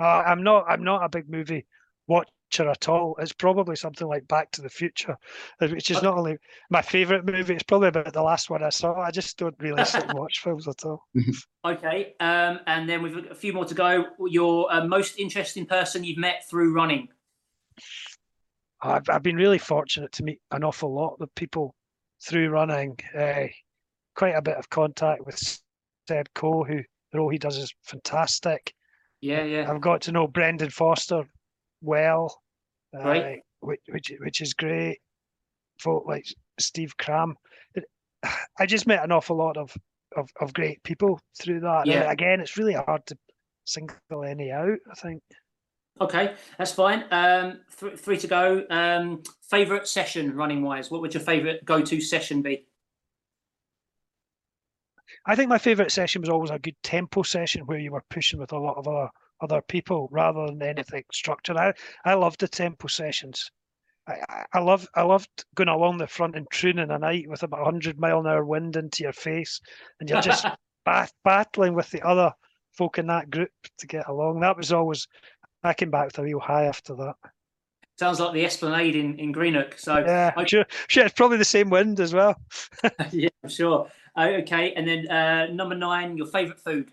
Uh, 0.00 0.22
I'm 0.24 0.44
not. 0.44 0.64
I'm 0.68 0.84
not 0.84 1.02
a 1.02 1.08
big 1.08 1.28
movie 1.28 1.66
watcher 2.48 2.70
at 2.70 2.88
all. 2.88 3.16
It's 3.18 3.32
probably 3.32 3.76
something 3.76 4.06
like 4.06 4.26
Back 4.28 4.50
to 4.52 4.62
the 4.62 4.68
Future, 4.68 5.16
which 5.60 5.90
is 5.90 5.98
Uh, 5.98 6.02
not 6.02 6.18
only 6.18 6.38
my 6.70 6.82
favourite 6.82 7.24
movie. 7.24 7.54
It's 7.54 7.62
probably 7.62 7.88
about 7.88 8.12
the 8.12 8.22
last 8.22 8.50
one 8.50 8.62
I 8.62 8.70
saw. 8.70 9.00
I 9.00 9.10
just 9.10 9.38
don't 9.38 9.54
really 9.58 9.84
sit 9.84 10.04
and 10.04 10.18
watch 10.18 10.40
films 10.40 10.68
at 10.68 10.84
all. 10.84 11.06
Okay, 11.64 12.14
um, 12.20 12.60
and 12.66 12.88
then 12.88 13.02
we've 13.02 13.12
got 13.14 13.30
a 13.30 13.34
few 13.34 13.52
more 13.52 13.64
to 13.64 13.74
go. 13.74 14.06
Your 14.26 14.72
uh, 14.72 14.86
most 14.86 15.18
interesting 15.18 15.66
person 15.66 16.02
you've 16.04 16.16
met 16.16 16.48
through 16.48 16.72
running? 16.72 17.08
I've 18.80 19.06
I've 19.10 19.24
been 19.24 19.36
really 19.36 19.58
fortunate 19.58 20.12
to 20.12 20.22
meet 20.22 20.40
an 20.52 20.64
awful 20.64 20.94
lot 20.94 21.16
of 21.20 21.34
people 21.34 21.74
through 22.22 22.48
running. 22.50 22.96
Uh, 23.14 23.48
quite 24.14 24.36
a 24.36 24.40
bit 24.40 24.56
of 24.56 24.70
contact 24.70 25.26
with 25.26 25.60
Seb 26.08 26.28
Coe, 26.32 26.64
who 26.64 26.80
the 27.12 27.18
role 27.18 27.28
he 27.28 27.38
does 27.38 27.58
is 27.58 27.74
fantastic. 27.82 28.72
Yeah, 29.20 29.42
yeah, 29.42 29.70
I've 29.70 29.80
got 29.80 30.02
to 30.02 30.12
know 30.12 30.28
Brendan 30.28 30.70
Foster 30.70 31.24
well, 31.80 32.40
uh, 32.96 33.02
Right. 33.04 33.40
which, 33.60 33.80
which 33.88 34.12
which 34.20 34.40
is 34.40 34.54
great. 34.54 34.98
Folk 35.78 36.04
like 36.06 36.24
Steve 36.58 36.96
Cram. 36.96 37.34
I 38.58 38.66
just 38.66 38.86
met 38.86 39.04
an 39.04 39.12
awful 39.12 39.36
lot 39.36 39.56
of, 39.56 39.76
of, 40.16 40.28
of 40.40 40.52
great 40.52 40.82
people 40.82 41.20
through 41.40 41.60
that. 41.60 41.80
And 41.82 41.88
Yeah. 41.92 42.10
again, 42.10 42.40
it's 42.40 42.56
really 42.56 42.74
hard 42.74 43.04
to 43.06 43.16
single 43.64 44.24
any 44.26 44.50
out. 44.50 44.78
I 44.90 44.94
think. 44.94 45.22
okay, 46.00 46.34
that's 46.56 46.72
fine. 46.72 47.04
Um, 47.10 47.60
th- 47.78 47.98
three 47.98 48.18
to 48.18 48.26
go. 48.26 48.64
Um, 48.70 49.22
favorite 49.50 49.86
session 49.88 50.34
running 50.34 50.62
wise? 50.62 50.90
What 50.90 51.00
would 51.02 51.14
your 51.14 51.22
favorite 51.22 51.64
go 51.64 51.82
to 51.82 52.00
session 52.00 52.42
be? 52.42 52.66
I 55.26 55.36
think 55.36 55.48
my 55.48 55.58
favourite 55.58 55.90
session 55.90 56.22
was 56.22 56.28
always 56.30 56.50
a 56.50 56.58
good 56.58 56.76
tempo 56.82 57.22
session 57.22 57.62
where 57.66 57.78
you 57.78 57.92
were 57.92 58.04
pushing 58.10 58.38
with 58.38 58.52
a 58.52 58.58
lot 58.58 58.76
of 58.76 58.86
other 58.88 59.08
other 59.40 59.60
people 59.62 60.08
rather 60.10 60.46
than 60.46 60.62
anything 60.62 61.04
structured. 61.12 61.56
I, 61.56 61.72
I 62.04 62.14
loved 62.14 62.40
the 62.40 62.48
tempo 62.48 62.88
sessions. 62.88 63.50
I, 64.06 64.14
I- 64.28 64.44
I 64.54 64.58
love 64.60 64.88
I 64.94 65.02
loved 65.02 65.28
going 65.54 65.68
along 65.68 65.98
the 65.98 66.06
front 66.06 66.34
and 66.36 66.48
Troon 66.50 66.78
in 66.78 66.90
a 66.90 66.98
night 66.98 67.28
with 67.28 67.42
about 67.42 67.64
hundred 67.64 67.98
mile 67.98 68.20
an 68.20 68.26
hour 68.26 68.44
wind 68.44 68.76
into 68.76 69.02
your 69.02 69.12
face, 69.12 69.60
and 70.00 70.08
you're 70.08 70.22
just 70.22 70.46
bat- 70.84 71.12
battling 71.24 71.74
with 71.74 71.90
the 71.90 72.02
other 72.02 72.32
folk 72.72 72.98
in 72.98 73.06
that 73.08 73.30
group 73.30 73.50
to 73.78 73.86
get 73.86 74.08
along. 74.08 74.40
That 74.40 74.56
was 74.56 74.72
always 74.72 75.06
I 75.62 75.74
came 75.74 75.90
back 75.90 76.06
with 76.06 76.18
a 76.18 76.22
real 76.22 76.40
high 76.40 76.64
after 76.64 76.94
that. 76.94 77.14
Sounds 77.98 78.20
like 78.20 78.32
the 78.32 78.44
Esplanade 78.44 78.94
in, 78.94 79.18
in 79.18 79.32
Greenock. 79.32 79.76
So 79.76 79.98
Yeah, 79.98 80.32
okay. 80.36 80.46
sure, 80.46 80.64
sure. 80.86 81.04
It's 81.04 81.14
probably 81.14 81.36
the 81.36 81.44
same 81.44 81.68
wind 81.68 81.98
as 81.98 82.14
well. 82.14 82.40
yeah, 83.10 83.28
I'm 83.42 83.50
sure. 83.50 83.88
Uh, 84.16 84.28
okay, 84.40 84.72
and 84.74 84.86
then 84.86 85.08
uh, 85.08 85.46
number 85.52 85.74
nine, 85.74 86.16
your 86.16 86.26
favourite 86.26 86.60
food? 86.60 86.92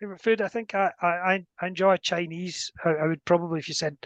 Favorite 0.00 0.20
food. 0.20 0.40
I 0.40 0.48
think 0.48 0.74
I 0.74 0.90
I, 1.00 1.44
I 1.60 1.66
enjoy 1.66 1.96
Chinese. 1.96 2.70
I, 2.84 2.90
I, 2.90 3.06
would 3.06 3.24
probably, 3.24 3.58
if 3.58 3.68
you 3.68 3.74
said 3.74 3.96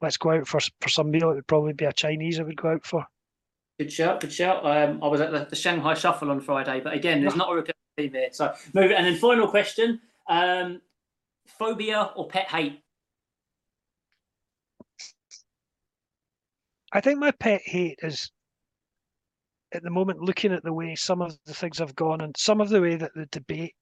let's 0.00 0.16
go 0.16 0.32
out 0.32 0.46
for 0.46 0.60
for 0.80 0.88
some 0.88 1.10
meal, 1.10 1.30
it 1.30 1.36
would 1.36 1.46
probably 1.46 1.72
be 1.72 1.84
a 1.84 1.92
Chinese. 1.92 2.38
I 2.38 2.44
would 2.44 2.56
go 2.56 2.72
out 2.72 2.84
for. 2.84 3.04
Good 3.78 3.92
shout, 3.92 4.20
good 4.20 4.32
shout. 4.32 4.64
Um, 4.66 5.02
I 5.02 5.06
was 5.06 5.20
at 5.20 5.30
the, 5.30 5.46
the, 5.48 5.54
Shanghai 5.54 5.94
Shuffle 5.94 6.32
on 6.32 6.40
Friday, 6.40 6.80
but 6.80 6.94
again, 6.94 7.20
there's 7.20 7.36
not 7.36 7.52
a 7.52 7.54
recurring 7.54 7.74
theme 7.96 8.12
here. 8.12 8.28
So 8.32 8.52
move 8.74 8.90
it. 8.90 8.96
And 8.96 9.06
then 9.06 9.16
final 9.16 9.48
question: 9.48 10.00
um, 10.28 10.80
phobia 11.46 12.10
or 12.16 12.28
pet 12.28 12.48
hate? 12.48 12.82
I 16.92 17.00
think 17.00 17.18
my 17.18 17.30
pet 17.32 17.60
hate 17.64 17.98
is 18.02 18.30
at 19.72 19.82
the 19.82 19.90
moment 19.90 20.20
looking 20.20 20.52
at 20.52 20.62
the 20.62 20.72
way 20.72 20.94
some 20.94 21.20
of 21.20 21.36
the 21.44 21.54
things 21.54 21.78
have 21.78 21.94
gone 21.94 22.20
and 22.20 22.36
some 22.36 22.60
of 22.60 22.68
the 22.68 22.80
way 22.80 22.96
that 22.96 23.12
the 23.14 23.26
debate 23.26 23.74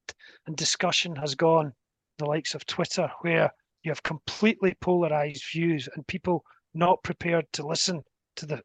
and 0.45 0.55
discussion 0.55 1.15
has 1.15 1.35
gone, 1.35 1.73
the 2.17 2.25
likes 2.25 2.55
of 2.55 2.65
Twitter, 2.65 3.09
where 3.21 3.51
you 3.83 3.91
have 3.91 4.03
completely 4.03 4.75
polarized 4.81 5.43
views 5.53 5.87
and 5.95 6.05
people 6.07 6.43
not 6.73 7.01
prepared 7.03 7.45
to 7.53 7.65
listen 7.65 8.03
to 8.35 8.45
the 8.45 8.61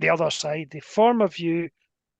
the 0.00 0.08
other 0.08 0.30
side. 0.30 0.68
They 0.70 0.80
form 0.80 1.20
a 1.20 1.28
view, 1.28 1.68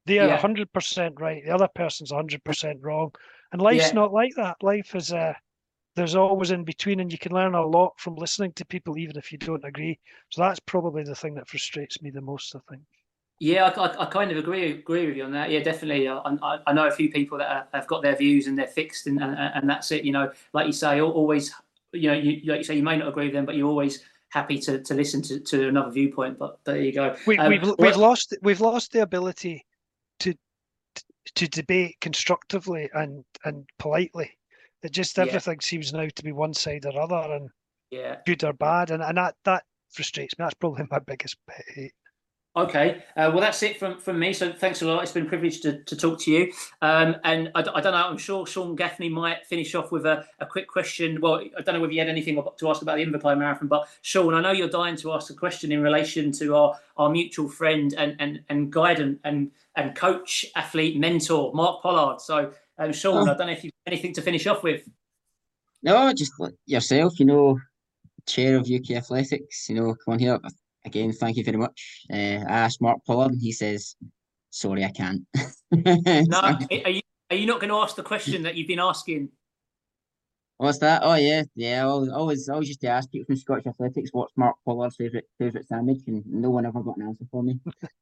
they 0.07 0.18
are 0.20 0.38
100% 0.38 1.20
right, 1.20 1.42
the 1.45 1.55
other 1.55 1.68
person's 1.74 2.12
hundred 2.12 2.45
percent 2.45 2.78
wrong. 2.82 3.12
And 3.53 3.61
life's 3.61 3.88
yeah. 3.88 3.95
not 3.95 4.12
like 4.12 4.34
that. 4.36 4.57
Life 4.62 4.95
is 4.95 5.12
uh 5.12 5.34
there's 5.97 6.16
always 6.16 6.51
in 6.51 6.64
between 6.64 7.01
and 7.01 7.12
you 7.12 7.18
can 7.18 7.32
learn 7.32 7.55
a 7.55 7.66
lot 7.66 7.92
from 7.99 8.16
listening 8.16 8.53
to 8.55 8.66
people 8.66 8.99
even 8.99 9.16
if 9.16 9.30
you 9.32 9.38
don't 9.38 9.64
agree. 9.64 9.99
So 10.30 10.42
that's 10.42 10.61
probably 10.61 11.05
the 11.05 11.14
thing 11.14 11.34
that 11.34 11.49
frustrates 11.49 12.03
me 12.03 12.11
the 12.11 12.20
most, 12.20 12.55
I 12.55 12.59
think. 12.68 12.82
Yeah, 13.41 13.64
I, 13.64 13.87
I, 13.87 14.03
I, 14.03 14.07
kind 14.07 14.30
of 14.30 14.39
agree 14.39 14.70
agree 14.70 15.07
with 15.07 15.16
you 15.16 15.24
on 15.24 15.32
that. 15.32 15.51
Yeah, 15.51 15.61
definitely. 15.61 16.09
I, 16.09 16.59
I 16.66 16.72
know 16.72 16.87
a 16.87 16.91
few 16.91 17.11
people 17.11 17.39
that 17.39 17.51
are, 17.51 17.68
have 17.74 17.87
got 17.87 18.03
their 18.03 18.16
views 18.16 18.47
and 18.47 18.57
they're 18.57 18.66
fixed, 18.66 19.07
and, 19.07 19.20
and, 19.20 19.37
and 19.37 19.68
that's 19.68 19.91
it. 19.91 20.05
You 20.05 20.12
know, 20.12 20.30
like 20.53 20.66
you 20.66 20.72
say, 20.72 21.01
always. 21.01 21.53
You 21.93 22.11
know, 22.11 22.16
you, 22.16 22.51
like 22.51 22.59
you 22.59 22.64
say, 22.64 22.74
you 22.74 22.82
may 22.82 22.97
not 22.97 23.07
agree 23.07 23.26
with 23.26 23.35
them, 23.35 23.47
but 23.47 23.55
you're 23.55 23.68
always 23.68 24.03
happy 24.35 24.59
to, 24.59 24.82
to 24.82 24.95
listen 24.95 25.22
to, 25.22 25.39
to 25.39 25.68
another 25.68 25.93
viewpoint. 25.93 26.39
But 26.39 26.59
there 26.64 26.80
you 26.80 26.93
go. 26.93 27.14
We, 27.24 27.39
um, 27.39 27.49
we've 27.49 27.74
we've 27.78 27.97
lost 27.97 28.37
we've 28.43 28.61
lost 28.61 28.93
the 28.93 29.03
ability 29.03 29.64
to 30.20 30.35
to 31.37 31.49
debate 31.49 31.97
constructively 32.01 32.91
and 32.93 33.24
and 33.45 33.64
politely. 33.78 34.37
It 34.82 34.93
just 34.93 35.18
everything 35.18 35.59
yeah. 35.62 35.66
seems 35.66 35.93
now 35.93 36.09
to 36.14 36.22
be 36.22 36.32
one 36.32 36.53
side 36.53 36.85
or 36.85 37.01
other, 37.01 37.32
and 37.32 37.49
yeah, 37.91 38.16
good 38.26 38.45
or 38.45 38.53
bad, 38.53 38.91
and 38.91 39.03
and 39.03 39.16
that 39.16 39.37
that 39.45 39.64
frustrates 39.91 40.39
me. 40.39 40.45
That's 40.45 40.55
probably 40.55 40.85
my 40.91 40.99
biggest 40.99 41.37
pet 41.47 41.64
hate. 41.74 41.95
Okay, 42.57 43.02
uh, 43.16 43.30
well 43.32 43.40
that's 43.40 43.61
it 43.64 43.80
from, 43.80 43.98
from 43.98 44.16
me. 44.16 44.32
So 44.32 44.52
thanks 44.52 44.80
a 44.80 44.86
lot. 44.86 45.02
It's 45.02 45.11
been 45.11 45.26
a 45.26 45.28
privilege 45.28 45.61
to, 45.62 45.82
to 45.82 45.96
talk 45.96 46.20
to 46.20 46.30
you. 46.30 46.52
Um, 46.82 47.16
and 47.24 47.50
I, 47.57 47.61
I, 47.61 47.80
don't 47.80 47.92
know. 47.92 48.07
I'm 48.09 48.16
sure 48.16 48.46
Sean 48.46 48.76
Gaffney 48.76 49.09
might 49.09 49.44
finish 49.44 49.74
off 49.74 49.90
with 49.90 50.07
a, 50.07 50.24
a 50.38 50.46
quick 50.46 50.68
question. 50.68 51.20
Well, 51.20 51.40
I 51.59 51.62
don't 51.62 51.74
know 51.74 51.80
whether 51.80 51.92
you 51.92 51.98
had 51.98 52.09
anything 52.09 52.36
to 52.36 52.70
ask 52.70 52.80
about 52.80 52.96
the 52.96 53.05
Inverclyde 53.05 53.38
Marathon, 53.38 53.66
but 53.66 53.88
Sean, 54.02 54.34
I 54.34 54.40
know 54.40 54.52
you're 54.52 54.68
dying 54.68 54.94
to 54.98 55.12
ask 55.12 55.30
a 55.30 55.34
question 55.34 55.72
in 55.72 55.82
relation 55.82 56.30
to 56.32 56.55
our, 56.55 56.78
our 56.96 57.11
mutual 57.11 57.48
friend 57.48 57.92
and 57.98 58.14
and 58.20 58.40
and 58.48 58.72
guide 58.72 59.00
and, 59.00 59.18
and 59.24 59.50
and 59.74 59.96
coach, 59.96 60.46
athlete, 60.55 60.96
mentor, 60.96 61.52
Mark 61.55 61.82
Pollard. 61.82 62.20
So, 62.20 62.52
um, 62.78 62.92
Sean, 62.92 63.28
oh. 63.28 63.32
I 63.32 63.36
don't 63.36 63.48
know 63.48 63.52
if 63.52 63.64
you 63.64 63.70
have 63.84 63.92
anything 63.92 64.12
to 64.14 64.22
finish 64.22 64.46
off 64.46 64.62
with. 64.62 64.88
No, 65.82 66.12
just 66.12 66.32
yourself. 66.66 67.18
You 67.18 67.26
know, 67.26 67.59
chair 68.26 68.57
of 68.57 68.70
UK 68.70 68.92
Athletics. 68.92 69.68
You 69.68 69.74
know, 69.74 69.96
come 70.05 70.14
on 70.14 70.18
here 70.20 70.38
again, 70.85 71.12
thank 71.12 71.37
you 71.37 71.45
very 71.45 71.57
much. 71.57 72.05
Uh, 72.11 72.45
I 72.49 72.59
asked 72.64 72.80
Mark 72.80 72.99
Pollard, 73.07 73.32
and 73.32 73.41
he 73.41 73.53
says, 73.53 73.97
"Sorry, 74.51 74.85
I 74.85 74.91
can't." 74.91 75.22
no, 75.72 76.41
are 76.41 76.91
you 76.91 77.01
are 77.30 77.37
you 77.37 77.47
not 77.47 77.61
going 77.61 77.70
to 77.70 77.76
ask 77.76 77.97
the 77.97 78.03
question 78.03 78.43
that 78.43 78.55
you've 78.55 78.68
been 78.68 78.80
asking? 78.80 79.30
What's 80.59 80.78
that? 80.78 81.03
Oh 81.05 81.14
yeah, 81.14 81.43
yeah. 81.57 81.80
I 81.80 81.89
always, 81.89 82.11
always, 82.11 82.49
always 82.49 82.68
used 82.68 82.80
to 82.82 82.89
ask 82.89 83.11
people 83.11 83.26
from 83.26 83.37
Scottish 83.37 83.66
Athletics 83.66 84.11
what's 84.12 84.32
Mark 84.37 84.57
Pollard's 84.64 84.97
favourite 84.97 85.24
favourite 85.39 85.66
sandwich, 85.66 86.03
and 86.07 86.24
no 86.26 86.51
one 86.51 86.64
ever 86.64 86.80
got 86.80 86.97
an 86.97 87.09
answer 87.09 87.24
for 87.30 87.43
me. 87.43 87.59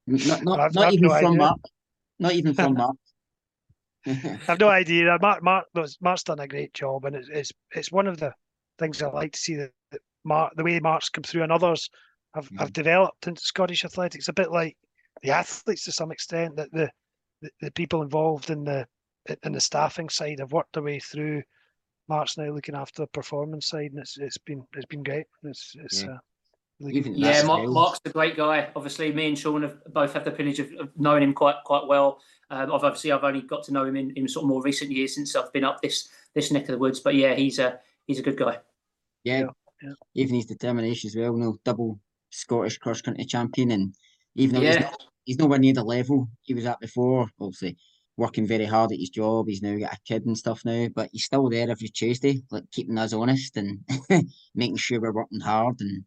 Not, 0.06 0.44
not, 0.44 0.74
not 0.74 0.92
even 0.92 1.08
no 1.08 1.18
from 1.18 1.26
idea. 1.26 1.38
Mark. 1.38 1.60
Not 2.18 2.32
even 2.32 2.54
from 2.54 2.74
Mark. 2.74 2.96
I've 4.48 4.60
no 4.60 4.68
idea. 4.68 5.16
Mark, 5.22 5.42
Mark, 5.42 5.66
Mark's 6.00 6.24
done 6.24 6.40
a 6.40 6.48
great 6.48 6.74
job, 6.74 7.04
and 7.06 7.16
it's 7.16 7.28
it's 7.32 7.52
it's 7.74 7.92
one 7.92 8.06
of 8.06 8.18
the 8.18 8.34
things 8.78 9.00
I 9.00 9.08
like 9.08 9.32
to 9.32 9.38
see 9.38 9.54
that, 9.54 9.70
that 9.92 10.00
Mark, 10.24 10.52
the 10.56 10.64
way 10.64 10.78
Mark's 10.78 11.08
come 11.08 11.24
through, 11.24 11.44
and 11.44 11.52
others 11.52 11.88
have, 12.34 12.48
mm. 12.50 12.60
have 12.60 12.72
developed 12.72 13.26
into 13.26 13.40
Scottish 13.40 13.84
athletics, 13.84 14.28
a 14.28 14.32
bit 14.32 14.50
like 14.50 14.76
the 15.22 15.30
athletes 15.30 15.84
to 15.84 15.92
some 15.92 16.12
extent, 16.12 16.56
that 16.56 16.70
the, 16.72 16.90
the, 17.42 17.50
the 17.60 17.70
people 17.72 18.02
involved 18.02 18.50
in 18.50 18.64
the 18.64 18.86
in 19.44 19.52
the 19.52 19.60
staffing 19.60 20.08
side 20.08 20.40
have 20.40 20.52
worked 20.52 20.72
their 20.72 20.82
way 20.82 20.98
through. 20.98 21.42
Mark's 22.08 22.36
now 22.36 22.50
looking 22.50 22.74
after 22.74 23.02
the 23.02 23.06
performance 23.08 23.68
side, 23.68 23.90
and 23.92 24.00
it's 24.00 24.18
it's 24.18 24.38
been 24.38 24.64
it's 24.74 24.86
been 24.86 25.02
great. 25.02 25.26
It's 25.44 25.72
it's 25.76 26.02
yeah. 26.02 26.10
Uh, 26.10 26.18
really 26.80 27.10
yeah, 27.12 27.42
Mark, 27.44 27.68
Mark's 27.68 28.00
a 28.04 28.10
great 28.10 28.36
guy. 28.36 28.68
Obviously, 28.74 29.12
me 29.12 29.28
and 29.28 29.38
Sean 29.38 29.62
have 29.62 29.76
both 29.92 30.12
had 30.12 30.24
the 30.24 30.30
privilege 30.30 30.58
of, 30.58 30.72
of 30.80 30.90
knowing 30.96 31.22
him 31.22 31.32
quite 31.32 31.56
quite 31.64 31.86
well. 31.86 32.18
Um, 32.50 32.72
I've 32.72 32.84
obviously 32.84 33.12
I've 33.12 33.24
only 33.24 33.42
got 33.42 33.62
to 33.64 33.72
know 33.72 33.84
him 33.84 33.96
in, 33.96 34.10
in 34.16 34.28
sort 34.28 34.44
of 34.44 34.48
more 34.48 34.62
recent 34.62 34.90
years 34.90 35.14
since 35.14 35.36
I've 35.36 35.52
been 35.52 35.64
up 35.64 35.80
this 35.80 36.08
this 36.34 36.50
neck 36.50 36.62
of 36.62 36.68
the 36.68 36.78
woods. 36.78 37.00
But 37.00 37.14
yeah, 37.14 37.34
he's 37.34 37.58
a 37.58 37.78
he's 38.06 38.18
a 38.18 38.22
good 38.22 38.36
guy. 38.36 38.58
Yeah, 39.22 39.44
yeah. 39.82 39.92
even 40.14 40.34
his 40.34 40.46
determination 40.46 41.08
as 41.08 41.16
well. 41.16 41.32
No 41.34 41.56
double 41.64 42.00
Scottish 42.32 42.78
cross 42.78 43.00
country 43.00 43.24
champion, 43.24 43.70
and 43.70 43.94
even 44.34 44.56
though 44.56 44.62
yeah. 44.62 44.72
he's, 44.72 44.80
not, 44.80 45.02
he's 45.24 45.38
nowhere 45.38 45.58
near 45.58 45.74
the 45.74 45.84
level 45.84 46.28
he 46.42 46.54
was 46.54 46.66
at 46.66 46.80
before, 46.80 47.28
obviously 47.40 47.76
working 48.16 48.46
very 48.46 48.66
hard 48.66 48.92
at 48.92 48.98
his 48.98 49.10
job. 49.10 49.46
He's 49.48 49.62
now 49.62 49.76
got 49.78 49.94
a 49.94 49.98
kid 50.06 50.26
and 50.26 50.36
stuff 50.36 50.64
now, 50.64 50.88
but 50.94 51.10
he's 51.12 51.24
still 51.24 51.48
there 51.48 51.70
every 51.70 51.88
Tuesday, 51.88 52.42
like 52.50 52.64
keeping 52.70 52.98
us 52.98 53.12
honest 53.12 53.56
and 53.56 53.80
making 54.54 54.76
sure 54.76 55.00
we're 55.00 55.12
working 55.12 55.40
hard, 55.40 55.76
and 55.80 56.04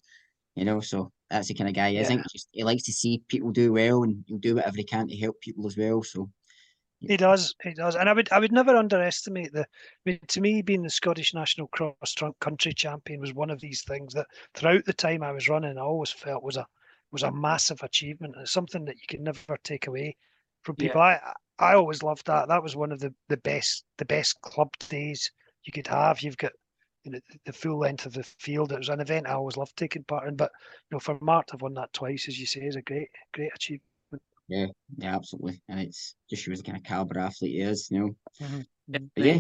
you 0.56 0.66
know, 0.66 0.80
so 0.82 1.12
that's 1.30 1.48
the 1.48 1.54
kind 1.54 1.70
of 1.70 1.76
guy 1.76 1.92
he 1.92 1.98
is. 1.98 2.02
Yeah. 2.02 2.06
I 2.06 2.18
think 2.18 2.32
just 2.32 2.50
he 2.52 2.64
likes 2.64 2.84
to 2.84 2.94
see 2.94 3.24
people 3.28 3.52
do 3.52 3.74
well, 3.74 4.04
and 4.04 4.24
he'll 4.28 4.38
do 4.38 4.56
whatever 4.56 4.78
he 4.78 4.84
can 4.84 5.08
to 5.08 5.18
help 5.18 5.40
people 5.42 5.68
as 5.68 5.78
well. 5.78 6.04
So 6.04 6.30
he 7.02 7.18
does, 7.18 7.54
he 7.62 7.74
does, 7.74 7.96
and 7.96 8.10
I 8.10 8.14
would, 8.14 8.32
I 8.32 8.40
would 8.40 8.52
never 8.52 8.76
underestimate 8.76 9.54
the. 9.54 9.62
I 9.62 9.66
mean, 10.06 10.20
to 10.28 10.42
me, 10.42 10.62
being 10.62 10.84
the 10.84 10.90
Scottish 10.90 11.34
national 11.34 11.68
cross 11.68 12.16
country 12.40 12.74
champion 12.74 13.20
was 13.20 13.34
one 13.34 13.50
of 13.50 13.60
these 13.60 13.84
things 13.84 14.14
that, 14.14 14.28
throughout 14.54 14.86
the 14.86 14.94
time 14.94 15.22
I 15.22 15.32
was 15.32 15.50
running, 15.50 15.78
I 15.78 15.82
always 15.82 16.12
felt 16.12 16.44
was 16.44 16.58
a 16.58 16.66
was 17.12 17.24
a 17.24 17.32
massive 17.32 17.82
achievement. 17.82 18.36
It's 18.40 18.52
something 18.52 18.86
that 18.86 18.96
you 18.96 19.08
can 19.08 19.24
never 19.24 19.58
take 19.64 19.88
away 19.88 20.16
from 20.64 20.76
people. 20.76 21.00
Yeah. 21.02 21.20
I, 21.60 21.72
I 21.72 21.76
always 21.76 22.04
loved 22.04 22.26
that. 22.28 22.48
That 22.48 22.64
was 22.64 22.76
one 22.76 22.92
of 22.92 23.00
the 23.00 23.14
the 23.30 23.38
best, 23.38 23.86
the 23.98 24.06
best 24.06 24.42
club 24.42 24.72
days 24.90 25.32
you 25.64 25.72
could 25.72 25.88
have. 25.88 26.22
You've 26.22 26.38
got 26.38 26.54
you 27.04 27.12
know, 27.12 27.20
the 27.46 27.54
full 27.54 27.78
length 27.78 28.06
of 28.06 28.14
the 28.14 28.24
field. 28.24 28.72
It 28.72 28.80
was 28.80 28.90
an 28.90 29.00
event 29.00 29.28
I 29.28 29.34
always 29.34 29.58
loved 29.58 29.78
taking 29.78 30.04
part 30.04 30.28
in. 30.28 30.36
But 30.36 30.52
you 30.90 30.96
know, 30.96 31.00
for 31.00 31.18
Mark 31.22 31.48
to 31.48 31.54
have 31.54 31.62
won 31.62 31.76
that 31.76 31.94
twice, 31.94 32.28
as 32.28 32.40
you 32.40 32.46
say, 32.46 32.62
is 32.62 32.76
a 32.76 32.82
great, 32.82 33.10
great 33.34 33.52
achievement. 33.54 33.90
Yeah, 34.48 34.68
yeah, 34.98 35.16
absolutely. 35.16 35.62
And 35.70 35.80
it's 35.80 36.16
just 36.30 36.44
shows 36.44 36.58
the 36.58 36.64
kind 36.64 36.78
of 36.78 36.84
caliber 36.84 37.20
athlete 37.20 37.52
he 37.52 37.62
is, 37.62 37.88
you 37.90 38.00
know. 38.00 38.10
Mm-hmm. 38.42 39.06
But 39.16 39.26
yeah. 39.26 39.40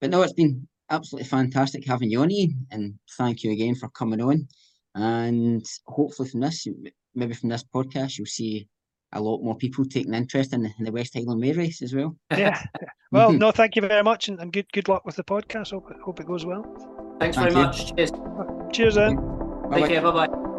But 0.00 0.10
no, 0.10 0.22
it's 0.22 0.32
been 0.32 0.66
absolutely 0.90 1.28
fantastic 1.28 1.86
having 1.86 2.10
you 2.10 2.20
on 2.20 2.30
Ian, 2.30 2.66
and 2.70 2.94
thank 3.16 3.42
you 3.42 3.52
again 3.52 3.74
for 3.74 3.88
coming 3.90 4.20
on. 4.20 4.46
And 4.94 5.64
hopefully 5.86 6.28
from 6.28 6.40
this, 6.40 6.66
maybe 7.14 7.34
from 7.34 7.48
this 7.48 7.64
podcast, 7.64 8.18
you'll 8.18 8.26
see 8.26 8.68
a 9.12 9.20
lot 9.20 9.42
more 9.42 9.56
people 9.56 9.84
taking 9.84 10.14
interest 10.14 10.52
in 10.52 10.62
the, 10.62 10.70
in 10.78 10.84
the 10.84 10.92
West 10.92 11.14
Highland 11.14 11.40
Way 11.40 11.52
race 11.52 11.82
as 11.82 11.94
well. 11.94 12.16
Yeah. 12.36 12.60
Well, 13.12 13.32
no, 13.44 13.52
thank 13.52 13.76
you 13.76 13.82
very 13.82 14.02
much, 14.02 14.28
and, 14.28 14.40
and 14.40 14.52
good 14.52 14.70
good 14.72 14.88
luck 14.88 15.04
with 15.04 15.16
the 15.16 15.24
podcast. 15.24 15.70
Hope 15.70 15.88
hope 16.04 16.20
it 16.20 16.26
goes 16.26 16.44
well. 16.44 16.64
Thanks 17.20 17.36
thank 17.36 17.50
very 17.50 17.60
you. 17.60 17.66
much. 17.66 17.94
Cheers. 17.94 18.10
Cheers, 18.72 18.94
then. 18.96 19.16
Take 19.72 19.86
care. 19.86 20.02
Bye 20.02 20.26
bye. 20.26 20.53